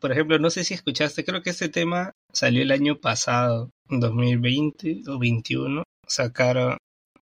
por 0.00 0.10
ejemplo, 0.10 0.38
no 0.38 0.50
sé 0.50 0.64
si 0.64 0.74
escuchaste, 0.74 1.24
creo 1.24 1.42
que 1.42 1.50
este 1.50 1.68
tema 1.68 2.12
salió 2.32 2.62
el 2.62 2.72
año 2.72 2.98
pasado, 3.00 3.70
2020 3.88 5.02
o 5.08 5.18
21, 5.18 5.82
sacaron, 6.06 6.78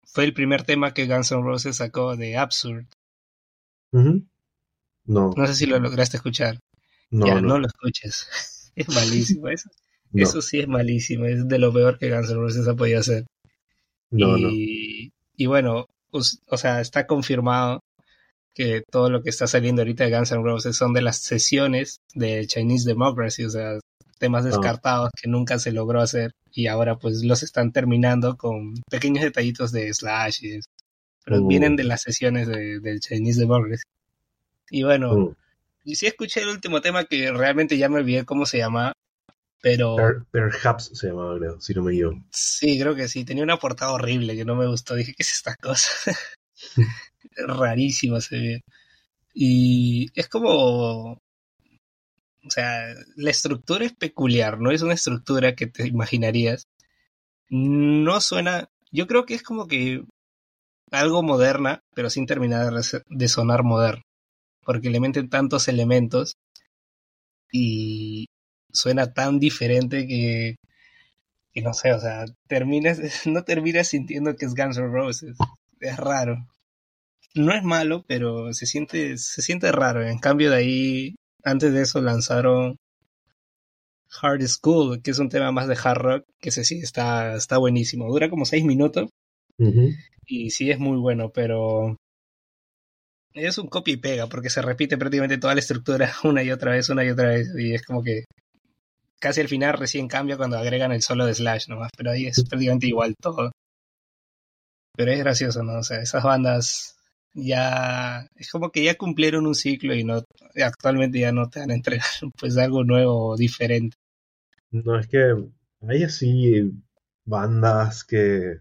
fue 0.06 0.24
el 0.24 0.34
primer 0.34 0.64
tema 0.64 0.94
que 0.94 1.06
Guns 1.06 1.32
N' 1.32 1.44
Roses 1.44 1.78
sacó 1.78 2.16
de 2.16 2.38
Absurd. 2.38 2.86
No, 3.92 4.26
No 5.36 5.48
sé 5.48 5.54
si 5.54 5.66
lo 5.66 5.80
lograste 5.80 6.18
escuchar. 6.18 6.60
no, 7.12 7.28
ya, 7.28 7.36
no, 7.36 7.42
no, 7.50 7.60
lo 7.60 7.68
escuches. 7.68 8.28
Es 8.76 8.90
malísimo, 8.90 9.48
eso, 9.50 9.72
no, 10.12 10.24
eso 10.24 10.40
sí 10.40 10.60
es 10.60 10.68
malísimo, 10.68 11.26
es 11.26 11.48
de 11.48 11.58
lo 11.58 11.74
peor 11.74 11.98
que 11.98 12.12
Guns 12.12 12.30
N' 12.30 12.40
Roses 12.40 12.68
ha 12.68 12.76
podido 12.76 13.00
hacer. 13.00 13.26
no, 14.12 14.38
no. 14.38 14.50
y 14.52 15.46
bueno, 15.48 15.88
us- 16.18 16.40
o 16.48 16.58
sea, 16.58 16.82
está 16.82 17.06
confirmado 17.08 17.80
que 18.56 18.82
todo 18.92 19.10
lo 19.10 19.22
que 19.22 19.30
está 19.30 19.46
saliendo 19.48 19.82
ahorita 19.84 20.04
de 20.06 20.18
Guns 20.18 20.32
N' 20.32 20.44
Roses 20.44 20.76
son 20.76 20.94
de 20.94 21.02
las 21.04 21.18
sesiones 21.20 21.98
de 22.16 22.46
Chinese 22.48 22.88
Democracy, 22.90 23.46
o 23.46 23.50
sea, 23.50 23.80
temas 24.20 24.46
Ah. 24.46 24.50
descartados 24.50 25.10
que 25.22 25.30
nunca 25.30 25.60
se 25.60 25.72
logró 25.72 26.02
hacer 26.02 26.32
y 26.52 26.66
ahora 26.68 26.98
pues 26.98 27.24
los 27.24 27.44
están 27.44 27.72
terminando 27.72 28.36
con 28.36 28.74
pequeños 28.90 29.24
detallitos 29.24 29.72
de 29.72 29.94
Slash 29.94 30.44
y 30.44 30.52
eso. 30.56 30.68
Pero 31.24 31.42
Mm. 31.44 31.48
vienen 31.48 31.76
de 31.76 31.84
las 31.84 32.02
sesiones 32.02 32.48
de, 32.48 33.00
Chinese 33.00 33.40
Democracy. 33.42 33.84
Y 34.72 34.84
bueno, 34.84 35.16
Mm. 35.16 35.36
y 35.86 35.96
sí 35.96 36.08
escuché 36.08 36.42
el 36.42 36.50
último 36.50 36.82
tema 36.82 37.06
que 37.06 37.32
realmente 37.32 37.78
ya 37.78 37.90
me 37.90 37.98
olvidé 37.98 38.26
cómo 38.26 38.46
se 38.48 38.58
llama, 38.58 38.94
pero 39.62 39.90
Per- 39.98 40.24
Perhaps 40.32 40.92
se 40.94 41.08
llamaba, 41.08 41.38
creo, 41.38 41.60
si 41.60 41.74
no 41.74 41.84
me 41.84 41.92
equivoco. 41.92 42.24
sí, 42.32 42.80
creo 42.80 42.96
que 42.96 43.08
sí, 43.08 43.26
tenía 43.26 43.44
una 43.44 43.58
portada 43.58 43.92
horrible 43.94 44.36
que 44.36 44.46
no 44.46 44.56
me 44.56 44.68
gustó, 44.68 44.96
dije, 44.96 45.14
¿qué 45.16 45.24
es 45.24 45.34
esta 45.34 45.56
cosa? 45.56 45.92
Rarísima 47.48 48.22
se 48.22 48.38
ve. 48.38 48.62
Y 49.34 50.08
es 50.20 50.30
como, 50.30 51.14
o 51.14 52.50
sea, 52.50 52.94
la 53.16 53.30
estructura 53.32 53.86
es 53.86 53.94
peculiar, 53.94 54.60
no 54.60 54.72
es 54.72 54.82
una 54.82 54.94
estructura 54.94 55.56
que 55.56 55.68
te 55.68 55.88
imaginarías. 55.88 56.68
No 57.50 58.22
suena, 58.22 58.70
yo 58.92 59.08
creo 59.08 59.26
que 59.26 59.36
es 59.36 59.44
como 59.44 59.68
que 59.68 60.04
algo 60.92 61.24
moderna, 61.24 61.82
pero 61.96 62.10
sin 62.10 62.26
terminar 62.28 62.74
de 63.10 63.28
sonar 63.30 63.64
moderno, 63.64 64.04
porque 64.66 64.90
le 64.92 65.00
meten 65.02 65.30
tantos 65.30 65.68
elementos 65.70 66.36
y 67.52 68.28
suena 68.78 69.14
tan 69.14 69.40
diferente 69.40 70.08
que, 70.08 70.56
que 71.54 71.62
no 71.62 71.74
sé, 71.74 71.94
o 71.94 72.00
sea, 72.00 72.26
terminas, 72.48 73.00
no 73.26 73.44
terminas 73.44 73.88
sintiendo 73.90 74.36
que 74.36 74.46
es 74.46 74.56
Guns 74.56 74.78
N' 74.78 74.88
Roses. 74.88 75.36
Es 75.80 75.98
raro. 75.98 76.38
No 77.36 77.54
es 77.54 77.64
malo, 77.64 78.04
pero 78.08 78.54
se 78.54 78.66
siente, 78.66 79.18
se 79.18 79.42
siente 79.42 79.72
raro. 79.72 80.06
En 80.06 80.20
cambio 80.20 80.50
de 80.52 80.58
ahí, 80.58 81.16
antes 81.44 81.74
de 81.74 81.82
eso 81.84 82.02
lanzaron 82.02 82.78
Hard 84.22 84.48
School, 84.48 85.02
que 85.02 85.12
es 85.12 85.20
un 85.20 85.30
tema 85.30 85.52
más 85.52 85.68
de 85.68 85.78
hard 85.82 85.98
rock, 85.98 86.26
que 86.40 86.50
ese 86.50 86.64
sí 86.64 86.80
está, 86.80 87.36
está 87.36 87.58
buenísimo. 87.58 88.08
Dura 88.08 88.30
como 88.30 88.46
seis 88.46 88.64
minutos 88.64 89.10
y 90.26 90.52
sí 90.52 90.72
es 90.72 90.80
muy 90.80 90.98
bueno, 90.98 91.32
pero 91.34 91.96
es 93.34 93.58
un 93.58 93.68
copia 93.68 93.94
y 93.94 93.98
pega, 93.98 94.28
porque 94.28 94.50
se 94.50 94.62
repite 94.62 94.98
prácticamente 94.98 95.38
toda 95.38 95.54
la 95.54 95.60
estructura 95.60 96.12
una 96.24 96.44
y 96.44 96.52
otra 96.52 96.72
vez, 96.72 96.90
una 96.90 97.04
y 97.04 97.10
otra 97.10 97.30
vez, 97.30 97.50
y 97.58 97.74
es 97.74 97.84
como 97.84 98.04
que 98.04 98.26
casi 99.20 99.42
al 99.42 99.48
final 99.48 99.78
recién 99.78 100.08
cambia 100.08 100.38
cuando 100.38 100.58
agregan 100.58 100.92
el 100.92 101.02
solo 101.02 101.26
de 101.26 101.34
Slash 101.34 101.68
nomás, 101.70 101.92
pero 101.96 102.12
ahí 102.12 102.28
es 102.28 102.44
prácticamente 102.44 102.88
igual 102.88 103.16
todo. 103.20 103.52
Pero 104.96 105.12
es 105.12 105.20
gracioso, 105.20 105.64
¿no? 105.64 105.80
O 105.80 105.84
sea, 105.84 106.02
esas 106.02 106.24
bandas 106.24 106.98
ya 107.34 108.28
es 108.36 108.52
como 108.52 108.72
que 108.72 108.84
ya 108.84 108.96
cumplieron 108.96 109.46
un 109.46 109.54
ciclo 109.54 109.94
y 109.94 110.04
no 110.04 110.24
actualmente 110.64 111.20
ya 111.20 111.32
no 111.32 111.50
te 111.50 111.60
van 111.60 111.72
a 111.72 111.76
entregar 111.76 112.06
pues 112.40 112.58
algo 112.58 112.84
nuevo 112.84 113.30
o 113.30 113.38
diferente. 113.38 113.96
No, 114.72 115.00
es 115.00 115.08
que 115.08 115.36
hay 115.88 116.04
así 116.04 116.72
bandas 117.26 118.04
que 118.04 118.58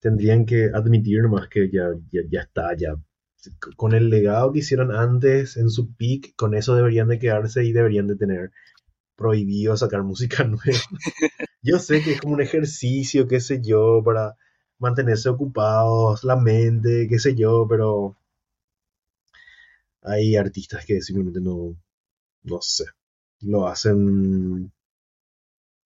tendrían 0.00 0.46
que 0.46 0.70
admitir 0.72 1.28
más 1.28 1.48
que 1.48 1.70
ya, 1.70 1.88
ya, 2.10 2.22
ya 2.30 2.40
está, 2.40 2.74
ya 2.76 2.94
con 3.76 3.92
el 3.92 4.08
legado 4.10 4.52
que 4.52 4.60
hicieron 4.60 4.94
antes 4.94 5.56
en 5.56 5.70
su 5.70 5.94
peak, 5.94 6.34
con 6.36 6.54
eso 6.54 6.74
deberían 6.76 7.08
de 7.08 7.18
quedarse 7.18 7.64
y 7.64 7.72
deberían 7.72 8.06
de 8.06 8.16
tener 8.16 8.52
prohibido 9.22 9.76
sacar 9.76 10.02
música 10.02 10.44
nueva. 10.44 10.80
yo 11.62 11.78
sé 11.78 12.02
que 12.02 12.12
es 12.12 12.20
como 12.20 12.34
un 12.34 12.42
ejercicio, 12.42 13.26
qué 13.28 13.40
sé 13.40 13.62
yo, 13.62 14.02
para 14.04 14.36
mantenerse 14.78 15.28
ocupados, 15.28 16.24
la 16.24 16.36
mente, 16.36 17.06
qué 17.08 17.18
sé 17.18 17.34
yo, 17.34 17.66
pero 17.68 18.16
hay 20.02 20.36
artistas 20.36 20.84
que 20.84 21.00
simplemente 21.00 21.40
no, 21.40 21.76
no 22.42 22.60
sé, 22.60 22.86
lo 23.40 23.68
hacen, 23.68 24.72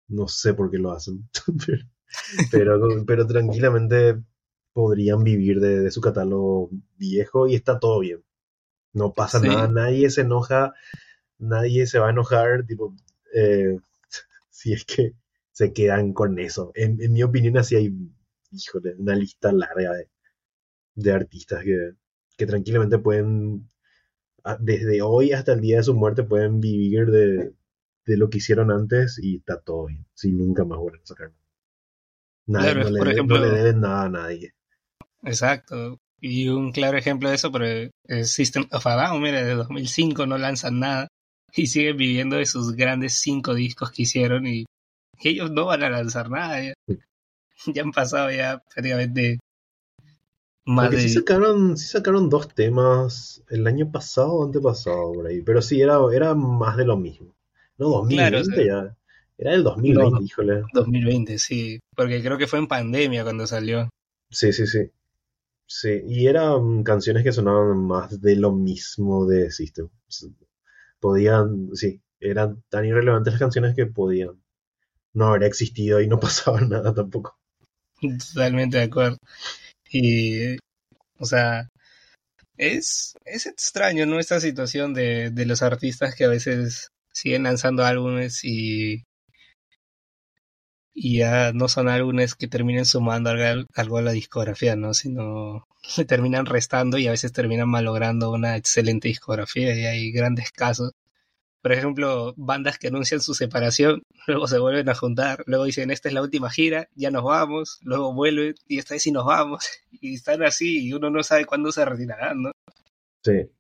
no 0.08 0.28
sé 0.28 0.54
por 0.54 0.70
qué 0.70 0.78
lo 0.78 0.92
hacen, 0.92 1.28
pero, 2.50 2.80
pero 3.06 3.26
tranquilamente 3.26 4.22
podrían 4.72 5.24
vivir 5.24 5.60
de, 5.60 5.90
su 5.90 6.00
catálogo 6.00 6.70
viejo 6.98 7.48
y 7.48 7.54
está 7.54 7.78
todo 7.78 8.00
bien. 8.00 8.22
No 8.92 9.12
pasa 9.14 9.40
nada, 9.40 9.68
nadie 9.68 10.10
se 10.10 10.22
enoja, 10.22 10.74
nadie 11.38 11.86
se 11.86 11.98
va 11.98 12.08
a 12.08 12.10
enojar, 12.10 12.66
tipo, 12.66 12.94
eh, 13.35 13.78
si 14.51 14.73
es 14.73 14.85
que 14.85 15.15
se 15.53 15.73
quedan 15.73 16.12
con 16.12 16.39
eso. 16.39 16.70
En, 16.74 16.98
mi 17.12 17.23
opinión, 17.23 17.57
así 17.57 17.77
hay, 17.77 17.90
híjole, 18.51 18.94
una 18.98 19.15
lista 19.15 19.53
larga 19.53 19.93
de, 20.94 21.12
artistas 21.12 21.65
que, 21.65 22.47
tranquilamente 22.47 22.98
pueden, 22.98 23.70
desde 24.61 25.01
hoy 25.01 25.32
hasta 25.32 25.55
el 25.55 25.62
día 25.62 25.78
de 25.78 25.85
su 25.85 25.94
muerte, 25.94 26.24
pueden 26.24 26.61
vivir 26.61 27.07
de, 27.07 27.55
lo 28.05 28.28
que 28.28 28.39
hicieron 28.39 28.70
antes 28.70 29.19
y 29.19 29.36
está 29.36 29.59
todo 29.61 29.86
bien, 29.86 30.05
sin 30.15 30.36
nunca 30.36 30.65
más 30.65 30.78
vuelven 30.78 31.01
a 31.03 31.07
sacar 31.07 31.32
nada. 32.47 32.74
no, 32.74 32.90
le, 32.90 33.12
ejemplo, 33.12 33.39
no 33.39 33.47
le 33.47 33.51
deben 33.51 33.81
nada 33.81 34.03
a 34.03 34.09
nadie. 34.11 34.55
Exacto. 35.23 35.98
Y 36.20 36.48
un 36.48 36.73
claro 36.73 36.98
ejemplo 36.98 37.28
de 37.28 37.35
eso, 37.35 37.51
pero 37.51 37.90
es 38.05 38.32
System 38.32 38.66
of 38.73 38.86
a 38.86 38.94
Down, 38.94 39.23
mira, 39.23 39.43
de 39.43 39.55
2005 39.55 40.27
no 40.27 40.36
lanzan 40.36 40.81
nada 40.81 41.09
y 41.56 41.66
siguen 41.66 41.96
viviendo 41.96 42.36
de 42.36 42.46
sus 42.46 42.72
grandes 42.72 43.18
cinco 43.18 43.54
discos 43.54 43.90
que 43.90 44.02
hicieron 44.02 44.46
y 44.46 44.66
ellos 45.22 45.50
no 45.50 45.66
van 45.66 45.82
a 45.82 45.90
lanzar 45.90 46.30
nada. 46.30 46.62
Ya, 46.62 46.74
ya 47.74 47.82
han 47.82 47.92
pasado 47.92 48.30
ya 48.30 48.62
prácticamente 48.72 49.38
más 50.66 50.90
de... 50.90 51.00
Sí 51.00 51.08
sacaron, 51.10 51.76
sí 51.76 51.86
sacaron 51.86 52.28
dos 52.28 52.52
temas 52.52 53.42
el 53.48 53.66
año 53.66 53.90
pasado 53.90 54.32
o 54.32 54.44
antepasado 54.44 55.12
por 55.12 55.26
ahí, 55.28 55.40
pero 55.40 55.62
sí, 55.62 55.80
era, 55.80 55.98
era 56.12 56.34
más 56.34 56.76
de 56.76 56.84
lo 56.84 56.96
mismo. 56.96 57.34
No, 57.78 57.88
2020 57.88 58.66
ya. 58.66 58.96
Era 59.38 59.54
el 59.54 59.62
2020, 59.62 60.24
híjole. 60.24 60.62
2020, 60.72 61.38
sí, 61.38 61.78
porque 61.94 62.22
creo 62.22 62.36
que 62.36 62.46
fue 62.48 62.58
en 62.58 62.66
pandemia 62.66 63.22
cuando 63.22 63.46
salió. 63.46 63.88
Sí, 64.30 64.52
sí, 64.52 64.66
sí. 64.66 64.90
Sí, 65.66 66.02
y 66.06 66.26
eran 66.26 66.82
canciones 66.82 67.22
que 67.22 67.32
sonaban 67.32 67.86
más 67.86 68.20
de 68.20 68.36
lo 68.36 68.52
mismo 68.52 69.26
de 69.26 69.50
System. 69.50 69.88
Podían, 71.01 71.70
sí, 71.74 72.01
eran 72.20 72.62
tan 72.68 72.85
irrelevantes 72.85 73.35
las 73.35 73.40
canciones 73.40 73.74
que 73.74 73.86
podían 73.86 74.43
no 75.12 75.28
haber 75.28 75.44
existido 75.44 76.01
y 76.01 76.09
no 76.09 76.18
pasaba 76.20 76.60
nada 76.60 76.94
tampoco. 76.94 77.39
Totalmente 78.01 78.78
de 78.78 78.85
acuerdo. 78.85 79.18
Y, 79.90 80.56
o 81.18 81.24
sea, 81.24 81.68
es, 82.56 83.14
es 83.24 83.47
extraño, 83.47 84.06
¿no? 84.06 84.18
Esta 84.18 84.40
situación 84.40 84.94
de, 84.94 85.31
de 85.31 85.47
los 85.47 85.62
artistas 85.62 86.14
que 86.14 86.24
a 86.24 86.28
veces 86.28 86.89
siguen 87.12 87.44
lanzando 87.44 87.85
álbumes 87.85 88.44
y 88.44 89.05
y 90.98 91.18
ya 91.18 91.52
no 91.52 91.68
son 91.68 91.89
álbumes 91.89 92.35
que 92.35 92.48
terminen 92.48 92.86
sumando 92.86 93.28
algo, 93.28 93.98
a 93.98 94.02
la 94.02 94.12
discografía, 94.12 94.77
¿no? 94.77 94.94
Sino 94.94 95.65
se 95.86 96.04
terminan 96.04 96.46
restando 96.46 96.98
y 96.98 97.06
a 97.06 97.12
veces 97.12 97.32
terminan 97.32 97.68
malogrando 97.68 98.30
una 98.30 98.56
excelente 98.56 99.08
discografía 99.08 99.74
y 99.74 99.84
hay 99.86 100.12
grandes 100.12 100.50
casos. 100.50 100.92
Por 101.62 101.72
ejemplo, 101.72 102.32
bandas 102.36 102.78
que 102.78 102.88
anuncian 102.88 103.20
su 103.20 103.34
separación, 103.34 104.02
luego 104.26 104.46
se 104.46 104.58
vuelven 104.58 104.88
a 104.88 104.94
juntar, 104.94 105.42
luego 105.46 105.64
dicen 105.64 105.90
esta 105.90 106.08
es 106.08 106.14
la 106.14 106.22
última 106.22 106.50
gira, 106.50 106.88
ya 106.94 107.10
nos 107.10 107.24
vamos, 107.24 107.80
luego 107.82 108.12
vuelven 108.14 108.54
y 108.68 108.78
esta 108.78 108.94
vez 108.94 109.02
sí 109.02 109.12
nos 109.12 109.24
vamos. 109.24 109.66
Y 109.98 110.14
están 110.14 110.42
así 110.42 110.86
y 110.86 110.92
uno 110.92 111.08
no 111.08 111.22
sabe 111.22 111.46
cuándo 111.46 111.72
se 111.72 111.82
retirarán, 111.82 112.42
¿no? 112.42 112.52
Sí. 113.24 113.50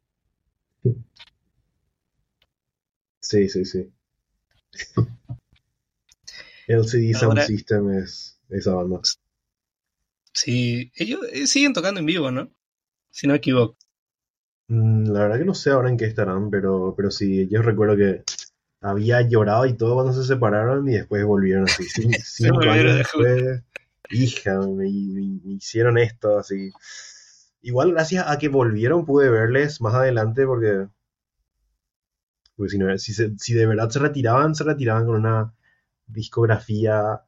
Sí, 3.20 3.48
sí, 3.48 3.64
sí. 3.64 3.90
LCD 6.68 7.16
Sound 7.16 7.40
System 7.40 7.98
es 7.98 8.38
esa 8.50 8.74
banda. 8.74 9.00
Sí, 10.36 10.92
ellos 10.96 11.20
eh, 11.32 11.46
siguen 11.46 11.72
tocando 11.72 11.98
en 11.98 12.04
vivo, 12.04 12.30
¿no? 12.30 12.50
Si 13.10 13.26
no 13.26 13.32
me 13.32 13.38
equivoco. 13.38 13.78
Mm, 14.68 15.10
la 15.10 15.20
verdad 15.20 15.38
que 15.38 15.46
no 15.46 15.54
sé 15.54 15.70
ahora 15.70 15.88
en 15.88 15.96
qué 15.96 16.04
estarán, 16.04 16.50
pero, 16.50 16.92
pero 16.94 17.10
sí, 17.10 17.48
yo 17.48 17.62
recuerdo 17.62 17.96
que 17.96 18.22
había 18.82 19.22
llorado 19.22 19.64
y 19.64 19.78
todo 19.78 19.94
cuando 19.94 20.12
se 20.12 20.24
separaron 20.24 20.86
y 20.90 20.92
después 20.92 21.24
volvieron 21.24 21.64
así. 21.64 21.84
Cinco 22.22 22.60
años 22.68 22.96
después, 22.96 23.62
hija, 24.10 24.60
me, 24.60 24.86
hicieron 24.88 25.96
esto 25.96 26.38
así. 26.38 26.70
Igual 27.62 27.92
gracias 27.92 28.26
a 28.28 28.36
que 28.36 28.48
volvieron 28.48 29.06
pude 29.06 29.30
verles 29.30 29.80
más 29.80 29.94
adelante 29.94 30.44
porque, 30.44 30.86
porque 32.56 32.70
si, 32.70 32.78
no, 32.78 32.98
si, 32.98 33.14
si 33.14 33.54
de 33.54 33.66
verdad 33.66 33.88
se 33.88 34.00
retiraban, 34.00 34.54
se 34.54 34.64
retiraban 34.64 35.06
con 35.06 35.16
una 35.16 35.54
discografía 36.06 37.22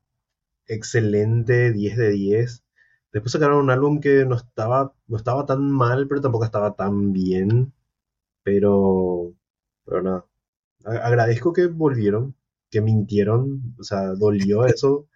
excelente, 0.67 1.73
10 1.73 1.97
de 1.97 2.11
10. 2.11 2.65
Después 3.13 3.33
sacaron 3.33 3.59
un 3.59 3.71
álbum 3.71 4.01
que 4.01 4.25
no 4.25 4.37
estaba, 4.37 4.95
no 5.07 5.17
estaba 5.17 5.47
tan 5.47 5.71
mal, 5.71 6.09
pero 6.09 6.21
tampoco 6.21 6.45
estaba 6.45 6.75
tan 6.75 7.13
bien. 7.13 7.73
Pero, 8.45 9.35
pero 9.85 10.03
nada. 10.03 10.27
agradezco 10.85 11.53
que 11.53 11.67
volvieron, 11.69 12.37
que 12.71 12.81
mintieron, 12.83 13.75
o 13.79 13.85
sea, 13.85 14.15
dolió 14.15 14.67
eso, 14.67 15.09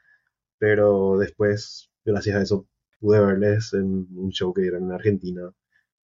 pero 0.59 1.19
después, 1.19 1.91
gracias 2.05 2.37
a 2.37 2.43
eso, 2.43 2.69
pude 3.01 3.21
verles 3.21 3.73
en 3.75 4.09
un 4.17 4.31
show 4.33 4.55
que 4.55 4.67
era 4.67 4.79
en 4.79 4.93
Argentina 4.93 5.53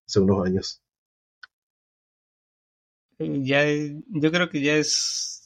hace 0.06 0.20
unos 0.20 0.46
años. 0.46 0.82
Ya, 3.18 3.64
yo 3.66 4.30
creo 4.30 4.48
que 4.48 4.60
ya 4.62 4.76
es 4.76 5.37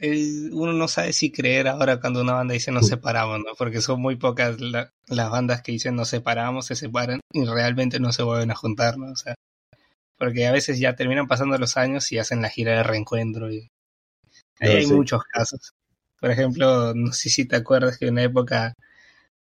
uno 0.00 0.72
no 0.72 0.88
sabe 0.88 1.12
si 1.12 1.30
creer 1.30 1.68
ahora 1.68 2.00
cuando 2.00 2.20
una 2.22 2.34
banda 2.34 2.54
dice 2.54 2.72
nos 2.72 2.88
separamos, 2.88 3.38
¿no? 3.38 3.54
Porque 3.56 3.80
son 3.80 4.00
muy 4.00 4.16
pocas 4.16 4.56
las 4.60 5.30
bandas 5.30 5.62
que 5.62 5.72
dicen 5.72 5.96
nos 5.96 6.08
separamos, 6.08 6.66
se 6.66 6.74
separan 6.74 7.20
y 7.32 7.44
realmente 7.44 8.00
no 8.00 8.12
se 8.12 8.22
vuelven 8.22 8.50
a 8.50 8.56
juntar, 8.56 8.98
¿no? 8.98 9.12
O 9.12 9.16
sea, 9.16 9.34
porque 10.18 10.46
a 10.46 10.52
veces 10.52 10.78
ya 10.78 10.96
terminan 10.96 11.28
pasando 11.28 11.56
los 11.58 11.76
años 11.76 12.10
y 12.12 12.18
hacen 12.18 12.42
la 12.42 12.50
gira 12.50 12.72
de 12.72 12.82
reencuentro 12.82 13.52
y 13.52 13.68
ahí 14.60 14.70
hay 14.70 14.86
muchos 14.86 15.22
casos. 15.24 15.72
Por 16.20 16.30
ejemplo, 16.30 16.94
no 16.94 17.12
sé 17.12 17.28
si 17.28 17.44
te 17.46 17.56
acuerdas 17.56 17.98
que 17.98 18.06
en 18.06 18.14
una 18.14 18.22
época 18.22 18.74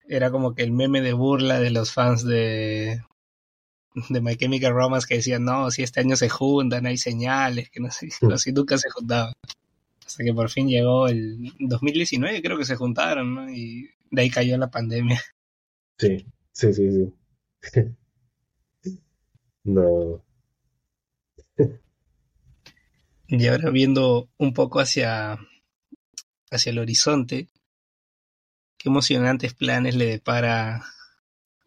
era 0.07 0.32
como 0.32 0.53
que 0.56 0.64
el 0.64 0.72
meme 0.72 1.02
de 1.02 1.14
burla 1.14 1.60
de 1.60 1.72
los 1.72 1.94
fans 1.94 2.26
de 2.26 3.02
de 4.10 4.22
My 4.22 4.36
Chemical 4.36 4.74
Romance 4.74 5.07
que 5.07 5.15
decían, 5.15 5.45
no, 5.45 5.70
si 5.72 5.84
este 5.84 5.99
año 5.99 6.15
se 6.15 6.30
juntan, 6.30 6.86
hay 6.86 6.98
señales, 6.98 7.70
que 7.70 7.80
no 7.80 7.91
sé, 7.91 8.10
sé, 8.38 8.52
nunca 8.52 8.78
se 8.78 8.90
juntaban. 8.90 9.34
Hasta 10.05 10.23
que 10.23 10.34
por 10.34 10.49
fin 10.49 10.67
llegó 10.67 11.07
el 11.07 11.53
2019, 11.59 12.41
creo 12.41 12.57
que 12.57 12.65
se 12.65 12.75
juntaron, 12.75 13.35
¿no? 13.35 13.49
Y 13.49 13.89
de 14.11 14.21
ahí 14.21 14.30
cayó 14.30 14.57
la 14.57 14.69
pandemia. 14.69 15.21
Sí, 15.95 16.25
sí, 16.51 16.73
sí, 16.73 16.89
sí. 16.91 17.95
no. 19.63 20.25
y 23.27 23.47
ahora 23.47 23.69
viendo 23.69 24.27
un 24.38 24.53
poco 24.55 24.80
hacia, 24.80 25.38
hacia 26.49 26.71
el 26.71 26.80
horizonte, 26.80 27.47
qué 28.77 28.89
emocionantes 28.89 29.53
planes 29.53 29.95
le 29.95 30.07
depara 30.07 30.84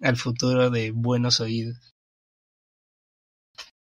al 0.00 0.16
futuro 0.16 0.70
de 0.70 0.90
Buenos 0.90 1.40
Oídos. 1.40 1.94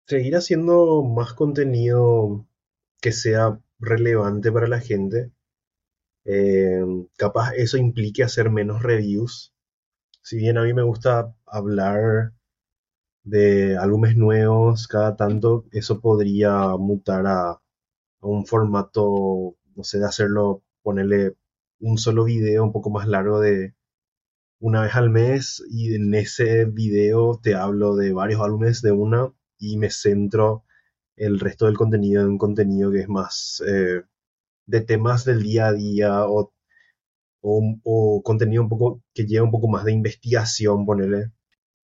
Seguir 0.08 0.38
haciendo 0.38 1.04
más 1.04 1.34
contenido 1.34 2.48
que 3.02 3.12
sea 3.12 3.60
relevante 3.80 4.52
para 4.52 4.68
la 4.68 4.80
gente. 4.80 5.32
Eh, 6.26 6.82
capaz 7.18 7.54
eso 7.56 7.78
implique 7.78 8.24
hacer 8.24 8.50
menos 8.52 8.84
reviews. 8.84 9.54
Si 10.22 10.38
bien 10.38 10.58
a 10.58 10.64
mí 10.64 10.74
me 10.74 10.84
gusta 10.84 11.36
hablar 11.46 12.34
de 13.24 13.78
álbumes 13.78 14.16
nuevos 14.18 14.88
cada 14.88 15.16
tanto, 15.16 15.66
eso 15.72 16.02
podría 16.02 16.76
mutar 16.78 17.28
a 17.28 17.62
un 18.22 18.46
formato, 18.46 19.56
no 19.76 19.84
sé, 19.84 20.00
de 20.00 20.06
hacerlo, 20.06 20.64
ponerle 20.84 21.36
un 21.80 21.98
solo 21.98 22.26
video 22.26 22.64
un 22.64 22.72
poco 22.74 22.90
más 22.90 23.08
largo 23.08 23.40
de 23.40 23.76
una 24.60 24.82
vez 24.84 24.96
al 24.96 25.10
mes 25.10 25.64
y 25.70 25.96
en 25.96 26.14
ese 26.14 26.66
video 26.66 27.40
te 27.42 27.56
hablo 27.56 27.96
de 27.96 28.14
varios 28.14 28.42
álbumes 28.42 28.82
de 28.82 28.92
una 28.92 29.34
y 29.58 29.78
me 29.78 29.90
centro 29.90 30.66
el 31.20 31.40
resto 31.40 31.66
del 31.66 31.78
contenido 31.78 32.22
en 32.22 32.30
un 32.30 32.38
contenido 32.38 32.92
que 32.92 33.02
es 33.02 33.10
más 33.10 33.64
eh, 33.68 34.04
de 34.68 34.82
temas 34.82 35.26
del 35.26 35.44
día 35.44 35.68
a 35.68 35.74
día 35.74 36.26
o, 36.26 36.54
o, 37.42 38.22
contenido 38.24 38.64
un 38.64 38.70
poco 38.70 39.04
que 39.14 39.26
lleva 39.26 39.46
un 39.46 39.52
poco 39.52 39.68
más 39.68 39.86
de 39.86 39.94
investigación, 39.94 40.86
ponerle, 40.86 41.32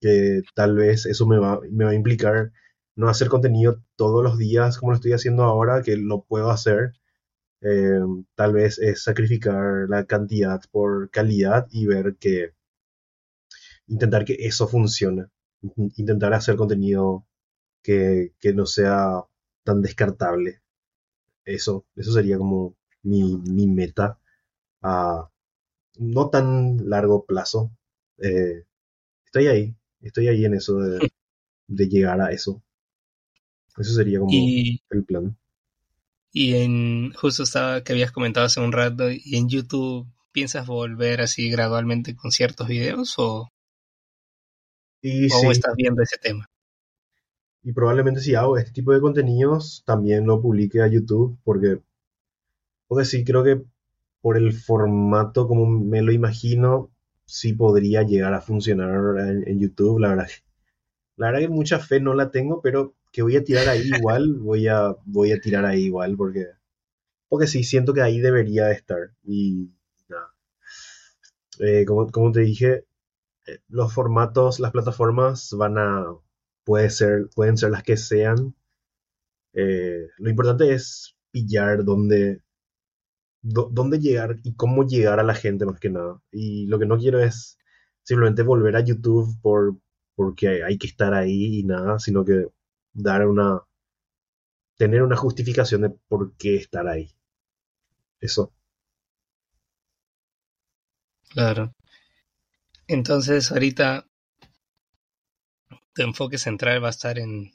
que 0.01 0.41
tal 0.55 0.75
vez 0.77 1.05
eso 1.05 1.27
me 1.27 1.37
va, 1.39 1.59
me 1.71 1.85
va 1.85 1.91
a 1.91 1.95
implicar 1.95 2.51
no 2.95 3.09
hacer 3.09 3.29
contenido 3.29 3.83
todos 3.97 4.23
los 4.23 4.37
días 4.37 4.77
como 4.77 4.91
lo 4.91 4.97
estoy 4.97 5.13
haciendo 5.13 5.43
ahora, 5.43 5.81
que 5.83 5.97
lo 5.97 6.23
puedo 6.23 6.49
hacer. 6.51 6.93
Eh, 7.61 7.99
tal 8.35 8.53
vez 8.53 8.79
es 8.79 9.03
sacrificar 9.03 9.87
la 9.89 10.05
cantidad 10.05 10.61
por 10.71 11.09
calidad 11.11 11.67
y 11.71 11.87
ver 11.87 12.15
que 12.19 12.53
intentar 13.87 14.25
que 14.25 14.35
eso 14.39 14.67
funcione. 14.67 15.25
Intentar 15.97 16.33
hacer 16.33 16.55
contenido 16.57 17.25
que, 17.85 18.33
que 18.39 18.53
no 18.53 18.65
sea 18.65 19.23
tan 19.63 19.81
descartable. 19.81 20.61
Eso, 21.45 21.85
eso 21.95 22.11
sería 22.11 22.37
como 22.39 22.75
mi, 23.03 23.37
mi 23.37 23.67
meta 23.67 24.19
a 24.81 25.29
no 25.99 26.29
tan 26.29 26.89
largo 26.89 27.25
plazo. 27.25 27.71
Eh, 28.17 28.65
estoy 29.25 29.47
ahí, 29.47 29.75
estoy 30.01 30.29
ahí 30.29 30.45
en 30.45 30.55
eso 30.55 30.79
de, 30.79 31.11
de 31.67 31.87
llegar 31.87 32.19
a 32.21 32.31
eso. 32.31 32.63
Eso 33.77 33.93
sería 33.93 34.19
como 34.19 34.31
el 34.31 35.05
plan. 35.05 35.37
Y 36.31 36.55
en, 36.55 37.13
justo 37.13 37.43
estaba 37.43 37.83
que 37.83 37.93
habías 37.93 38.11
comentado 38.11 38.47
hace 38.47 38.59
un 38.59 38.71
rato, 38.71 39.11
¿y 39.11 39.35
en 39.35 39.47
YouTube 39.47 40.07
piensas 40.31 40.65
volver 40.65 41.21
así 41.21 41.49
gradualmente 41.49 42.15
con 42.15 42.31
ciertos 42.31 42.67
videos 42.67 43.13
o, 43.17 43.49
y 45.01 45.29
¿Cómo 45.29 45.51
estás 45.51 45.75
viendo 45.77 46.01
ese 46.01 46.17
tema? 46.17 46.49
Y 47.65 47.73
probablemente 47.73 48.21
si 48.21 48.35
hago 48.35 48.59
este 48.59 48.71
tipo 48.71 48.93
de 48.93 49.01
contenidos, 49.01 49.81
también 49.87 50.27
lo 50.27 50.39
publique 50.39 50.83
a 50.83 50.87
YouTube, 50.87 51.39
porque, 51.43 51.81
porque 52.87 53.05
sí, 53.05 53.23
creo 53.23 53.43
que 53.43 53.63
por 54.21 54.37
el 54.37 54.53
formato 54.53 55.47
como 55.47 55.65
me 55.65 56.03
lo 56.03 56.11
imagino, 56.11 56.91
sí 57.25 57.53
podría 57.53 58.03
llegar 58.03 58.35
a 58.35 58.41
funcionar 58.41 59.17
en, 59.47 59.59
YouTube. 59.59 59.99
La 59.99 60.09
verdad, 60.09 60.27
la 61.17 61.27
verdad 61.31 61.39
que 61.41 61.49
mucha 61.49 61.79
fe 61.79 61.99
no 61.99 62.13
la 62.13 62.29
tengo, 62.29 62.61
pero 62.61 62.93
que 63.11 63.23
voy 63.23 63.35
a 63.35 63.43
tirar 63.43 63.67
ahí 63.67 63.81
igual, 63.99 64.35
voy 64.35 64.67
a, 64.67 64.95
voy 65.05 65.31
a 65.31 65.41
tirar 65.41 65.65
ahí 65.65 65.85
igual, 65.85 66.15
porque, 66.17 66.45
porque 67.29 67.47
sí, 67.47 67.63
siento 67.63 67.95
que 67.95 68.03
ahí 68.03 68.19
debería 68.19 68.67
de 68.67 68.73
estar. 68.73 68.99
Y 69.23 69.71
nada. 70.07 70.35
Eh, 71.59 71.83
como, 71.85 72.11
como 72.11 72.31
te 72.31 72.41
dije, 72.41 72.85
los 73.69 73.91
formatos, 73.91 74.59
las 74.59 74.71
plataformas 74.71 75.51
van 75.57 75.79
a, 75.79 76.05
puede 76.65 76.89
ser, 76.89 77.29
pueden 77.33 77.57
ser 77.57 77.71
las 77.71 77.83
que 77.83 77.95
sean. 77.95 78.55
Eh, 79.53 80.09
lo 80.17 80.29
importante 80.29 80.73
es 80.73 81.15
pillar 81.31 81.85
dónde, 81.85 82.41
dónde 83.41 83.99
llegar 83.99 84.37
y 84.43 84.55
cómo 84.55 84.85
llegar 84.85 85.19
a 85.19 85.23
la 85.23 85.35
gente 85.35 85.65
más 85.65 85.79
que 85.79 85.89
nada. 85.89 86.21
Y 86.31 86.65
lo 86.67 86.79
que 86.79 86.85
no 86.85 86.97
quiero 86.97 87.19
es 87.19 87.57
simplemente 88.03 88.43
volver 88.43 88.75
a 88.75 88.81
YouTube 88.81 89.39
por, 89.41 89.77
porque 90.15 90.63
hay 90.63 90.77
que 90.77 90.87
estar 90.87 91.13
ahí 91.13 91.59
y 91.59 91.63
nada, 91.63 91.99
sino 91.99 92.25
que 92.25 92.47
dar 92.93 93.27
una, 93.27 93.61
tener 94.77 95.03
una 95.03 95.15
justificación 95.15 95.81
de 95.81 95.89
por 96.07 96.35
qué 96.37 96.55
estar 96.57 96.87
ahí. 96.87 97.11
Eso. 98.19 98.53
Claro. 101.29 101.73
Entonces, 102.87 103.51
ahorita 103.51 104.07
tu 105.95 106.03
enfoque 106.03 106.37
central 106.37 106.83
va 106.83 106.87
a 106.87 106.91
estar 106.91 107.17
en, 107.17 107.51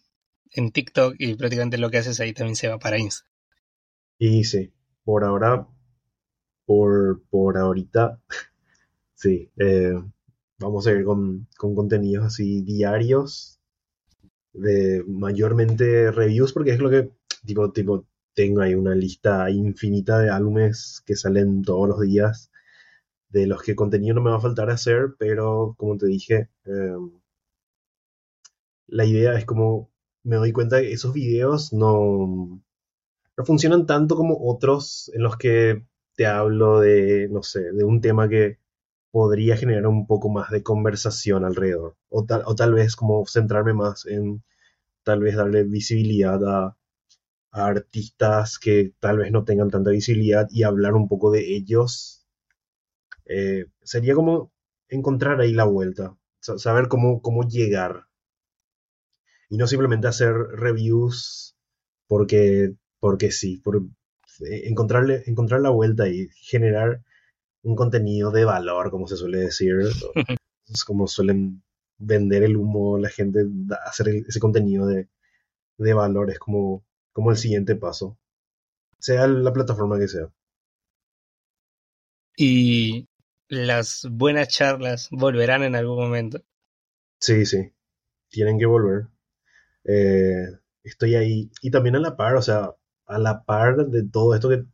en 0.53 0.73
TikTok 0.73 1.15
y 1.19 1.35
prácticamente 1.35 1.79
lo 1.79 1.91
que 1.91 1.99
haces 1.99 2.21
ahí 2.21 2.33
también 2.33 2.57
se 2.57 2.69
va 2.69 2.79
para 2.79 2.99
Insta. 2.99 3.29
Y 4.19 4.45
sí, 4.45 4.73
por 5.05 5.25
ahora, 5.25 5.67
por, 6.67 7.23
por 7.31 7.59
ahorita, 7.59 8.21
sí, 9.15 9.51
eh, 9.59 9.95
vamos 10.59 10.87
a 10.87 10.93
ir 10.93 11.05
con, 11.05 11.49
con 11.57 11.75
contenidos 11.75 12.27
así 12.27 12.63
diarios, 12.63 13.61
de 14.53 15.05
mayormente 15.07 16.11
reviews, 16.11 16.53
porque 16.53 16.73
es 16.73 16.81
lo 16.81 16.91
que, 16.91 17.11
tipo, 17.45 17.73
tipo, 17.73 18.07
tengo 18.35 18.63
ahí 18.63 18.75
una 18.75 18.95
lista 18.95 19.51
infinita 19.51 20.19
de 20.19 20.31
álbumes 20.31 21.03
que 21.07 21.17
salen 21.17 21.63
todos 21.63 21.89
los 21.89 22.01
días 22.01 22.51
de 23.31 23.47
los 23.47 23.63
que 23.63 23.77
contenido 23.77 24.15
no 24.15 24.23
me 24.23 24.31
va 24.31 24.37
a 24.37 24.41
faltar 24.41 24.71
hacer, 24.71 25.15
pero 25.19 25.75
como 25.79 25.97
te 25.97 26.07
dije, 26.07 26.51
em, 26.65 27.20
la 28.91 29.05
idea 29.07 29.35
es 29.35 29.45
como 29.47 29.91
me 30.23 30.37
doy 30.37 30.53
cuenta 30.53 30.81
que 30.81 30.93
esos 30.93 31.15
videos 31.15 31.73
no, 31.73 32.63
no 33.37 33.45
funcionan 33.45 33.87
tanto 33.87 34.17
como 34.17 34.37
otros 34.41 35.11
en 35.15 35.23
los 35.23 35.37
que 35.37 35.85
te 36.15 36.27
hablo 36.27 36.81
de, 36.81 37.29
no 37.31 37.43
sé, 37.43 37.73
de 37.73 37.85
un 37.85 38.01
tema 38.01 38.29
que 38.29 38.59
podría 39.11 39.57
generar 39.57 39.87
un 39.87 40.07
poco 40.07 40.29
más 40.29 40.51
de 40.51 40.63
conversación 40.63 41.45
alrededor. 41.45 41.97
O 42.09 42.25
tal, 42.25 42.43
o 42.47 42.55
tal 42.55 42.75
vez 42.75 42.97
como 42.97 43.27
centrarme 43.27 43.75
más 43.75 44.07
en 44.07 44.43
tal 45.05 45.21
vez 45.21 45.37
darle 45.37 45.65
visibilidad 45.65 46.41
a, 46.47 46.77
artistas 47.53 48.59
que 48.61 48.93
tal 49.01 49.19
vez 49.19 49.33
no 49.33 49.45
tengan 49.45 49.71
tanta 49.71 49.91
visibilidad 49.91 50.49
y 50.51 50.63
hablar 50.63 50.95
un 50.95 51.09
poco 51.09 51.33
de 51.33 51.57
ellos 51.57 52.25
eh, 53.27 53.67
sería 53.83 54.15
como 54.15 54.53
encontrar 54.89 55.41
ahí 55.41 55.53
la 55.53 55.65
vuelta, 55.65 56.17
saber 56.41 56.89
cómo, 56.89 57.23
cómo 57.23 57.43
llegar. 57.43 58.07
Y 59.51 59.59
no 59.59 59.67
simplemente 59.67 60.09
hacer 60.09 60.33
reviews 60.33 61.55
porque, 62.07 62.75
porque 63.01 63.31
sí, 63.31 63.59
por 63.59 63.77
eh, 63.77 64.63
encontrarle, 64.65 65.23
encontrar 65.27 65.61
la 65.61 65.71
vuelta 65.71 66.09
y 66.09 66.29
generar 66.35 67.03
un 67.63 67.77
contenido 67.77 68.31
de 68.31 68.45
valor, 68.45 68.91
como 68.91 69.07
se 69.07 69.17
suele 69.17 69.39
decir. 69.41 69.75
es 70.67 70.85
como 70.87 71.07
suelen 71.07 71.63
vender 71.99 72.45
el 72.45 72.57
humo 72.57 72.97
la 72.97 73.11
gente, 73.11 73.41
hacer 73.85 74.09
ese 74.27 74.41
contenido 74.41 74.87
de, 74.87 75.09
de 75.79 75.95
valor 75.95 76.31
es 76.31 76.39
como, 76.39 76.85
como 77.13 77.31
el 77.31 77.37
siguiente 77.37 77.77
paso, 77.77 78.19
sea 78.99 79.27
la 79.27 79.53
plataforma 79.53 79.99
que 79.99 80.09
sea. 80.09 80.31
Y 82.37 83.09
las 83.49 84.07
buenas 84.11 84.49
charlas 84.49 85.09
volverán 85.11 85.63
en 85.63 85.75
algún 85.75 85.99
momento. 85.99 86.41
Sí, 87.19 87.45
sí, 87.45 87.73
tienen 88.31 88.59
que 88.59 88.67
volver. 88.67 89.09
Eh, 89.85 90.47
estoy 90.85 91.15
ahí. 91.17 91.51
Y 91.63 91.71
también 91.71 91.97
a 91.97 92.01
la 92.01 92.17
par, 92.17 92.37
o 92.37 92.43
sea, 92.43 92.75
a 93.07 93.19
la 93.19 93.45
par 93.45 93.87
de 93.89 94.05
todo 94.09 94.35
esto 94.35 94.49
que, 94.49 94.65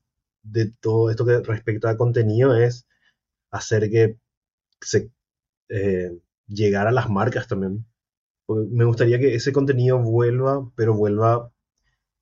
de 0.43 0.73
todo 0.81 1.11
esto 1.11 1.25
que 1.27 1.41
respecta 1.41 1.91
a 1.91 1.97
contenido 1.97 2.55
es 2.57 2.87
hacer 3.51 3.91
que 3.91 4.19
se 4.81 5.11
eh, 5.71 6.19
llegar 6.49 6.87
a 6.89 6.93
las 6.93 7.11
marcas 7.11 7.49
también. 7.49 7.87
me 8.49 8.85
gustaría 8.85 9.19
que 9.19 9.35
ese 9.35 9.53
contenido 9.53 9.99
vuelva, 9.99 10.71
pero 10.77 10.95
vuelva 10.95 11.53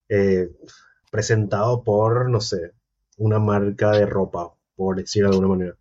eh, 0.08 0.50
presentado 1.10 1.84
por, 1.84 2.30
no 2.30 2.40
sé, 2.40 2.72
una 3.18 3.38
marca 3.38 3.92
de 3.92 4.06
ropa, 4.06 4.54
por 4.76 4.96
decir 4.96 5.22
de 5.24 5.30
alguna 5.30 5.48
manera 5.48 5.76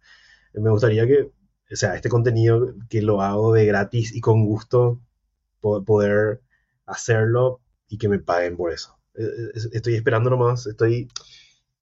me 0.54 0.70
gustaría 0.70 1.08
que, 1.08 1.24
o 1.24 1.76
sea, 1.76 1.96
este 1.96 2.10
contenido 2.10 2.76
que 2.90 3.02
lo 3.02 3.22
hago 3.22 3.54
de 3.54 3.66
gratis 3.66 4.14
y 4.16 4.22
con 4.22 4.46
gusto, 4.46 5.02
poder 5.62 6.42
hacerlo 6.86 7.62
y 7.88 7.98
que 7.98 8.10
me 8.10 8.20
paguen 8.20 8.58
por 8.58 8.72
eso. 8.72 8.98
E, 9.16 9.24
e, 9.24 9.52
estoy 9.74 9.96
esperando 9.96 10.30
nomás, 10.30 10.66
estoy, 10.68 11.10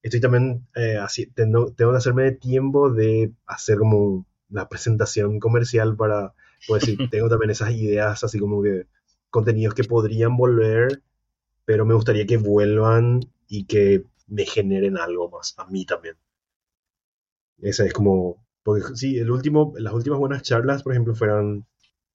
estoy 0.01 0.19
también 0.19 0.67
eh, 0.75 0.97
así, 0.97 1.27
tengo, 1.27 1.73
tengo 1.73 1.91
que 1.91 1.97
hacerme 1.97 2.23
de 2.23 2.31
tiempo 2.33 2.91
de 2.91 3.33
hacer 3.45 3.77
como 3.77 4.25
la 4.49 4.67
presentación 4.69 5.39
comercial 5.39 5.95
para, 5.95 6.33
pues 6.67 6.81
decir, 6.81 6.97
tengo 7.11 7.29
también 7.29 7.51
esas 7.51 7.71
ideas 7.71 8.23
así 8.23 8.39
como 8.39 8.61
que 8.61 8.87
contenidos 9.29 9.73
que 9.73 9.83
podrían 9.83 10.35
volver, 10.37 11.01
pero 11.65 11.85
me 11.85 11.93
gustaría 11.93 12.25
que 12.25 12.37
vuelvan 12.37 13.21
y 13.47 13.65
que 13.65 14.05
me 14.27 14.45
generen 14.45 14.97
algo 14.97 15.29
más 15.29 15.55
a 15.57 15.65
mí 15.67 15.85
también. 15.85 16.15
Esa 17.59 17.85
es 17.85 17.93
como 17.93 18.41
porque 18.63 18.95
sí, 18.95 19.17
el 19.17 19.31
último, 19.31 19.73
las 19.77 19.93
últimas 19.93 20.19
buenas 20.19 20.43
charlas, 20.43 20.83
por 20.83 20.93
ejemplo, 20.93 21.15
fueron, 21.15 21.65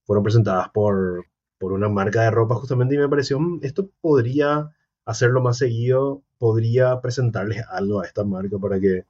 fueron 0.05 0.23
presentadas 0.23 0.69
por, 0.69 1.25
por 1.59 1.73
una 1.73 1.89
marca 1.89 2.23
de 2.23 2.31
ropa 2.31 2.55
justamente 2.55 2.95
y 2.95 2.97
me 2.99 3.09
pareció, 3.09 3.39
mm, 3.39 3.59
esto 3.63 3.89
podría 4.01 4.71
hacerlo 5.05 5.41
más 5.41 5.57
seguido, 5.57 6.23
podría 6.37 7.01
presentarles 7.01 7.63
algo 7.69 8.01
a 8.01 8.05
esta 8.07 8.23
marca 8.23 8.57
para 8.59 8.79
que, 8.79 9.05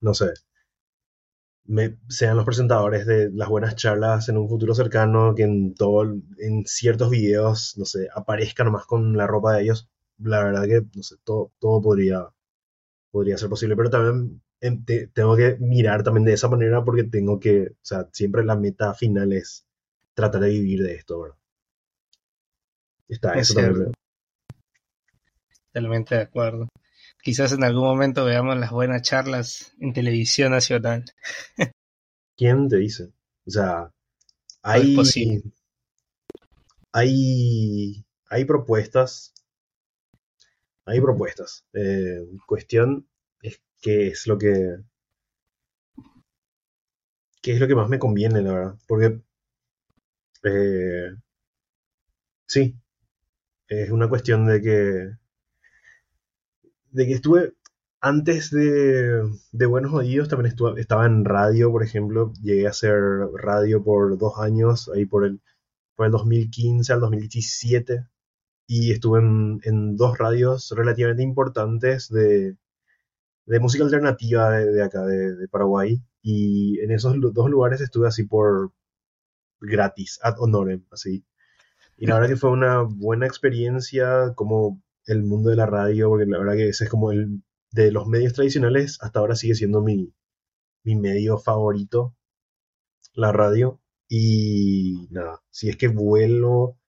no 0.00 0.14
sé, 0.14 0.32
me, 1.64 1.98
sean 2.08 2.36
los 2.36 2.44
presentadores 2.44 3.06
de 3.06 3.30
las 3.32 3.48
buenas 3.48 3.74
charlas 3.76 4.28
en 4.28 4.36
un 4.38 4.48
futuro 4.48 4.74
cercano, 4.74 5.34
que 5.34 5.42
en 5.44 5.74
todo, 5.74 6.04
en 6.38 6.64
ciertos 6.66 7.10
videos, 7.10 7.74
no 7.76 7.84
sé, 7.84 8.08
aparezcan 8.14 8.70
más 8.72 8.86
con 8.86 9.16
la 9.16 9.26
ropa 9.26 9.54
de 9.54 9.62
ellos. 9.64 9.88
la 10.18 10.42
verdad 10.44 10.64
que, 10.64 10.82
no 10.94 11.02
sé, 11.02 11.16
todo, 11.24 11.52
todo 11.58 11.82
podría, 11.82 12.28
podría 13.12 13.38
ser 13.38 13.50
posible, 13.50 13.76
pero 13.76 13.90
también 13.90 14.42
em, 14.60 14.84
te- 14.84 15.08
tengo 15.08 15.36
que 15.36 15.56
mirar 15.60 16.02
también 16.04 16.24
de 16.26 16.34
esa 16.34 16.48
manera 16.48 16.84
porque 16.84 17.04
tengo 17.04 17.40
que, 17.40 17.68
o 17.72 17.76
sea, 17.82 18.08
siempre 18.12 18.44
la 18.44 18.56
meta 18.56 18.94
final 18.94 19.32
es 19.34 19.66
tratar 20.14 20.42
de 20.42 20.50
vivir 20.50 20.82
de 20.84 20.94
esto, 20.96 21.20
¿verdad? 21.22 21.38
Está, 23.08 23.34
Es 23.34 23.50
eso 23.50 23.60
también. 23.60 23.92
totalmente 25.72 26.14
de 26.16 26.22
acuerdo. 26.22 26.68
Quizás 27.22 27.52
en 27.52 27.64
algún 27.64 27.84
momento 27.84 28.24
veamos 28.24 28.56
las 28.56 28.70
buenas 28.70 29.02
charlas 29.02 29.74
en 29.80 29.92
televisión 29.92 30.52
nacional. 30.52 31.04
¿Quién 32.36 32.68
te 32.68 32.76
dice? 32.76 33.12
O 33.46 33.50
sea, 33.50 33.90
hay, 34.62 34.96
hay, 36.92 38.04
hay 38.28 38.44
propuestas, 38.44 39.32
hay 40.84 41.00
propuestas. 41.00 41.64
Eh, 41.72 42.20
cuestión 42.46 43.08
es 43.40 43.60
qué 43.80 44.08
es 44.08 44.26
lo 44.26 44.38
que, 44.38 44.78
qué 47.42 47.52
es 47.52 47.60
lo 47.60 47.68
que 47.68 47.74
más 47.74 47.88
me 47.88 47.98
conviene, 47.98 48.42
la 48.42 48.52
verdad. 48.52 48.78
Porque, 48.86 49.20
eh, 50.44 51.10
sí, 52.46 52.74
es 53.68 53.90
una 53.90 54.08
cuestión 54.08 54.46
de 54.46 54.60
que, 54.60 55.10
de 56.90 57.06
que 57.06 57.12
estuve, 57.12 57.54
antes 58.00 58.50
de, 58.50 59.22
de 59.52 59.66
Buenos 59.66 59.92
Oídos, 59.92 60.28
también 60.28 60.50
estuve, 60.50 60.80
estaba 60.80 61.06
en 61.06 61.24
radio, 61.24 61.70
por 61.72 61.82
ejemplo. 61.82 62.32
Llegué 62.42 62.66
a 62.66 62.70
hacer 62.70 62.94
radio 63.34 63.82
por 63.82 64.18
dos 64.18 64.38
años, 64.38 64.90
ahí 64.94 65.06
por 65.06 65.24
el, 65.24 65.40
por 65.96 66.06
el 66.06 66.12
2015 66.12 66.92
al 66.92 67.00
2017. 67.00 68.06
Y 68.68 68.92
estuve 68.92 69.20
en, 69.20 69.96
dos 69.96 70.18
radios 70.18 70.72
relativamente 70.76 71.22
importantes 71.22 72.08
de, 72.10 72.56
de 73.46 73.60
música 73.60 73.84
alternativa 73.84 74.50
de, 74.50 74.72
de 74.72 74.82
acá, 74.82 75.04
de, 75.06 75.48
Paraguay. 75.48 76.00
Y 76.22 76.80
en 76.80 76.90
esos 76.92 77.16
dos 77.20 77.50
lugares 77.50 77.80
estuve 77.80 78.08
así 78.08 78.24
por 78.24 78.72
gratis, 79.60 80.20
ad 80.22 80.36
honorem, 80.38 80.84
así. 80.90 81.24
Y 81.98 82.06
la 82.06 82.14
verdad 82.16 82.28
que 82.30 82.36
fue 82.36 82.50
una 82.50 82.82
buena 82.82 83.26
experiencia 83.26 84.32
como 84.34 84.82
el 85.06 85.22
mundo 85.24 85.50
de 85.50 85.56
la 85.56 85.66
radio, 85.66 86.08
porque 86.08 86.26
la 86.26 86.38
verdad 86.38 86.54
que 86.54 86.68
ese 86.68 86.84
es 86.84 86.90
como 86.90 87.12
el 87.12 87.42
de 87.72 87.90
los 87.92 88.06
medios 88.08 88.32
tradicionales, 88.34 88.98
hasta 89.02 89.20
ahora 89.20 89.36
sigue 89.36 89.54
siendo 89.54 89.82
mi, 89.82 90.12
mi 90.84 90.96
medio 90.96 91.38
favorito, 91.38 92.14
la 93.14 93.32
radio. 93.32 93.80
Y 94.08 95.08
nada, 95.10 95.42
si 95.50 95.68
es 95.68 95.76
que 95.76 95.88
vuelvo 95.88 96.78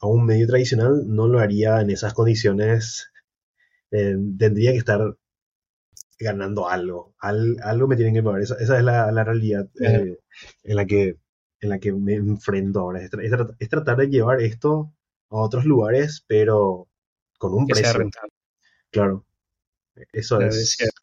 a 0.00 0.08
un 0.08 0.26
medio 0.26 0.46
tradicional, 0.48 1.04
no 1.06 1.28
lo 1.28 1.40
haría 1.40 1.80
en 1.80 1.90
esas 1.90 2.14
condiciones. 2.14 3.12
Eh, 3.92 4.16
tendría 4.38 4.72
que 4.72 4.78
estar 4.78 5.16
ganando 6.18 6.68
algo. 6.68 7.14
Al- 7.18 7.56
algo 7.62 7.88
me 7.88 7.96
tienen 7.96 8.14
que 8.14 8.22
pagar. 8.22 8.42
Esa, 8.42 8.56
esa 8.56 8.78
es 8.78 8.84
la, 8.84 9.10
la 9.12 9.24
realidad 9.24 9.68
eh, 9.80 10.18
en 10.64 10.76
la 10.76 10.86
que, 10.86 11.18
en 11.60 11.70
la 11.70 11.78
que 11.78 11.92
me 11.92 12.14
enfrento 12.14 12.80
ahora. 12.80 13.02
Es, 13.02 13.10
tra- 13.12 13.22
es 13.24 13.56
es 13.60 13.68
tratar 13.68 13.96
de 13.98 14.08
llevar 14.08 14.40
esto 14.42 14.92
a 15.30 15.36
otros 15.38 15.64
lugares, 15.66 16.24
pero 16.28 16.88
con 17.38 17.54
un 17.54 17.66
que 17.66 17.74
precio. 17.74 18.08
Claro, 18.90 19.26
eso 20.12 20.40
es 20.42 20.56
es, 20.56 20.76
cierto. 20.76 21.02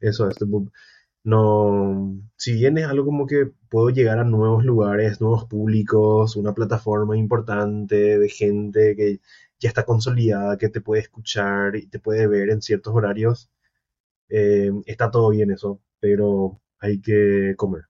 eso 0.00 0.28
es. 0.30 0.36
No, 1.24 2.20
si 2.36 2.54
bien 2.54 2.78
es 2.78 2.86
algo 2.86 3.04
como 3.06 3.26
que 3.26 3.46
puedo 3.68 3.90
llegar 3.90 4.18
a 4.18 4.24
nuevos 4.24 4.64
lugares, 4.64 5.20
nuevos 5.20 5.44
públicos, 5.46 6.36
una 6.36 6.54
plataforma 6.54 7.16
importante 7.18 8.18
de 8.18 8.28
gente 8.30 8.96
que 8.96 9.20
ya 9.60 9.68
está 9.68 9.84
consolidada, 9.84 10.56
que 10.58 10.68
te 10.70 10.80
puede 10.80 11.02
escuchar 11.02 11.76
y 11.76 11.86
te 11.88 11.98
puede 12.00 12.26
ver 12.28 12.50
en 12.50 12.62
ciertos 12.62 12.94
horarios, 12.94 13.50
eh, 14.30 14.70
está 14.86 15.10
todo 15.10 15.30
bien 15.30 15.50
eso, 15.52 15.82
pero 16.00 16.60
hay 16.80 17.00
que 17.00 17.54
comer. 17.56 17.84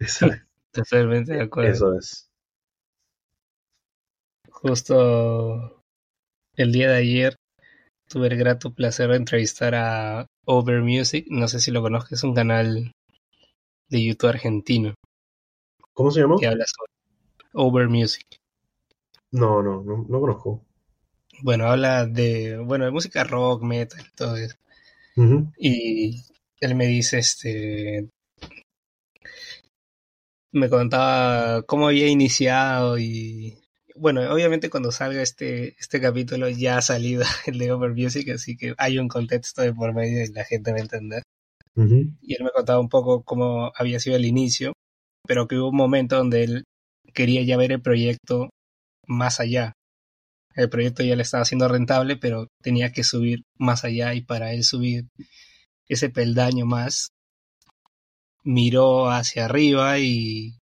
Totalmente 0.72 1.34
de 1.34 1.42
acuerdo. 1.42 1.70
Eso 1.70 1.94
es. 1.94 2.28
Justo 4.50 5.82
el 6.56 6.72
día 6.72 6.90
de 6.90 6.96
ayer 6.96 7.36
tuve 8.08 8.28
el 8.28 8.36
grato 8.36 8.72
placer 8.72 9.10
de 9.10 9.16
entrevistar 9.16 9.74
a 9.74 10.26
Over 10.46 10.82
Music. 10.82 11.26
No 11.28 11.48
sé 11.48 11.60
si 11.60 11.70
lo 11.70 11.82
conozco, 11.82 12.14
es 12.14 12.22
un 12.22 12.34
canal 12.34 12.92
de 13.88 14.04
YouTube 14.04 14.30
argentino 14.30 14.94
¿Cómo 15.92 16.10
se 16.10 16.20
llamó? 16.20 16.38
que 16.38 16.46
habla 16.46 16.64
sobre 16.66 16.92
Over 17.52 17.88
Music. 17.88 18.26
No, 19.30 19.62
no, 19.62 19.82
no, 19.82 20.06
no 20.08 20.20
conozco. 20.20 20.64
Bueno, 21.42 21.66
habla 21.66 22.06
de, 22.06 22.58
bueno, 22.58 22.84
de 22.84 22.90
música 22.90 23.24
rock, 23.24 23.62
metal, 23.62 24.04
todo 24.14 24.36
eso. 24.36 24.56
Y 25.58 26.22
él 26.60 26.74
me 26.74 26.86
dice, 26.86 27.18
este, 27.18 28.08
me 30.52 30.68
contaba 30.68 31.62
cómo 31.62 31.88
había 31.88 32.08
iniciado 32.08 32.98
y, 32.98 33.58
bueno, 33.96 34.32
obviamente 34.32 34.70
cuando 34.70 34.92
salga 34.92 35.22
este, 35.22 35.74
este 35.78 36.00
capítulo 36.00 36.48
ya 36.48 36.78
ha 36.78 36.82
salido 36.82 37.24
el 37.46 37.58
de 37.58 37.72
Over 37.72 37.92
Music, 37.94 38.28
así 38.30 38.56
que 38.56 38.74
hay 38.78 38.98
un 38.98 39.08
contexto 39.08 39.62
de 39.62 39.72
por 39.72 39.94
medio 39.94 40.22
y 40.22 40.32
la 40.32 40.44
gente 40.44 40.72
va 40.72 40.78
a 40.78 40.82
entender. 40.82 41.22
Y 41.74 42.34
él 42.34 42.44
me 42.44 42.50
contaba 42.50 42.80
un 42.80 42.90
poco 42.90 43.22
cómo 43.22 43.72
había 43.74 43.98
sido 43.98 44.16
el 44.16 44.26
inicio, 44.26 44.74
pero 45.26 45.48
que 45.48 45.56
hubo 45.56 45.70
un 45.70 45.76
momento 45.76 46.16
donde 46.16 46.44
él 46.44 46.64
quería 47.14 47.42
ya 47.42 47.56
ver 47.56 47.72
el 47.72 47.80
proyecto 47.80 48.50
más 49.06 49.40
allá. 49.40 49.72
El 50.54 50.68
proyecto 50.68 51.02
ya 51.02 51.16
le 51.16 51.22
estaba 51.22 51.42
haciendo 51.42 51.68
rentable, 51.68 52.16
pero 52.16 52.48
tenía 52.62 52.92
que 52.92 53.04
subir 53.04 53.42
más 53.58 53.84
allá 53.84 54.12
y 54.12 54.20
para 54.20 54.52
él 54.52 54.64
subir 54.64 55.06
ese 55.88 56.10
peldaño 56.10 56.66
más, 56.66 57.08
miró 58.44 59.10
hacia 59.10 59.46
arriba 59.46 59.98
y 59.98 60.58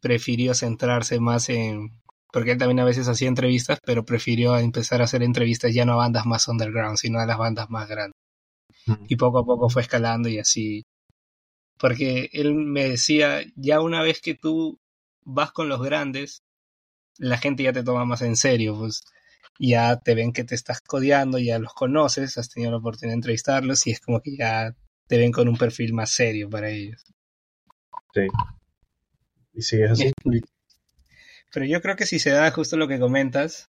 prefirió 0.00 0.54
centrarse 0.54 1.20
más 1.20 1.48
en, 1.50 1.90
porque 2.32 2.52
él 2.52 2.58
también 2.58 2.80
a 2.80 2.84
veces 2.84 3.08
hacía 3.08 3.28
entrevistas, 3.28 3.78
pero 3.84 4.04
prefirió 4.04 4.58
empezar 4.58 5.00
a 5.02 5.04
hacer 5.04 5.22
entrevistas 5.22 5.74
ya 5.74 5.84
no 5.86 5.94
a 5.94 5.96
bandas 5.96 6.26
más 6.26 6.48
underground, 6.48 6.98
sino 6.98 7.20
a 7.20 7.26
las 7.26 7.38
bandas 7.38 7.70
más 7.70 7.88
grandes. 7.88 8.16
ujú. 8.86 9.08
Y 9.08 9.16
poco 9.16 9.38
a 9.38 9.44
poco 9.44 9.68
fue 9.68 9.82
escalando 9.82 10.28
y 10.28 10.38
así. 10.40 10.84
Porque 11.78 12.30
él 12.32 12.54
me 12.54 12.88
decía, 12.88 13.42
ya 13.56 13.80
una 13.82 14.02
vez 14.02 14.20
que 14.22 14.34
tú 14.34 14.78
vas 15.24 15.52
con 15.52 15.68
los 15.68 15.82
grandes, 15.82 16.42
la 17.18 17.38
gente 17.38 17.64
ya 17.64 17.72
te 17.72 17.84
toma 17.84 18.04
más 18.06 18.22
en 18.22 18.36
serio, 18.36 18.78
pues 18.78 19.02
ya 19.58 19.98
te 19.98 20.14
ven 20.14 20.32
que 20.32 20.44
te 20.44 20.54
estás 20.56 20.80
codeando, 20.82 21.38
ya 21.38 21.58
los 21.58 21.74
conoces, 21.74 22.38
has 22.38 22.50
tenido 22.50 22.72
la 22.72 22.78
oportunidad 22.78 23.12
de 23.14 23.16
entrevistarlos 23.18 23.86
y 23.86 23.92
es 23.92 24.00
como 24.00 24.20
que 24.22 24.36
ya 24.36 24.74
te 25.08 25.18
ven 25.18 25.32
con 25.32 25.48
un 25.48 25.56
perfil 25.58 25.94
más 25.94 26.10
serio 26.12 26.50
para 26.50 26.70
ellos. 26.70 27.02
Sí. 28.14 28.26
Y 29.54 29.62
si 29.62 29.82
es 29.82 29.90
así. 29.90 30.12
Pero 31.52 31.66
yo 31.66 31.82
creo 31.82 31.96
que 31.96 32.06
si 32.06 32.18
se 32.18 32.30
da 32.30 32.50
justo 32.50 32.76
lo 32.78 32.88
que 32.88 32.98
comentas, 32.98 33.68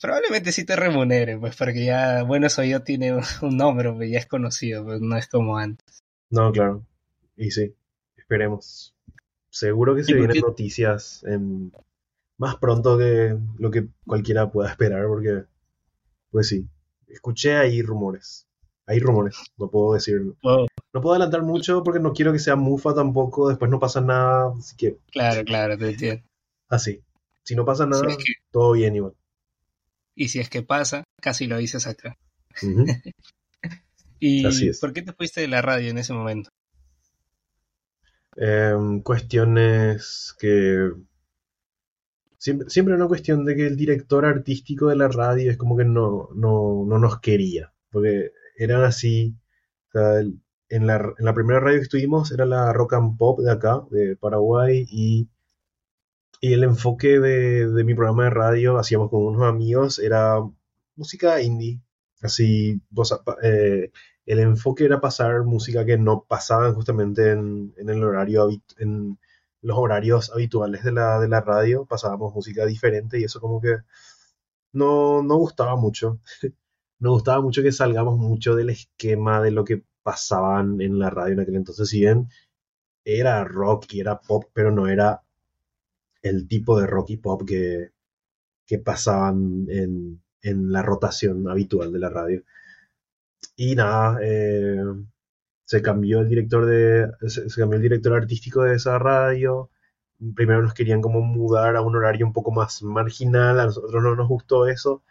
probablemente 0.00 0.50
sí 0.50 0.64
te 0.64 0.74
remunere, 0.74 1.38
pues 1.38 1.54
porque 1.54 1.84
ya, 1.84 2.24
bueno, 2.24 2.48
eso 2.48 2.64
yo 2.64 2.82
tiene 2.82 3.14
un 3.42 3.56
nombre, 3.56 3.92
pues 3.92 4.10
ya 4.10 4.18
es 4.18 4.26
conocido, 4.26 4.84
pues 4.84 5.00
no 5.00 5.16
es 5.16 5.28
como 5.28 5.56
antes. 5.58 6.02
No, 6.30 6.50
claro. 6.50 6.84
Y 7.36 7.52
sí, 7.52 7.72
esperemos. 8.16 8.94
Seguro 9.50 9.94
que 9.94 10.02
se 10.02 10.10
¿Y 10.10 10.14
por 10.14 10.26
vienen 10.26 10.42
noticias 10.42 11.22
en- 11.24 11.72
más 12.36 12.56
pronto 12.56 12.98
que 12.98 13.36
lo 13.58 13.70
que 13.70 13.86
cualquiera 14.04 14.50
pueda 14.50 14.68
esperar, 14.70 15.06
porque, 15.06 15.44
pues 16.32 16.48
sí, 16.48 16.66
escuché 17.06 17.56
ahí 17.56 17.80
rumores. 17.80 18.47
Hay 18.88 18.98
rumores, 19.00 19.36
no 19.58 19.70
puedo 19.70 19.94
decir, 19.94 20.20
Oh, 20.42 20.66
no 20.94 21.00
puedo 21.02 21.14
adelantar 21.14 21.42
mucho 21.42 21.82
porque 21.84 22.00
no 22.00 22.12
quiero 22.12 22.32
que 22.32 22.38
sea 22.40 22.56
mufa 22.56 22.94
tampoco, 22.94 23.48
después 23.48 23.70
no 23.70 23.78
pasa 23.78 24.00
nada, 24.00 24.52
así 24.58 24.74
que 24.76 24.98
claro, 25.12 25.44
claro, 25.44 25.78
te 25.78 25.90
entiendo. 25.90 26.24
así. 26.70 27.00
Si 27.44 27.54
no 27.54 27.64
pasa 27.64 27.84
Si 27.84 27.90
nada, 27.90 28.08
es 28.08 28.16
que, 28.16 28.32
todo 28.50 28.72
bien 28.72 28.96
igual. 28.96 29.14
y 30.16 30.28
si 30.28 30.40
es 30.40 30.48
que 30.50 30.62
pasa, 30.62 31.04
casi 31.20 31.46
lo 31.46 31.58
dices 31.58 31.86
acá. 31.86 32.16
¿Y 34.20 34.44
Así 34.46 34.68
es. 34.68 34.80
por 34.80 34.92
qué 34.92 35.02
te 35.02 35.12
fuiste 35.12 35.40
de 35.42 35.48
la 35.48 35.62
radio 35.62 35.90
en 35.90 35.98
ese 35.98 36.12
momento? 36.12 36.50
Em, 38.36 39.02
cuestiones 39.02 40.34
que 40.38 40.92
siempre, 42.36 42.68
siempre 42.70 42.94
una 42.94 43.08
cuestión 43.08 43.44
de 43.44 43.54
que 43.56 43.66
el 43.66 43.76
director 43.76 44.24
artístico 44.24 44.88
de 44.88 44.96
la 44.96 45.08
radio 45.08 45.50
es 45.50 45.56
como 45.56 45.76
que 45.76 45.84
no, 45.84 46.28
no, 46.34 46.84
no 46.86 46.98
nos 46.98 47.20
quería, 47.20 47.72
porque 47.90 48.32
eran 48.58 48.84
así, 48.84 49.34
en 49.94 50.86
la, 50.86 50.96
en 51.18 51.24
la 51.24 51.34
primera 51.34 51.60
radio 51.60 51.78
que 51.78 51.84
estuvimos 51.84 52.30
era 52.32 52.44
la 52.46 52.72
rock 52.72 52.94
and 52.94 53.18
pop 53.18 53.40
de 53.40 53.50
acá, 53.50 53.82
de 53.90 54.16
Paraguay, 54.16 54.86
y, 54.88 55.28
y 56.40 56.52
el 56.52 56.64
enfoque 56.64 57.18
de, 57.18 57.68
de 57.68 57.84
mi 57.84 57.94
programa 57.94 58.24
de 58.24 58.30
radio, 58.30 58.78
hacíamos 58.78 59.10
con 59.10 59.24
unos 59.24 59.42
amigos, 59.42 59.98
era 59.98 60.38
música 60.96 61.40
indie, 61.42 61.80
así, 62.22 62.80
eh, 63.42 63.90
el 64.26 64.38
enfoque 64.40 64.84
era 64.84 65.00
pasar 65.00 65.42
música 65.44 65.84
que 65.84 65.98
no 65.98 66.24
pasaban 66.28 66.74
justamente 66.74 67.30
en, 67.32 67.74
en 67.76 67.88
el 67.88 68.04
horario 68.04 68.48
en 68.78 69.18
los 69.62 69.78
horarios 69.78 70.30
habituales 70.32 70.84
de 70.84 70.92
la, 70.92 71.18
de 71.20 71.28
la 71.28 71.40
radio, 71.40 71.84
pasábamos 71.86 72.34
música 72.34 72.66
diferente 72.66 73.18
y 73.18 73.24
eso 73.24 73.40
como 73.40 73.60
que 73.60 73.78
no, 74.72 75.22
no 75.22 75.36
gustaba 75.36 75.76
mucho. 75.76 76.20
Nos 77.00 77.12
gustaba 77.12 77.40
mucho 77.42 77.62
que 77.62 77.72
salgamos 77.72 78.18
mucho 78.18 78.54
del 78.56 78.70
esquema 78.70 79.40
de 79.42 79.50
lo 79.52 79.64
que 79.64 79.84
pasaban 80.02 80.80
en 80.80 80.98
la 80.98 81.10
radio 81.10 81.34
en 81.34 81.40
aquel 81.40 81.56
entonces. 81.56 81.88
Si 81.88 82.00
bien 82.00 82.28
era 83.04 83.44
rock 83.44 83.86
y 83.94 84.00
era 84.00 84.20
pop, 84.20 84.44
pero 84.52 84.70
no 84.72 84.88
era 84.88 85.22
el 86.22 86.48
tipo 86.48 86.80
de 86.80 86.86
rock 86.86 87.10
y 87.10 87.16
pop 87.18 87.42
que, 87.46 87.90
que 88.66 88.78
pasaban 88.78 89.66
en, 89.68 90.22
en 90.42 90.72
la 90.72 90.82
rotación 90.82 91.48
habitual 91.48 91.92
de 91.92 91.98
la 91.98 92.10
radio. 92.10 92.42
Y 93.56 93.74
nada, 93.74 94.18
eh, 94.22 94.82
se 95.64 95.82
cambió 95.82 96.20
el 96.20 96.28
director 96.28 96.66
de. 96.66 97.10
Se, 97.28 97.46
cambió 97.60 97.76
el 97.76 97.82
director 97.82 98.14
artístico 98.14 98.62
de 98.62 98.76
esa 98.76 98.98
radio. 98.98 99.70
Primero 100.34 100.62
nos 100.62 100.74
querían 100.74 101.00
como 101.02 101.20
mudar 101.20 101.76
a 101.76 101.82
un 101.82 101.96
horario 101.96 102.26
un 102.26 102.32
poco 102.32 102.50
más 102.52 102.82
marginal. 102.82 103.60
A 103.60 103.66
nosotros 103.66 104.02
no 104.02 104.16
nos 104.16 104.28
gustó 104.28 104.66
eso. 104.68 105.02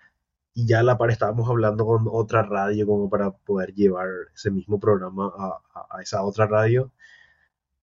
Y 0.58 0.66
ya 0.66 0.82
la 0.82 0.98
par 0.98 1.12
estábamos 1.12 1.48
hablando 1.50 1.86
con 1.86 2.08
otra 2.12 2.42
radio 2.42 2.88
como 2.88 3.12
para 3.12 3.30
poder 3.30 3.76
llevar 3.76 4.08
ese 4.34 4.50
mismo 4.50 4.80
programa 4.80 5.32
a, 5.38 5.62
a 5.98 6.02
esa 6.02 6.24
otra 6.24 6.48
radio. 6.48 6.92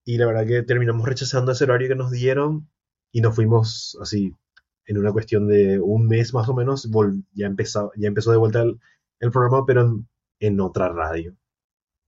Y 0.03 0.17
la 0.17 0.25
verdad 0.25 0.45
que 0.45 0.61
terminamos 0.63 1.07
rechazando 1.07 1.53
ese 1.53 1.63
horario 1.63 1.87
que 1.87 1.95
nos 1.95 2.11
dieron 2.11 2.69
y 3.13 3.21
nos 3.21 3.33
fuimos 3.33 3.97
así 4.01 4.35
en 4.87 4.97
una 4.97 5.13
cuestión 5.13 5.47
de 5.47 5.79
un 5.79 6.07
mes 6.07 6.33
más 6.33 6.49
o 6.49 6.53
menos, 6.53 6.89
ya, 7.33 7.47
empezó, 7.47 7.93
ya 7.95 8.09
empezó 8.09 8.31
de 8.31 8.37
vuelta 8.37 8.61
el, 8.63 8.77
el 9.21 9.31
programa, 9.31 9.65
pero 9.65 10.03
en, 10.39 10.59
otra 10.59 10.89
radio. 10.89 11.33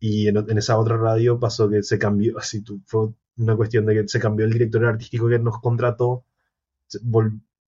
Y 0.02 0.28
en, 0.28 0.38
en, 0.38 0.58
esa 0.58 0.78
otra 0.78 0.98
radio 0.98 1.40
pasó 1.40 1.70
que 1.70 1.82
se 1.84 1.98
cambió, 1.98 2.38
así 2.38 2.62
fue 2.86 3.14
una 3.38 3.56
cuestión 3.56 3.86
de 3.86 3.96
que 3.96 4.08
se 4.10 4.20
cambió 4.20 4.46
el 4.46 4.52
director 4.52 4.86
artístico 4.86 5.30
que 5.30 5.40
nos 5.40 5.62
contrató, 5.62 6.26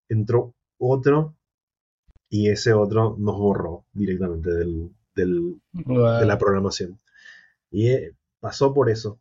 entró 0.10 0.54
otro 0.78 1.39
y 2.30 2.50
ese 2.50 2.74
otro 2.74 3.16
nos 3.20 3.38
borró 3.38 3.86
directamente 3.94 4.52
del, 4.52 4.92
del, 5.16 5.62
de 5.74 6.26
la 6.26 6.38
programación. 6.38 7.00
Y 7.72 7.88
eh, 7.90 8.16
pasó 8.40 8.74
por 8.74 8.90
eso, 8.90 9.20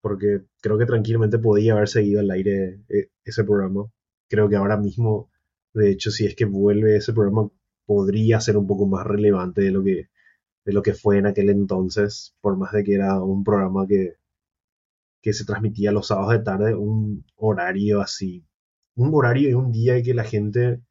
porque 0.00 0.42
creo 0.60 0.78
que 0.78 0.86
tranquilamente 0.86 1.38
podía 1.38 1.74
haber 1.74 1.88
seguido 1.88 2.20
al 2.20 2.30
aire 2.30 2.80
eh, 2.88 3.10
ese 3.24 3.44
programa 3.44 3.86
creo 4.28 4.48
que 4.48 4.56
ahora 4.56 4.76
mismo, 4.76 5.30
de 5.74 5.90
hecho, 5.90 6.10
si 6.10 6.26
es 6.26 6.36
que 6.36 6.44
vuelve 6.44 6.96
ese 6.96 7.12
programa, 7.12 7.50
podría 7.86 8.40
ser 8.40 8.56
un 8.56 8.66
poco 8.66 8.86
más 8.86 9.06
relevante 9.06 9.62
de 9.62 9.70
lo 9.70 9.82
que, 9.82 10.08
de 10.64 10.72
lo 10.72 10.82
que 10.82 10.94
fue 10.94 11.18
en 11.18 11.26
aquel 11.26 11.50
entonces, 11.50 12.36
por 12.40 12.56
más 12.56 12.72
de 12.72 12.84
que 12.84 12.94
era 12.94 13.22
un 13.22 13.44
programa 13.44 13.86
que, 13.86 14.16
que 15.22 15.32
se 15.32 15.44
transmitía 15.44 15.92
los 15.92 16.08
sábados 16.08 16.32
de 16.32 16.40
tarde, 16.40 16.74
un 16.74 17.24
horario 17.36 18.00
así, 18.00 18.44
un 18.94 19.14
horario 19.14 19.50
y 19.50 19.54
un 19.54 19.72
día 19.72 19.96
en 19.96 20.04
que 20.04 20.14
la 20.14 20.24
gente 20.24 20.82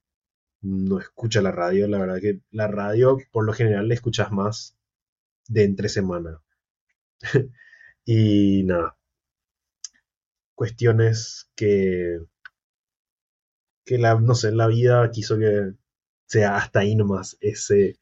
no 0.62 1.00
escucha 1.00 1.42
la 1.42 1.52
radio, 1.52 1.88
la 1.88 2.00
verdad 2.00 2.20
que 2.22 2.42
la 2.52 2.68
radio 2.68 3.18
por 3.32 3.46
lo 3.46 3.54
general 3.54 3.88
la 3.88 3.94
escuchas 3.94 4.32
más 4.32 4.78
de 5.48 5.64
entre 5.66 5.90
semana. 5.90 6.42
y 8.06 8.64
nada, 8.64 8.98
cuestiones 10.56 11.50
que 11.56 12.20
que 13.86 13.98
la, 13.98 14.20
no 14.20 14.36
sé, 14.36 14.52
la 14.52 14.68
vida 14.68 15.10
quiso 15.12 15.38
que 15.40 15.74
sea 16.28 16.58
hasta 16.58 16.80
ahí 16.82 16.96
nomás 16.96 17.38
ese, 17.42 17.98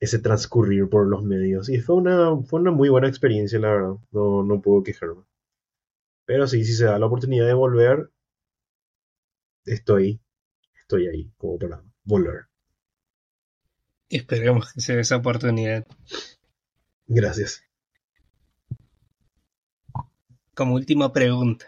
ese 0.00 0.18
transcurrir 0.18 0.88
por 0.90 1.06
los 1.08 1.22
medios. 1.24 1.68
Y 1.70 1.80
fue 1.80 1.96
una, 1.96 2.36
fue 2.42 2.60
una 2.60 2.72
muy 2.72 2.88
buena 2.90 3.08
experiencia, 3.08 3.58
la 3.60 3.70
verdad. 3.70 3.94
No, 4.12 4.42
no 4.44 4.60
puedo 4.60 4.82
quejarme. 4.82 5.24
Pero 6.26 6.46
sí, 6.46 6.64
si 6.64 6.74
se 6.74 6.84
da 6.84 6.98
la 6.98 7.06
oportunidad 7.06 7.46
de 7.46 7.54
volver, 7.54 8.10
estoy, 9.64 10.20
estoy 10.88 11.06
ahí 11.06 11.30
como 11.36 11.58
para 11.58 11.84
volver. 12.04 12.46
Esperemos 14.08 14.72
que 14.72 14.80
sea 14.80 14.98
esa 14.98 15.16
oportunidad. 15.16 15.86
Gracias. 17.06 17.62
Como 20.54 20.76
última 20.76 21.12
pregunta, 21.12 21.66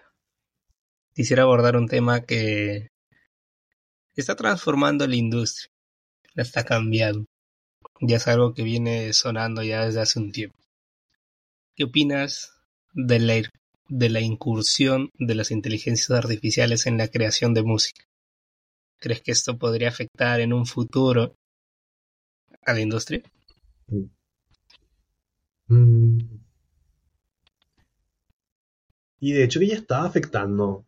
quisiera 1.13 1.43
abordar 1.43 1.77
un 1.77 1.87
tema 1.87 2.23
que 2.23 2.89
está 4.17 4.37
transformando 4.37 5.07
la 5.07 5.17
industria, 5.17 5.71
la 6.33 6.43
está 6.43 6.65
cambiando. 6.65 7.27
Ya 8.01 8.17
es 8.17 8.27
algo 8.27 8.55
que 8.55 8.63
viene 8.63 9.13
sonando 9.13 9.63
ya 9.63 9.85
desde 9.85 10.01
hace 10.01 10.19
un 10.19 10.33
tiempo. 10.33 10.59
¿Qué 11.77 11.85
opinas 11.85 12.55
de 12.95 13.19
la, 13.19 13.35
de 13.89 14.09
la 14.09 14.21
incursión 14.21 15.11
de 15.19 15.35
las 15.35 15.51
inteligencias 15.51 16.11
artificiales 16.11 16.87
en 16.87 16.97
la 16.97 17.09
creación 17.09 17.53
de 17.53 17.63
música? 17.63 18.10
¿Crees 19.01 19.22
que 19.22 19.32
esto 19.32 19.59
podría 19.59 19.89
afectar 19.89 20.40
en 20.40 20.52
un 20.52 20.66
futuro 20.66 21.35
a 22.66 22.72
la 22.72 22.81
industria? 22.81 23.22
Mm. 25.68 26.18
Y 29.20 29.32
de 29.32 29.44
hecho 29.44 29.60
que 29.60 29.68
ya 29.68 29.77
está 29.77 30.05
afectando, 30.05 30.86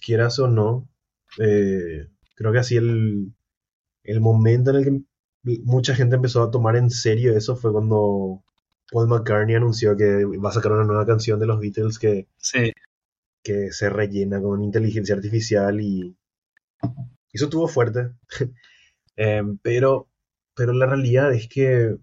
quieras 0.00 0.38
o 0.38 0.48
no. 0.48 0.88
Eh, 1.38 2.08
creo 2.34 2.52
que 2.52 2.58
así 2.58 2.76
el, 2.76 3.32
el 4.04 4.20
momento 4.20 4.70
en 4.70 4.76
el 4.76 4.84
que 4.84 5.02
mucha 5.64 5.94
gente 5.94 6.16
empezó 6.16 6.42
a 6.42 6.50
tomar 6.50 6.76
en 6.76 6.90
serio 6.90 7.36
eso 7.36 7.56
fue 7.56 7.72
cuando 7.72 8.42
Paul 8.90 9.08
McCartney 9.08 9.56
anunció 9.56 9.96
que 9.96 10.24
va 10.24 10.50
a 10.50 10.52
sacar 10.52 10.72
una 10.72 10.84
nueva 10.84 11.06
canción 11.06 11.38
de 11.38 11.46
los 11.46 11.60
Beatles 11.60 11.98
que, 11.98 12.26
que 13.42 13.72
se 13.72 13.90
rellena 13.90 14.40
con 14.40 14.62
inteligencia 14.62 15.14
artificial 15.14 15.80
y 15.80 16.16
eso 17.32 17.46
estuvo 17.46 17.68
fuerte. 17.68 18.12
Em, 19.16 19.58
pero, 19.58 20.08
pero 20.54 20.72
la 20.72 20.86
realidad 20.86 21.34
es 21.34 21.46
que 21.48 21.96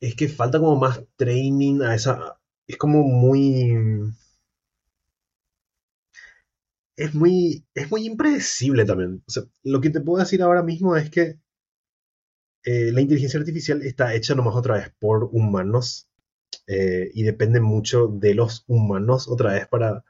es 0.00 0.14
que 0.14 0.28
falta 0.28 0.58
como 0.60 0.76
más 0.76 1.02
training 1.16 1.80
a 1.82 1.94
esa... 1.94 2.38
Es 2.66 2.76
como 2.76 3.02
muy 3.04 3.74
es 6.96 7.14
muy, 7.14 7.64
es 7.74 7.90
muy 7.90 8.06
impredecible 8.06 8.84
también. 8.84 9.22
lo 9.62 9.80
que 9.80 9.90
te 9.90 10.00
puedo 10.00 10.22
decir 10.22 10.42
ahora 10.42 10.62
mismo 10.62 10.96
es 10.96 11.10
que 11.10 11.38
eh, 12.64 12.92
la 12.92 13.00
inteligencia 13.00 13.38
artificial 13.38 13.82
está 13.82 14.14
hecha 14.14 14.34
nomás 14.34 14.54
otra 14.56 14.74
vez 14.76 14.92
por 14.98 15.24
humanos 15.32 16.08
eh, 16.66 17.10
y 17.12 17.22
depende 17.24 17.60
mucho 17.60 18.08
de 18.08 18.34
los 18.34 18.64
humanos 18.66 19.28
otra 19.28 19.52
vez 19.52 19.68
para, 19.68 20.04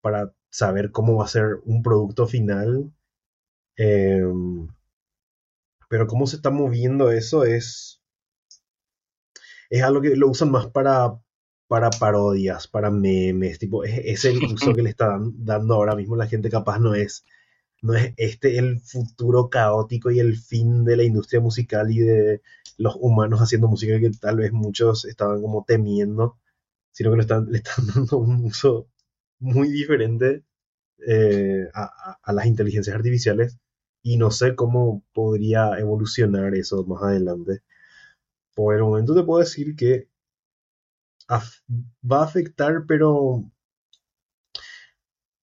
para 0.00 0.32
saber 0.50 0.90
cómo 0.92 1.16
va 1.16 1.24
a 1.24 1.28
ser 1.28 1.60
un 1.64 1.82
producto 1.82 2.26
final. 2.26 2.92
Em, 3.76 4.68
pero 5.88 6.06
cómo 6.06 6.26
se 6.26 6.36
está 6.36 6.50
moviendo 6.50 7.10
eso 7.10 7.44
es, 7.44 8.02
es 9.70 9.82
algo 9.82 10.00
que 10.00 10.16
lo 10.16 10.28
usan 10.28 10.50
más 10.50 10.66
para, 10.68 11.18
para 11.68 11.90
parodias, 11.90 12.68
para 12.68 12.90
memes, 12.90 13.58
tipo, 13.58 13.84
es, 13.84 14.24
el 14.24 14.38
uso 14.54 14.74
que 14.74 14.82
le 14.82 14.90
está 14.90 15.18
dando 15.34 15.74
ahora 15.74 15.94
mismo 15.96 16.16
la 16.16 16.26
gente, 16.26 16.50
capaz 16.50 16.78
no 16.78 16.94
es, 16.94 17.24
no 17.82 17.94
es 17.94 18.12
este 18.16 18.58
el 18.58 18.80
futuro 18.80 19.50
caótico 19.50 20.10
y 20.10 20.20
el 20.20 20.36
fin 20.36 20.84
de 20.84 20.96
la 20.96 21.04
industria 21.04 21.40
musical 21.40 21.90
y 21.92 22.00
de 22.00 22.42
los 22.78 22.96
humanos 23.00 23.40
haciendo 23.40 23.68
música 23.68 23.98
que 24.00 24.10
tal 24.10 24.36
vez 24.38 24.52
muchos 24.52 25.04
estaban 25.04 25.42
como 25.42 25.64
temiendo, 25.66 26.38
sino 26.92 27.10
que 27.10 27.16
le 27.16 27.22
están, 27.22 27.46
le 27.50 27.58
están 27.58 27.86
dando 27.94 28.18
un 28.18 28.44
uso 28.46 28.88
muy 29.40 29.70
diferente 29.70 30.44
eh, 31.06 31.68
a, 31.74 32.18
a 32.22 32.32
las 32.32 32.46
inteligencias 32.46 32.96
artificiales 32.96 33.58
y 34.02 34.16
no 34.18 34.30
sé 34.30 34.56
cómo 34.56 35.04
podría 35.14 35.78
evolucionar 35.78 36.54
eso 36.54 36.84
más 36.86 37.02
adelante. 37.02 37.62
Por 38.54 38.74
el 38.76 38.82
momento 38.82 39.14
te 39.14 39.22
puedo 39.24 39.40
decir 39.40 39.76
que 39.76 40.08
va 42.10 42.18
a 42.20 42.24
afectar, 42.24 42.84
pero 42.86 43.44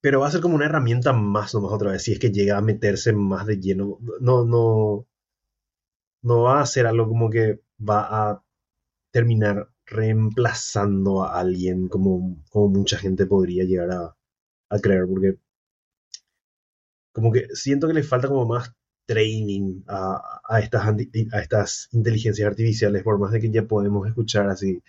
pero 0.02 0.20
va 0.22 0.28
a 0.28 0.32
ser 0.32 0.40
como 0.42 0.56
una 0.56 0.66
herramienta 0.66 1.12
más 1.14 1.54
nomás 1.54 1.74
otra 1.74 1.92
vez, 1.92 2.04
si 2.04 2.14
es 2.14 2.20
que 2.20 2.32
llega 2.32 2.58
a 2.58 2.62
meterse 2.62 3.12
más 3.14 3.46
de 3.46 3.60
lleno. 3.60 3.98
No, 4.22 4.46
no, 4.46 5.06
no 6.30 6.42
va 6.42 6.60
a 6.62 6.66
ser 6.66 6.88
algo 6.88 7.08
como 7.08 7.30
que 7.30 7.62
va 7.90 8.00
a 8.32 8.44
terminar 9.12 9.70
reemplazando 9.86 11.24
a 11.24 11.40
alguien 11.40 11.88
como, 11.88 12.44
como 12.50 12.70
mucha 12.70 12.98
gente 12.98 13.26
podría 13.26 13.64
llegar 13.66 13.92
a, 13.92 14.16
a 14.70 14.80
creer, 14.80 15.06
porque 15.08 15.38
como 17.12 17.32
que 17.32 17.48
siento 17.54 17.88
que 17.88 17.94
le 17.94 18.04
falta 18.04 18.28
como 18.28 18.46
más 18.46 18.74
training 19.06 19.84
a, 19.88 20.42
a, 20.48 20.60
estas, 20.60 20.88
a 20.88 21.40
estas 21.42 21.90
inteligencias 21.92 22.48
artificiales, 22.48 23.04
por 23.04 23.20
más 23.20 23.32
de 23.32 23.40
que 23.40 23.52
ya 23.52 23.64
podemos 23.64 24.08
escuchar 24.08 24.50
así 24.50 24.82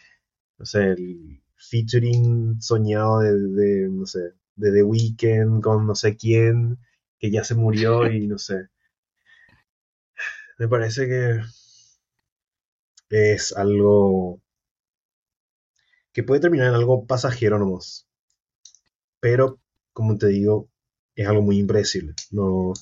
no 0.59 0.66
sé, 0.66 0.93
el 0.93 1.43
featuring 1.56 2.60
soñado 2.60 3.20
de, 3.20 3.89
no 3.90 4.06
sé, 4.06 4.32
de 4.56 4.73
The 4.73 4.82
Weeknd 4.82 5.62
con 5.62 5.86
no 5.86 5.94
sé 5.94 6.16
quién, 6.16 6.78
que 7.18 7.31
ya 7.31 7.44
se 7.44 7.55
murió 7.55 8.06
y 8.10 8.27
no 8.27 8.39
sé. 8.39 8.68
Me 10.59 10.68
parece 10.68 11.06
que 11.06 11.40
es 13.10 13.52
algo 13.56 14.40
que 16.16 16.22
puede 16.22 16.40
terminar 16.40 16.68
en 16.68 16.74
algo 16.74 17.05
pasajero 17.06 17.59
nomás. 17.59 18.09
Pero, 19.20 19.60
como 19.93 20.16
te 20.16 20.28
digo, 20.28 20.70
es 21.14 21.28
algo 21.28 21.43
muy 21.43 21.59
impredecible. 21.59 22.14
No, 22.30 22.72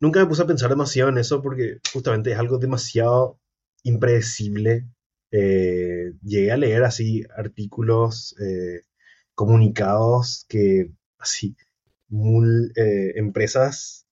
nunca 0.00 0.18
me 0.18 0.26
puse 0.26 0.42
a 0.42 0.46
pensar 0.48 0.70
demasiado 0.70 1.08
en 1.10 1.18
eso 1.18 1.40
porque 1.40 1.78
justamente 1.92 2.32
es 2.32 2.38
algo 2.38 2.58
demasiado 2.58 3.38
impredecible. 3.84 4.88
Eh, 5.30 6.14
llegué 6.24 6.50
a 6.50 6.56
leer 6.56 6.82
así 6.82 7.22
artículos, 7.36 8.34
eh, 8.40 8.80
comunicados 9.36 10.46
que 10.48 10.90
así, 11.16 11.56
eh, 12.10 13.12
empresas 13.14 14.08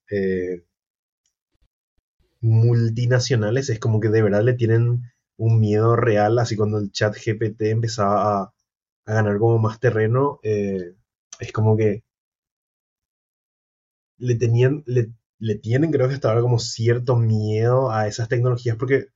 multinacionales 2.41 3.71
es 3.71 3.81
como 3.81 3.99
que 3.99 4.09
de 4.11 4.23
verdad 4.23 4.45
le 4.45 4.55
tienen 4.55 5.03
un 5.39 5.61
miedo 5.61 5.97
real, 5.97 6.39
así 6.39 6.57
cuando 6.57 6.79
el 6.79 6.93
chat 6.93 7.15
GPT 7.17 7.63
empezaba 7.71 8.43
a, 8.43 8.53
ganar 9.07 9.39
como 9.39 9.59
más 9.59 9.79
terreno, 9.81 10.41
es 10.43 11.53
como 11.53 11.77
que 11.77 12.03
le 14.19 14.35
tenían, 14.35 14.83
le, 14.87 15.13
le 15.39 15.57
tienen 15.57 15.93
creo 15.93 16.09
que 16.09 16.15
hasta 16.15 16.29
ahora 16.29 16.41
como 16.41 16.59
cierto 16.59 17.17
miedo 17.17 17.91
a 17.91 18.07
esas 18.07 18.29
tecnologías 18.29 18.77
porque 18.77 19.09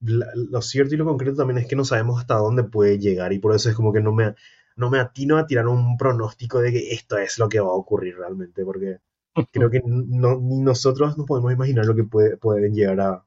lo 0.00 0.62
cierto 0.62 0.94
y 0.94 0.98
lo 0.98 1.04
concreto 1.04 1.36
también 1.36 1.58
es 1.58 1.66
que 1.66 1.76
no 1.76 1.84
sabemos 1.84 2.20
hasta 2.20 2.34
dónde 2.36 2.64
puede 2.64 2.98
llegar 2.98 3.32
y 3.32 3.38
por 3.38 3.54
eso 3.54 3.68
es 3.70 3.76
como 3.76 3.92
que 3.92 4.00
no 4.00 4.12
me, 4.12 4.34
no 4.76 4.90
me 4.90 4.98
atino 4.98 5.38
a 5.38 5.46
tirar 5.46 5.68
un 5.68 5.96
pronóstico 5.96 6.60
de 6.60 6.72
que 6.72 6.92
esto 6.92 7.18
es 7.18 7.38
lo 7.38 7.48
que 7.48 7.60
va 7.60 7.68
a 7.68 7.74
ocurrir 7.74 8.16
realmente 8.16 8.64
porque 8.64 8.98
creo 9.52 9.70
que 9.70 9.82
no, 9.84 10.38
ni 10.40 10.60
nosotros 10.60 11.16
nos 11.16 11.26
podemos 11.26 11.52
imaginar 11.52 11.86
lo 11.86 11.94
que 11.94 12.04
puede, 12.04 12.36
pueden 12.36 12.74
llegar 12.74 13.00
a, 13.00 13.24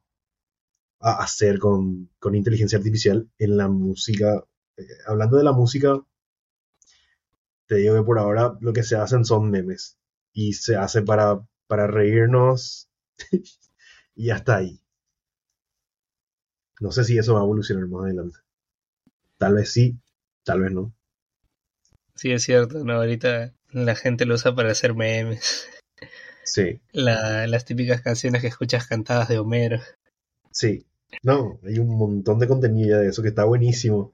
a 0.99 1.23
hacer 1.23 1.59
con, 1.59 2.09
con, 2.19 2.35
inteligencia 2.35 2.77
artificial 2.77 3.30
en 3.38 3.57
la 3.57 3.67
música. 3.67 4.43
Eh, 4.77 4.84
hablando 5.07 5.38
de 5.38 5.43
la 5.43 5.53
música, 5.53 5.99
te 7.67 7.76
digo 7.76 7.95
que 7.95 8.03
por 8.03 8.19
ahora 8.19 8.57
lo 8.61 8.73
que 8.73 8.84
se 8.84 8.95
hacen 8.95 9.26
son 9.26 9.49
memes 9.49 9.97
y 10.34 10.53
se 10.53 10.76
hace 10.76 11.01
para 11.01 11.41
para 11.67 11.88
reírnos 11.88 12.89
y 14.15 14.30
hasta 14.30 14.57
ahí. 14.57 14.81
No 16.80 16.91
sé 16.91 17.03
si 17.03 17.17
eso 17.17 17.34
va 17.34 17.39
a 17.39 17.43
evolucionar 17.43 17.88
más 17.88 18.03
adelante. 18.03 18.39
Tal 19.38 19.55
vez 19.55 19.72
sí, 19.72 19.97
tal 20.43 20.61
vez 20.61 20.72
no. 20.72 20.93
Sí, 22.15 22.31
es 22.31 22.43
cierto, 22.43 22.84
¿no? 22.84 22.93
Ahorita 22.93 23.53
la 23.72 23.95
gente 23.95 24.26
lo 24.26 24.35
usa 24.35 24.55
para 24.55 24.72
hacer 24.72 24.93
memes. 24.93 25.67
Sí. 26.43 26.80
las 26.91 27.65
típicas 27.65 28.01
canciones 28.01 28.41
que 28.41 28.47
escuchas 28.47 28.88
cantadas 28.88 29.27
de 29.27 29.39
Homero. 29.39 29.81
Sí. 30.56 30.86
No, 31.22 31.60
hay 31.64 31.77
un 31.80 31.98
montón 31.98 32.40
de 32.40 32.48
contenido 32.48 32.99
de 32.99 33.10
eso 33.10 33.22
que 33.22 33.30
está 33.30 33.45
buenísimo 33.45 34.11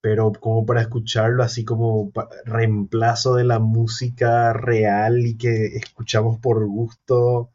pero 0.00 0.32
como 0.32 0.64
para 0.64 0.82
escucharlo 0.82 1.42
así 1.42 1.64
como 1.64 2.12
reemplazo 2.44 3.34
de 3.34 3.44
la 3.44 3.58
música 3.58 4.52
real 4.52 5.26
y 5.26 5.36
que 5.36 5.66
escuchamos 5.76 6.38
por 6.38 6.64
gusto, 6.66 7.50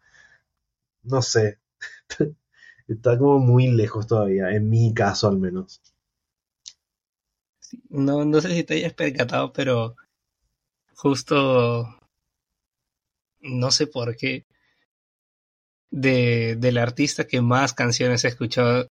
no 1.03 1.21
sé, 1.21 1.59
está 2.87 3.17
como 3.17 3.39
muy 3.39 3.67
lejos 3.67 4.07
todavía, 4.07 4.51
en 4.51 4.69
mi 4.69 4.93
caso 4.93 5.27
al 5.27 5.37
menos. 5.37 5.81
No, 7.89 8.23
no 8.25 8.41
sé 8.41 8.53
si 8.53 8.63
te 8.63 8.75
hayas 8.75 8.93
percatado, 8.93 9.51
pero 9.53 9.95
justo 10.95 11.87
no 13.41 13.71
sé 13.71 13.87
por 13.87 14.15
qué 14.15 14.45
de, 15.93 16.55
del 16.57 16.79
artista 16.79 17.25
que 17.25 17.41
más 17.41 17.73
canciones 17.73 18.25
he 18.25 18.27
escuchado 18.27 18.87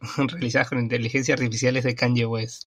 realizadas 0.16 0.70
con 0.70 0.78
inteligencia 0.78 1.34
artificial 1.34 1.76
es 1.76 1.84
de 1.84 1.94
Kanye 1.94 2.24
West. 2.24 2.64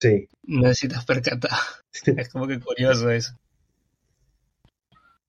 Sí. 0.00 0.28
No 0.42 0.62
necesitas 0.62 1.04
percatar. 1.04 1.52
es 2.04 2.28
como 2.30 2.48
que 2.48 2.58
curioso 2.58 3.10
eso. 3.10 3.38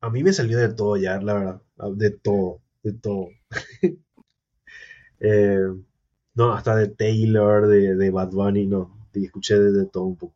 A 0.01 0.09
mí 0.09 0.23
me 0.23 0.33
salió 0.33 0.57
de 0.57 0.73
todo 0.73 0.97
ya, 0.97 1.21
la 1.21 1.33
verdad. 1.33 1.61
De 1.95 2.09
todo, 2.11 2.61
de 2.83 2.93
todo. 2.93 3.29
Eh, 5.21 5.57
no, 6.35 6.53
hasta 6.53 6.75
de 6.75 6.89
Taylor, 6.89 7.67
de, 7.67 7.95
de 7.95 8.11
Bad 8.11 8.31
Bunny, 8.31 8.67
no. 8.67 9.07
Y 9.13 9.25
escuché 9.25 9.57
de, 9.57 9.85
todo 9.85 10.03
un 10.03 10.17
poco. 10.17 10.35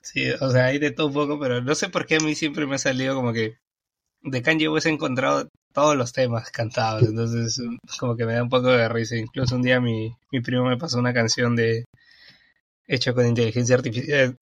sí, 0.00 0.30
o 0.40 0.50
sea, 0.50 0.64
hay 0.64 0.78
de 0.78 0.90
todo 0.90 1.08
un 1.08 1.12
poco, 1.12 1.38
pero 1.38 1.60
no 1.60 1.74
sé 1.74 1.90
por 1.90 2.06
qué 2.06 2.16
a 2.16 2.20
mí 2.20 2.34
siempre 2.34 2.66
me 2.66 2.76
ha 2.76 2.78
salido 2.78 3.14
como 3.14 3.34
que 3.34 3.58
de 4.22 4.42
Kanye 4.42 4.68
West 4.68 4.86
he 4.86 4.90
encontrado 4.90 5.48
todos 5.72 5.96
los 5.96 6.12
temas 6.12 6.50
cantados, 6.50 7.04
entonces 7.04 7.60
como 7.98 8.16
que 8.16 8.26
me 8.26 8.34
da 8.34 8.42
un 8.42 8.48
poco 8.48 8.68
de 8.68 8.88
risa. 8.88 9.16
Incluso 9.16 9.56
un 9.56 9.62
día 9.62 9.80
mi, 9.80 10.14
mi 10.32 10.40
primo 10.40 10.64
me 10.64 10.76
pasó 10.76 10.98
una 10.98 11.14
canción 11.14 11.56
de, 11.56 11.84
hecho 12.90 13.14
con 13.14 13.26
inteligencia 13.26 13.76
artificial, 13.76 14.36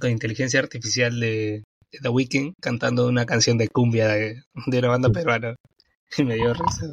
con 0.00 0.10
inteligencia 0.10 0.60
artificial 0.60 1.18
de, 1.18 1.64
The 2.02 2.08
Weeknd 2.08 2.54
cantando 2.60 3.08
una 3.08 3.26
canción 3.26 3.58
de 3.58 3.68
cumbia 3.68 4.08
de, 4.08 4.42
una 4.66 4.88
banda 4.88 5.10
peruana. 5.10 5.56
Y 6.18 6.24
me 6.24 6.34
dio 6.34 6.52
risa. 6.52 6.92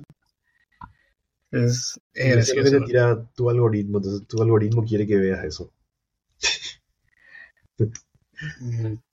Es, 1.50 2.00
es 2.14 2.54
que 2.54 2.62
te 2.62 2.82
tira 2.82 3.28
tu 3.36 3.50
algoritmo, 3.50 3.98
entonces 3.98 4.28
tu 4.28 4.44
algoritmo 4.44 4.86
quiere 4.86 5.08
que 5.08 5.16
veas 5.16 5.44
eso. 5.44 5.72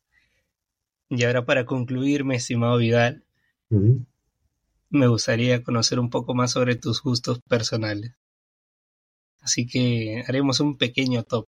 y 1.09 1.25
ahora 1.25 1.45
para 1.45 1.65
concluir, 1.65 2.25
mi 2.25 2.37
estimado 2.37 2.79
Vidal, 2.79 3.25
me 4.91 5.07
gustaría 5.09 5.63
conocer 5.63 5.99
un 5.99 6.11
poco 6.11 6.35
más 6.35 6.53
sobre 6.53 6.77
tus 6.77 7.03
gustos 7.03 7.41
personales. 7.49 8.15
Así 9.41 9.67
que 9.67 10.25
haremos 10.27 10.61
un 10.61 10.79
pequeño 10.79 11.23
top. 11.23 11.47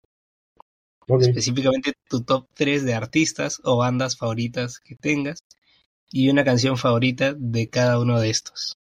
Específicamente 1.19 1.93
tu 2.09 2.23
top 2.23 2.47
3 2.53 2.85
de 2.85 2.93
artistas 2.93 3.59
o 3.63 3.77
bandas 3.77 4.17
favoritas 4.17 4.79
que 4.79 4.95
tengas 4.95 5.43
y 6.09 6.29
una 6.29 6.43
canción 6.43 6.77
favorita 6.77 7.35
de 7.37 7.69
cada 7.69 7.99
uno 7.99 8.19
de 8.19 8.29
estos. 8.29 8.77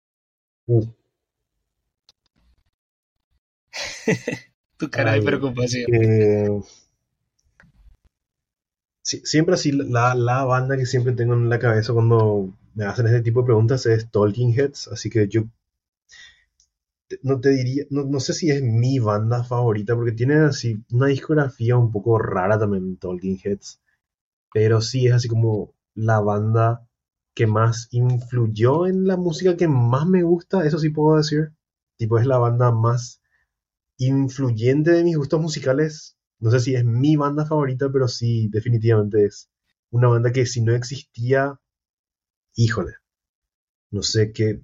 tu 4.77 4.89
cara 4.89 5.13
de 5.13 5.21
preocupación. 5.21 5.93
Eh, 5.93 6.49
siempre 9.01 9.55
así, 9.55 9.71
la, 9.71 10.15
la, 10.15 10.43
banda 10.45 10.77
que 10.77 10.85
siempre 10.85 11.13
tengo 11.13 11.33
en 11.33 11.49
la 11.49 11.59
cabeza 11.59 11.93
cuando 11.93 12.53
me 12.75 12.85
hacen 12.85 13.07
este 13.07 13.21
tipo 13.21 13.41
de 13.41 13.47
preguntas 13.47 13.85
es 13.85 14.09
Talking 14.11 14.53
Heads, 14.57 14.89
así 14.89 15.09
que 15.09 15.27
yo 15.27 15.43
no 17.23 17.39
te 17.41 17.49
diría, 17.49 17.85
no, 17.89 18.19
sé 18.19 18.33
si 18.33 18.51
es 18.51 18.61
mi 18.61 18.99
banda 18.99 19.43
favorita, 19.43 19.95
porque 19.95 20.13
tiene 20.13 20.35
así 20.35 20.83
una 20.91 21.07
discografía 21.07 21.77
un 21.77 21.91
poco 21.91 22.17
rara 22.17 22.57
también, 22.57 22.97
Talking 22.97 23.39
Heads, 23.43 23.81
pero 24.53 24.81
sí 24.81 25.07
es 25.07 25.13
así 25.13 25.27
como 25.27 25.73
la 25.93 26.19
banda 26.19 26.87
que 27.33 27.47
más 27.47 27.87
influyó 27.91 28.87
en 28.87 29.07
la 29.07 29.17
música 29.17 29.57
que 29.57 29.67
más 29.67 30.07
me 30.07 30.23
gusta, 30.23 30.65
eso 30.65 30.79
sí 30.79 30.89
puedo 30.89 31.17
decir, 31.17 31.53
tipo 31.97 32.19
es 32.19 32.25
la 32.25 32.37
banda 32.37 32.71
más 32.71 33.21
influyente 33.97 34.91
de 34.91 35.03
mis 35.03 35.17
gustos 35.17 35.41
musicales, 35.41 36.17
no 36.41 36.51
sé 36.51 36.59
si 36.59 36.75
es 36.75 36.83
mi 36.83 37.15
banda 37.15 37.45
favorita, 37.45 37.89
pero 37.91 38.07
sí, 38.07 38.49
definitivamente 38.49 39.25
es 39.25 39.49
una 39.91 40.07
banda 40.07 40.31
que 40.31 40.45
si 40.45 40.61
no 40.61 40.73
existía, 40.75 41.59
híjole, 42.55 42.93
no 43.91 44.01
sé 44.03 44.33
qué, 44.33 44.61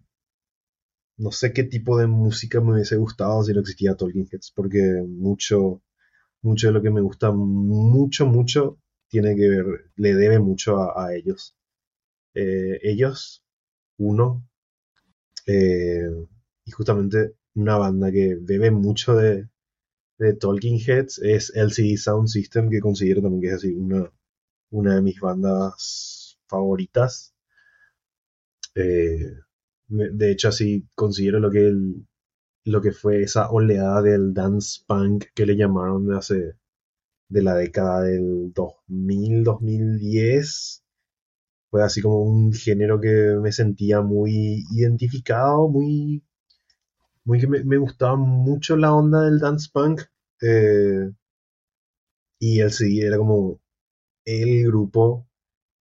no 1.18 1.32
sé 1.32 1.54
qué 1.54 1.64
tipo 1.64 1.98
de 1.98 2.08
música 2.08 2.62
me 2.62 2.74
hubiese 2.74 2.98
gustado 2.98 3.44
si 3.44 3.54
no 3.54 3.62
existía 3.62 3.96
Talking 3.96 4.28
Heads, 4.32 4.52
porque 4.56 5.04
mucho, 5.08 5.84
mucho 6.42 6.68
de 6.68 6.74
lo 6.74 6.82
que 6.82 6.90
me 6.92 7.02
gusta, 7.02 7.32
mucho, 7.32 8.26
mucho, 8.26 8.80
tiene 9.08 9.36
que 9.36 9.50
ver, 9.50 9.92
le 9.96 10.16
debe 10.16 10.40
mucho 10.40 10.78
a, 10.98 11.14
ellos. 11.16 11.56
Eh, 12.34 12.80
ellos, 12.84 13.44
uno, 13.98 14.48
eh, 15.48 16.10
y 16.66 16.72
justamente 16.72 17.36
una 17.56 17.78
banda 17.78 18.12
que 18.12 18.38
bebe 18.42 18.72
mucho 18.72 19.16
de, 19.16 19.48
de 20.18 20.34
Talking 20.34 20.80
Heads 20.80 21.20
es 21.20 21.52
LCD 21.56 21.98
Sound 21.98 22.28
System, 22.28 22.70
que 22.70 22.80
considero 22.80 23.22
también 23.22 23.42
que 23.42 23.48
es 23.50 23.54
así 23.56 23.74
una, 23.74 24.12
una 24.72 24.96
de 24.96 25.02
mis 25.02 25.20
bandas 25.20 26.38
favoritas. 26.48 27.34
Eh, 28.76 29.34
de 29.88 30.32
hecho, 30.32 30.50
así 30.50 30.88
considero 30.96 31.40
lo 31.40 31.52
que, 31.52 31.74
lo 32.66 32.82
que 32.82 32.92
fue 32.92 33.24
esa 33.24 33.50
oleada 33.50 34.02
del 34.02 34.34
dance 34.34 34.82
punk 34.88 35.26
que 35.34 35.46
le 35.46 35.56
llamaron 35.56 36.08
de 36.08 36.18
hace 36.18 36.54
de 37.30 37.44
la 37.44 37.56
década 37.56 38.02
del 38.04 38.52
2000, 38.54 39.44
2010. 39.44 40.84
Fue 41.70 41.84
así 41.84 42.02
como 42.02 42.22
un 42.22 42.54
género 42.54 43.00
que 43.02 43.38
me 43.42 43.52
sentía 43.52 44.02
muy 44.02 44.64
identificado, 44.72 45.68
muy, 45.70 46.24
muy 47.28 47.40
que 47.42 47.48
me, 47.48 47.78
gustaba 47.78 48.16
mucho 48.16 48.78
la 48.78 48.94
onda 48.94 49.24
del 49.24 49.40
dance 49.40 49.70
punk. 49.72 50.02
Eh, 50.42 51.12
y 52.40 52.60
el 52.62 52.72
sí 52.72 53.02
era 53.02 53.18
como 53.18 53.60
el 54.26 54.66
grupo 54.68 55.28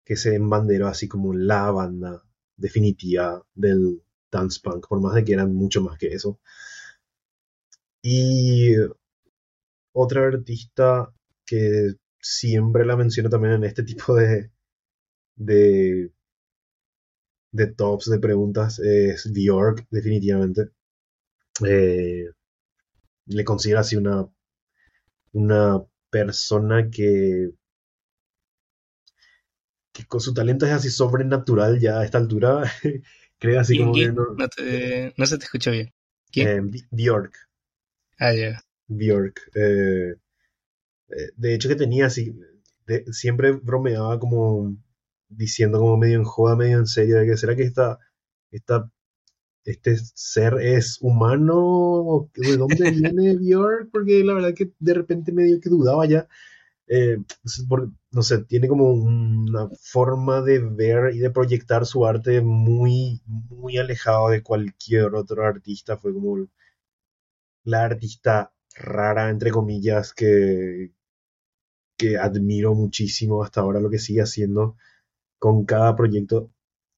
que 0.04 0.16
se 0.16 0.34
embanderó 0.36 0.88
así 0.88 1.08
como 1.08 1.34
la 1.34 1.70
banda 1.70 2.22
definitiva 2.56 3.44
del 3.54 4.02
dance 4.30 4.60
punk, 4.62 4.88
por 4.88 5.00
más 5.02 5.14
de 5.14 5.24
que 5.24 5.34
eran 5.34 5.54
mucho 5.54 5.82
más 5.82 5.98
que 5.98 6.08
eso. 6.08 6.40
Y 8.02 8.74
otra 9.92 10.26
artista 10.28 11.12
que 11.44 11.94
siempre 12.20 12.86
la 12.86 12.96
menciono 12.96 13.28
también 13.30 13.54
en 13.54 13.64
este 13.64 13.82
tipo 13.82 14.14
de, 14.14 14.50
de, 15.36 16.12
de 17.52 17.66
tops 17.66 18.10
de 18.10 18.18
preguntas, 18.18 18.78
es 18.78 19.30
Bjork, 19.32 19.86
definitivamente. 19.90 20.70
Eh, 21.66 22.26
le 23.26 23.44
considero 23.44 23.80
así 23.80 23.96
una, 23.96 24.26
una 25.32 25.82
persona 26.10 26.88
que, 26.90 27.50
que 29.92 30.04
con 30.06 30.20
su 30.20 30.32
talento 30.32 30.66
es 30.66 30.72
así 30.72 30.90
sobrenatural 30.90 31.78
ya 31.78 32.00
a 32.00 32.04
esta 32.04 32.18
altura. 32.18 32.62
Creo 33.38 33.60
así 33.60 33.78
como 33.78 33.94
que 33.94 34.10
no, 34.10 34.34
no, 34.34 35.26
se 35.26 35.38
te 35.38 35.44
escuchó 35.44 35.70
bien. 35.70 35.92
¿Quién? 36.32 36.74
Eh, 36.74 36.80
Bjork. 36.90 37.34
Ah, 38.18 38.34
ya. 38.34 38.60
Bjork. 38.88 39.50
Eh, 39.54 40.14
eh, 41.10 41.30
de 41.36 41.54
hecho 41.54 41.68
que 41.68 41.76
tenía 41.76 42.06
así, 42.06 42.34
siempre 43.12 43.52
bromeaba 43.52 44.18
como 44.18 44.76
diciendo 45.28 45.78
como 45.78 45.96
medio 45.96 46.16
en 46.16 46.24
joda, 46.24 46.56
medio 46.56 46.78
en 46.78 46.86
serio, 46.86 47.18
de 47.18 47.26
que 47.26 47.36
será 47.36 47.54
que 47.54 47.62
esta, 47.62 47.98
esta 48.50 48.90
este 49.70 49.96
ser 49.96 50.54
es 50.60 50.98
humano, 51.02 52.30
¿de 52.34 52.56
dónde 52.56 52.90
viene 52.90 53.36
Björk? 53.36 53.90
Porque 53.92 54.24
la 54.24 54.34
verdad 54.34 54.54
que 54.54 54.72
de 54.78 54.94
repente 54.94 55.32
medio 55.32 55.60
que 55.60 55.68
dudaba 55.70 56.06
ya. 56.06 56.28
Eh, 56.88 57.18
no 58.10 58.22
sé, 58.22 58.44
tiene 58.44 58.66
como 58.68 58.92
una 58.92 59.68
forma 59.82 60.40
de 60.40 60.60
ver 60.60 61.14
y 61.14 61.18
de 61.18 61.30
proyectar 61.30 61.84
su 61.84 62.06
arte 62.06 62.40
muy, 62.40 63.20
muy 63.26 63.76
alejado 63.76 64.30
de 64.30 64.42
cualquier 64.42 65.14
otro 65.14 65.44
artista. 65.44 65.98
Fue 65.98 66.14
como 66.14 66.48
la 67.64 67.84
artista 67.84 68.52
rara, 68.74 69.28
entre 69.30 69.50
comillas, 69.50 70.14
que, 70.14 70.92
que 71.98 72.16
admiro 72.16 72.74
muchísimo 72.74 73.42
hasta 73.42 73.60
ahora 73.60 73.80
lo 73.80 73.90
que 73.90 73.98
sigue 73.98 74.22
haciendo 74.22 74.76
con 75.38 75.64
cada 75.66 75.94
proyecto 75.96 76.50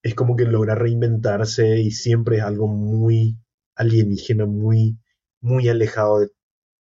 es 0.03 0.15
como 0.15 0.37
que 0.37 0.45
logra 0.45 0.75
reinventarse 0.75 1.81
y 1.81 1.91
siempre 1.91 2.39
es 2.39 2.43
algo 2.43 2.69
muy 2.69 3.37
alienígena, 3.75 4.47
muy, 4.47 4.99
muy 5.41 5.69
alejado 5.69 6.21
de 6.21 6.31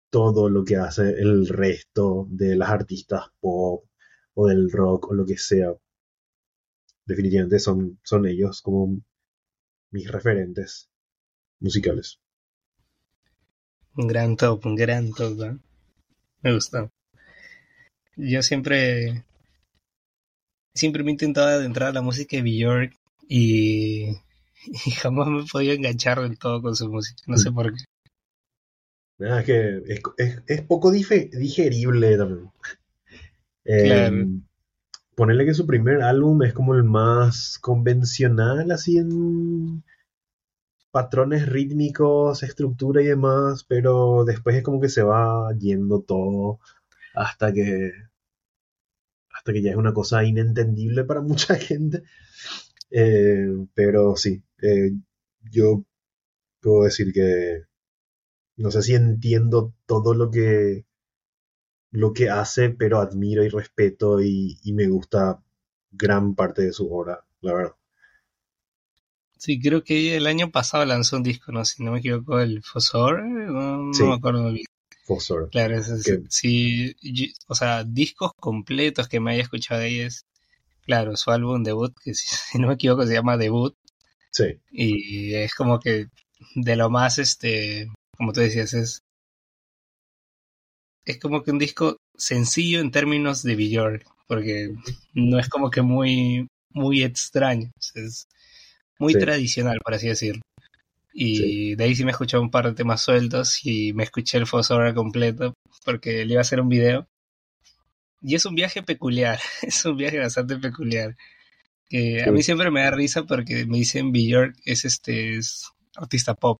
todo 0.09 0.49
lo 0.49 0.63
que 0.63 0.77
hace 0.77 1.09
el 1.09 1.47
resto 1.47 2.27
de 2.29 2.55
las 2.55 2.69
artistas 2.69 3.25
pop 3.39 3.85
o 4.33 4.47
del 4.47 4.71
rock 4.71 5.11
o 5.11 5.13
lo 5.13 5.25
que 5.25 5.37
sea. 5.37 5.73
Definitivamente 7.05 7.59
son, 7.59 7.99
son 8.03 8.25
ellos 8.25 8.61
como 8.61 9.01
mis 9.91 10.09
referentes 10.11 10.89
musicales. 11.59 12.19
Un 13.95 14.07
gran 14.07 14.37
top, 14.37 14.65
un 14.65 14.75
gran 14.75 15.11
top. 15.11 15.41
¿eh? 15.41 15.57
Me 16.41 16.53
gusta. 16.53 16.89
Yo 18.15 18.41
siempre 18.43 19.25
siempre 20.73 21.03
me 21.03 21.09
he 21.09 21.13
intentado 21.13 21.47
adentrar 21.47 21.89
a 21.89 21.93
la 21.93 22.01
música 22.01 22.37
de 22.37 22.43
Björk 22.43 22.99
y, 24.75 24.91
jamás 24.97 25.27
me 25.27 25.41
he 25.41 25.45
podido 25.45 25.73
enganchar 25.73 26.21
del 26.21 26.37
todo 26.37 26.61
con 26.61 26.75
su 26.75 26.89
música, 26.89 27.21
no 27.27 27.37
sé 27.37 27.51
por 27.51 27.73
qué. 27.73 27.83
es 29.19 29.45
que 29.45 30.41
es, 30.47 30.61
poco 30.63 30.91
digerible 30.91 32.17
también. 32.17 32.51
Eh, 33.65 34.25
ponerle 35.15 35.45
que 35.45 35.53
su 35.53 35.67
primer 35.67 36.01
álbum 36.01 36.41
es 36.43 36.53
como 36.53 36.73
el 36.75 36.83
más 36.83 37.59
convencional, 37.59 38.71
así 38.71 38.97
en 38.97 39.83
patrones 40.91 41.47
rítmicos, 41.47 42.41
estructura 42.41 43.01
y 43.01 43.05
demás, 43.05 43.63
pero 43.63 44.23
después 44.25 44.55
es 44.55 44.63
como 44.63 44.81
que 44.81 44.89
se 44.89 45.03
va 45.03 45.53
yendo 45.57 46.01
todo 46.01 46.59
hasta 47.13 47.53
que 47.53 47.91
hasta 49.31 49.53
que 49.53 49.61
ya 49.61 49.71
es 49.71 49.77
una 49.77 49.93
cosa 49.93 50.23
inentendible 50.23 51.03
para 51.03 51.21
mucha 51.21 51.55
gente. 51.55 52.03
Eh, 52.91 53.47
pero 53.73 54.15
sí, 54.15 54.41
eh, 54.61 54.91
yo 55.51 55.83
puedo 56.61 56.83
decir 56.83 57.13
que 57.13 57.63
no 58.57 58.71
sé 58.71 58.81
si 58.81 58.95
entiendo 58.95 59.73
todo 59.85 60.13
lo 60.13 60.31
que 60.31 60.85
lo 61.91 62.13
que 62.13 62.29
hace, 62.29 62.69
pero 62.69 62.99
admiro 62.99 63.43
y 63.43 63.49
respeto 63.49 64.21
y, 64.21 64.59
me 64.65 64.87
gusta 64.87 65.41
gran 65.91 66.35
parte 66.35 66.63
de 66.63 66.73
su 66.73 66.91
obra, 66.93 67.25
la 67.41 67.53
verdad. 67.53 67.75
Sí, 69.37 69.59
creo 69.59 69.83
que 69.83 70.17
el 70.17 70.27
año 70.27 70.51
pasado 70.51 70.85
lanzó 70.85 71.15
un 71.17 71.23
disco, 71.23 71.51
¿no? 71.51 71.65
Si 71.65 71.83
no 71.83 71.91
me 71.93 71.99
equivoco, 71.99 72.39
el 72.39 72.61
Fosor, 72.61 73.23
no, 73.23 73.91
me 73.91 74.13
acuerdo 74.13 74.51
bien. 74.51 74.65
Fosor. 75.05 75.49
Claro, 75.49 75.81
sí, 76.29 76.95
o 77.47 77.55
sea, 77.55 77.83
discos 77.83 78.33
completos 78.35 79.07
que 79.07 79.19
me 79.19 79.31
haya 79.31 79.41
escuchado 79.41 79.79
de 79.79 79.87
ahí 79.87 79.99
es 80.01 80.25
Claro, 80.85 81.15
su 81.15 81.31
álbum 81.31 81.63
debut, 81.63 81.93
que 82.03 82.13
si, 82.15 82.57
no 82.57 82.67
me 82.67 82.73
equivoco 82.75 83.05
se 83.05 83.13
llama 83.13 83.37
Debut. 83.37 83.75
Sí. 84.31 84.59
Y 84.71 85.33
es 85.35 85.53
como 85.55 85.79
que 85.79 86.07
de 86.55 86.75
lo 86.75 86.89
más, 86.89 87.17
este, 87.17 87.87
como 88.17 88.33
tú 88.33 88.41
decías, 88.41 88.73
es, 88.73 89.01
es 91.05 91.19
como 91.19 91.43
que 91.43 91.51
un 91.51 91.59
disco 91.59 91.97
sencillo 92.15 92.79
en 92.79 92.91
términos 92.91 93.43
de 93.43 93.55
Björk, 93.55 94.05
porque 94.27 94.75
no 95.13 95.39
es 95.39 95.49
como 95.49 95.71
que 95.71 95.81
muy, 95.81 96.47
muy 96.71 97.03
extraño, 97.03 97.71
es 97.95 98.27
muy 98.99 99.13
tradicional, 99.13 99.79
por 99.83 99.95
así 99.95 100.07
decirlo. 100.07 100.41
Y 101.11 101.75
de 101.75 101.83
ahí 101.83 101.95
sí 101.95 102.05
me 102.05 102.11
escuché 102.11 102.37
un 102.37 102.51
par 102.51 102.65
de 102.65 102.73
temas 102.73 103.01
sueltos 103.01 103.65
y 103.65 103.93
me 103.93 104.03
escuché 104.03 104.37
el 104.37 104.45
Fosora 104.45 104.93
completo 104.93 105.53
porque 105.83 106.23
le 106.25 106.33
iba 106.33 106.39
a 106.39 106.41
hacer 106.41 106.61
un 106.61 106.69
video 106.69 107.07
y 108.21 108.35
es 108.35 108.45
un 108.45 108.55
viaje 108.55 108.83
peculiar, 108.83 109.39
es 109.61 109.85
un 109.85 109.97
viaje 109.97 110.19
bastante 110.19 110.57
peculiar. 110.57 111.15
Que 111.87 112.23
a 112.23 112.31
mí 112.31 112.43
siempre 112.43 112.69
me 112.69 112.83
da 112.83 112.91
risa 112.91 113.23
porque 113.23 113.65
me 113.65 113.79
dicen 113.79 114.11
Björk 114.11 114.55
es 114.63 114.85
este 114.85 115.37
es 115.37 115.65
artista 115.95 116.35
pop. 116.35 116.59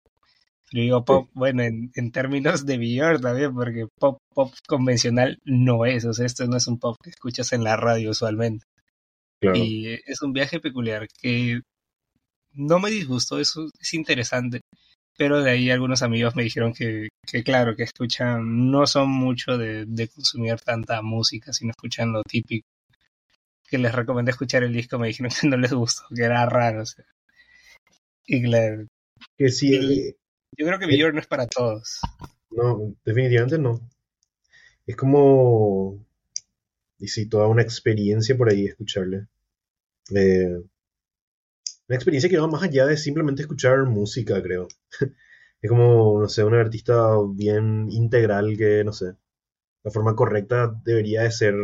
Pero 0.71 0.83
digo 0.83 1.05
pop, 1.05 1.29
bueno, 1.33 1.63
en, 1.63 1.91
en, 1.95 2.11
términos 2.11 2.65
de 2.65 2.77
Björk 2.77 3.21
también, 3.21 3.53
porque 3.53 3.87
pop, 3.99 4.17
pop 4.33 4.53
convencional 4.67 5.39
no 5.43 5.85
es, 5.85 6.05
o 6.05 6.13
sea, 6.13 6.25
esto 6.25 6.45
no 6.47 6.57
es 6.57 6.67
un 6.67 6.79
pop 6.79 6.95
que 7.03 7.09
escuchas 7.11 7.53
en 7.53 7.63
la 7.63 7.75
radio 7.75 8.11
usualmente. 8.11 8.65
Y 9.41 9.87
es 10.05 10.21
un 10.21 10.33
viaje 10.33 10.59
peculiar 10.59 11.07
que 11.21 11.61
no 12.53 12.79
me 12.79 12.89
disgustó, 12.89 13.39
eso 13.39 13.69
es 13.79 13.93
interesante 13.93 14.61
pero 15.19 15.43
de 15.43 15.51
ahí 15.51 15.69
algunos 15.69 16.01
amigos 16.01 16.33
me 16.37 16.43
dijeron 16.43 16.73
que, 16.73 17.09
que 17.29 17.43
claro, 17.43 17.75
que 17.75 17.83
escuchan, 17.83 18.71
no 18.71 18.87
son 18.87 19.09
mucho 19.09 19.57
de, 19.57 20.09
consumir 20.15 20.55
tanta 20.61 21.01
música, 21.01 21.51
sino 21.51 21.71
escuchan 21.71 22.13
lo 22.13 22.23
típico. 22.23 22.65
Que 23.69 23.77
les 23.77 23.93
recomendé 23.93 24.31
escuchar 24.31 24.63
el 24.63 24.71
disco, 24.71 24.97
me 24.97 25.07
dijeron 25.07 25.29
que 25.41 25.47
no 25.49 25.57
les 25.57 25.73
gustó, 25.73 26.03
que 26.15 26.23
era 26.23 26.45
raro. 26.45 26.83
O 26.83 26.85
sea. 26.85 27.03
Y 28.27 28.43
claro. 28.43 28.87
Que 29.37 29.49
sí. 29.49 30.15
yo 30.57 30.65
creo 30.65 30.79
que 30.79 30.87
Björk 30.87 31.13
no 31.13 31.19
es 31.19 31.27
para 31.27 31.47
todos. 31.47 31.99
No, 32.51 32.95
definitivamente 33.03 33.59
no. 33.59 33.81
Es 34.87 34.95
como. 34.95 35.99
Y 36.97 37.09
sí, 37.09 37.25
toda 37.25 37.47
una 37.47 37.61
experiencia 37.61 38.37
por 38.37 38.49
ahí 38.49 38.67
escucharle. 38.67 39.27
Eh, 40.15 40.63
una 41.89 41.95
experiencia 41.95 42.29
que 42.29 42.37
va 42.37 42.47
más 42.47 42.61
allá 42.61 42.85
de 42.85 42.97
simplemente 42.97 43.41
escuchar 43.41 43.83
música, 43.85 44.41
creo. 44.43 44.67
es 45.61 45.69
como, 45.69 46.21
no 46.21 46.29
sé, 46.29 46.43
un 46.43 46.53
artista 46.53 47.15
bien 47.33 47.87
integral 47.89 48.55
que, 48.57 48.83
no 48.83 48.93
sé, 48.93 49.15
la 49.83 49.91
forma 49.91 50.15
correcta 50.15 50.71
debería 50.85 51.23
de 51.23 51.31
ser 51.31 51.55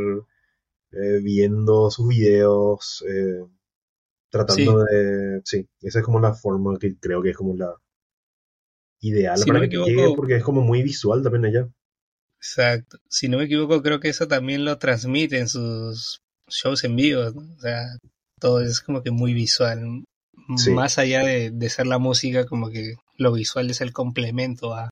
eh, 0.92 1.20
viendo 1.22 1.92
sus 1.92 2.08
videos, 2.08 3.06
eh, 3.08 3.46
tratando 4.32 4.84
de... 4.84 5.42
Sí, 5.46 5.70
esa 5.82 6.00
es 6.00 6.06
como 6.06 6.20
la 6.20 6.34
forma 6.34 6.78
que 6.80 6.98
creo 6.98 7.22
que 7.22 7.30
es 7.30 7.38
como 7.38 7.56
la 7.56 7.76
ideal 9.02 9.40
para 9.46 9.70
que 9.70 9.78
llegue, 9.78 10.14
porque 10.16 10.38
es 10.38 10.44
como 10.44 10.62
muy 10.62 10.82
visual 10.82 11.22
también 11.22 11.46
ella. 11.46 11.70
Exacto. 12.40 12.98
Si 13.08 13.28
no 13.30 13.38
me 13.38 13.44
equivoco, 13.44 13.84
creo 13.84 14.00
que 14.00 14.10
eso 14.10 14.28
también 14.28 14.66
lo 14.66 14.80
transmite 14.80 15.38
en 15.38 15.48
sus 15.48 16.22
shows 16.48 16.84
en 16.84 16.96
vivo, 16.96 17.22
O 17.22 17.60
sea, 17.60 17.86
todo 18.40 18.62
es 18.62 18.82
como 18.82 19.04
que 19.04 19.12
muy 19.12 19.34
visual. 19.34 20.04
Más 20.74 20.98
allá 20.98 21.24
de, 21.24 21.70
ser 21.70 21.88
la 21.88 21.98
música, 21.98 22.46
como 22.46 22.70
que 22.70 22.96
lo 23.18 23.34
visual 23.34 23.70
es 23.70 23.82
el 23.82 23.94
complemento 23.94 24.74
a... 24.74 24.90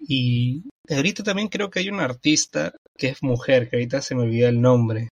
Y 0.00 0.64
ahorita 0.88 1.22
también 1.22 1.48
creo 1.48 1.70
que 1.70 1.78
hay 1.80 1.88
una 1.88 2.04
artista 2.04 2.72
que 2.96 3.08
es 3.08 3.22
mujer, 3.22 3.68
que 3.68 3.76
ahorita 3.76 4.02
se 4.02 4.14
me 4.14 4.22
olvida 4.22 4.48
el 4.48 4.60
nombre, 4.60 5.08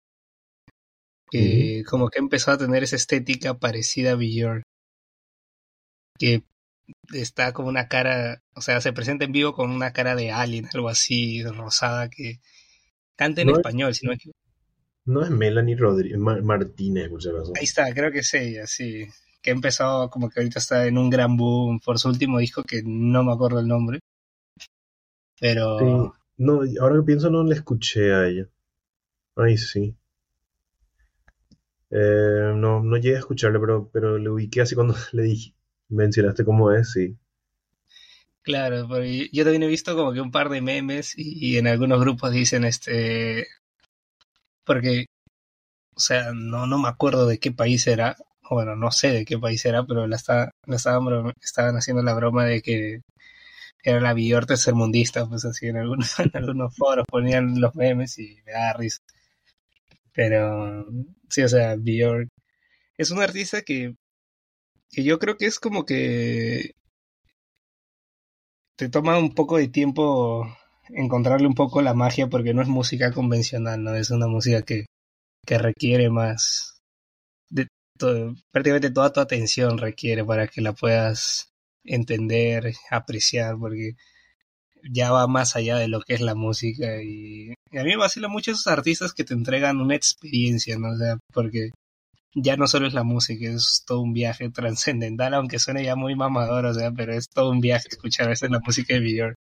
que 1.30 1.84
como 1.88 2.10
que 2.10 2.20
empezó 2.20 2.52
a 2.52 2.58
tener 2.58 2.84
esa 2.84 2.96
estética 2.96 3.54
parecida 3.54 4.14
a 4.14 4.16
Björk, 4.16 4.64
que 6.18 6.44
está 7.14 7.54
como 7.54 7.70
una 7.70 7.88
cara, 7.88 8.42
o 8.56 8.62
sea, 8.62 8.82
se 8.82 8.94
presenta 8.94 9.26
en 9.26 9.32
vivo 9.32 9.54
con 9.54 9.70
una 9.70 9.94
cara 9.94 10.16
de 10.16 10.32
alien, 10.32 10.68
algo 10.74 10.90
así, 10.90 11.44
rosada, 11.44 12.10
que 12.10 12.40
canta 13.16 13.42
en 13.42 13.50
español, 13.50 13.94
si 13.94 14.06
no 14.06 14.10
me 14.10 14.16
equivoco. 14.16 14.39
No 15.06 15.24
es 15.24 15.30
Melanie 15.30 15.76
Rodríguez, 15.76 16.20
Martínez, 16.20 17.10
muchas 17.10 17.34
gracias. 17.34 17.58
Ahí 17.58 17.64
está, 17.64 17.94
creo 17.94 18.12
que 18.12 18.20
es 18.20 18.34
ella, 18.34 18.68
sí. 18.68 19.08
Que 19.42 19.52
empezó 19.52 20.10
como 20.10 20.30
que 20.30 20.40
ahorita 20.40 20.60
está 20.60 20.86
en 20.86 20.98
un 20.98 21.10
gran 21.10 21.38
boom 21.38 21.80
por 21.80 21.98
su 21.98 22.10
último 22.10 22.40
disco 22.40 22.64
que 22.64 22.82
no 22.84 23.24
me 23.24 23.34
acuerdo 23.34 23.60
el 23.60 23.68
nombre. 23.68 24.00
Pero. 25.40 26.14
No, 26.38 26.62
ahora 26.80 26.96
que 26.96 27.06
pienso 27.06 27.30
no 27.30 27.44
le 27.44 27.56
escuché 27.56 28.14
a 28.14 28.28
ella. 28.28 28.50
Ay, 29.36 29.58
sí. 29.58 29.96
Eh, 31.92 32.54
no, 32.56 32.84
no 32.84 32.98
llegué 32.98 33.16
a 33.16 33.20
escucharle, 33.20 33.60
pero, 33.60 33.90
pero 33.92 34.18
le 34.18 34.30
ubiqué 34.30 34.62
así 34.62 34.76
cuando 34.76 34.94
le 35.14 35.24
dije, 35.24 35.54
mencionaste 35.90 36.46
cómo 36.46 36.72
es, 36.72 36.92
sí. 36.92 37.18
Claro, 38.42 38.88
porque 38.88 39.30
yo 39.32 39.44
también 39.44 39.64
he 39.64 39.68
visto 39.68 39.96
como 39.96 40.14
que 40.14 40.22
un 40.22 40.32
par 40.32 40.50
de 40.50 40.62
memes 40.62 41.14
y, 41.18 41.54
y 41.54 41.58
en 41.58 41.68
algunos 41.68 42.00
grupos 42.00 42.32
dicen 42.32 42.64
este, 42.64 43.48
porque, 44.66 45.06
o 45.96 46.00
sea, 46.00 46.32
no, 46.34 46.68
no 46.68 46.80
me 46.80 46.90
acuerdo 46.90 47.28
de 47.28 47.40
qué 47.40 47.52
país 47.52 47.88
era, 47.88 48.18
bueno, 48.50 48.76
no 48.76 48.92
sé 48.92 49.10
de 49.12 49.26
qué 49.26 49.38
país 49.40 49.66
era, 49.66 49.86
pero 49.86 50.08
la, 50.08 50.16
está, 50.18 50.52
la 50.66 50.76
estaban, 50.78 51.34
estaban 51.42 51.76
haciendo 51.78 52.04
la 52.04 52.14
broma 52.16 52.46
de 52.46 52.62
que 52.62 53.02
era 53.84 54.00
la 54.02 54.14
Björk 54.14 54.48
tercermundista, 54.48 55.28
pues 55.28 55.46
así 55.46 55.68
en 55.68 55.78
algunos, 55.78 56.20
en 56.20 56.32
algunos 56.34 56.76
foros 56.76 57.06
ponían 57.10 57.60
los 57.62 57.76
memes 57.76 58.18
y 58.20 58.38
me 58.46 58.54
da 58.54 58.74
risa. 58.74 59.00
Pero 60.14 60.86
sí, 61.30 61.42
o 61.44 61.50
sea, 61.50 61.76
Björk 61.76 62.30
es 62.98 63.12
un 63.12 63.22
artista 63.22 63.62
que, 63.64 63.96
que 64.92 65.04
yo 65.04 65.20
creo 65.20 65.38
que 65.38 65.48
es 65.48 65.60
como 65.60 65.86
que 65.86 66.74
te 68.76 68.90
toma 68.90 69.20
un 69.20 69.36
poco 69.36 69.58
de 69.58 69.68
tiempo 69.68 70.46
encontrarle 70.90 71.48
un 71.48 71.56
poco 71.56 71.82
la 71.82 71.94
magia 71.94 72.28
porque 72.28 72.54
no 72.54 72.62
es 72.62 72.68
música 72.68 73.12
convencional, 73.12 73.84
¿no? 73.84 73.96
Es 73.96 74.12
una 74.12 74.28
música 74.28 74.62
que, 74.64 74.86
que 75.46 75.58
requiere 75.58 76.10
más 76.10 76.80
de 77.50 77.68
prácticamente 78.52 78.92
toda 78.92 79.12
tu 79.12 79.20
atención 79.20 79.78
requiere 79.78 80.24
para 80.24 80.48
que 80.48 80.62
la 80.62 80.74
puedas 80.74 81.52
entender, 81.84 82.74
apreciar, 82.92 83.58
porque 83.60 83.96
ya 84.84 85.12
va 85.12 85.28
más 85.28 85.56
allá 85.56 85.78
de 85.78 85.88
lo 85.88 86.02
que 86.02 86.14
es 86.14 86.22
la 86.22 86.36
música 86.36 87.02
y, 87.02 87.54
a 87.72 87.84
mí 87.84 87.90
me 87.92 87.98
vacilan 87.98 88.32
mucho 88.32 88.52
esos 88.52 88.68
artistas 88.68 89.14
que 89.14 89.24
te 89.24 89.34
entregan 89.34 89.82
una 89.82 89.96
experiencia, 89.96 90.78
¿no? 90.80 90.98
Sea, 90.98 91.18
porque 91.34 91.72
ya 92.34 92.58
no 92.58 92.68
solo 92.68 92.88
es 92.88 92.94
la 92.94 93.04
música, 93.04 93.48
es 93.50 93.84
todo 93.86 94.02
un 94.02 94.14
viaje 94.14 94.50
trascendental, 94.50 95.34
aunque 95.34 95.60
suene 95.60 95.84
ya 95.84 95.96
muy 95.96 96.16
mamador, 96.16 96.66
o 96.66 96.74
sea, 96.74 96.92
pero 96.92 97.14
es 97.14 97.28
todo 97.30 97.52
un 97.52 97.60
viaje 97.62 97.90
escuchar 97.90 98.28
a 98.28 98.30
veces 98.30 98.50
la 98.52 98.60
música 98.60 98.94
de 98.96 99.02
Björk. 99.02 99.36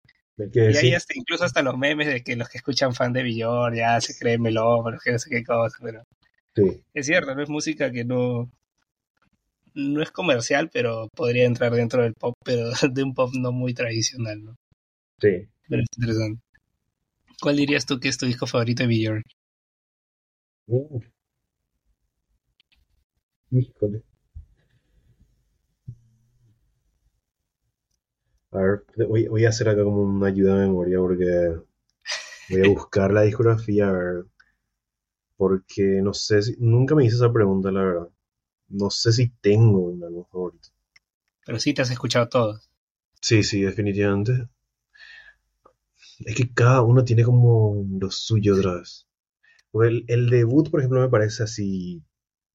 Que 0.52 0.70
Y 0.70 0.76
hay 0.76 0.90
sí, 0.90 0.94
hasta 0.94 1.14
incluso 1.16 1.44
hasta 1.44 1.62
los 1.62 1.76
memes 1.76 2.06
de 2.06 2.22
que 2.22 2.36
los 2.36 2.48
que 2.48 2.58
escuchan 2.58 2.94
fan 2.94 3.12
de 3.12 3.24
Björk 3.24 3.74
ya 3.74 4.00
se 4.00 4.16
creen 4.16 4.40
melómanos, 4.42 5.02
que 5.02 5.12
no 5.12 5.18
sé 5.18 5.30
qué 5.30 5.42
cosa, 5.44 5.76
pero 5.82 6.04
sí, 6.54 6.82
es 6.94 7.06
cierto, 7.06 7.34
no 7.34 7.42
es 7.42 7.48
música 7.48 7.90
que 7.92 8.04
no, 8.04 8.50
no 9.74 10.02
es 10.02 10.10
comercial, 10.10 10.68
pero 10.72 11.08
podría 11.16 11.46
entrar 11.46 11.72
dentro 11.72 12.02
del 12.02 12.14
pop, 12.14 12.34
pero 12.44 12.70
de 12.92 13.02
un 13.02 13.14
pop 13.14 13.30
no 13.34 13.52
muy 13.52 13.74
tradicional, 13.74 14.44
¿no? 14.44 14.56
sí. 15.20 15.48
Pero 15.68 15.82
es 15.82 15.88
interesante. 15.98 16.42
¿Cuál 17.40 17.56
dirías 17.56 17.84
tú 17.84 17.98
que 17.98 18.08
es 18.08 18.16
tu 18.16 18.26
disco 18.26 18.46
favorito 18.46 18.84
de 18.84 18.88
Björk? 18.88 19.24
Uh, 20.68 21.00
híjole. 23.50 24.02
A 28.50 28.58
ver, 28.58 28.84
voy, 29.08 29.28
voy 29.28 29.44
a 29.44 29.50
hacer 29.50 29.68
acá 29.68 29.84
como 29.84 30.02
una 30.02 30.28
ayuda 30.28 30.56
de 30.56 30.66
memoria 30.66 30.98
porque 30.98 31.56
voy 32.50 32.66
a 32.66 32.68
buscar 32.70 33.12
la 33.12 33.22
discografía, 33.22 33.88
a 33.88 33.92
ver, 33.92 34.24
porque 35.36 36.00
no 36.02 36.12
sé 36.12 36.42
si, 36.42 36.56
nunca 36.58 36.94
me 36.94 37.04
hice 37.04 37.16
esa 37.16 37.32
pregunta, 37.32 37.70
la 37.70 37.82
verdad. 37.82 38.08
No 38.68 38.90
sé 38.90 39.12
si 39.12 39.28
tengo 39.40 39.78
un 39.80 40.02
álbum 40.02 40.24
favorito. 40.30 40.68
Pero 41.46 41.60
sí 41.60 41.72
te 41.72 41.82
has 41.82 41.90
escuchado 41.90 42.28
todos. 42.28 42.68
Sí, 43.22 43.42
sí, 43.42 43.62
definitivamente. 43.62 44.48
Es 46.20 46.34
que 46.34 46.52
cada 46.52 46.82
uno 46.82 47.04
tiene 47.04 47.24
como 47.24 47.86
lo 48.00 48.10
suyo 48.10 48.56
otra 48.56 48.74
vez. 48.74 49.06
El 50.08 50.28
debut, 50.28 50.70
por 50.70 50.80
ejemplo, 50.80 51.00
me 51.00 51.08
parece 51.08 51.44
así 51.44 52.02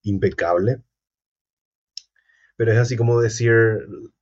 impecable, 0.03 0.81
pero 2.55 2.71
es 2.71 2.77
así 2.77 2.95
como 2.95 3.19
decir, 3.19 3.51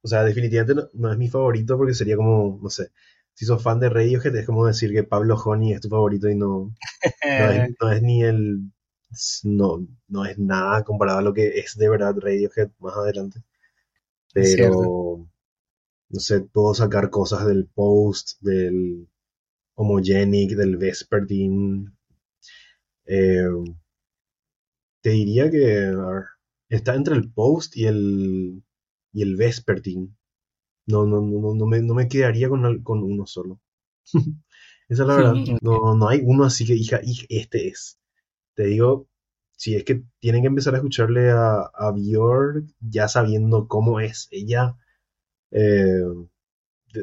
o 0.02 0.08
sea, 0.08 0.24
definitivamente 0.24 0.76
no, 0.76 0.90
no 0.94 1.12
es 1.12 1.18
mi 1.18 1.30
favorito 1.30 1.78
porque 1.78 1.94
sería 1.94 2.16
como, 2.16 2.60
no 2.62 2.70
sé, 2.70 2.92
si 3.34 3.46
sos 3.46 3.64
fan 3.64 3.80
de 3.80 3.90
Radiohead 3.90 4.36
es 4.36 4.46
como 4.46 4.66
decir 4.66 4.92
que 4.92 5.04
Pablo 5.04 5.36
Honey 5.36 5.74
es 5.74 5.82
tu 5.82 5.90
favorito 5.90 6.30
y 6.30 6.36
no, 6.36 6.74
no 7.24 7.52
es, 7.52 7.76
no 7.82 7.92
es 7.92 8.02
ni 8.02 8.24
el, 8.24 8.72
no, 9.44 9.88
no 10.08 10.26
es 10.26 10.38
nada 10.38 10.84
comparado 10.84 11.20
a 11.20 11.22
lo 11.22 11.34
que 11.34 11.60
es 11.60 11.78
de 11.78 11.90
verdad 11.90 12.16
Radiohead 12.18 12.72
más 12.80 12.96
adelante. 12.96 13.44
Pero, 14.34 15.28
no 16.10 16.20
sé, 16.20 16.42
puedo 16.42 16.74
sacar 16.74 17.10
cosas 17.10 17.46
del 17.46 17.68
Post, 17.68 18.42
del 18.42 19.08
Homogenic, 19.76 20.52
del 20.52 20.78
Vespertine. 20.78 21.92
Eh, 23.06 23.50
te 25.02 25.10
diría 25.10 25.50
que, 25.50 25.86
a 25.88 26.06
ver, 26.06 26.24
está 26.72 26.96
entre 26.96 27.16
el 27.16 27.32
Post 27.32 27.78
y 27.78 27.86
el, 27.86 28.64
y 29.14 29.22
el 29.22 29.36
Vespertine. 29.36 30.10
No, 30.88 31.06
no, 31.06 31.22
no, 31.22 31.40
no, 31.40 31.54
no 31.56 31.66
me, 31.68 31.82
no 31.82 31.94
me 31.94 32.08
quedaría 32.08 32.50
con, 32.50 32.84
con 32.84 33.04
uno 33.04 33.26
solo. 33.28 33.60
Esa 34.90 35.04
es 35.04 35.08
la 35.08 35.16
verdad. 35.16 35.34
No, 35.62 35.96
no 35.96 36.08
hay 36.10 36.22
uno 36.24 36.46
así 36.46 36.66
que 36.66 36.74
hija, 36.74 37.00
hija, 37.04 37.26
este 37.30 37.68
es. 37.68 38.00
Te 38.56 38.66
digo, 38.66 39.08
si 39.58 39.76
es 39.76 39.84
que 39.86 40.04
tienen 40.20 40.42
que 40.42 40.48
empezar 40.48 40.74
a 40.74 40.78
escucharle 40.78 41.30
a, 41.32 41.62
a 41.74 41.92
Björk 41.92 42.66
ya 42.80 43.08
sabiendo 43.08 43.68
cómo 43.68 44.00
es 44.00 44.28
ella, 44.32 44.76
eh, 45.52 46.04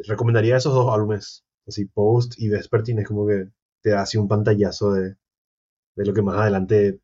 recomendaría 0.06 0.56
esos 0.56 0.74
dos 0.74 0.92
álbumes. 0.92 1.44
Así, 1.66 1.84
Post 1.84 2.34
y 2.38 2.48
Vespertine 2.48 3.02
es 3.02 3.08
como 3.08 3.26
que 3.26 3.48
te 3.82 3.90
da 3.90 4.02
así 4.02 4.16
un 4.18 4.28
pantallazo 4.28 4.92
de, 4.92 5.16
de 5.96 6.06
lo 6.06 6.14
que 6.14 6.22
más 6.22 6.36
adelante 6.38 7.00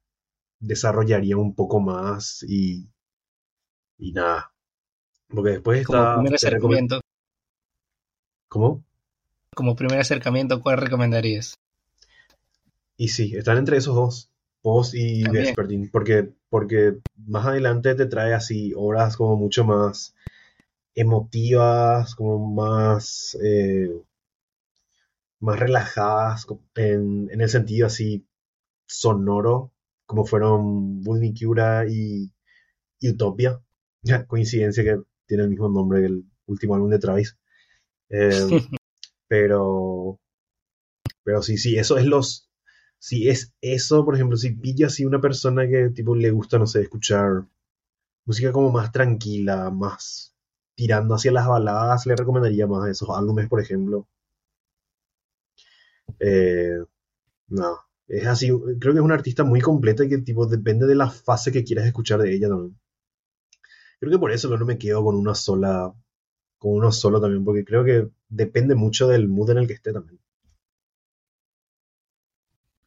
desarrollaría 0.66 1.36
un 1.36 1.54
poco 1.54 1.80
más 1.80 2.42
y, 2.48 2.88
y 3.98 4.12
nada. 4.12 4.52
Porque 5.28 5.50
después 5.50 5.86
Como 5.86 5.98
está, 5.98 6.14
primer 6.14 6.38
te 6.38 6.50
recomiendo, 6.50 6.96
acercamiento, 6.96 7.00
¿cómo? 8.48 8.84
como 9.54 9.76
primer 9.76 10.00
acercamiento, 10.00 10.60
¿cuál 10.60 10.78
recomendarías? 10.78 11.58
Y 12.96 13.08
sí, 13.08 13.34
están 13.36 13.58
entre 13.58 13.76
esos 13.76 13.94
dos, 13.94 14.30
Post 14.62 14.94
y 14.94 15.22
También. 15.22 15.44
Vespertine, 15.46 15.88
porque, 15.90 16.32
porque 16.48 16.98
más 17.26 17.46
adelante 17.46 17.94
te 17.94 18.06
trae 18.06 18.34
así 18.34 18.72
obras 18.76 19.16
como 19.16 19.36
mucho 19.36 19.64
más 19.64 20.14
emotivas, 20.94 22.14
como 22.14 22.38
más, 22.38 23.36
eh, 23.42 23.90
más 25.40 25.58
relajadas, 25.58 26.46
en, 26.76 27.28
en 27.30 27.40
el 27.40 27.48
sentido 27.48 27.86
así 27.88 28.26
sonoro, 28.86 29.73
como 30.06 30.24
fueron 30.24 31.02
Bunny 31.02 31.34
Cura 31.34 31.84
y, 31.88 32.30
y 33.00 33.10
Utopia. 33.10 33.60
Coincidencia 34.28 34.84
que 34.84 35.00
tiene 35.26 35.44
el 35.44 35.50
mismo 35.50 35.68
nombre 35.68 36.00
que 36.00 36.06
el 36.06 36.24
último 36.46 36.74
álbum 36.74 36.90
de 36.90 36.98
Travis. 36.98 37.36
Eh, 38.10 38.30
pero, 39.28 40.20
pero 41.22 41.42
sí, 41.42 41.58
sí, 41.58 41.76
eso 41.78 41.98
es 41.98 42.06
los. 42.06 42.50
Si 42.98 43.28
es 43.28 43.52
eso, 43.60 44.04
por 44.04 44.14
ejemplo, 44.14 44.36
si 44.36 44.52
pilla 44.52 44.86
así 44.86 45.04
una 45.04 45.20
persona 45.20 45.68
que 45.68 45.90
tipo 45.90 46.14
le 46.16 46.30
gusta, 46.30 46.58
no 46.58 46.66
sé, 46.66 46.82
escuchar 46.82 47.46
música 48.26 48.52
como 48.52 48.70
más 48.70 48.92
tranquila, 48.92 49.70
más 49.70 50.34
tirando 50.74 51.14
hacia 51.14 51.32
las 51.32 51.46
baladas, 51.48 52.06
le 52.06 52.16
recomendaría 52.16 52.66
más 52.66 52.88
esos 52.88 53.10
álbumes, 53.10 53.48
por 53.48 53.60
ejemplo. 53.60 54.08
Eh, 56.20 56.78
no, 57.48 57.78
es 58.08 58.26
así, 58.26 58.48
creo 58.80 58.94
que 58.94 58.98
es 59.00 59.04
una 59.04 59.14
artista 59.14 59.44
muy 59.44 59.60
completa 59.60 60.04
y 60.04 60.08
que 60.08 60.18
tipo 60.18 60.46
depende 60.46 60.86
de 60.86 60.94
la 60.94 61.10
fase 61.10 61.52
que 61.52 61.64
quieras 61.64 61.86
escuchar 61.86 62.20
de 62.22 62.34
ella 62.34 62.48
también. 62.48 62.78
Creo 63.98 64.12
que 64.12 64.18
por 64.20 64.30
eso 64.30 64.56
no 64.56 64.64
me 64.64 64.78
quedo 64.78 65.02
con 65.02 65.16
una 65.16 65.34
sola, 65.34 65.92
con 66.58 66.72
uno 66.74 66.92
solo 66.92 67.20
también, 67.20 67.44
porque 67.44 67.64
creo 67.64 67.84
que 67.84 68.08
depende 68.28 68.74
mucho 68.76 69.08
del 69.08 69.28
mood 69.28 69.50
en 69.50 69.58
el 69.58 69.66
que 69.68 69.74
esté 69.74 69.92
también. 69.92 70.20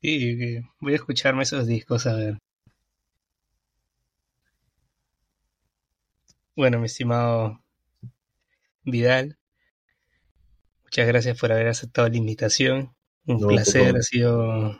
Sí, 0.02 0.60
voy 0.80 0.94
a 0.94 0.95
escucharme 0.95 1.44
esos 1.44 1.68
discos 1.68 2.07
a 2.07 2.15
ver. 2.15 2.39
Bueno, 6.57 6.77
mi 6.80 6.88
estimado 6.88 7.64
Vidal, 8.88 9.38
muchas 10.84 11.06
gracias 11.07 11.39
por 11.39 11.52
haber 11.52 11.68
aceptado 11.68 12.10
la 12.10 12.18
invitación. 12.18 12.95
Un 13.27 13.41
No, 13.41 13.48
placer, 13.48 13.95
ha 13.95 14.02
sido 14.02 14.80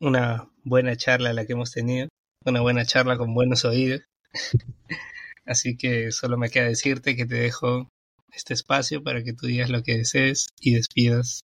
una 0.00 0.50
buena 0.64 0.96
charla 0.96 1.32
la 1.32 1.46
que 1.46 1.52
hemos 1.54 1.72
tenido, 1.72 2.08
una 2.44 2.60
buena 2.60 2.84
charla 2.84 3.16
con 3.16 3.34
buenos 3.34 3.64
oídos. 3.64 4.02
Así 5.44 5.76
que 5.76 6.10
solo 6.10 6.36
me 6.36 6.50
queda 6.50 6.64
decirte 6.64 7.16
que 7.16 7.26
te 7.26 7.36
dejo 7.36 7.88
este 8.32 8.54
espacio 8.54 9.02
para 9.02 9.22
que 9.22 9.32
tú 9.32 9.46
digas 9.46 9.70
lo 9.70 9.82
que 9.82 9.98
desees 9.98 10.48
y 10.60 10.74
despidas 10.74 11.40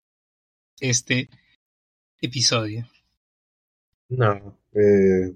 este 0.81 1.29
episodio. 2.21 2.87
No, 4.09 4.59
eh, 4.73 5.35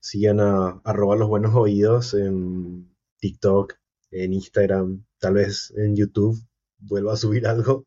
sigan 0.00 0.40
a 0.40 0.80
arroba 0.84 1.16
los 1.16 1.28
buenos 1.28 1.54
oídos 1.54 2.14
en 2.14 2.90
TikTok, 3.18 3.74
en 4.10 4.32
Instagram, 4.32 5.04
tal 5.18 5.34
vez 5.34 5.72
en 5.76 5.94
YouTube 5.94 6.42
vuelva 6.78 7.12
a 7.12 7.16
subir 7.16 7.46
algo 7.46 7.84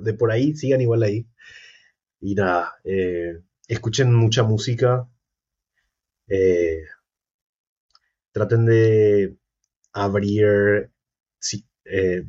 de 0.00 0.14
por 0.14 0.30
ahí, 0.30 0.54
sigan 0.54 0.80
igual 0.80 1.02
ahí. 1.02 1.26
Y 2.20 2.34
nada, 2.34 2.74
eh, 2.84 3.40
escuchen 3.68 4.14
mucha 4.14 4.42
música, 4.42 5.08
eh, 6.28 6.86
traten 8.32 8.64
de 8.66 9.36
abrir 9.92 10.90
eh, 11.84 12.24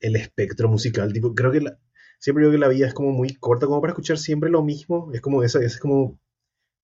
el 0.00 0.16
espectro 0.16 0.68
musical. 0.68 1.12
Tipo, 1.12 1.34
creo 1.34 1.52
que 1.52 1.60
la- 1.60 1.78
siempre 2.18 2.42
digo 2.44 2.52
que 2.52 2.58
la 2.58 2.68
vida 2.68 2.86
es 2.86 2.94
como 2.94 3.12
muy 3.12 3.34
corta 3.36 3.66
como 3.66 3.80
para 3.80 3.92
escuchar 3.92 4.18
siempre 4.18 4.50
lo 4.50 4.62
mismo. 4.62 5.10
Es 5.14 5.20
como 5.20 5.42
eso, 5.42 5.60
es 5.60 5.78
como 5.78 6.18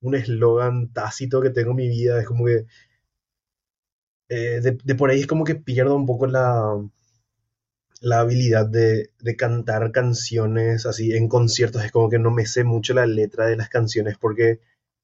un 0.02 0.16
eslogan 0.16 0.92
tácito 0.92 1.40
que 1.42 1.50
tengo 1.50 1.72
en 1.72 1.76
mi 1.78 1.88
vida. 1.90 2.20
Es 2.20 2.26
como 2.26 2.46
que 2.46 2.66
eh, 4.28 4.60
de, 4.62 4.78
de 4.82 4.94
por 4.94 5.10
ahí 5.10 5.20
es 5.20 5.26
como 5.26 5.44
que 5.44 5.54
pierdo 5.54 5.96
un 5.96 6.06
poco 6.06 6.26
la, 6.26 6.62
la 8.04 8.20
habilidad 8.20 8.66
de, 8.66 9.10
de 9.20 9.36
cantar 9.36 9.92
canciones 9.92 10.86
así 10.86 11.12
en 11.14 11.28
conciertos. 11.28 11.84
Es 11.84 11.92
como 11.92 12.08
que 12.10 12.18
no 12.20 12.30
me 12.30 12.46
sé 12.46 12.64
mucho 12.64 12.94
la 12.94 13.06
letra 13.06 13.46
de 13.46 13.56
las 13.56 13.68
canciones 13.68 14.16
porque 14.18 14.60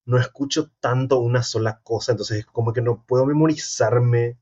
no 0.06 0.18
escucho 0.18 0.70
tanto 0.80 1.18
una 1.20 1.42
sola 1.42 1.80
cosa. 1.82 2.12
Entonces 2.12 2.40
es 2.40 2.46
como 2.46 2.72
que 2.72 2.82
no 2.82 3.04
puedo 3.06 3.26
memorizarme. 3.26 4.38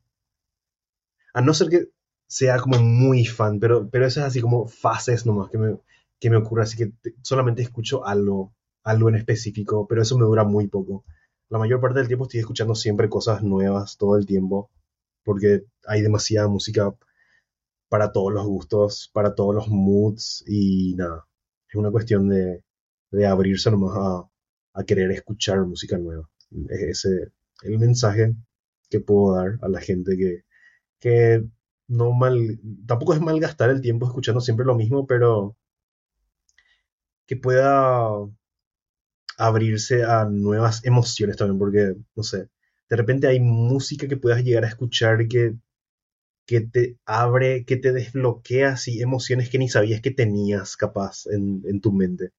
A 1.34 1.40
no 1.40 1.54
ser 1.54 1.68
que 1.70 1.88
sea 2.26 2.58
como 2.60 2.78
muy 2.80 3.24
fan, 3.24 3.58
pero, 3.60 3.88
pero 3.88 4.06
eso 4.06 4.20
es 4.20 4.26
así 4.26 4.40
como 4.40 4.66
fases 4.68 5.24
nomás 5.26 5.50
que 5.50 5.58
me, 5.58 5.78
que 6.20 6.30
me 6.30 6.36
ocurre. 6.36 6.62
Así 6.62 6.76
que 6.76 6.86
te- 7.02 7.14
solamente 7.22 7.62
escucho 7.62 8.04
algo, 8.06 8.52
algo 8.84 9.08
en 9.08 9.14
específico, 9.16 9.86
pero 9.88 10.02
eso 10.02 10.18
me 10.18 10.24
dura 10.26 10.44
muy 10.44 10.68
poco. 10.68 11.04
La 11.48 11.58
mayor 11.58 11.80
parte 11.80 11.98
del 11.98 12.08
tiempo 12.08 12.24
estoy 12.24 12.40
escuchando 12.40 12.74
siempre 12.74 13.08
cosas 13.08 13.42
nuevas 13.42 13.96
todo 13.96 14.16
el 14.16 14.26
tiempo 14.26 14.70
porque 15.24 15.64
hay 15.86 16.02
demasiada 16.02 16.48
música 16.48 16.94
para 17.88 18.12
todos 18.12 18.32
los 18.32 18.46
gustos, 18.46 19.10
para 19.12 19.34
todos 19.34 19.54
los 19.54 19.68
moods 19.68 20.44
y 20.46 20.94
nada, 20.96 21.26
es 21.68 21.74
una 21.74 21.90
cuestión 21.90 22.28
de, 22.28 22.64
de 23.10 23.26
abrirse 23.26 23.70
nomás 23.70 23.96
a, 23.96 24.28
a 24.74 24.84
querer 24.84 25.10
escuchar 25.12 25.64
música 25.66 25.98
nueva. 25.98 26.28
Es 26.68 27.04
ese 27.04 27.32
el 27.62 27.78
mensaje 27.78 28.34
que 28.90 29.00
puedo 29.00 29.34
dar 29.34 29.58
a 29.62 29.68
la 29.68 29.80
gente 29.80 30.16
que, 30.16 30.44
que 31.00 31.44
no 31.88 32.12
mal, 32.12 32.60
tampoco 32.86 33.14
es 33.14 33.20
malgastar 33.20 33.70
el 33.70 33.80
tiempo 33.80 34.06
escuchando 34.06 34.40
siempre 34.40 34.66
lo 34.66 34.74
mismo, 34.74 35.06
pero 35.06 35.56
que 37.26 37.36
pueda 37.36 38.10
abrirse 39.36 40.04
a 40.04 40.24
nuevas 40.24 40.84
emociones 40.84 41.36
también, 41.36 41.58
porque, 41.58 41.94
no 42.16 42.22
sé, 42.22 42.48
de 42.88 42.96
repente 42.96 43.26
hay 43.26 43.40
música 43.40 44.08
que 44.08 44.16
puedas 44.16 44.42
llegar 44.42 44.64
a 44.64 44.68
escuchar 44.68 45.28
que 45.28 45.54
que 46.48 46.62
te 46.62 46.98
abre, 47.06 47.64
que 47.66 47.76
te 47.78 47.92
desbloquea 47.92 48.70
así 48.70 49.02
emociones 49.02 49.50
que 49.50 49.58
ni 49.60 49.68
sabías 49.70 50.02
que 50.02 50.10
tenías 50.12 50.76
capaz 50.76 51.26
en, 51.28 51.62
en 51.66 51.80
tu 51.80 51.92
mente. 51.92 52.32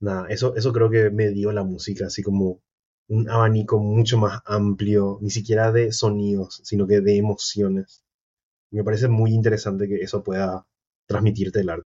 Nada, 0.00 0.28
eso, 0.28 0.54
eso 0.54 0.72
creo 0.72 0.88
que 0.90 1.10
me 1.10 1.30
dio 1.30 1.50
la 1.52 1.64
música, 1.64 2.06
así 2.06 2.22
como 2.22 2.60
un 3.08 3.28
abanico 3.28 3.78
mucho 3.80 4.18
más 4.18 4.40
amplio, 4.46 5.18
ni 5.20 5.30
siquiera 5.30 5.72
de 5.72 5.90
sonidos, 5.92 6.60
sino 6.64 6.86
que 6.86 7.00
de 7.00 7.16
emociones. 7.16 8.04
Me 8.72 8.84
parece 8.84 9.08
muy 9.08 9.32
interesante 9.34 9.88
que 9.88 9.96
eso 10.02 10.24
pueda 10.24 10.66
transmitirte 11.06 11.60
el 11.60 11.70
arte. 11.70 11.88